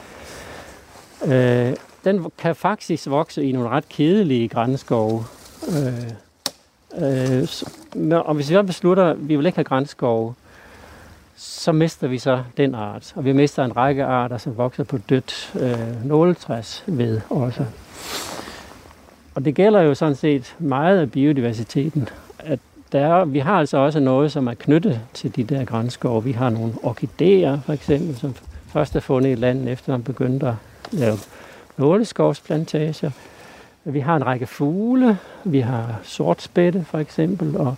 Øh, 1.27 1.77
den 2.05 2.31
kan 2.39 2.57
faktisk 2.57 3.11
vokse 3.11 3.45
i 3.45 3.53
nogle 3.53 3.69
ret 3.69 3.89
kedelige 3.89 4.49
grænskove. 4.49 5.25
Øh, 5.69 6.11
øh, 6.99 7.49
og 8.11 8.35
hvis 8.35 8.51
vi 8.51 8.63
beslutter, 8.63 9.05
at 9.05 9.29
vi 9.29 9.37
vil 9.37 9.47
ikke 9.47 9.57
have 9.57 9.65
grænskove, 9.65 10.35
så 11.37 11.73
mister 11.73 12.09
vi 12.09 12.19
så 12.19 12.43
den 12.57 12.75
art. 12.75 13.13
Og 13.17 13.25
vi 13.25 13.33
mister 13.33 13.65
en 13.65 13.77
række 13.77 14.05
arter, 14.05 14.39
som 14.39 14.57
vokser 14.57 14.85
på 14.85 14.99
dødt 14.99 15.53
øh, 15.61 16.07
nåletræs 16.07 16.85
ved 16.87 17.21
også. 17.31 17.65
Og 19.35 19.45
det 19.45 19.55
gælder 19.55 19.81
jo 19.81 19.95
sådan 19.95 20.17
set 20.17 20.55
meget 20.59 20.99
af 20.99 21.11
biodiversiteten, 21.11 22.09
at 22.39 22.59
der 22.93 23.25
vi 23.25 23.39
har 23.39 23.59
altså 23.59 23.77
også 23.77 24.01
noget, 24.01 24.33
som 24.33 24.47
er 24.47 24.55
knyttet 24.55 25.01
til 25.15 25.37
de 25.37 25.45
der 25.45 25.65
grænskove. 25.65 26.25
Vi 26.25 26.33
har 26.33 26.51
nogle 26.51 26.73
orkideer, 26.83 27.61
for 27.61 27.73
eksempel, 27.73 28.17
som 28.17 28.35
først 28.67 28.97
er 28.97 29.01
fundet 29.01 29.31
i 29.31 29.35
landet, 29.35 29.73
efter 29.73 29.93
man 29.93 30.03
begyndte 30.03 30.49
at 30.49 30.55
lave 30.93 31.17
nåleskovsplantager. 31.77 33.11
Vi 33.85 34.01
har 34.01 34.17
en 34.17 34.27
række 34.27 34.47
fugle, 34.47 35.19
vi 35.45 35.61
har 35.61 36.01
sortspætte 36.03 36.85
for 36.85 36.99
eksempel, 36.99 37.57
og, 37.57 37.75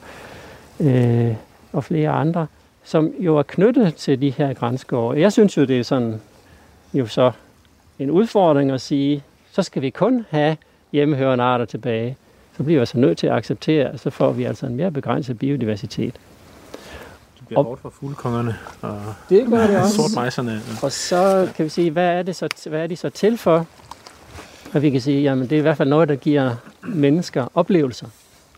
øh, 0.81 1.35
og 1.73 1.85
flere 1.85 2.11
andre, 2.11 2.47
som 2.85 3.13
jo 3.19 3.37
er 3.39 3.43
knyttet 3.43 3.95
til 3.95 4.21
de 4.21 4.31
her 4.31 4.55
grænskove. 4.55 5.21
Jeg 5.21 5.33
synes 5.33 5.57
jo, 5.57 5.65
det 5.65 5.79
er 5.79 5.83
sådan 5.85 6.21
jo 6.95 7.07
så 7.07 7.33
en 7.99 8.11
udfordring 8.11 8.71
at 8.71 8.81
sige, 8.81 9.23
så 9.57 9.63
skal 9.63 9.83
vi 9.83 9.91
kun 9.91 10.27
have 10.31 10.57
hjemmehørende 10.93 11.45
arter 11.45 11.65
tilbage. 11.65 12.17
Så 12.57 12.63
bliver 12.63 12.79
vi 12.79 12.81
altså 12.81 12.99
nødt 12.99 13.19
til 13.19 13.27
at 13.27 13.33
acceptere, 13.33 13.89
at 13.89 14.01
så 14.01 14.11
får 14.11 14.33
vi 14.33 14.45
altså 14.45 14.67
en 14.67 14.77
mere 14.77 14.91
begrænset 14.91 15.39
biodiversitet. 15.39 16.15
Det 17.39 17.47
bliver 17.47 17.63
hårdt 17.63 17.81
for 17.81 17.91
fuglekongerne 17.91 18.57
og 18.83 19.01
det 19.29 19.47
gør 19.47 19.67
det 19.67 19.79
også. 19.79 19.95
sortmejserne. 19.95 20.61
Og 20.83 20.93
så 20.93 21.49
kan 21.57 21.65
vi 21.65 21.69
sige, 21.69 21.91
hvad 21.91 22.09
er, 22.09 22.23
det 22.23 22.37
så, 22.37 22.49
hvad 22.69 22.83
er 22.83 22.87
de 22.87 22.97
så 22.97 23.09
til 23.09 23.39
for? 23.39 23.67
Og 24.75 24.83
vi 24.83 24.91
kan 24.91 25.01
sige, 25.01 25.23
jamen 25.23 25.45
det 25.45 25.53
er 25.53 25.59
i 25.59 25.63
hvert 25.63 25.77
fald 25.77 25.89
noget, 25.89 26.09
der 26.09 26.17
giver 26.17 26.55
mennesker 26.83 27.49
oplevelser. 27.55 28.07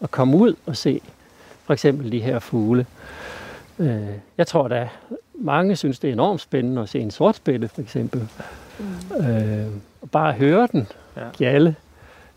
At 0.01 0.11
komme 0.11 0.37
ud 0.37 0.55
og 0.67 0.77
se 0.77 1.01
for 1.65 1.73
eksempel 1.73 2.13
de 2.13 2.21
her 2.21 2.39
fugle. 2.39 2.87
Øh, 3.79 4.01
jeg 4.39 4.47
tror 4.47 4.69
da, 4.69 4.89
mange 5.35 5.77
synes, 5.77 5.99
det 5.99 6.09
er 6.09 6.13
enormt 6.13 6.41
spændende 6.41 6.83
at 6.83 6.89
se 6.89 6.99
en 6.99 7.11
sortspætte 7.11 7.69
for 7.69 7.81
eksempel. 7.81 8.29
Mm. 8.79 9.81
Og 10.03 10.11
bare 10.11 10.33
høre 10.33 10.69
den 10.73 10.89
ja. 11.17 11.23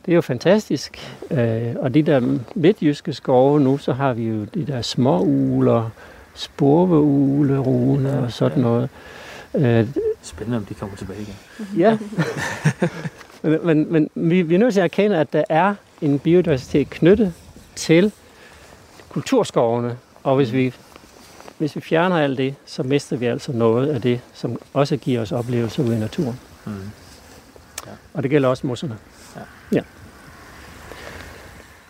Det 0.06 0.12
er 0.12 0.16
jo 0.16 0.22
fantastisk. 0.22 1.18
Øh, 1.32 1.76
og 1.80 1.94
de 1.94 2.02
der 2.02 2.40
midtjyske 2.56 3.14
skove 3.14 3.60
nu, 3.60 3.78
så 3.78 3.94
har 3.94 4.14
vi 4.14 4.24
jo 4.24 4.46
de 4.54 4.68
der 4.68 4.82
små 4.82 5.20
uler, 5.20 5.90
spurveugle, 6.36 7.58
rune 7.58 8.10
ja, 8.10 8.22
og 8.22 8.32
sådan 8.32 8.58
ja. 8.58 8.64
noget. 8.64 8.90
Øh, 9.56 9.88
Spændende, 10.22 10.58
om 10.58 10.66
de 10.66 10.74
kommer 10.74 10.96
tilbage 10.96 11.22
igen. 11.22 11.36
Ja. 11.78 11.98
men 13.44 13.60
men, 13.66 14.10
men 14.16 14.30
vi, 14.30 14.42
vi 14.42 14.56
er 14.56 14.60
nødt 14.60 14.74
til 14.74 14.80
at 14.80 14.84
erkende, 14.84 15.18
at 15.18 15.34
der 15.34 15.44
er 15.50 15.76
en 16.02 16.20
biodiversitet 16.20 16.90
knyttet 16.90 17.34
til 17.76 18.12
kulturskovene. 19.10 19.98
Og 20.24 20.36
hvis 20.36 20.54
vi, 20.54 20.74
hvis 21.58 21.76
vi 21.76 21.82
fjerner 21.82 22.18
alt 22.18 22.38
det, 22.38 22.56
så 22.66 22.84
mister 22.84 23.18
vi 23.18 23.26
altså 23.26 23.52
noget 23.52 23.88
af 23.88 24.02
det, 24.02 24.22
som 24.34 24.60
også 24.74 24.98
giver 24.98 25.22
os 25.22 25.32
oplevelser 25.32 25.84
ude 25.84 25.96
i 25.96 26.00
naturen. 26.00 26.40
Mm. 26.66 26.72
Og 28.14 28.24
det 28.24 28.32
gælder 28.32 28.50
også 28.50 28.68
mosserne. 28.68 28.98
Ja. 29.36 29.42
ja. 29.72 29.82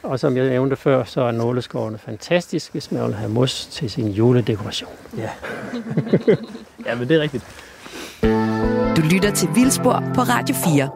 Og 0.03 0.19
som 0.19 0.38
jeg 0.38 0.49
nævnte 0.49 0.76
før, 0.76 1.03
så 1.03 1.22
er 1.22 1.31
nåleskovene 1.31 1.98
fantastisk, 1.98 2.72
hvis 2.72 2.91
man 2.91 3.03
vil 3.03 3.14
have 3.14 3.31
mos 3.31 3.65
til 3.65 3.91
sin 3.91 4.07
juledekoration. 4.07 4.91
Ja. 5.18 5.30
ja, 6.85 6.95
men 6.95 7.10
det 7.10 7.18
er 7.18 7.22
rigtigt. 7.22 7.45
Du 8.98 9.02
lytter 9.02 9.31
til 9.35 9.49
Vildspor 9.56 10.03
på 10.15 10.22
Radio 10.22 10.56
4. 10.56 10.89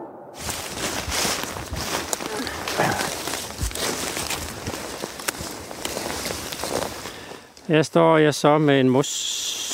Her 7.68 7.82
står 7.82 8.18
jeg 8.18 8.34
så 8.34 8.58
med 8.58 8.80
en 8.80 8.88
mos, 8.88 9.06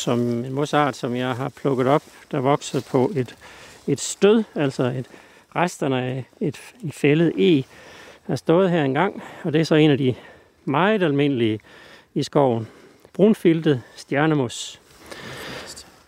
som, 0.02 0.20
en 0.20 0.52
mosart, 0.52 0.96
som 0.96 1.16
jeg 1.16 1.36
har 1.36 1.48
plukket 1.48 1.86
op, 1.86 2.02
der 2.30 2.40
vokser 2.40 2.80
på 2.80 3.12
et, 3.14 3.34
et 3.86 4.00
stød, 4.00 4.44
altså 4.54 4.82
et, 4.82 5.06
resterne 5.56 6.02
af 6.02 6.24
et 6.40 6.60
i 6.80 6.90
fældet 6.90 7.32
E, 7.38 7.64
har 8.22 8.36
stået 8.36 8.70
her 8.70 8.84
engang, 8.84 9.22
og 9.42 9.52
det 9.52 9.60
er 9.60 9.64
så 9.64 9.74
en 9.74 9.90
af 9.90 9.98
de 9.98 10.14
meget 10.64 11.02
almindelige 11.02 11.60
i 12.14 12.22
skoven. 12.22 12.68
Brunfiltet 13.12 13.82
stjernemus. 13.96 14.80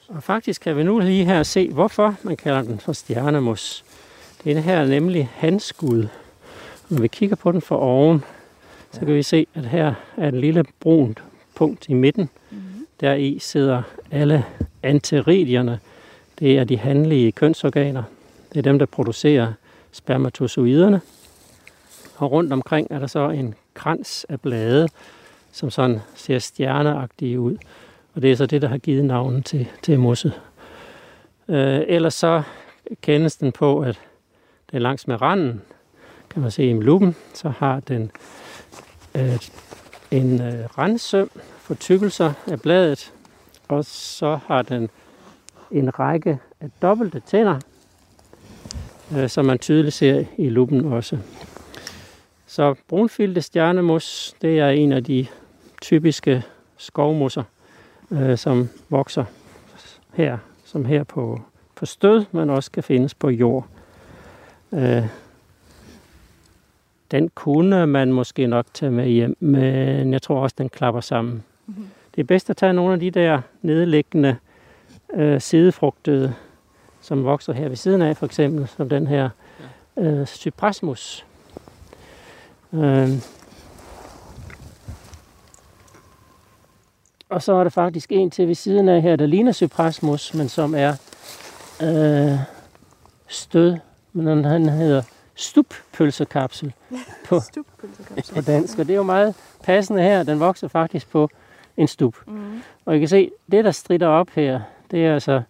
Og 0.08 0.22
faktisk 0.22 0.60
kan 0.60 0.76
vi 0.76 0.82
nu 0.82 0.98
lige 0.98 1.24
her 1.24 1.42
se, 1.42 1.68
hvorfor 1.68 2.14
man 2.22 2.36
kalder 2.36 2.62
den 2.62 2.80
for 2.80 2.92
stjernemus. 2.92 3.84
Det 4.44 4.50
er 4.50 4.54
det 4.54 4.64
her 4.64 4.86
nemlig 4.86 5.30
handskud. 5.34 6.08
Når 6.88 7.00
vi 7.00 7.08
kigger 7.08 7.36
på 7.36 7.52
den 7.52 7.62
fra 7.62 7.80
oven, 7.80 8.24
så 8.92 9.00
kan 9.00 9.14
vi 9.14 9.22
se, 9.22 9.46
at 9.54 9.64
her 9.64 9.94
er 10.16 10.28
et 10.28 10.34
lille 10.34 10.64
brunt 10.80 11.22
punkt 11.54 11.88
i 11.88 11.94
midten. 11.94 12.30
Mm-hmm. 12.50 12.86
Der 13.00 13.14
i 13.14 13.38
sidder 13.38 13.82
alle 14.10 14.44
anteridierne. 14.82 15.80
Det 16.38 16.58
er 16.58 16.64
de 16.64 16.78
handlige 16.78 17.32
kønsorganer. 17.32 18.02
Det 18.54 18.60
er 18.60 18.62
dem, 18.62 18.78
der 18.78 18.86
producerer 18.86 19.52
spermatozoiderne. 19.92 21.00
Og 22.16 22.32
rundt 22.32 22.52
omkring 22.52 22.86
er 22.90 22.98
der 22.98 23.06
så 23.06 23.28
en 23.28 23.54
krans 23.74 24.26
af 24.28 24.40
blade, 24.40 24.88
som 25.52 25.70
sådan 25.70 26.00
ser 26.14 26.38
stjerneagtige 26.38 27.40
ud. 27.40 27.56
Og 28.14 28.22
det 28.22 28.32
er 28.32 28.36
så 28.36 28.46
det, 28.46 28.62
der 28.62 28.68
har 28.68 28.78
givet 28.78 29.04
navnet 29.04 29.44
til, 29.44 29.68
til 29.82 30.00
mosset. 30.00 30.40
Øh, 31.48 31.82
ellers 31.86 32.14
så 32.14 32.42
kendes 33.02 33.36
den 33.36 33.52
på, 33.52 33.80
at 33.80 34.00
den 34.72 34.82
langs 34.82 35.06
med 35.08 35.22
randen, 35.22 35.62
kan 36.30 36.42
man 36.42 36.50
se 36.50 36.70
i 36.70 36.72
luppen, 36.72 37.16
så 37.34 37.48
har 37.48 37.80
den 37.80 38.10
øh, 39.14 39.38
en 40.10 40.40
øh, 40.40 40.78
randsøm 40.78 41.30
for 41.58 41.74
tykkelser 41.74 42.32
af 42.46 42.60
bladet, 42.60 43.12
og 43.68 43.84
så 43.84 44.38
har 44.46 44.62
den 44.62 44.90
en 45.70 45.98
række 45.98 46.38
af 46.60 46.70
dobbelte 46.82 47.20
tænder, 47.20 47.60
øh, 49.16 49.28
som 49.28 49.44
man 49.44 49.58
tydeligt 49.58 49.94
ser 49.94 50.24
i 50.38 50.48
luppen 50.48 50.84
også. 50.84 51.18
Så 52.46 52.74
brunfilte 52.88 53.42
stjernemus, 53.42 54.34
det 54.42 54.58
er 54.58 54.68
en 54.68 54.92
af 54.92 55.04
de 55.04 55.26
typiske 55.82 56.42
skovmosser, 56.76 57.42
øh, 58.10 58.38
som 58.38 58.68
vokser 58.88 59.24
her, 60.12 60.38
som 60.64 60.84
her 60.84 61.04
på, 61.04 61.40
på 61.74 61.86
stød, 61.86 62.24
men 62.32 62.50
også 62.50 62.70
kan 62.70 62.82
findes 62.82 63.14
på 63.14 63.30
jord. 63.30 63.66
Øh, 64.72 65.06
den 67.10 67.30
kunne 67.34 67.86
man 67.86 68.12
måske 68.12 68.46
nok 68.46 68.66
tage 68.74 68.92
med 68.92 69.08
hjem, 69.08 69.36
men 69.40 70.12
jeg 70.12 70.22
tror 70.22 70.40
også, 70.40 70.54
den 70.58 70.68
klapper 70.68 71.00
sammen. 71.00 71.42
Mm-hmm. 71.66 71.88
Det 72.14 72.20
er 72.20 72.24
bedst 72.24 72.50
at 72.50 72.56
tage 72.56 72.72
nogle 72.72 72.92
af 72.92 73.00
de 73.00 73.10
der 73.10 73.40
nedliggende 73.62 74.36
øh, 75.14 75.40
sidefrugtede, 75.40 76.34
som 77.04 77.24
vokser 77.24 77.52
her 77.52 77.68
ved 77.68 77.76
siden 77.76 78.02
af, 78.02 78.16
for 78.16 78.26
eksempel, 78.26 78.68
som 78.76 78.88
den 78.88 79.06
her. 79.06 79.28
øh, 79.96 80.26
cyprasmus. 80.26 81.26
Øh, 82.72 83.08
og 87.28 87.42
så 87.42 87.52
er 87.52 87.62
der 87.62 87.70
faktisk 87.70 88.12
en 88.12 88.30
til 88.30 88.48
ved 88.48 88.54
siden 88.54 88.88
af 88.88 89.02
her, 89.02 89.16
der 89.16 89.26
ligner 89.26 89.52
cyprasmus, 89.52 90.34
men 90.34 90.48
som 90.48 90.74
er 90.74 90.92
øh, 91.82 92.38
stød, 93.28 93.76
men 94.12 94.44
han 94.44 94.68
hedder 94.68 95.02
stuppølsekapsel 95.34 96.72
på, 97.28 97.40
på 98.34 98.40
dansk. 98.40 98.78
Og 98.78 98.86
det 98.86 98.92
er 98.92 98.96
jo 98.96 99.02
meget 99.02 99.34
passende 99.62 100.02
her. 100.02 100.22
Den 100.22 100.40
vokser 100.40 100.68
faktisk 100.68 101.10
på 101.10 101.28
en 101.76 101.88
stup. 101.88 102.16
Mm. 102.26 102.62
Og 102.84 102.96
I 102.96 102.98
kan 102.98 103.08
se, 103.08 103.30
det 103.50 103.64
der 103.64 103.70
strider 103.70 104.06
op 104.08 104.28
her, 104.30 104.60
det 104.90 105.06
er 105.06 105.14
altså 105.14 105.42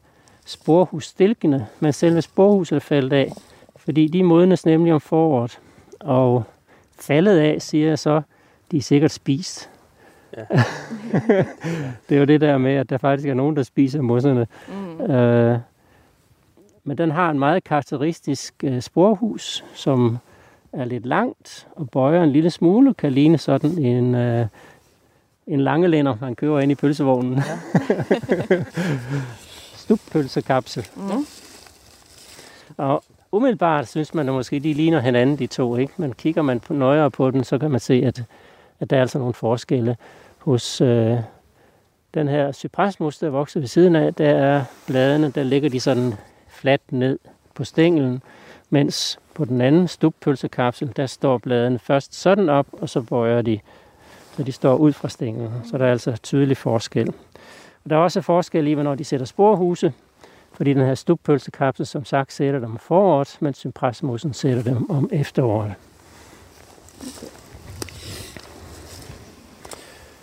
sporhusstilkene, 0.44 1.66
men 1.80 1.92
selve 1.92 2.22
sporhuset 2.22 2.76
er 2.76 2.80
faldet 2.80 3.12
af, 3.12 3.32
fordi 3.76 4.08
de 4.08 4.22
modnes 4.22 4.66
nemlig 4.66 4.92
om 4.92 5.00
foråret. 5.00 5.58
Og 6.00 6.44
faldet 7.00 7.38
af, 7.38 7.62
siger 7.62 7.88
jeg 7.88 7.98
så, 7.98 8.22
de 8.70 8.76
er 8.76 8.82
sikkert 8.82 9.10
spist. 9.10 9.70
Ja. 10.36 10.44
det 12.08 12.14
er 12.14 12.18
jo 12.18 12.24
det 12.24 12.40
der 12.40 12.58
med, 12.58 12.72
at 12.72 12.90
der 12.90 12.98
faktisk 12.98 13.28
er 13.28 13.34
nogen, 13.34 13.56
der 13.56 13.62
spiser 13.62 14.00
mosserne. 14.00 14.46
Mm. 14.68 15.00
Øh, 15.00 15.58
men 16.84 16.98
den 16.98 17.10
har 17.10 17.30
en 17.30 17.38
meget 17.38 17.64
karakteristisk 17.64 18.54
øh, 18.64 18.82
sporhus, 18.82 19.64
som 19.74 20.18
er 20.72 20.84
lidt 20.84 21.06
langt 21.06 21.66
og 21.76 21.90
bøjer 21.90 22.22
en 22.22 22.30
lille 22.30 22.50
smule, 22.50 22.94
kan 22.94 23.12
ligne 23.12 23.38
sådan 23.38 23.78
en, 23.78 24.14
øh, 24.14 24.46
en 25.46 25.60
langelænder, 25.60 26.16
man 26.20 26.34
køber 26.34 26.60
ind 26.60 26.72
i 26.72 26.74
pølsevognen. 26.74 27.34
Ja. 27.34 28.64
Stuppølsekapsel. 29.84 30.86
Mm. 30.96 31.26
Og 32.76 33.04
umiddelbart 33.32 33.88
synes 33.88 34.14
man 34.14 34.28
at 34.28 34.34
måske, 34.34 34.60
de 34.60 34.74
ligner 34.74 35.00
hinanden, 35.00 35.38
de 35.38 35.46
to. 35.46 35.76
Ikke? 35.76 35.92
Men 35.96 36.12
kigger 36.12 36.42
man 36.42 36.60
på, 36.60 36.72
nøjere 36.72 37.10
på 37.10 37.30
den, 37.30 37.44
så 37.44 37.58
kan 37.58 37.70
man 37.70 37.80
se, 37.80 38.02
at, 38.06 38.24
at 38.80 38.90
der 38.90 38.96
er 38.96 39.00
altså 39.00 39.18
nogle 39.18 39.34
forskelle. 39.34 39.96
Hos 40.38 40.80
øh, 40.80 41.16
den 42.14 42.28
her 42.28 42.52
cyprasmus, 42.52 43.18
der 43.18 43.28
vokser 43.28 43.60
ved 43.60 43.68
siden 43.68 43.96
af, 43.96 44.14
der 44.14 44.28
er 44.28 44.64
bladene, 44.86 45.30
der 45.30 45.42
ligger 45.42 45.70
de 45.70 45.80
sådan 45.80 46.14
fladt 46.48 46.92
ned 46.92 47.18
på 47.54 47.64
stænglen, 47.64 48.22
mens 48.70 49.18
på 49.34 49.44
den 49.44 49.60
anden 49.60 49.88
stuppølsekapsel, 49.88 50.92
der 50.96 51.06
står 51.06 51.38
bladene 51.38 51.78
først 51.78 52.14
sådan 52.14 52.48
op, 52.48 52.66
og 52.72 52.88
så 52.88 53.02
bøjer 53.02 53.42
de, 53.42 53.60
så 54.36 54.42
de 54.42 54.52
står 54.52 54.76
ud 54.76 54.92
fra 54.92 55.08
stænglen. 55.08 55.50
Så 55.70 55.78
der 55.78 55.86
er 55.86 55.90
altså 55.90 56.16
tydelig 56.22 56.56
forskel. 56.56 57.14
Og 57.84 57.90
der 57.90 57.96
er 57.96 58.00
også 58.00 58.20
forskel 58.20 58.66
i, 58.66 58.72
hvornår 58.72 58.94
de 58.94 59.04
sætter 59.04 59.26
sporhuse, 59.26 59.92
fordi 60.52 60.72
den 60.72 60.86
her 60.86 60.94
stukpølsekapsel, 60.94 61.86
som 61.86 62.04
sagt, 62.04 62.32
sætter 62.32 62.60
dem 62.60 62.70
om 62.70 62.78
foråret, 62.78 63.36
mens 63.40 63.58
cyprasmussen 63.58 64.34
sætter 64.34 64.62
dem 64.62 64.90
om 64.90 65.08
efteråret. 65.12 65.74
Okay. 67.00 67.44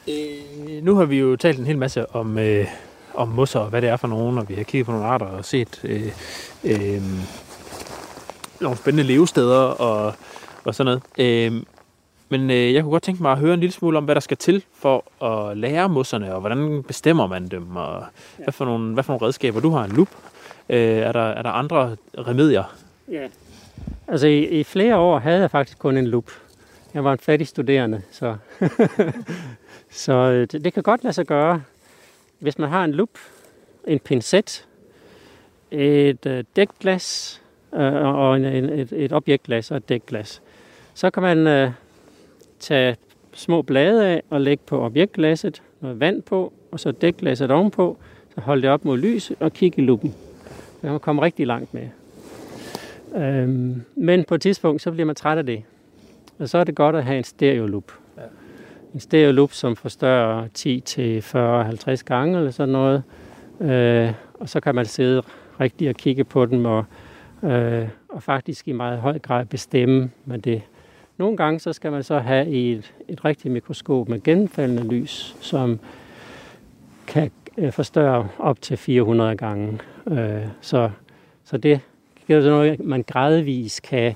Øh, 0.08 0.84
nu 0.84 0.96
har 0.96 1.06
vi 1.06 1.20
jo 1.20 1.36
talt 1.36 1.60
en 1.60 1.66
hel 1.66 1.78
masse 1.78 2.16
om, 2.16 2.38
øh, 2.38 2.68
om 3.14 3.28
mosser 3.28 3.60
og 3.60 3.70
hvad 3.70 3.82
det 3.82 3.90
er 3.90 3.98
for 3.98 4.08
nogen, 4.08 4.38
og 4.38 4.50
vi 4.50 4.54
har 4.54 4.64
kigget 4.64 4.86
på 4.86 4.92
nogle 4.92 5.08
arter 5.08 5.26
og 5.26 5.46
set 5.46 5.82
øh, 5.84 6.12
øh, 6.64 7.02
nogle 8.62 8.78
spændende 8.78 9.04
levesteder 9.04 9.60
og, 9.60 10.14
og 10.64 10.76
sådan 10.76 11.00
noget. 11.18 11.54
Øh, 11.54 11.64
men 12.32 12.52
øh, 12.52 12.74
jeg 12.74 12.84
kunne 12.84 12.92
godt 12.92 13.04
tænke 13.04 13.22
mig 13.22 13.32
at 13.32 13.38
høre 13.38 13.54
en 13.54 13.60
lille 13.60 13.74
smule 13.74 13.98
om, 13.98 14.06
hvad 14.06 14.16
der 14.16 14.22
skal 14.22 14.38
til 14.38 14.64
for 14.74 15.24
at 15.26 15.58
lære 15.58 15.90
mosserne, 15.90 16.34
og 16.34 16.40
hvordan 16.40 16.84
bestemmer 16.84 17.28
man 17.28 17.48
dem, 17.48 17.76
og 17.76 18.04
ja. 18.40 18.44
hvad, 18.44 18.52
for 18.52 18.66
nogle, 18.66 18.94
hvad 18.94 19.04
for 19.04 19.14
nogle 19.14 19.26
redskaber. 19.26 19.60
Du 19.60 19.70
har 19.70 19.84
en 19.84 19.92
lup. 19.92 20.10
Øh, 20.70 20.80
er, 20.80 21.12
der, 21.12 21.30
er 21.30 21.42
der 21.42 21.50
andre 21.50 21.96
remedier? 22.18 22.76
Ja. 23.12 23.28
Altså 24.08 24.28
i, 24.28 24.60
i 24.60 24.64
flere 24.64 24.98
år 24.98 25.20
havde 25.20 25.40
jeg 25.40 25.52
faktisk 25.52 25.80
kun 25.80 25.98
en 25.98 26.08
lup. 26.08 26.32
Jeg 26.94 27.04
var 27.04 27.12
en 27.12 27.20
fattig 27.20 27.48
studerende, 27.48 28.02
så, 28.12 28.36
så 30.06 30.14
øh, 30.14 30.48
det, 30.52 30.64
det 30.64 30.74
kan 30.74 30.84
godt 30.84 31.04
lade 31.04 31.14
sig 31.14 31.26
gøre 31.26 31.62
hvis 32.42 32.58
man 32.58 32.70
har 32.70 32.84
en 32.84 32.92
lup, 32.92 33.10
en 33.88 34.00
pincet, 34.00 34.68
et 35.72 36.26
øh, 36.26 36.44
dækglas 36.56 37.42
øh, 37.74 37.94
og 37.94 38.38
en, 38.38 38.46
et, 38.46 38.92
et 38.92 39.14
objektglas 39.14 39.72
og 39.72 39.78
et 39.78 39.90
dækglas, 39.90 40.42
så 40.94 41.10
kan 41.10 41.24
man 41.24 41.48
øh, 41.48 41.72
tage 42.62 42.96
små 43.34 43.62
blade 43.62 44.08
af 44.08 44.24
og 44.30 44.42
lægge 44.42 44.64
på 44.66 44.82
objektglasset, 44.82 45.62
noget 45.82 46.00
vand 46.00 46.22
på, 46.22 46.54
og 46.72 46.80
så 46.80 46.92
dækglasset 46.92 47.52
ovenpå, 47.52 47.98
så 48.36 48.42
holde 48.42 48.62
det 48.62 48.70
op 48.70 48.86
mod 48.86 48.98
lys 48.98 49.32
og 49.40 49.54
kigge 49.54 49.82
i 49.82 49.86
lupen. 49.86 50.16
Så 50.76 50.82
kan 50.82 50.92
man 50.92 51.00
komme 51.00 51.22
rigtig 51.22 51.48
langt 51.48 51.74
med. 51.74 51.88
Øhm, 53.16 53.84
men 53.96 54.24
på 54.24 54.36
et 54.36 54.42
tidspunkt, 54.42 54.82
så 54.82 54.92
bliver 54.92 55.06
man 55.06 55.16
træt 55.16 55.38
af 55.38 55.46
det. 55.46 55.64
Og 56.40 56.50
så 56.50 56.58
er 56.58 56.64
det 56.64 56.76
godt 56.76 56.96
at 56.96 57.04
have 57.04 57.18
en 57.18 57.24
stereolup 57.24 57.92
en 58.94 59.00
stereolup, 59.00 59.52
som 59.52 59.76
forstørrer 59.76 60.48
10 60.54 60.80
til 60.80 61.20
40-50 61.20 62.04
gange 62.04 62.38
eller 62.38 62.52
sådan 62.52 62.72
noget. 62.72 63.04
Øh, 63.62 64.14
og 64.34 64.50
så 64.50 64.60
kan 64.60 64.76
man 64.76 64.86
sidde 64.86 65.22
rigtig 65.60 65.90
og 65.90 65.96
kigge 65.96 66.24
på 66.24 66.46
dem 66.46 66.66
og, 66.66 66.86
øh, 67.44 67.88
og 68.10 68.24
faktisk 68.24 68.68
i 68.68 68.72
meget 68.72 69.00
høj 69.00 69.20
grad 69.20 69.46
bestemme 69.46 70.12
med 70.26 70.40
det. 70.40 70.62
Nogle 71.22 71.38
gange 71.38 71.60
så 71.60 71.74
skal 71.74 71.92
man 71.92 72.04
så 72.04 72.20
have 72.20 72.48
et, 72.48 72.94
et 73.08 73.26
rigtigt 73.26 73.54
mikroskop 73.54 74.10
med 74.10 74.24
genfaldende 74.24 74.88
lys, 74.88 75.36
som 75.42 75.80
kan 77.08 77.32
øh, 77.58 77.72
forstørre 77.72 78.28
op 78.40 78.62
til 78.62 78.78
400 78.78 79.38
gange. 79.38 79.80
Øh, 80.08 80.42
så, 80.62 80.90
så 81.44 81.58
det 81.58 81.80
er 82.30 82.42
noget, 82.50 82.80
man 82.80 83.04
gradvis 83.04 83.80
kan, 83.80 84.16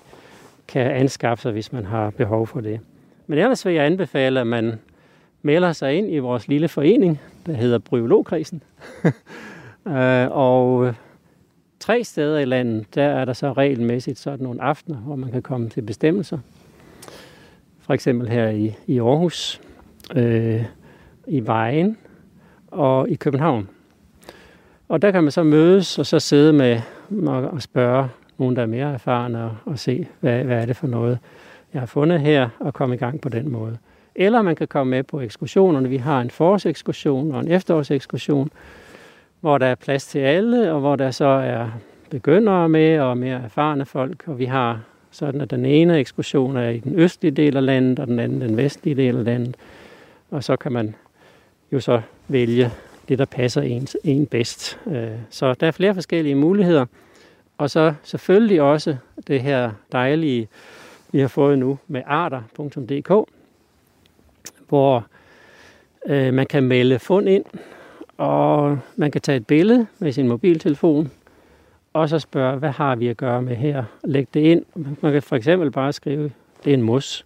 kan 0.67 0.91
anskaffe 0.91 1.41
sig, 1.41 1.51
hvis 1.51 1.73
man 1.73 1.85
har 1.85 2.09
behov 2.09 2.47
for 2.47 2.61
det. 2.61 2.79
Men 3.27 3.39
ellers 3.39 3.65
vil 3.65 3.73
jeg 3.73 3.85
anbefale, 3.85 4.39
at 4.39 4.47
man 4.47 4.73
melder 5.41 5.73
sig 5.73 5.93
ind 5.93 6.13
i 6.13 6.17
vores 6.17 6.47
lille 6.47 6.67
forening, 6.67 7.21
der 7.45 7.53
hedder 7.53 7.77
Bryologkrisen. 7.77 8.63
Øh, 9.87 10.27
og 10.31 10.93
tre 11.79 12.03
steder 12.03 12.39
i 12.39 12.45
landet, 12.45 12.95
der 12.95 13.03
er 13.03 13.25
der 13.25 13.33
så 13.33 13.53
regelmæssigt 13.53 14.19
sådan 14.19 14.43
nogle 14.43 14.61
aftener, 14.61 14.97
hvor 14.97 15.15
man 15.15 15.31
kan 15.31 15.41
komme 15.41 15.69
til 15.69 15.81
bestemmelser. 15.81 16.37
For 17.85 17.93
eksempel 17.93 18.29
her 18.29 18.49
i, 18.49 18.75
i 18.87 18.99
Aarhus, 18.99 19.61
øh, 20.15 20.63
i 21.27 21.45
Vejen 21.45 21.97
og 22.67 23.09
i 23.09 23.15
København. 23.15 23.69
Og 24.89 25.01
der 25.01 25.11
kan 25.11 25.23
man 25.23 25.31
så 25.31 25.43
mødes 25.43 25.99
og 25.99 26.05
så 26.05 26.19
sidde 26.19 26.53
med 26.53 26.81
og 27.27 27.61
spørge 27.61 28.09
nogen, 28.37 28.55
der 28.55 28.61
er 28.61 28.65
mere 28.65 28.93
erfarne 28.93 29.43
og, 29.43 29.57
og 29.65 29.79
se, 29.79 30.07
hvad, 30.19 30.43
hvad 30.43 30.61
er 30.61 30.65
det 30.65 30.75
for 30.75 30.87
noget 30.87 31.19
jeg 31.73 31.81
har 31.81 31.85
fundet 31.85 32.19
her, 32.19 32.49
og 32.59 32.73
komme 32.73 32.95
i 32.95 32.97
gang 32.97 33.21
på 33.21 33.29
den 33.29 33.51
måde. 33.51 33.77
Eller 34.15 34.41
man 34.41 34.55
kan 34.55 34.67
komme 34.67 34.91
med 34.91 35.03
på 35.03 35.21
ekskursionerne. 35.21 35.89
Vi 35.89 35.97
har 35.97 36.21
en 36.21 36.29
forårsekskursion 36.29 37.31
og 37.31 37.39
en 37.39 37.51
efterårsekskursion, 37.51 38.49
hvor 39.39 39.57
der 39.57 39.65
er 39.65 39.75
plads 39.75 40.07
til 40.07 40.19
alle, 40.19 40.71
og 40.71 40.79
hvor 40.79 40.95
der 40.95 41.11
så 41.11 41.25
er 41.25 41.67
begyndere 42.09 42.69
med 42.69 42.99
og 42.99 43.17
mere 43.17 43.41
erfarne 43.43 43.85
folk. 43.85 44.23
Og 44.27 44.39
vi 44.39 44.45
har 44.45 44.81
sådan, 45.15 45.41
at 45.41 45.51
den 45.51 45.65
ene 45.65 45.99
ekskursion 45.99 46.57
er 46.57 46.69
i 46.69 46.79
den 46.79 46.99
østlige 46.99 47.31
del 47.31 47.57
af 47.57 47.65
landet, 47.65 47.99
og 47.99 48.07
den 48.07 48.19
anden 48.19 48.41
den 48.41 48.57
vestlige 48.57 48.95
del 48.95 49.17
af 49.17 49.23
landet. 49.23 49.55
Og 50.31 50.43
så 50.43 50.55
kan 50.55 50.71
man 50.71 50.95
jo 51.71 51.79
så 51.79 52.01
vælge 52.27 52.71
det, 53.09 53.19
der 53.19 53.25
passer 53.25 53.61
en, 53.61 53.87
en 54.03 54.25
bedst. 54.25 54.79
Øh, 54.87 55.11
så 55.29 55.53
der 55.53 55.67
er 55.67 55.71
flere 55.71 55.93
forskellige 55.93 56.35
muligheder. 56.35 56.85
Og 57.57 57.69
så 57.69 57.93
selvfølgelig 58.03 58.61
også 58.61 58.97
det 59.27 59.41
her 59.41 59.71
dejlige 59.91 60.47
vi 61.11 61.19
har 61.19 61.27
fået 61.27 61.59
nu 61.59 61.79
med 61.87 62.01
arter.dk, 62.05 63.29
hvor 64.69 65.05
øh, 66.05 66.33
man 66.33 66.45
kan 66.45 66.63
melde 66.63 66.99
fund 66.99 67.29
ind, 67.29 67.45
og 68.17 68.79
man 68.95 69.11
kan 69.11 69.21
tage 69.21 69.35
et 69.35 69.47
billede 69.47 69.87
med 69.99 70.11
sin 70.11 70.27
mobiltelefon, 70.27 71.11
og 71.95 72.09
så 72.09 72.19
spørge, 72.19 72.57
hvad 72.57 72.69
har 72.69 72.95
vi 72.95 73.07
at 73.07 73.17
gøre 73.17 73.41
med 73.41 73.55
her? 73.55 73.83
Læg 74.03 74.27
det 74.33 74.39
ind. 74.39 74.65
Man 75.01 75.13
kan 75.13 75.21
for 75.21 75.35
eksempel 75.35 75.71
bare 75.71 75.93
skrive, 75.93 76.31
det 76.63 76.69
er 76.69 76.73
en 76.73 76.81
mos. 76.81 77.25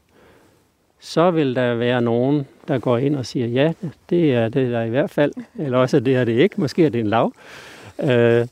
Så 0.99 1.31
vil 1.31 1.55
der 1.55 1.75
være 1.75 2.01
nogen, 2.01 2.47
der 2.67 2.79
går 2.79 2.97
ind 2.97 3.15
og 3.15 3.25
siger, 3.25 3.47
ja, 3.47 3.73
det 4.09 4.33
er 4.33 4.49
det 4.49 4.71
der 4.71 4.81
i 4.81 4.89
hvert 4.89 5.09
fald. 5.09 5.31
Eller 5.59 5.77
også 5.77 5.99
det 5.99 6.15
er 6.15 6.23
det 6.23 6.31
ikke. 6.31 6.61
Måske 6.61 6.85
er 6.85 6.89
det 6.89 6.99
en 6.99 7.07
lav. 7.07 7.33
Øh, 8.03 8.47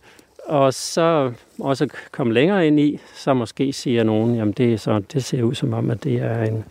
og 0.46 0.74
så 0.74 1.32
også 1.60 1.88
komme 2.12 2.34
længere 2.34 2.68
ind 2.68 2.80
i, 2.80 3.00
så 3.16 3.34
måske 3.34 3.74
siger 3.74 4.04
nogen, 4.04 4.36
jamen 4.36 4.54
det, 4.54 4.74
er 4.74 4.78
så, 4.78 5.00
det 5.14 5.24
ser 5.24 5.44
ud 5.44 5.56
som 5.56 5.74
om, 5.74 5.92
at 5.92 6.04
det 6.04 6.16
er 6.16 6.44
en, 6.44 6.66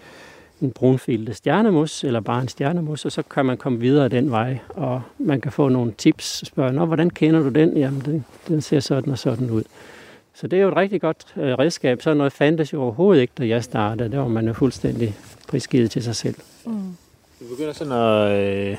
en 0.62 0.70
brunfilet 0.70 1.36
stjernemus, 1.36 2.04
eller 2.04 2.20
bare 2.20 2.42
en 2.42 2.48
stjernemus, 2.48 3.04
og 3.04 3.12
så 3.12 3.22
kan 3.22 3.46
man 3.46 3.56
komme 3.56 3.80
videre 3.80 4.08
den 4.08 4.30
vej, 4.30 4.58
og 4.68 5.02
man 5.18 5.40
kan 5.40 5.52
få 5.52 5.68
nogle 5.68 5.92
tips, 5.98 6.46
spørge, 6.46 6.72
Nå, 6.72 6.84
hvordan 6.84 7.10
kender 7.10 7.40
du 7.40 7.48
den? 7.48 7.76
Jamen, 7.76 8.00
den, 8.00 8.24
den 8.48 8.60
ser 8.60 8.80
sådan 8.80 9.12
og 9.12 9.18
sådan 9.18 9.50
ud. 9.50 9.62
Så 10.34 10.46
det 10.46 10.58
er 10.58 10.62
jo 10.62 10.68
et 10.68 10.76
rigtig 10.76 11.00
godt 11.00 11.34
øh, 11.36 11.52
redskab. 11.52 12.02
Så 12.02 12.14
noget 12.14 12.32
fandtes 12.32 12.72
jo 12.72 12.82
overhovedet 12.82 13.20
ikke, 13.20 13.32
da 13.38 13.46
jeg 13.46 13.64
startede. 13.64 14.12
Der 14.12 14.18
var 14.18 14.28
man 14.28 14.46
jo 14.46 14.52
fuldstændig 14.52 15.14
prisgivet 15.48 15.90
til 15.90 16.02
sig 16.02 16.16
selv. 16.16 16.34
Mm. 16.66 16.96
Vi 17.40 17.46
begynder 17.50 17.72
sådan 17.72 17.92
at, 17.92 18.30
øh, 18.30 18.76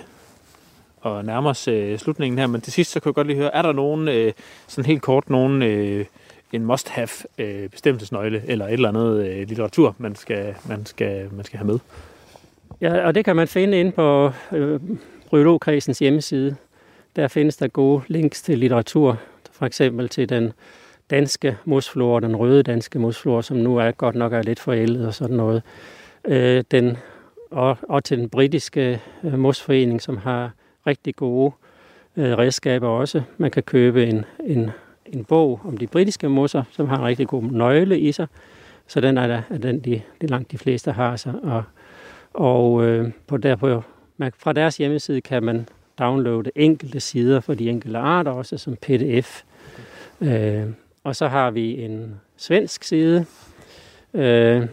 at 1.06 1.26
nærme 1.26 1.50
os 1.50 1.68
øh, 1.68 2.00
slutningen 2.00 2.40
her, 2.40 2.48
men 2.48 2.62
til 2.62 2.74
sidst 2.74 2.92
så 2.92 3.00
kunne 3.00 3.10
jeg 3.10 3.16
godt 3.16 3.28
lige 3.28 3.38
høre, 3.38 3.56
er 3.56 3.62
der 3.62 3.72
nogen, 3.72 4.08
øh, 4.08 4.34
sådan 4.68 4.86
helt 4.86 5.02
kort, 5.02 5.30
nogen 5.30 5.62
øh, 5.62 6.06
en 6.54 6.66
must-have 6.66 7.10
øh, 7.38 7.70
bestemmelsesnøgle 7.70 8.44
eller 8.48 8.66
et 8.66 8.74
eller 8.74 8.90
andet 8.90 9.28
øh, 9.28 9.48
litteratur, 9.48 9.96
man 9.98 10.16
skal, 10.16 10.56
man, 10.68 10.86
skal, 10.86 11.34
man 11.34 11.46
skal 11.46 11.58
have 11.58 11.68
med. 11.68 11.80
Ja, 12.82 13.08
og 13.08 13.16
det 13.16 13.26
kan 13.26 13.36
man 13.36 13.48
finde 13.48 13.80
inde 13.80 13.92
på 13.92 14.32
øh, 14.52 14.80
Bryologkredsens 15.30 16.00
hjemmeside. 16.00 16.56
Der 17.16 17.28
findes 17.28 17.58
der 17.58 17.68
gode 17.68 18.04
links 18.08 18.42
til 18.42 18.58
litteratur, 18.58 19.20
for 19.52 19.66
eksempel 19.66 20.10
til 20.10 20.30
den 20.30 20.54
danske 21.10 21.58
mosflor, 21.66 22.20
den 22.20 22.36
røde 22.36 22.64
danske 22.64 23.00
mosflor, 23.00 23.42
som 23.42 23.58
nu 23.58 23.78
er 23.78 23.92
godt 23.92 24.16
nok 24.16 24.34
er 24.34 24.42
lidt 24.42 24.60
forældet 24.60 25.08
og 25.08 25.14
sådan 25.14 25.38
noget. 25.38 25.64
Øh, 26.28 26.64
den, 26.72 26.98
og, 27.52 27.78
og 27.90 28.04
til 28.04 28.18
den 28.18 28.30
britiske 28.30 29.02
øh, 29.24 29.40
mosforening, 29.40 30.02
som 30.02 30.18
har 30.18 30.52
rigtig 30.88 31.16
gode 31.16 31.52
øh, 32.18 32.38
redskaber 32.38 32.88
også. 32.88 33.22
Man 33.38 33.52
kan 33.52 33.64
købe 33.64 34.06
en, 34.06 34.26
en, 34.46 34.72
en 35.14 35.24
bog 35.24 35.60
om 35.64 35.78
de 35.78 35.88
britiske 35.88 36.30
mosser, 36.30 36.64
som 36.72 36.88
har 36.88 36.98
en 36.98 37.04
rigtig 37.04 37.28
god 37.28 37.44
nøgle 37.44 38.00
i 38.00 38.12
sig. 38.12 38.28
Så 38.88 39.02
den 39.02 39.18
er, 39.18 39.28
der, 39.28 39.42
er 39.50 39.58
den, 39.58 39.80
de, 39.80 40.02
de 40.22 40.28
langt 40.28 40.52
de 40.52 40.58
fleste 40.58 40.92
har 40.92 41.16
sig. 41.16 41.34
Og, 41.44 41.64
og 42.34 42.86
øh, 42.86 43.12
på 43.28 43.38
der, 43.38 43.82
man, 44.18 44.32
fra 44.38 44.54
deres 44.54 44.78
hjemmeside 44.78 45.22
kan 45.22 45.44
man 45.44 45.68
downloade 46.00 46.52
enkelte 46.56 47.00
sider 47.00 47.40
for 47.40 47.54
de 47.54 47.70
enkelte 47.70 47.98
arter, 47.98 48.32
også 48.32 48.58
som 48.58 48.76
pdf. 48.76 49.44
Øh, 50.22 50.64
og 51.04 51.16
så 51.16 51.28
har 51.28 51.52
vi 51.52 51.84
en 51.84 52.20
svensk 52.38 52.84
side 52.84 53.26
øh, 54.14 54.68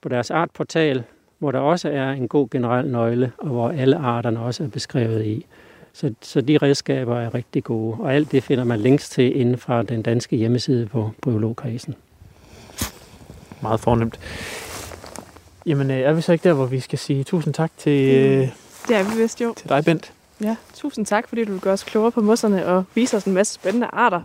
på 0.00 0.08
deres 0.08 0.30
artportal, 0.30 1.04
hvor 1.38 1.50
der 1.50 1.58
også 1.58 1.88
er 1.88 2.10
en 2.10 2.28
god 2.28 2.48
generel 2.50 2.90
nøgle, 2.90 3.32
og 3.38 3.48
hvor 3.48 3.68
alle 3.68 3.96
arterne 3.96 4.40
også 4.40 4.64
er 4.64 4.68
beskrevet 4.68 5.24
i. 5.24 5.46
Så, 5.98 6.14
så 6.22 6.40
de 6.40 6.58
redskaber 6.58 7.20
er 7.20 7.34
rigtig 7.34 7.64
gode, 7.64 7.96
og 8.00 8.14
alt 8.14 8.32
det 8.32 8.42
finder 8.42 8.64
man 8.64 8.80
links 8.80 9.08
til 9.08 9.40
inden 9.40 9.58
fra 9.58 9.82
den 9.82 10.02
danske 10.02 10.36
hjemmeside 10.36 10.86
på 10.86 11.10
Biologkredsen. 11.22 11.94
Meget 13.62 13.80
fornemt. 13.80 14.20
Jamen, 15.66 15.90
øh, 15.90 15.96
er 15.96 16.12
vi 16.12 16.20
så 16.20 16.32
ikke 16.32 16.48
der, 16.48 16.54
hvor 16.54 16.66
vi 16.66 16.80
skal 16.80 16.98
sige 16.98 17.24
tusind 17.24 17.54
tak 17.54 17.70
til, 17.78 18.14
øh, 18.14 18.48
Det 18.88 18.96
er 18.96 19.14
vi 19.14 19.22
vist 19.22 19.40
jo. 19.40 19.54
til 19.56 19.68
dig, 19.68 19.84
Bent? 19.84 20.12
Ja, 20.40 20.56
tusind 20.74 21.06
tak, 21.06 21.28
fordi 21.28 21.44
du 21.44 21.52
vil 21.52 21.60
gøre 21.60 21.72
os 21.72 21.82
klogere 21.82 22.12
på 22.12 22.20
mosserne 22.20 22.66
og 22.66 22.84
vise 22.94 23.16
os 23.16 23.24
en 23.24 23.34
masse 23.34 23.54
spændende 23.54 23.86
arter 23.92 24.20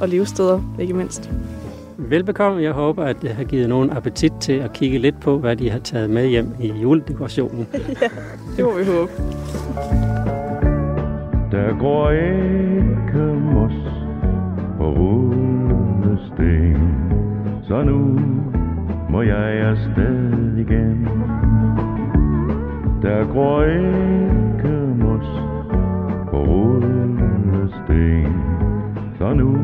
og 0.00 0.08
levesteder, 0.08 0.76
ikke 0.80 0.94
mindst. 0.94 1.30
Velbekomme. 1.98 2.62
Jeg 2.62 2.72
håber, 2.72 3.04
at 3.04 3.16
det 3.22 3.30
har 3.30 3.44
givet 3.44 3.68
nogen 3.68 3.90
appetit 3.90 4.32
til 4.40 4.52
at 4.52 4.72
kigge 4.72 4.98
lidt 4.98 5.20
på, 5.20 5.38
hvad 5.38 5.56
de 5.56 5.70
har 5.70 5.78
taget 5.78 6.10
med 6.10 6.26
hjem 6.26 6.48
i 6.60 6.66
juledekorationen. 6.66 7.66
Det 8.56 8.64
må 8.64 8.78
vi 8.78 8.84
håbe. 8.84 9.12
Der 11.50 11.78
går 11.78 12.10
ikke 12.10 13.40
mos 13.52 13.72
på 14.78 14.84
rullesten 14.90 16.76
Så 17.62 17.82
nu 17.82 18.20
må 19.10 19.22
jeg 19.22 19.68
afsted 19.68 20.56
igen. 20.56 21.08
Der 23.02 23.32
går 23.34 23.62
ikke 23.62 24.94
mos 24.96 25.26
på 26.30 26.36
rullesten 26.36 28.26
Så 29.18 29.34
nu 29.34 29.56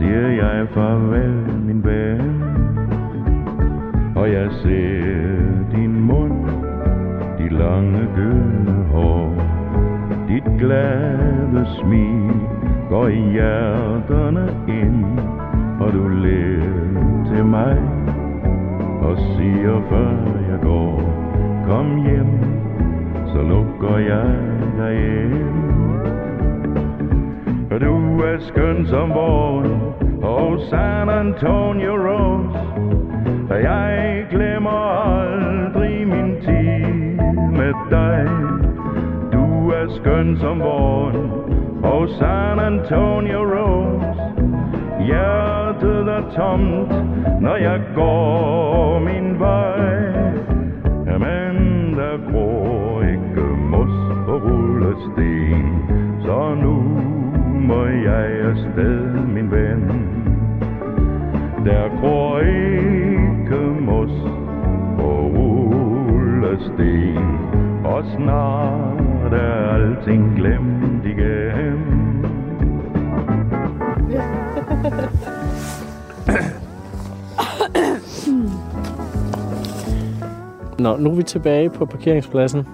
siger 0.00 0.28
jeg 0.28 0.68
farvel 0.74 1.62
min 1.66 1.84
ven. 1.84 2.42
Og 4.16 4.32
jeg 4.32 4.48
ser 4.52 5.70
din 5.74 6.00
mund 6.00 6.46
De 7.38 7.48
lange 7.48 8.08
gyldne 8.16 8.84
hår 8.92 9.59
dit 10.30 10.58
glade 10.58 11.66
smil. 11.80 12.34
Går 12.88 13.08
i 13.08 13.20
hjerterne 13.32 14.46
ind, 14.68 15.04
og 15.80 15.92
du 15.92 16.08
ler 16.08 16.62
til 17.30 17.44
mig. 17.44 17.78
Og 19.00 19.16
siger 19.18 19.82
før 19.88 20.16
jeg 20.50 20.60
går, 20.62 21.02
kom 21.66 22.02
hjem, 22.04 22.32
så 23.26 23.42
lukker 23.42 23.98
jeg 23.98 24.36
dig 24.78 24.94
ind. 25.22 25.50
Og 27.72 27.80
du 27.80 28.20
er 28.20 28.38
skøn 28.38 28.86
som 28.86 29.10
vågen 29.10 29.80
og 30.22 30.60
San 30.70 31.08
Antonio 31.08 31.92
Rose, 31.96 32.58
og 33.50 33.62
jeg 33.62 34.26
glemmer 34.30 34.80
aldrig 35.10 36.08
min 36.08 36.36
tid 36.40 37.18
med 37.58 37.74
dig 37.90 38.50
er 39.72 39.88
skøn 39.88 40.36
som 40.40 40.60
våren 40.60 41.30
og 41.82 42.08
San 42.18 42.60
Antonio 42.60 43.40
Rose. 43.52 44.22
Hjertet 45.06 46.08
er 46.08 46.24
tomt, 46.36 46.92
når 47.40 47.56
jeg 47.56 47.80
går 47.94 48.98
min 48.98 49.40
vej. 49.40 50.00
Men 51.06 51.56
der 51.96 52.16
gror 52.30 53.02
ikke 53.02 53.46
mos 53.72 53.96
på 54.26 54.34
rullesten, 54.44 55.86
så 56.24 56.54
nu 56.54 56.74
må 57.68 57.84
jeg 57.84 58.40
afsted, 58.50 59.26
min 59.26 59.50
ven. 59.50 59.82
Der 61.64 62.00
gror 62.00 62.38
ikke 62.38 63.80
mos 63.80 64.12
på 64.96 65.10
rullesten, 65.36 67.18
og 67.84 68.04
snart 69.30 69.42
er 69.42 69.74
alting 69.74 70.36
glemt 70.36 71.06
igen. 71.06 71.80
Nå, 80.78 80.96
nu 80.96 81.10
er 81.10 81.14
vi 81.14 81.22
tilbage 81.22 81.70
på 81.70 81.86
parkeringspladsen. 81.86 82.66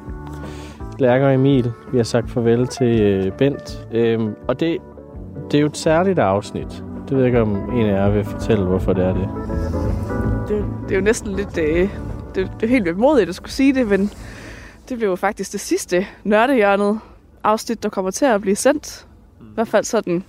Lærker 0.98 1.26
og 1.26 1.34
Emil, 1.34 1.72
vi 1.92 1.96
har 1.96 2.04
sagt 2.04 2.30
farvel 2.30 2.66
til 2.66 3.00
øh, 3.00 3.32
Bent. 3.32 3.86
Øhm, 3.92 4.34
og 4.48 4.60
det, 4.60 4.78
det 5.50 5.58
er 5.58 5.60
jo 5.60 5.66
et 5.66 5.76
særligt 5.76 6.18
afsnit. 6.18 6.84
Det 7.08 7.10
ved 7.10 7.18
jeg 7.18 7.26
ikke, 7.26 7.40
om 7.40 7.70
en 7.74 7.86
af 7.86 7.92
jer 7.92 8.10
vil 8.10 8.24
fortælle, 8.24 8.64
hvorfor 8.64 8.92
det 8.92 9.04
er 9.04 9.14
det. 9.14 9.28
Det, 10.48 10.64
det 10.88 10.94
er 10.94 10.98
jo 10.98 11.04
næsten 11.04 11.32
lidt... 11.32 11.58
Øh, 11.58 11.88
det, 12.34 12.50
det 12.60 12.66
er 12.66 12.70
helt 12.70 12.84
vemodigt 12.84 13.28
at 13.28 13.34
skulle 13.34 13.52
sige 13.52 13.74
det, 13.74 13.88
men 13.88 14.10
det 14.88 14.98
blev 14.98 15.08
jo 15.08 15.16
faktisk 15.16 15.52
det 15.52 15.60
sidste 15.60 16.06
nørdehjørnet 16.24 17.00
afsnit, 17.44 17.82
der 17.82 17.88
kommer 17.88 18.10
til 18.10 18.24
at 18.24 18.40
blive 18.40 18.56
sendt. 18.56 19.06
I 19.40 19.44
hvert 19.54 19.68
fald 19.68 19.84
sådan, 19.84 20.24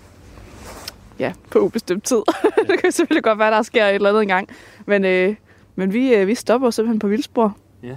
ja, 1.19 1.33
på 1.51 1.59
ubestemt 1.59 2.03
tid. 2.03 2.21
det 2.67 2.81
kan 2.81 2.91
selvfølgelig 2.91 3.23
godt 3.23 3.39
være, 3.39 3.51
der 3.51 3.61
sker 3.61 3.85
et 3.85 3.95
eller 3.95 4.09
andet 4.09 4.21
engang. 4.21 4.49
Men, 4.85 5.05
øh, 5.05 5.35
men 5.75 5.93
vi, 5.93 6.13
øh, 6.13 6.27
vi 6.27 6.35
stopper 6.35 6.69
simpelthen 6.69 6.99
på 6.99 7.07
vildspor. 7.07 7.57
Ja. 7.83 7.95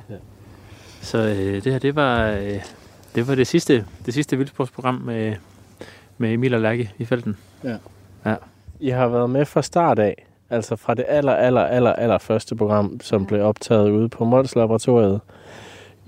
Så 1.01 1.19
øh, 1.19 1.65
det 1.65 1.73
her, 1.73 1.79
det 1.79 1.97
var, 1.97 2.31
øh, 2.31 2.61
det 3.15 3.29
var 3.29 3.35
det 3.35 3.47
sidste, 3.47 3.87
det 4.07 4.15
sidste 4.15 4.37
vildsportsprogram 4.37 4.95
med, 4.95 5.35
med 6.19 6.33
Emil 6.33 6.55
og 6.55 6.61
Lærke 6.61 6.93
i 6.99 7.05
felten. 7.05 7.37
I 8.81 8.89
har 8.89 9.09
været 9.09 9.31
med 9.31 9.45
fra 9.45 9.63
start 9.63 9.99
af. 9.99 10.27
Altså 10.51 10.77
fra 10.77 10.95
det 10.95 11.05
aller, 11.09 11.33
aller, 11.33 11.61
aller, 11.61 11.93
aller 11.93 12.19
første 12.19 12.57
program, 12.57 13.01
som 13.01 13.27
blev 13.27 13.45
optaget 13.45 13.91
ude 13.91 14.09
på 14.09 14.25
Mols 14.25 14.57
Laboratoriet 14.57 15.21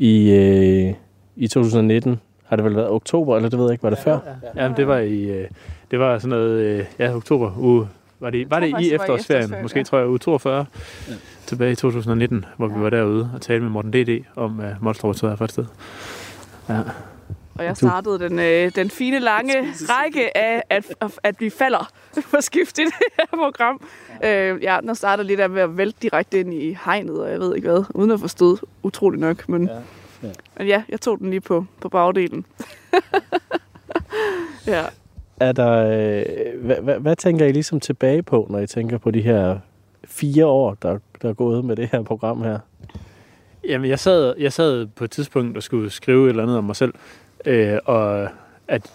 i, 0.03 0.31
øh, 0.31 0.95
i 1.37 1.49
2019. 1.49 2.21
Har 2.45 2.57
det 2.57 2.65
vel 2.65 2.77
været 2.77 2.89
oktober, 2.91 3.37
eller 3.37 3.49
det 3.49 3.59
ved 3.59 3.67
jeg 3.67 3.73
ikke, 3.73 3.83
var 3.83 3.91
det 3.91 3.99
før? 3.99 4.19
Ja, 4.57 4.69
men 4.69 4.77
det 4.77 4.87
var 4.87 4.99
i, 4.99 5.23
øh, 5.23 5.49
det 5.91 5.99
var 5.99 6.19
sådan 6.19 6.39
noget, 6.39 6.61
øh, 6.61 6.85
ja, 6.99 7.15
oktober 7.15 7.53
uge. 7.59 7.89
Var 8.21 8.31
det, 8.31 8.51
var 8.51 8.61
det 8.61 8.69
i 8.69 8.73
var 8.73 8.79
efterårsferien? 8.79 9.15
efterårsferien, 9.15 9.63
Måske 9.63 9.79
ja. 9.79 9.85
tror 9.85 9.99
jeg 9.99 10.09
uge 10.09 10.19
42 10.19 10.67
ja. 11.09 11.15
tilbage 11.47 11.73
i 11.73 11.75
2019, 11.75 12.45
hvor 12.57 12.69
vi 12.69 12.81
var 12.81 12.91
derude 12.91 13.31
og 13.35 13.41
talte 13.41 13.63
med 13.63 13.71
Morten 13.71 13.93
D.D. 13.93 14.25
om 14.37 14.59
uh, 14.59 14.65
Mols 14.85 14.99
Laboratoriet 14.99 15.39
første 15.39 15.53
sted. 15.53 15.65
Ja. 16.69 16.81
Og 17.55 17.65
jeg 17.65 17.77
startede 17.77 18.19
den, 18.19 18.39
øh, 18.39 18.75
den 18.75 18.91
fine 18.91 19.19
lange 19.19 19.53
række 19.89 20.37
af, 20.37 20.63
at, 20.71 20.95
at 21.23 21.41
vi 21.41 21.51
falder 21.51 21.93
på 22.31 22.37
skift 22.41 22.79
i 22.79 22.85
det 22.85 22.93
her 23.19 23.27
program. 23.27 23.81
Øh, 24.25 24.63
ja, 24.63 24.79
der 24.87 24.95
startede 24.95 25.27
lidt 25.27 25.41
af 25.41 25.51
med 25.51 25.63
at 25.63 25.77
vælte 25.77 25.99
direkte 26.03 26.41
ind 26.41 26.55
i 26.55 26.79
hegnet, 26.85 27.21
og 27.21 27.31
jeg 27.31 27.41
ved 27.41 27.57
ikke 27.57 27.69
hvad, 27.69 27.85
uden 27.95 28.11
at 28.11 28.21
forstå 28.21 28.59
utrolig 28.83 29.21
nok. 29.21 29.49
Men 29.49 29.67
ja, 29.67 29.75
ja. 30.23 30.33
men 30.59 30.67
ja 30.67 30.83
jeg 30.89 31.01
tog 31.01 31.19
den 31.19 31.31
lige 31.31 31.41
på, 31.41 31.65
på 31.81 31.89
bagdelen. 31.89 32.47
ja. 34.67 34.83
Er 35.41 35.53
der, 35.53 35.71
øh, 35.71 36.65
hvad, 36.65 36.77
hvad, 36.77 36.99
hvad 36.99 37.17
tænker 37.17 37.47
I 37.47 37.53
ligesom 37.53 37.81
tilbage 37.81 38.23
på, 38.23 38.47
når 38.51 38.59
I 38.59 38.67
tænker 38.67 38.99
på 38.99 39.11
de 39.11 39.21
her 39.21 39.59
fire 40.05 40.47
år, 40.47 40.75
der, 40.83 40.99
der 41.23 41.29
er 41.29 41.35
gået 41.35 41.65
med 41.65 41.77
det 41.77 41.89
her 41.93 42.03
program 42.03 42.43
her? 42.43 42.59
Jamen, 43.69 43.91
jeg 43.91 43.99
sad, 43.99 44.35
jeg 44.39 44.53
sad 44.53 44.87
på 44.87 45.05
et 45.05 45.11
tidspunkt 45.11 45.57
og 45.57 45.63
skulle 45.63 45.91
skrive 45.91 46.25
et 46.25 46.31
eller 46.31 46.43
andet 46.43 46.59
om 46.59 46.65
mig 46.65 46.77
selv, 46.77 46.95
øh, 47.47 47.79
og 47.85 48.29
at, 48.69 48.93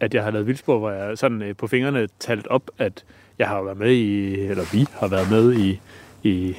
at 0.00 0.14
jeg 0.14 0.24
har 0.24 0.30
lavet 0.30 0.46
vildspor, 0.46 0.78
hvor 0.78 0.90
jeg 0.90 1.18
sådan 1.18 1.42
øh, 1.42 1.56
på 1.56 1.66
fingrene 1.66 2.08
talt 2.18 2.46
op, 2.46 2.70
at 2.78 3.04
jeg 3.38 3.48
har 3.48 3.62
været 3.62 3.78
med 3.78 3.92
i, 3.92 4.40
eller 4.40 4.64
vi 4.72 4.86
har 4.92 5.08
været 5.08 5.30
med 5.30 5.54
i, 5.54 5.80
i 6.22 6.56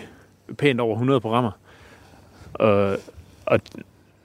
pænt 0.57 0.79
over 0.79 0.93
100 0.93 1.21
programmer. 1.21 1.51
Og, 2.53 2.97
og 3.45 3.59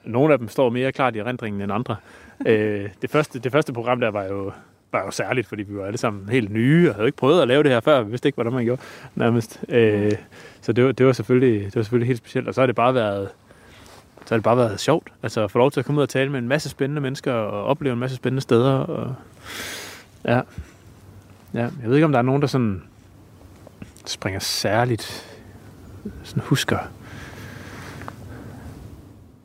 nogle 0.04 0.32
af 0.32 0.38
dem 0.38 0.48
står 0.48 0.70
mere 0.70 0.92
klart 0.92 1.16
i 1.16 1.18
erindringen 1.18 1.62
end 1.62 1.72
andre. 1.72 1.96
øh, 2.46 2.90
det, 3.02 3.10
første, 3.10 3.38
det 3.38 3.52
første 3.52 3.72
program 3.72 4.00
der 4.00 4.08
var 4.08 4.24
jo, 4.24 4.52
var 4.92 5.04
jo 5.04 5.10
særligt, 5.10 5.46
fordi 5.46 5.62
vi 5.62 5.76
var 5.76 5.86
alle 5.86 5.98
sammen 5.98 6.28
helt 6.28 6.50
nye, 6.50 6.88
og 6.88 6.94
havde 6.94 7.08
ikke 7.08 7.18
prøvet 7.18 7.42
at 7.42 7.48
lave 7.48 7.62
det 7.62 7.70
her 7.70 7.80
før, 7.80 8.02
vi 8.02 8.10
vidste 8.10 8.28
ikke, 8.28 8.36
hvordan 8.36 8.52
man 8.52 8.64
gjorde, 8.64 8.82
nærmest. 9.14 9.64
Øh, 9.68 10.12
så 10.60 10.72
det 10.72 10.84
var, 10.84 10.92
det, 10.92 11.06
var 11.06 11.12
selvfølgelig, 11.12 11.64
det 11.64 11.76
var 11.76 11.82
selvfølgelig 11.82 12.06
helt 12.06 12.18
specielt, 12.18 12.48
og 12.48 12.54
så 12.54 12.60
har 12.60 12.66
det 12.66 12.76
bare 12.76 12.94
været, 12.94 13.28
så 14.26 14.34
har 14.34 14.36
det 14.36 14.44
bare 14.44 14.56
været 14.56 14.80
sjovt, 14.80 15.08
altså 15.22 15.44
at 15.44 15.50
få 15.50 15.58
lov 15.58 15.70
til 15.70 15.80
at 15.80 15.86
komme 15.86 15.98
ud 15.98 16.02
og 16.02 16.08
tale 16.08 16.30
med 16.30 16.38
en 16.38 16.48
masse 16.48 16.68
spændende 16.68 17.00
mennesker, 17.00 17.32
og 17.32 17.64
opleve 17.64 17.92
en 17.92 17.98
masse 17.98 18.16
spændende 18.16 18.42
steder, 18.42 18.72
og 18.72 19.14
ja, 20.24 20.40
ja 21.54 21.62
jeg 21.62 21.70
ved 21.82 21.94
ikke, 21.94 22.04
om 22.04 22.12
der 22.12 22.18
er 22.18 22.22
nogen, 22.22 22.42
der 22.42 22.48
sådan 22.48 22.82
springer 24.04 24.40
særligt, 24.40 25.36
sådan 26.22 26.42
husker. 26.42 26.78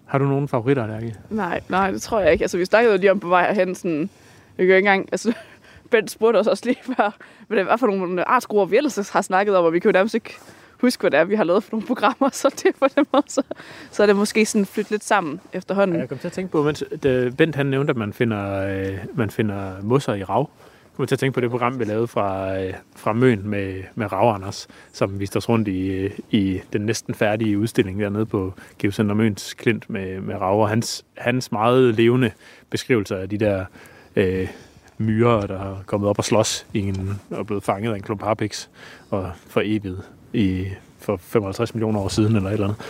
Har 0.05 0.17
du 0.17 0.25
nogen 0.25 0.47
favoritter, 0.47 0.87
Lærke? 0.87 1.15
Nej, 1.29 1.61
nej, 1.69 1.91
det 1.91 2.01
tror 2.01 2.19
jeg 2.19 2.31
ikke. 2.31 2.43
Altså, 2.43 2.57
vi 2.57 2.65
snakkede 2.65 2.93
jo 2.93 2.99
lige 2.99 3.11
om 3.11 3.19
på 3.19 3.27
vej 3.27 3.53
herhen, 3.53 3.75
sådan, 3.75 4.09
vi 4.57 4.65
kan 4.65 4.75
ikke 4.75 4.77
engang, 4.77 5.09
altså, 5.11 5.33
Bent 5.91 6.11
spurgte 6.11 6.37
os 6.37 6.47
også 6.47 6.65
lige 6.65 6.79
før, 6.83 7.17
hvad 7.47 7.57
det 7.57 7.65
var 7.65 7.77
for 7.77 7.87
nogle 7.87 8.29
artsgrupper, 8.29 8.65
vi 8.65 8.77
ellers 8.77 9.09
har 9.09 9.21
snakket 9.21 9.55
om, 9.55 9.65
og 9.65 9.73
vi 9.73 9.79
kan 9.79 9.89
jo 9.89 9.93
nærmest 9.93 10.15
ikke 10.15 10.37
huske, 10.81 11.01
hvad 11.01 11.11
det 11.11 11.19
er, 11.19 11.23
vi 11.23 11.35
har 11.35 11.43
lavet 11.43 11.63
for 11.63 11.71
nogle 11.71 11.87
programmer, 11.87 12.29
så 12.41 12.61
det 12.63 12.75
på 12.79 12.85
den 12.95 13.05
måde, 13.13 13.23
så, 13.27 13.41
så 13.91 14.03
er 14.03 14.07
det 14.07 14.15
måske 14.15 14.45
sådan 14.45 14.65
flyttet 14.65 14.91
lidt 14.91 15.03
sammen 15.03 15.41
efterhånden. 15.53 15.95
Ja, 15.95 15.99
jeg 15.99 16.09
kom 16.09 16.17
til 16.17 16.27
at 16.27 16.33
tænke 16.33 16.51
på, 16.51 16.63
mens 16.63 16.83
det, 17.03 17.37
Bent 17.37 17.55
han 17.55 17.65
nævnte, 17.65 17.91
at 17.91 17.97
man 17.97 18.13
finder, 18.13 18.67
øh, 18.67 18.97
man 19.13 19.29
finder 19.29 19.81
mosser 19.81 20.13
i 20.13 20.23
rav. 20.23 20.49
Jeg 20.91 20.95
kom 20.95 21.07
til 21.07 21.15
at 21.15 21.19
tænke 21.19 21.33
på 21.33 21.41
det 21.41 21.49
program, 21.49 21.79
vi 21.79 21.83
lavede 21.83 22.07
fra, 22.07 22.59
øh, 22.59 22.73
fra 22.95 23.13
Møn 23.13 23.47
med, 23.47 23.83
med 23.95 24.11
Rav 24.11 24.35
Anders, 24.35 24.67
som 24.93 25.19
viste 25.19 25.37
os 25.37 25.49
rundt 25.49 25.67
i, 25.67 25.87
øh, 25.87 26.11
i 26.31 26.61
den 26.73 26.81
næsten 26.81 27.13
færdige 27.13 27.57
udstilling 27.57 27.99
dernede 27.99 28.25
på 28.25 28.53
Geocenter 28.79 29.15
Møns 29.15 29.53
Klint 29.53 29.89
med, 29.89 30.21
med 30.21 30.35
Rav, 30.35 30.61
og 30.61 30.69
hans, 30.69 31.05
hans 31.17 31.51
meget 31.51 31.95
levende 31.95 32.31
beskrivelser 32.69 33.17
af 33.17 33.29
de 33.29 33.37
der 33.37 33.65
øh, 34.15 34.47
myrer, 34.97 35.47
der 35.47 35.59
er 35.59 35.83
kommet 35.85 36.09
op 36.09 36.17
og 36.17 36.25
slås 36.25 36.65
i 36.73 36.79
en, 36.79 37.19
og 37.29 37.45
blevet 37.45 37.63
fanget 37.63 37.91
af 37.91 37.95
en 37.95 38.01
klump 38.01 38.21
harpiks 38.23 38.69
og 39.09 39.31
for 39.47 39.61
evigt 39.65 39.95
i, 40.33 40.67
for 40.99 41.17
55 41.17 41.73
millioner 41.75 41.99
år 41.99 42.07
siden 42.07 42.35
eller 42.35 42.49
et 42.49 42.53
eller 42.53 42.67
andet. 42.67 42.81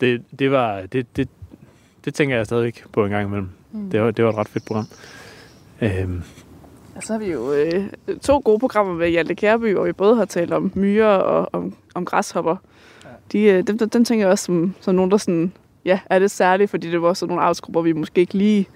Det, 0.00 0.22
det, 0.38 0.50
var, 0.50 0.82
det, 0.92 1.16
det, 1.16 1.28
det 2.04 2.14
tænker 2.14 2.36
jeg 2.36 2.46
stadigvæk 2.46 2.84
på 2.92 3.04
en 3.04 3.10
gang 3.10 3.26
imellem. 3.26 3.48
Mm. 3.72 3.90
Det, 3.90 4.02
var, 4.02 4.10
det 4.10 4.24
var 4.24 4.30
et 4.30 4.36
ret 4.36 4.48
fedt 4.48 4.66
program. 4.66 4.86
Øhm, 5.80 6.22
Og 6.96 7.02
så 7.02 7.12
har 7.12 7.20
vi 7.20 7.32
jo 7.32 7.52
øh, 7.52 7.84
to 8.22 8.40
gode 8.44 8.58
programmer 8.58 8.94
med 8.94 9.08
Hjalte 9.08 9.34
Kærby, 9.34 9.74
hvor 9.74 9.84
vi 9.84 9.92
både 9.92 10.16
har 10.16 10.24
talt 10.24 10.52
om 10.52 10.72
myrer 10.74 11.06
og 11.16 11.48
om, 11.52 11.74
om 11.94 12.04
græshopper. 12.04 12.56
De, 13.32 13.42
øh, 13.42 13.66
dem, 13.66 13.78
dem, 13.78 13.90
dem 13.90 14.04
tænker 14.04 14.24
jeg 14.26 14.32
også 14.32 14.44
som, 14.44 14.74
som 14.80 14.94
nogen, 14.94 15.10
der 15.10 15.16
sådan, 15.16 15.52
ja, 15.84 16.00
er 16.10 16.18
det 16.18 16.30
særligt, 16.30 16.70
fordi 16.70 16.90
det 16.90 17.02
var 17.02 17.12
sådan 17.14 17.30
nogle 17.30 17.42
artsgrupper, 17.44 17.80
vi 17.80 17.92
måske 17.92 18.20
ikke 18.20 18.34
lige, 18.34 18.68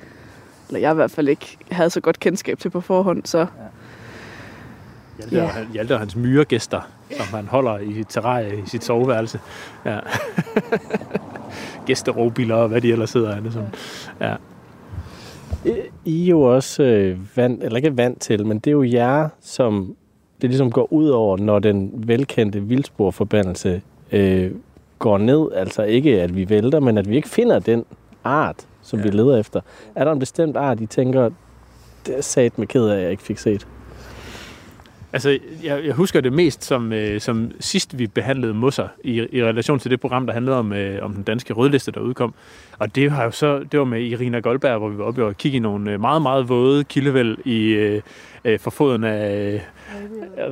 eller 0.68 0.80
jeg 0.80 0.92
i 0.92 0.94
hvert 0.94 1.10
fald 1.10 1.28
ikke 1.28 1.56
havde 1.70 1.90
så 1.90 2.00
godt 2.00 2.20
kendskab 2.20 2.58
til 2.58 2.70
på 2.70 2.80
forhånd, 2.80 3.22
så 3.24 3.46
Hjalte, 5.20 5.36
Ja. 5.36 5.42
og, 5.42 5.48
han- 5.50 5.66
Hjalte 5.72 5.92
og 5.92 5.98
hans 5.98 6.16
myregæster, 6.16 6.80
som 7.16 7.26
han 7.36 7.46
holder 7.46 7.78
i 7.78 8.04
terrarie 8.08 8.58
i 8.58 8.62
sit 8.66 8.84
soveværelse. 8.84 9.40
Ja. 9.84 9.98
Gæsterovbiler 11.86 12.54
og 12.54 12.68
hvad 12.68 12.80
de 12.80 12.92
ellers 12.92 13.12
hedder. 13.12 13.36
Ja. 13.36 13.50
Sådan. 13.50 13.68
Ja. 14.20 14.34
I 16.04 16.24
er 16.24 16.30
jo 16.30 16.40
også 16.42 16.82
øh, 16.82 17.36
vant, 17.36 17.62
eller 17.62 17.76
ikke 17.76 17.96
vant 17.96 18.20
til, 18.20 18.46
men 18.46 18.58
det 18.58 18.66
er 18.66 18.72
jo 18.72 18.82
jer, 18.82 19.28
som 19.40 19.96
det 20.40 20.50
ligesom 20.50 20.70
går 20.70 20.92
ud 20.92 21.08
over, 21.08 21.36
når 21.36 21.58
den 21.58 21.90
velkendte 21.94 22.60
vildsporforbandelse 22.62 23.82
øh, 24.12 24.50
går 24.98 25.18
ned. 25.18 25.48
Altså 25.54 25.82
ikke, 25.82 26.22
at 26.22 26.36
vi 26.36 26.48
vælter, 26.48 26.80
men 26.80 26.98
at 26.98 27.08
vi 27.08 27.16
ikke 27.16 27.28
finder 27.28 27.58
den 27.58 27.84
art, 28.24 28.56
som 28.82 28.98
ja. 28.98 29.04
vi 29.04 29.10
leder 29.10 29.36
efter. 29.36 29.60
Er 29.94 30.04
der 30.04 30.12
en 30.12 30.18
bestemt 30.18 30.56
art, 30.56 30.80
I 30.80 30.86
tænker, 30.86 31.30
det 32.06 32.18
er 32.18 32.22
sat 32.22 32.58
med 32.58 32.66
ked 32.66 32.86
af, 32.88 32.96
at 32.96 33.02
jeg 33.02 33.10
ikke 33.10 33.22
fik 33.22 33.38
set? 33.38 33.66
Altså, 35.12 35.38
jeg, 35.64 35.84
jeg 35.84 35.94
husker 35.94 36.20
det 36.20 36.32
mest 36.32 36.64
som, 36.64 36.92
øh, 36.92 37.20
som 37.20 37.50
sidst 37.60 37.98
vi 37.98 38.06
behandlede 38.06 38.54
mosser 38.54 38.88
i, 39.04 39.26
i 39.32 39.44
relation 39.44 39.78
til 39.78 39.90
det 39.90 40.00
program, 40.00 40.26
der 40.26 40.32
handlede 40.32 40.58
om, 40.58 40.72
øh, 40.72 41.04
om 41.04 41.12
den 41.14 41.22
danske 41.22 41.52
rødliste, 41.52 41.92
der 41.92 42.00
udkom. 42.00 42.34
Og 42.78 42.94
det 42.94 43.10
var 43.10 43.24
jo 43.24 43.30
så, 43.30 43.58
det 43.58 43.78
var 43.78 43.84
med 43.84 44.00
Irina 44.02 44.38
Goldberg, 44.38 44.78
hvor 44.78 44.88
vi 44.88 44.98
var 44.98 45.04
oppe 45.04 45.24
og 45.24 45.36
kigge 45.36 45.56
i 45.56 45.60
nogle 45.60 45.90
øh, 45.92 46.00
meget, 46.00 46.22
meget 46.22 46.48
våde 46.48 46.84
kildevæld 46.84 47.38
i, 47.44 47.66
øh, 47.68 48.02
øh, 48.44 48.58
for 48.58 48.70
foden 48.70 49.04
af 49.04 49.54
øh, 49.54 49.60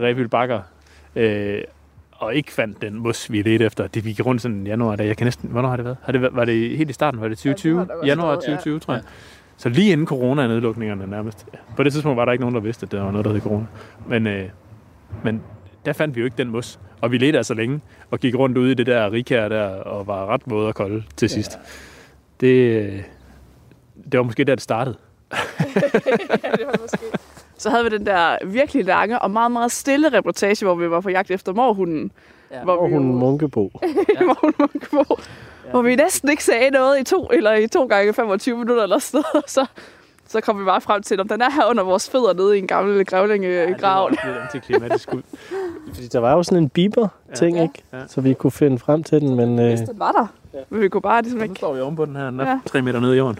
Revild 0.03 0.29
Bakker. 0.29 0.61
Øh, 1.17 1.61
og 2.13 2.35
ikke 2.35 2.53
fandt 2.53 2.83
den 2.83 2.95
mos, 2.99 3.33
vi 3.33 3.43
ledte 3.43 3.65
efter. 3.65 3.87
Det 3.87 4.05
vi 4.05 4.13
gik 4.13 4.27
rundt 4.27 4.43
sådan 4.43 4.67
i 4.67 4.69
januar, 4.69 4.97
da 4.97 5.05
jeg 5.07 5.17
kan 5.17 5.25
næsten... 5.27 5.49
Hvornår 5.51 5.69
har 5.69 5.77
det 5.77 5.85
været? 5.85 5.97
Har 6.03 6.13
det, 6.13 6.23
været- 6.23 6.37
var 6.37 6.45
det 6.45 6.77
helt 6.77 6.91
i 6.91 6.93
starten? 6.93 7.21
Var 7.21 7.29
det 7.29 7.39
2020? 7.39 7.79
Ja, 7.79 7.81
det 7.85 7.89
har 7.89 7.95
der 7.95 8.01
også 8.01 8.07
januar 8.07 8.35
stået, 8.35 8.49
ja. 8.49 8.53
2020, 8.57 8.79
tror 8.81 8.95
jeg. 8.95 9.03
Så 9.61 9.69
lige 9.69 9.93
inden 9.93 10.07
corona-nedlukningerne 10.07 11.07
nærmest. 11.07 11.47
På 11.77 11.83
det 11.83 11.93
tidspunkt 11.93 12.17
var 12.17 12.25
der 12.25 12.33
ikke 12.33 12.43
nogen, 12.43 12.55
der 12.55 12.61
vidste, 12.61 12.85
at 12.87 12.93
der 12.93 13.03
var 13.03 13.11
noget, 13.11 13.25
der 13.25 13.33
hed 13.33 13.41
corona. 13.41 13.67
Men, 14.09 14.27
øh, 14.27 14.45
men 15.25 15.43
der 15.87 15.93
fandt 15.93 16.15
vi 16.17 16.21
jo 16.21 16.25
ikke 16.25 16.37
den 16.39 16.49
mos. 16.51 16.81
Og 17.01 17.13
vi 17.13 17.19
ledte 17.19 17.37
altså 17.39 17.55
længe, 17.55 17.81
og 18.11 18.21
gik 18.21 18.35
rundt 18.35 18.59
ude 18.59 18.71
i 18.71 18.75
det 18.75 18.87
der 18.87 19.13
rikær 19.13 19.49
der, 19.49 19.65
og 19.69 20.07
var 20.07 20.27
ret 20.27 20.43
våde 20.47 20.67
og 20.69 20.75
kolde 20.75 21.03
til 21.17 21.29
sidst. 21.31 21.59
Det, 22.41 22.83
øh, 22.87 23.03
det 24.13 24.19
var 24.19 24.23
måske 24.25 24.45
der, 24.45 24.55
det 24.55 24.63
startede. 24.63 24.97
det 26.59 26.67
var 26.67 26.79
måske. 26.83 26.99
Så 27.59 27.71
havde 27.71 27.85
vi 27.85 27.91
den 27.99 28.07
der 28.07 28.37
virkelig 28.47 28.85
lange 28.85 29.19
og 29.19 29.31
meget, 29.31 29.53
meget 29.53 29.73
stille 29.73 30.09
reportage, 30.13 30.67
hvor 30.67 30.75
vi 30.75 30.91
var 30.91 31.01
på 31.01 31.11
jagt 31.11 31.31
efter 31.31 31.53
morhunden. 31.53 32.11
Ja, 32.51 32.63
hvor 32.65 32.89
hun 32.89 32.93
jo- 33.07 33.13
Munkebo. 33.13 33.71
Morgen 34.21 34.55
Munkebo, 34.59 35.17
ja. 35.69 35.73
hvor 35.73 35.83
vi 35.83 35.97
næsten 35.97 36.29
ikke 36.29 36.45
sagde 36.45 36.71
noget 36.71 37.01
i 37.01 37.05
to 37.05 37.27
eller 37.33 37.53
i 37.55 37.67
to 37.69 37.87
gange 37.87 38.13
25 38.13 38.59
minutter 38.59 38.83
eller 38.83 38.99
sådan 38.99 39.25
noget. 39.35 39.51
Så, 39.51 39.67
så 40.29 40.41
kom 40.41 40.61
vi 40.61 40.65
bare 40.65 40.81
frem 40.81 41.03
til, 41.03 41.21
om 41.21 41.29
den 41.29 41.43
er 41.43 41.51
her 41.51 41.71
under 41.71 41.83
vores 41.83 42.11
fødder 42.11 42.35
nede 42.35 42.57
i 42.57 42.59
en 42.59 42.67
gammel 42.67 43.05
grævlingegrav. 43.07 44.11
Ja, 44.11 44.17
det 44.17 44.19
var 44.25 44.29
lidt 44.31 44.43
antiklimatisk 44.55 45.15
ud. 45.15 45.23
Fordi 45.95 46.07
der 46.07 46.19
var 46.19 46.33
jo 46.33 46.43
sådan 46.43 46.59
en 46.63 46.69
biber-ting, 46.69 47.57
Ja. 47.57 47.63
ikke? 47.63 47.75
Ja. 47.93 47.99
Så 48.09 48.21
vi 48.21 48.35
kunne 48.35 48.51
finde 48.51 48.79
frem 48.79 49.03
til 49.05 49.21
den, 49.21 49.35
men... 49.37 49.59
Øh, 49.59 49.67
Hvis 49.69 49.81
den 49.81 49.99
var 49.99 50.13
der. 50.13 50.27
Men 50.71 50.81
vi 50.81 50.89
kunne 50.89 51.01
bare 51.01 51.23
ligesom 51.23 51.43
ikke... 51.43 51.55
står 51.55 51.75
vi 51.75 51.81
oven 51.81 51.97
på 51.97 52.05
den 52.05 52.17
her, 52.17 52.31
den 52.31 52.41
er 52.41 52.45
Ja. 52.45 52.51
ja. 52.51 52.59
tre 52.67 52.83
meter 52.83 53.01
nede 53.01 53.15
i 53.15 53.19
jorden. 53.19 53.39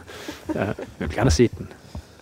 Ja, 0.55 0.61
jeg 0.65 0.75
vil 0.99 1.09
gerne 1.09 1.21
have 1.21 1.31
set 1.31 1.59
den. 1.59 1.69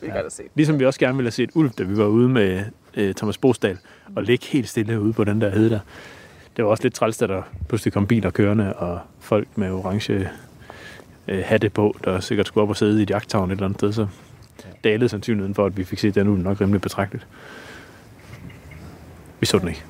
Vi 0.00 0.06
kan 0.06 0.22
godt 0.22 0.32
se. 0.32 0.42
Ligesom 0.54 0.78
vi 0.80 0.86
også 0.86 1.00
gerne 1.00 1.16
ville 1.16 1.26
have 1.26 1.32
set 1.32 1.50
ulv, 1.54 1.70
da 1.70 1.82
vi 1.82 1.96
var 1.96 2.06
ude 2.06 2.28
med 2.28 2.62
øh, 2.96 3.14
Thomas 3.14 3.38
Bosdal, 3.38 3.78
og 4.16 4.22
ligge 4.22 4.46
helt 4.46 4.68
stille 4.68 5.00
ude 5.00 5.12
på 5.12 5.24
den 5.24 5.40
der 5.40 5.50
hede 5.50 5.70
der. 5.70 5.80
Det 6.56 6.64
var 6.64 6.70
også 6.70 6.82
lidt 6.82 6.94
træls, 6.94 7.16
da 7.16 7.26
der 7.26 7.42
pludselig 7.68 7.92
kom 7.92 8.06
biler 8.06 8.30
kørende, 8.30 8.72
og 8.72 9.00
folk 9.20 9.48
med 9.54 9.70
orange 9.70 10.30
øh, 11.28 11.42
hatte 11.44 11.70
på, 11.70 11.96
der 12.04 12.20
sikkert 12.20 12.46
skulle 12.46 12.62
op 12.62 12.68
og 12.68 12.76
sidde 12.76 13.00
i 13.00 13.02
et 13.02 13.10
jagttavn 13.10 13.50
et 13.50 13.52
eller 13.52 13.64
andet 13.64 13.78
sted, 13.78 13.92
så 13.92 14.06
dalede 14.84 15.08
sandsynligheden 15.08 15.54
for, 15.54 15.66
at 15.66 15.76
vi 15.76 15.84
fik 15.84 15.98
set 15.98 16.14
den 16.14 16.28
ulv 16.28 16.42
nok 16.42 16.60
rimelig 16.60 16.80
betragteligt. 16.80 17.26
Vi 19.40 19.46
så 19.46 19.58
den 19.58 19.68
ikke. 19.68 19.84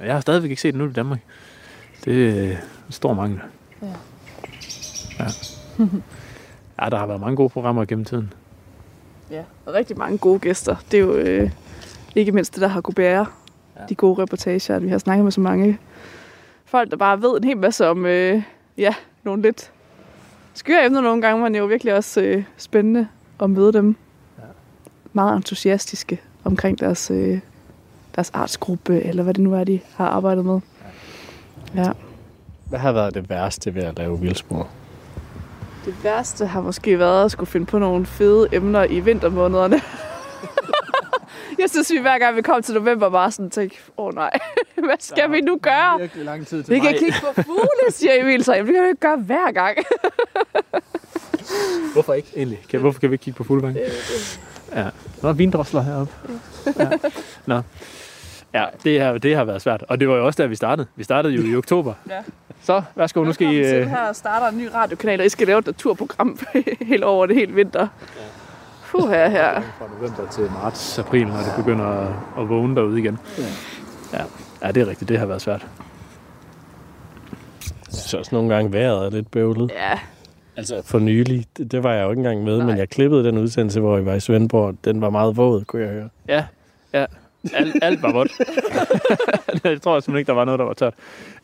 Jeg 0.00 0.14
har 0.14 0.20
stadigvæk 0.20 0.50
ikke 0.50 0.62
set 0.62 0.74
den 0.74 0.82
ulv 0.82 0.90
i 0.90 0.94
Danmark. 0.94 1.20
Det 2.04 2.28
er 2.28 2.50
en 2.50 2.56
stor 2.90 3.14
mangel. 3.14 3.40
Ja. 3.82 3.86
Ja. 5.18 5.26
ja, 6.82 6.90
der 6.90 6.96
har 6.96 7.06
været 7.06 7.20
mange 7.20 7.36
gode 7.36 7.48
programmer 7.48 7.84
gennem 7.84 8.04
tiden. 8.04 8.32
Ja, 9.30 9.42
og 9.66 9.74
rigtig 9.74 9.98
mange 9.98 10.18
gode 10.18 10.38
gæster. 10.38 10.76
Det 10.90 10.96
er 10.96 11.02
jo 11.02 11.14
øh, 11.14 11.50
ikke 12.14 12.32
mindst 12.32 12.54
det, 12.54 12.60
der 12.60 12.68
har 12.68 12.80
kunne 12.80 12.94
bære 12.94 13.26
ja. 13.76 13.80
de 13.88 13.94
gode 13.94 14.22
reportager. 14.22 14.76
at 14.76 14.82
Vi 14.82 14.88
har 14.88 14.98
snakket 14.98 15.24
med 15.24 15.32
så 15.32 15.40
mange 15.40 15.78
folk, 16.64 16.90
der 16.90 16.96
bare 16.96 17.22
ved 17.22 17.36
en 17.36 17.44
hel 17.44 17.56
masse 17.56 17.88
om 17.88 18.06
øh, 18.06 18.42
ja, 18.78 18.94
nogle 19.24 19.42
lidt 19.42 19.72
skøre 20.54 20.84
emner 20.84 21.00
nogle 21.00 21.22
gange, 21.22 21.42
men 21.42 21.54
jo 21.54 21.66
virkelig 21.66 21.94
også 21.94 22.20
øh, 22.20 22.44
spændende 22.56 23.08
at 23.40 23.50
møde 23.50 23.72
dem. 23.72 23.96
Ja. 24.38 24.42
Meget 25.12 25.36
entusiastiske 25.36 26.20
omkring 26.44 26.80
deres, 26.80 27.10
øh, 27.10 27.38
deres 28.16 28.30
artsgruppe, 28.30 29.02
eller 29.02 29.22
hvad 29.22 29.34
det 29.34 29.42
nu 29.42 29.54
er, 29.54 29.64
de 29.64 29.80
har 29.96 30.06
arbejdet 30.06 30.44
med. 30.44 30.60
Ja. 31.74 31.90
hvad 32.68 32.78
har 32.78 32.92
været 32.92 33.14
det 33.14 33.30
værste 33.30 33.74
ved 33.74 33.82
at 33.82 33.98
lave 33.98 34.20
vildspor? 34.20 34.68
Det 35.84 36.04
værste 36.04 36.46
har 36.46 36.60
måske 36.60 36.98
været 36.98 37.24
at 37.24 37.30
skulle 37.30 37.50
finde 37.50 37.66
på 37.66 37.78
nogle 37.78 38.06
fede 38.06 38.48
emner 38.52 38.84
i 38.84 39.00
vintermånederne. 39.00 39.80
Jeg 41.58 41.70
synes, 41.70 41.92
vi 41.92 41.98
hver 41.98 42.18
gang 42.18 42.36
vi 42.36 42.42
kom 42.42 42.62
til 42.62 42.74
november, 42.74 43.10
bare 43.10 43.30
sådan 43.30 43.50
tænkte, 43.50 43.78
åh 43.96 44.06
oh, 44.06 44.14
nej, 44.14 44.30
hvad 44.86 44.96
skal 44.98 45.32
vi 45.32 45.40
nu 45.40 45.58
gøre? 45.62 45.98
Virkelig 45.98 46.24
lang 46.24 46.46
tid 46.46 46.62
til 46.62 46.74
Vi 46.74 46.78
kan 46.78 46.94
kigge 46.98 47.14
på 47.20 47.42
fugle, 47.42 47.90
siger 47.90 48.12
Emil, 48.20 48.44
så 48.44 48.52
det 48.52 48.64
kan 48.64 48.82
vi 48.82 48.88
ikke 48.88 49.00
gøre 49.00 49.16
hver 49.16 49.52
gang. 49.52 49.78
Hvorfor 51.92 52.14
ikke 52.14 52.28
egentlig? 52.36 52.62
Kan, 52.70 52.80
hvorfor 52.80 53.00
kan 53.00 53.10
vi 53.10 53.14
ikke 53.14 53.22
kigge 53.22 53.36
på 53.36 53.44
fuldvang? 53.44 53.76
Ja. 54.74 54.88
Nå, 55.22 55.32
vindrosler 55.32 55.82
heroppe. 55.82 56.12
Ja. 56.78 56.88
Nå. 57.46 57.60
Ja, 58.54 58.64
det 58.84 59.00
har, 59.00 59.18
det 59.18 59.36
har 59.36 59.44
været 59.44 59.62
svært. 59.62 59.84
Og 59.88 60.00
det 60.00 60.08
var 60.08 60.16
jo 60.16 60.26
også 60.26 60.42
der, 60.42 60.48
vi 60.48 60.54
startede. 60.54 60.86
Vi 60.96 61.04
startede 61.04 61.34
jo 61.34 61.42
i 61.42 61.56
oktober. 61.62 61.94
Ja. 62.10 62.22
Så, 62.62 62.82
værsgo, 62.94 63.24
nu 63.24 63.32
skal 63.32 63.46
I... 63.46 63.50
til 63.50 63.74
øh, 63.74 63.88
her 63.88 64.12
starter 64.12 64.46
en 64.46 64.58
ny 64.58 64.68
radiokanal, 64.74 65.20
og 65.20 65.26
I 65.26 65.28
skal 65.28 65.46
lave 65.46 65.58
et 65.58 65.66
naturprogram 65.66 66.38
helt 66.80 67.04
over 67.04 67.26
det 67.26 67.36
hele 67.36 67.52
vinter. 67.52 67.88
Puh, 68.00 68.22
her, 69.00 69.28
her. 69.28 69.60
Fra 69.78 69.88
november 69.98 70.30
til 70.30 70.44
marts, 70.62 70.98
april, 70.98 71.26
når 71.26 71.36
det 71.36 71.52
begynder 71.56 71.84
at, 71.84 72.08
at 72.38 72.48
vågne 72.48 72.76
derude 72.76 72.98
igen. 72.98 73.18
Ja. 74.12 74.22
ja, 74.62 74.72
det 74.72 74.82
er 74.82 74.86
rigtigt. 74.86 75.08
Det 75.08 75.18
har 75.18 75.26
været 75.26 75.42
svært. 75.42 75.66
Jeg 77.64 77.92
synes 77.92 78.14
også 78.14 78.34
nogle 78.34 78.54
gange 78.54 78.72
vejret 78.72 79.06
er 79.06 79.10
lidt 79.10 79.30
bøvlet. 79.30 79.70
Ja, 79.70 79.98
Altså 80.56 80.82
for 80.84 80.98
nylig, 80.98 81.46
det, 81.56 81.72
det 81.72 81.82
var 81.82 81.92
jeg 81.92 82.04
jo 82.04 82.10
ikke 82.10 82.18
engang 82.20 82.44
med, 82.44 82.58
Nej. 82.58 82.66
men 82.66 82.78
jeg 82.78 82.88
klippede 82.88 83.24
den 83.24 83.38
udsendelse, 83.38 83.80
hvor 83.80 83.98
I 83.98 84.04
var 84.04 84.14
i 84.14 84.20
Svendborg. 84.20 84.74
Den 84.84 85.00
var 85.00 85.10
meget 85.10 85.36
våd, 85.36 85.64
kunne 85.64 85.82
jeg 85.82 85.90
høre. 85.90 86.08
Ja, 86.28 86.44
ja. 86.92 87.06
Alt, 87.54 87.76
alt 87.82 88.02
var 88.02 88.12
vådt. 88.12 88.32
jeg 89.64 89.82
tror 89.82 90.00
simpelthen 90.00 90.16
ikke, 90.18 90.26
der 90.28 90.34
var 90.34 90.44
noget, 90.44 90.58
der 90.58 90.64
var 90.64 90.72
tørt. 90.74 90.94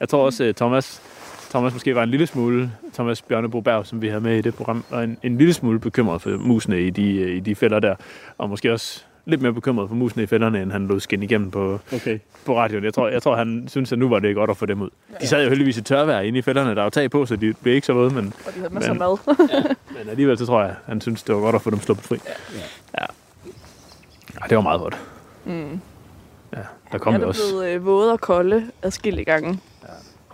Jeg 0.01 0.09
tror 0.09 0.25
også, 0.25 0.45
øh, 0.45 0.55
Thomas, 0.55 1.03
Thomas 1.51 1.73
måske 1.73 1.95
var 1.95 2.03
en 2.03 2.09
lille 2.09 2.27
smule, 2.27 2.73
Thomas 2.95 3.23
Bjørnebo 3.23 3.61
Berg, 3.61 3.87
som 3.87 4.03
vi 4.03 4.09
havde 4.09 4.21
med 4.21 4.37
i 4.39 4.41
det 4.41 4.55
program, 4.55 4.85
var 4.91 5.03
en, 5.03 5.19
en 5.23 5.39
lille 5.39 5.53
smule 5.55 5.79
bekymret 5.81 6.23
for 6.23 6.31
musene 6.31 6.81
i 6.81 6.91
de, 6.91 7.17
øh, 7.17 7.37
i 7.37 7.41
de 7.41 7.55
fælder 7.55 7.79
der. 7.81 7.95
Og 8.39 8.51
måske 8.51 8.73
også 8.73 9.05
lidt 9.27 9.43
mere 9.43 9.53
bekymret 9.53 9.89
for 9.89 9.95
musene 9.97 10.23
i 10.23 10.27
fælderne, 10.27 10.63
end 10.63 10.73
han 10.73 10.87
lod 10.87 11.01
skinne 11.01 11.25
igennem 11.25 11.51
på, 11.51 11.81
Okay. 11.95 12.19
på 12.47 12.57
radioen. 12.59 12.85
Jeg 12.85 12.95
tror, 12.95 13.09
jeg 13.09 13.23
tror, 13.23 13.37
han 13.37 13.65
synes, 13.69 13.93
at 13.93 13.99
nu 13.99 14.09
var 14.09 14.19
det 14.19 14.35
godt 14.35 14.51
at 14.51 14.57
få 14.57 14.67
dem 14.67 14.81
ud. 14.83 14.89
De 15.21 15.27
sad 15.27 15.43
jo 15.43 15.49
heldigvis 15.49 15.77
i 15.77 15.83
tørvejr 15.83 16.21
inde 16.21 16.39
i 16.39 16.43
fælderne. 16.43 16.75
Der 16.75 16.83
var 16.83 16.91
tag 16.91 17.11
på, 17.11 17.27
så 17.27 17.37
de 17.37 17.55
blev 17.63 17.75
ikke 17.75 17.87
så 17.87 17.93
våde, 17.93 18.15
men, 18.15 18.33
Og 18.47 18.53
de 18.55 18.59
havde 18.61 18.75
masser 18.75 18.91
af 18.91 18.97
Men- 18.97 19.37
mad. 19.39 19.77
men 19.99 20.09
alligevel 20.11 20.39
så 20.39 20.47
tror 20.47 20.63
jeg, 20.63 20.75
han 20.87 21.01
synes, 21.01 21.23
det 21.23 21.35
var 21.35 21.41
godt 21.41 21.55
at 21.55 21.63
få 21.63 21.71
dem 21.71 21.81
sluppet 21.81 22.07
fri. 22.07 22.17
Ja. 22.27 23.01
ja. 23.01 23.07
det 24.49 24.57
var 24.57 24.63
meget 24.63 24.81
godt. 24.81 24.97
Mm. 25.45 25.81
Ja, 26.53 26.59
der 26.93 26.99
kom 26.99 27.15
er 27.15 27.25
også. 27.27 27.43
blevet 27.51 27.75
øh, 27.75 27.87
våde 27.87 28.13
og 28.13 28.21
kolde 28.21 28.67
adskillige 28.83 29.25
gange 29.25 29.61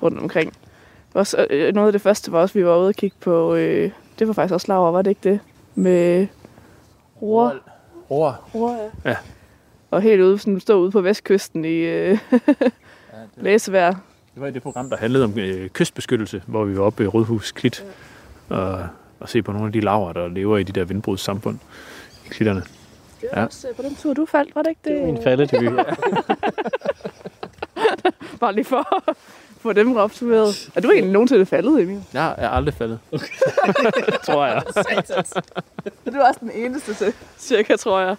rundt 0.02 0.18
omkring. 0.18 0.52
Også, 1.16 1.46
øh, 1.50 1.74
noget 1.74 1.88
af 1.88 1.92
det 1.92 2.00
første 2.00 2.32
var 2.32 2.40
også, 2.40 2.52
at 2.52 2.54
vi 2.60 2.66
var 2.66 2.76
ude 2.76 2.88
og 2.88 2.94
kigge 2.94 3.16
på, 3.20 3.54
øh, 3.54 3.90
det 4.18 4.26
var 4.28 4.34
faktisk 4.34 4.52
også 4.54 4.66
Laura, 4.68 4.90
var 4.90 5.02
det 5.02 5.10
ikke 5.10 5.30
det? 5.30 5.40
Med 5.74 6.26
roer. 7.22 7.50
Roer. 8.10 8.48
roer 8.54 8.76
ja. 9.04 9.10
Ja. 9.10 9.16
Og 9.90 10.02
helt 10.02 10.22
ude, 10.22 10.38
sådan, 10.38 10.60
stå 10.60 10.78
ude 10.78 10.90
på 10.90 11.00
vestkysten 11.00 11.64
i 11.64 11.76
øh, 11.78 12.18
blæsevejr. 13.40 13.90
Det 14.34 14.42
var 14.42 14.46
i 14.46 14.50
det 14.50 14.62
program, 14.62 14.90
der 14.90 14.96
handlede 14.96 15.24
om 15.24 15.38
øh, 15.38 15.68
kystbeskyttelse, 15.68 16.42
hvor 16.46 16.64
vi 16.64 16.78
var 16.78 16.84
oppe 16.84 17.04
i 17.04 17.06
Rødhus 17.06 17.52
Klit 17.52 17.84
og, 18.48 18.86
og 19.20 19.28
se 19.28 19.42
på 19.42 19.52
nogle 19.52 19.66
af 19.66 19.72
de 19.72 19.80
laver, 19.80 20.12
der 20.12 20.28
lever 20.28 20.58
i 20.58 20.62
de 20.62 20.72
der 20.72 20.84
vindbrudssamfund 20.84 21.58
i 22.26 22.28
klitterne. 22.28 22.60
Det 22.60 22.68
var 23.22 23.28
Ja. 23.36 23.40
ja. 23.40 23.46
også 23.46 23.68
øh, 23.68 23.74
på 23.76 23.82
den 23.82 23.96
tur, 23.96 24.14
du 24.14 24.26
faldt, 24.26 24.54
var 24.54 24.62
det 24.62 24.68
ikke 24.70 24.80
det? 24.84 24.92
Det 24.92 25.02
er 25.02 25.06
min 25.06 25.22
falledebut. 25.22 25.86
Bare 28.40 28.54
lige 28.54 28.64
for 28.64 29.04
få 29.66 29.72
dem 29.72 29.96
opsummeret. 29.96 30.70
Er 30.74 30.80
du 30.80 30.90
egentlig 30.90 31.12
nogensinde 31.12 31.46
faldet, 31.46 31.82
Emil? 31.82 32.00
Jeg 32.12 32.34
er 32.38 32.48
aldrig 32.48 32.74
faldet. 32.74 32.98
Okay. 33.12 33.26
tror 34.26 34.46
jeg. 34.46 34.62
Du 36.06 36.10
er 36.10 36.28
også 36.28 36.40
den 36.40 36.50
eneste 36.54 36.94
til, 36.94 37.12
cirka, 37.38 37.76
tror 37.76 38.00
jeg. 38.00 38.16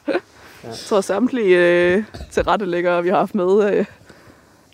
Jeg 0.64 0.74
tror 0.86 1.02
samtlige 1.02 1.58
øh, 1.58 2.04
tilrettelæggere, 2.32 3.04
vi 3.04 3.10
har 3.10 3.18
haft 3.18 3.36
med, 3.36 3.74
øh, 3.74 3.86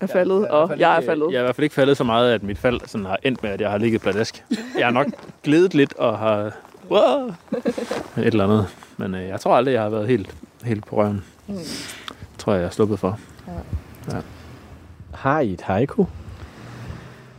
er 0.01 0.07
faldet, 0.07 0.47
og 0.47 0.79
jeg 0.79 0.97
er 0.97 1.01
faldet. 1.01 1.31
Jeg 1.31 1.37
er 1.37 1.41
i 1.41 1.43
hvert 1.43 1.55
fald 1.55 1.63
ikke 1.63 1.75
faldet 1.75 1.97
så 1.97 2.03
meget, 2.03 2.33
at 2.33 2.43
mit 2.43 2.57
fald 2.57 2.79
sådan 2.85 3.05
har 3.05 3.17
endt 3.23 3.43
med, 3.43 3.51
at 3.51 3.61
jeg 3.61 3.71
har 3.71 3.77
ligget 3.77 4.01
pladask. 4.01 4.43
Jeg 4.77 4.85
har 4.85 4.91
nok 4.91 5.07
glædet 5.43 5.73
lidt 5.73 5.93
og 5.93 6.17
har... 6.19 6.51
Wow, 6.91 7.27
et 7.27 8.25
eller 8.25 8.43
andet. 8.43 8.67
Men 8.97 9.15
øh, 9.15 9.27
jeg 9.27 9.39
tror 9.39 9.55
aldrig, 9.55 9.73
jeg 9.73 9.81
har 9.81 9.89
været 9.89 10.07
helt, 10.07 10.35
helt 10.63 10.85
på 10.85 10.95
røven. 10.95 11.23
Mm. 11.47 11.57
tror 12.37 12.53
jeg, 12.53 12.59
jeg 12.61 12.67
er 12.67 12.71
sluppet 12.71 12.99
for. 12.99 13.19
Har 15.13 15.39
I 15.39 15.53
et 15.53 15.61
haiku? 15.61 16.05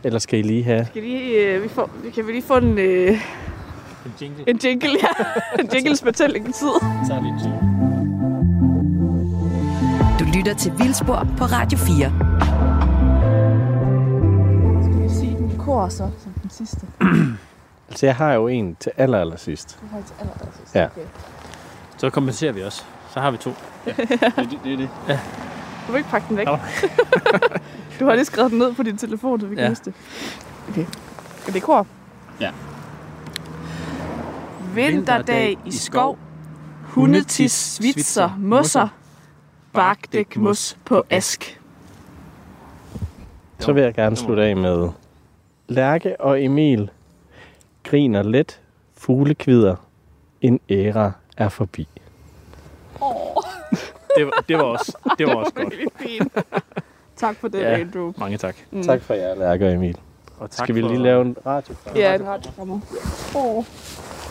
Eller 0.05 0.19
skal 0.19 0.39
I 0.39 0.41
lige 0.41 0.63
have... 0.63 0.85
Skal 0.85 1.03
lige, 1.03 1.53
øh, 1.53 1.63
vi 1.63 1.67
får, 1.69 1.89
kan 2.15 2.27
vi 2.27 2.31
lige 2.31 2.41
få 2.43 2.57
en, 2.57 2.77
øh, 2.77 3.09
En 4.05 4.13
jingle. 4.21 4.49
en 4.49 4.59
jingle, 4.63 4.89
ja. 4.89 5.07
en 5.63 5.69
jingles 5.73 6.01
fortælling 6.03 6.45
tid. 6.45 6.67
Så 7.07 7.13
er 7.13 7.19
det 7.19 7.27
en 7.27 7.37
jingle. 7.43 7.59
Du 10.19 10.25
lytter 10.37 10.53
til 10.59 10.73
Vildspor 10.77 11.27
på 11.37 11.43
Radio 11.45 11.77
4. 11.77 11.95
Skal 14.83 15.03
vi 15.03 15.09
sige 15.09 15.37
den 15.37 15.57
kor 15.57 15.87
så, 15.89 16.09
som 16.23 16.31
den 16.41 16.49
sidste? 16.49 16.87
Altså, 17.89 18.05
jeg 18.05 18.15
har 18.15 18.33
jo 18.33 18.47
en 18.47 18.75
til 18.79 18.91
aller, 18.97 19.19
aller 19.21 19.37
sidst. 19.37 19.79
Du 19.81 19.85
har 19.95 20.01
til 20.05 20.15
allersidst. 20.19 20.75
Ja. 20.75 20.85
Okay. 20.85 21.01
Så 21.97 22.09
kompenserer 22.09 22.51
vi 22.51 22.63
også. 22.63 22.83
Så 23.13 23.19
har 23.19 23.31
vi 23.31 23.37
to. 23.37 23.53
Ja, 23.87 23.91
det, 23.97 24.09
det, 24.37 24.59
det 24.63 24.73
er 24.73 24.77
det. 24.77 24.89
Du 25.87 25.91
vil 25.91 25.97
ikke 25.97 26.09
pakke 26.09 26.27
den 26.29 26.37
væk. 26.37 26.47
du 27.99 28.05
har 28.05 28.15
lige 28.15 28.25
skrevet 28.25 28.51
den 28.51 28.59
ned 28.59 28.73
på 28.75 28.83
din 28.83 28.97
telefon, 28.97 29.39
så 29.39 29.47
vi 29.47 29.55
kan 29.55 29.63
Ja. 29.63 29.69
huske 29.69 29.85
det. 29.85 29.93
Okay. 30.69 30.85
Er 31.47 31.51
det 31.51 31.61
kor? 31.63 31.87
Ja. 32.41 32.51
Vinterdag 34.73 35.57
i 35.65 35.71
skov. 35.71 36.17
Hundetis, 36.83 37.51
svitser, 37.51 38.37
mosser. 38.39 38.87
Bagdæk 39.73 40.37
mos 40.37 40.77
på 40.85 41.03
ask. 41.09 41.61
Så 43.59 43.73
vil 43.73 43.83
jeg 43.83 43.93
gerne 43.93 44.15
slutte 44.15 44.43
af 44.43 44.55
med... 44.57 44.89
Lærke 45.67 46.21
og 46.21 46.43
Emil 46.43 46.89
griner 47.83 48.23
let, 48.23 48.61
fuglekvider. 48.97 49.75
En 50.41 50.59
æra 50.69 51.11
er 51.37 51.49
forbi. 51.49 51.87
Det, 54.17 54.25
var, 54.25 54.43
det 54.49 54.57
var 54.57 54.63
også, 54.63 54.97
det 55.17 55.27
var 55.27 55.33
også 55.35 55.51
godt. 55.55 55.69
Virkelig 55.71 55.91
fint. 55.99 56.33
Tak 57.17 57.35
for 57.35 57.47
det, 57.47 57.59
Ja. 57.61 57.79
Andrew. 57.79 58.13
Mange 58.17 58.37
tak. 58.37 58.55
Mm. 58.71 58.83
Tak 58.83 59.01
for 59.01 59.13
jer, 59.13 59.35
Lærke 59.35 59.65
og 59.67 59.73
Emil. 59.73 59.97
Og 60.39 60.51
tak 60.51 60.65
Skal 60.65 60.75
vi 60.75 60.81
for, 60.81 60.87
lige 60.89 61.03
lave 61.03 61.21
en 61.21 61.35
radio? 61.45 61.75
Ja, 61.95 62.15
et 62.15 62.21
radiokammer. 62.21 62.79
Oh. 63.35 63.57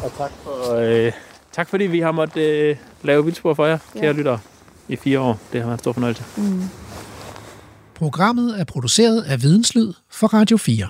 Og 0.05 0.12
tak 0.19 0.31
for, 0.31 0.74
øh, 0.74 1.12
tak 1.52 1.69
fordi 1.69 1.85
vi 1.85 2.01
har 2.01 2.12
måttet 2.12 2.43
øh, 2.43 2.77
lave 3.02 3.24
vildspor 3.24 3.55
for 3.55 3.66
jer, 3.66 3.78
kære 3.94 4.05
Ja. 4.05 4.12
lyttere, 4.12 4.39
i 4.89 4.97
fire 4.97 5.20
år. 5.20 5.39
Det 5.52 5.61
har 5.61 5.66
været 5.69 5.78
en 5.78 5.78
stor 5.78 5.93
fornøjelse. 5.93 6.24
Mm. 6.36 6.62
Programmet 7.94 8.61
er 8.61 8.65
produceret 8.65 9.23
af 9.23 9.43
Videnslyd 9.43 9.93
for 10.11 10.27
Radio 10.27 10.56
4. 10.56 10.86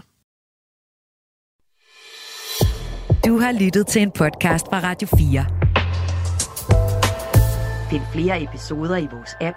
Du 3.26 3.38
har 3.38 3.52
lyttet 3.52 3.86
til 3.86 4.02
en 4.02 4.10
podcast 4.10 4.66
fra 4.66 4.80
Radio 4.82 5.08
4. 5.18 5.46
Find 7.90 8.02
flere 8.12 8.42
episoder 8.42 8.96
i 8.96 9.08
vores 9.12 9.30
app, 9.40 9.56